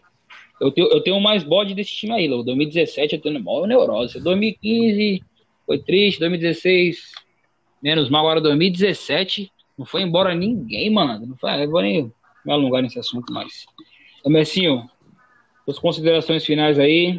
Eu 0.61 0.71
tenho, 0.71 0.89
eu 0.89 1.01
tenho 1.03 1.21
mais 1.21 1.43
bode 1.43 1.75
desse 1.75 1.93
time 1.97 2.13
aí, 2.13 2.29
Lô. 2.29 2.43
2017 2.43 3.17
eu 3.17 3.21
tenho 3.21 3.43
maior 3.43 3.67
neurose. 3.67 4.21
2015 4.21 5.23
foi 5.67 5.79
triste, 5.79 6.21
2016 6.21 7.13
menos 7.83 8.11
mal. 8.11 8.21
Agora 8.27 8.41
2017 8.41 9.51
não 9.79 9.87
foi 9.87 10.03
embora 10.03 10.35
ninguém, 10.35 10.91
mano. 10.91 11.27
Não 11.27 11.37
foi, 11.37 11.65
eu 11.65 11.71
vou 11.71 11.81
nem 11.81 12.13
me 12.45 12.53
alongar 12.53 12.83
nesse 12.83 12.99
assunto 12.99 13.33
mais. 13.33 13.65
Messinho, 14.27 14.89
suas 15.65 15.79
considerações 15.79 16.45
finais 16.45 16.79
aí. 16.79 17.19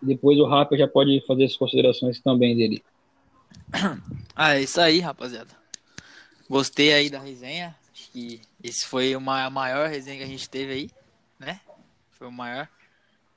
Depois 0.00 0.38
o 0.38 0.46
Rapper 0.46 0.78
já 0.78 0.88
pode 0.88 1.20
fazer 1.26 1.44
as 1.44 1.56
considerações 1.56 2.20
também 2.20 2.56
dele. 2.56 2.82
Ah, 4.34 4.56
é 4.56 4.62
isso 4.62 4.80
aí, 4.80 4.98
rapaziada. 4.98 5.50
Gostei 6.48 6.90
aí 6.94 7.10
da 7.10 7.18
resenha. 7.18 7.76
Que 8.12 8.40
esse 8.62 8.86
foi 8.86 9.16
uma, 9.16 9.44
a 9.44 9.50
maior 9.50 9.88
resenha 9.88 10.18
que 10.18 10.24
a 10.24 10.28
gente 10.28 10.48
teve 10.48 10.72
aí, 10.72 10.90
né? 11.38 11.60
Foi 12.10 12.26
o 12.26 12.32
maior. 12.32 12.68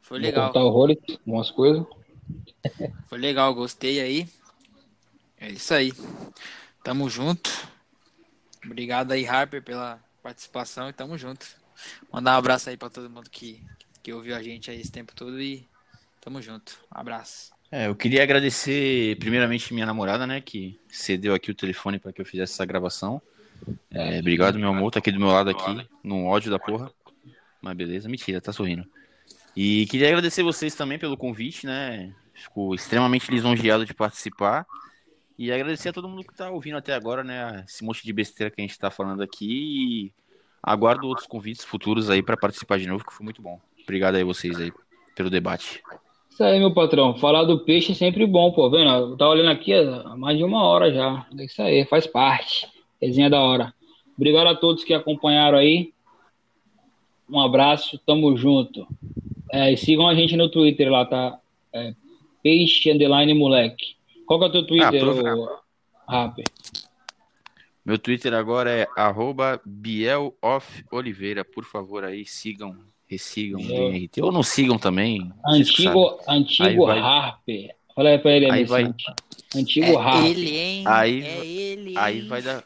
Foi 0.01 0.19
Vou 0.19 0.28
legal. 0.28 0.47
contar 0.47 0.63
horrores, 0.63 0.97
algumas 1.26 1.49
coisas. 1.49 1.86
Foi 3.07 3.17
legal, 3.17 3.53
gostei 3.53 3.99
aí. 3.99 4.28
É 5.39 5.49
isso 5.49 5.73
aí. 5.73 5.91
Tamo 6.84 7.09
junto. 7.09 7.49
Obrigado 8.63 9.11
aí, 9.11 9.26
Harper, 9.28 9.63
pela 9.63 9.99
participação 10.21 10.89
e 10.89 10.93
tamo 10.93 11.17
junto. 11.17 11.45
Mandar 12.11 12.36
um 12.36 12.38
abraço 12.38 12.69
aí 12.69 12.78
pra 12.78 12.89
todo 12.89 13.09
mundo 13.09 13.30
que, 13.30 13.61
que 14.01 14.11
ouviu 14.11 14.36
a 14.36 14.41
gente 14.41 14.71
aí 14.71 14.82
esse 14.82 14.91
tempo 14.91 15.15
todo 15.15 15.39
e 15.41 15.67
tamo 16.19 16.41
junto. 16.41 16.80
Abraço. 16.89 17.53
É, 17.71 17.88
eu 17.88 17.95
queria 17.95 18.23
agradecer 18.23 19.17
primeiramente 19.17 19.73
minha 19.73 19.86
namorada, 19.86 20.26
né, 20.26 20.41
que 20.41 20.80
cedeu 20.88 21.34
aqui 21.34 21.51
o 21.51 21.55
telefone 21.55 21.99
para 21.99 22.13
que 22.13 22.21
eu 22.21 22.26
fizesse 22.26 22.53
essa 22.53 22.65
gravação. 22.65 23.21
É, 23.91 24.20
obrigado, 24.20 24.59
meu 24.59 24.70
amor, 24.70 24.91
tá 24.91 24.99
aqui 24.99 25.11
do 25.11 25.20
meu 25.20 25.30
lado 25.30 25.49
aqui, 25.49 25.88
no 26.03 26.26
ódio 26.26 26.51
da 26.51 26.59
porra. 26.59 26.91
Mas 27.61 27.76
beleza, 27.76 28.07
mentira, 28.07 28.41
tá 28.41 28.53
sorrindo. 28.53 28.86
E 29.55 29.86
queria 29.88 30.09
agradecer 30.09 30.43
vocês 30.43 30.76
também 30.76 30.99
pelo 30.99 31.18
convite, 31.18 31.66
né? 31.66 32.13
Fico 32.34 32.76
extremamente 32.76 33.32
lisonjeado 33.32 33.86
de 33.86 33.93
participar. 33.93 34.66
E 35.38 35.51
agradecer 35.51 35.89
a 35.89 35.93
todo 35.93 36.07
mundo 36.07 36.24
que 36.24 36.36
tá 36.36 36.49
ouvindo 36.49 36.78
até 36.78 36.93
agora, 36.93 37.24
né? 37.24 37.63
Esse 37.68 37.84
monte 37.84 38.03
de 38.03 38.13
besteira 38.13 38.51
que 38.51 38.61
a 38.61 38.63
gente 38.66 38.78
tá 38.78 38.91
falando 38.91 39.24
aqui. 39.24 40.11
E 40.11 40.13
aguardo 40.61 41.07
outros 41.07 41.28
convites 41.28 41.63
futuros 41.63 42.09
aí 42.09 42.22
para 42.22 42.38
participar 42.38 42.78
de 42.78 42.88
novo, 42.88 43.05
que 43.05 43.13
foi 43.13 43.24
muito 43.24 43.41
bom. 43.41 43.59
Obrigado 43.84 44.16
aí 44.16 44.24
vocês 44.24 44.59
aí 44.59 44.72
pelo 45.16 45.30
debate. 45.30 45.82
Isso 46.30 46.43
aí, 46.43 46.59
meu 46.59 46.74
patrão. 46.74 47.18
Falar 47.18 47.45
do 47.45 47.63
peixe 47.63 47.93
é 47.93 47.95
sempre 47.95 48.26
bom, 48.26 48.51
pô. 48.51 48.70
Vendo? 48.70 48.89
Eu 48.89 49.18
tava 49.18 49.32
olhando 49.32 49.51
aqui 49.51 49.74
há 49.74 50.16
mais 50.18 50.38
de 50.38 50.43
uma 50.43 50.63
hora 50.63 50.93
já. 50.93 51.26
É 51.38 51.45
isso 51.45 51.61
aí, 51.61 51.86
faz 51.86 52.05
parte. 52.05 52.68
Resenha 53.06 53.30
da 53.30 53.39
hora. 53.41 53.74
Obrigado 54.18 54.47
a 54.47 54.56
todos 54.56 54.84
que 54.84 54.93
acompanharam 54.93 55.58
aí. 55.58 55.93
Um 57.30 57.39
abraço, 57.39 57.99
tamo 58.06 58.36
junto. 58.36 58.88
É, 59.51 59.72
e 59.72 59.78
sigam 59.78 60.07
a 60.07 60.15
gente 60.15 60.36
no 60.36 60.49
Twitter 60.49 60.90
lá, 60.91 61.06
tá? 61.06 61.40
É, 61.73 61.94
peixe 62.41 62.91
underline 62.91 63.34
moleque. 63.34 63.95
Qual 64.26 64.40
que 64.40 64.45
é 64.45 64.48
o 64.48 64.52
teu 64.52 64.65
Twitter, 64.65 65.02
aproveita. 65.03 65.36
ô, 65.36 65.57
Rapper? 66.07 66.45
Meu 67.86 67.99
Twitter 67.99 68.34
agora 68.34 68.72
é 68.72 68.88
arroba 68.98 69.61
Oliveira. 70.91 71.45
Por 71.45 71.64
favor, 71.65 72.03
aí 72.03 72.26
sigam, 72.26 72.76
ressigam 73.07 73.60
o. 73.61 74.26
Ou 74.26 74.32
não 74.32 74.41
sigam 74.41 74.80
também. 74.80 75.32
Antigo, 75.45 76.19
antigo 76.27 76.88
vai- 76.88 76.99
Harper. 76.99 77.76
Fala 77.95 78.10
aí 78.10 78.18
pra 78.19 78.32
ele, 78.32 78.52
Aí 78.52 78.65
vai- 78.65 78.94
Antigo 79.56 79.86
É 79.86 79.95
Harper. 79.95 80.26
ele, 80.32 80.57
hein? 80.57 80.84
Aí- 80.88 81.22
é 81.23 81.45
ele, 81.45 81.94
Aí 81.98 82.22
vai 82.22 82.41
dar, 82.41 82.64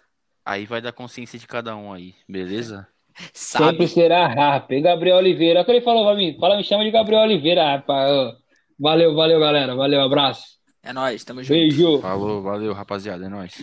aí 0.50 0.66
vai 0.66 0.82
dar 0.82 0.92
consciência 0.92 1.38
de 1.38 1.46
cada 1.46 1.76
um 1.76 1.94
aí, 1.94 2.16
beleza? 2.28 2.88
Sabe? 3.34 3.66
Sempre 3.66 3.88
será 3.88 4.26
Harper. 4.26 4.82
Gabriel 4.82 5.18
Oliveira. 5.18 5.60
Olha 5.60 5.62
o 5.62 5.66
que 5.66 5.72
ele 5.72 5.82
falou 5.82 6.06
pra 6.06 6.16
mim. 6.16 6.36
Fala, 6.40 6.58
me 6.58 6.64
chama 6.64 6.84
de 6.84 6.92
Gabriel 6.92 7.22
Oliveira, 7.22 7.76
rapaz. 7.76 8.34
Valeu, 8.80 9.14
valeu, 9.14 9.40
galera. 9.40 9.76
Valeu, 9.76 10.02
abraço. 10.02 10.58
É 10.82 10.92
nóis, 10.94 11.24
tamo 11.24 11.44
junto. 11.44 11.60
Beijo. 11.60 12.00
Falou, 12.00 12.42
valeu, 12.42 12.74
rapaziada, 12.74 13.26
é 13.26 13.30
nóis. 13.30 13.54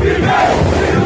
Viver, 0.00 1.01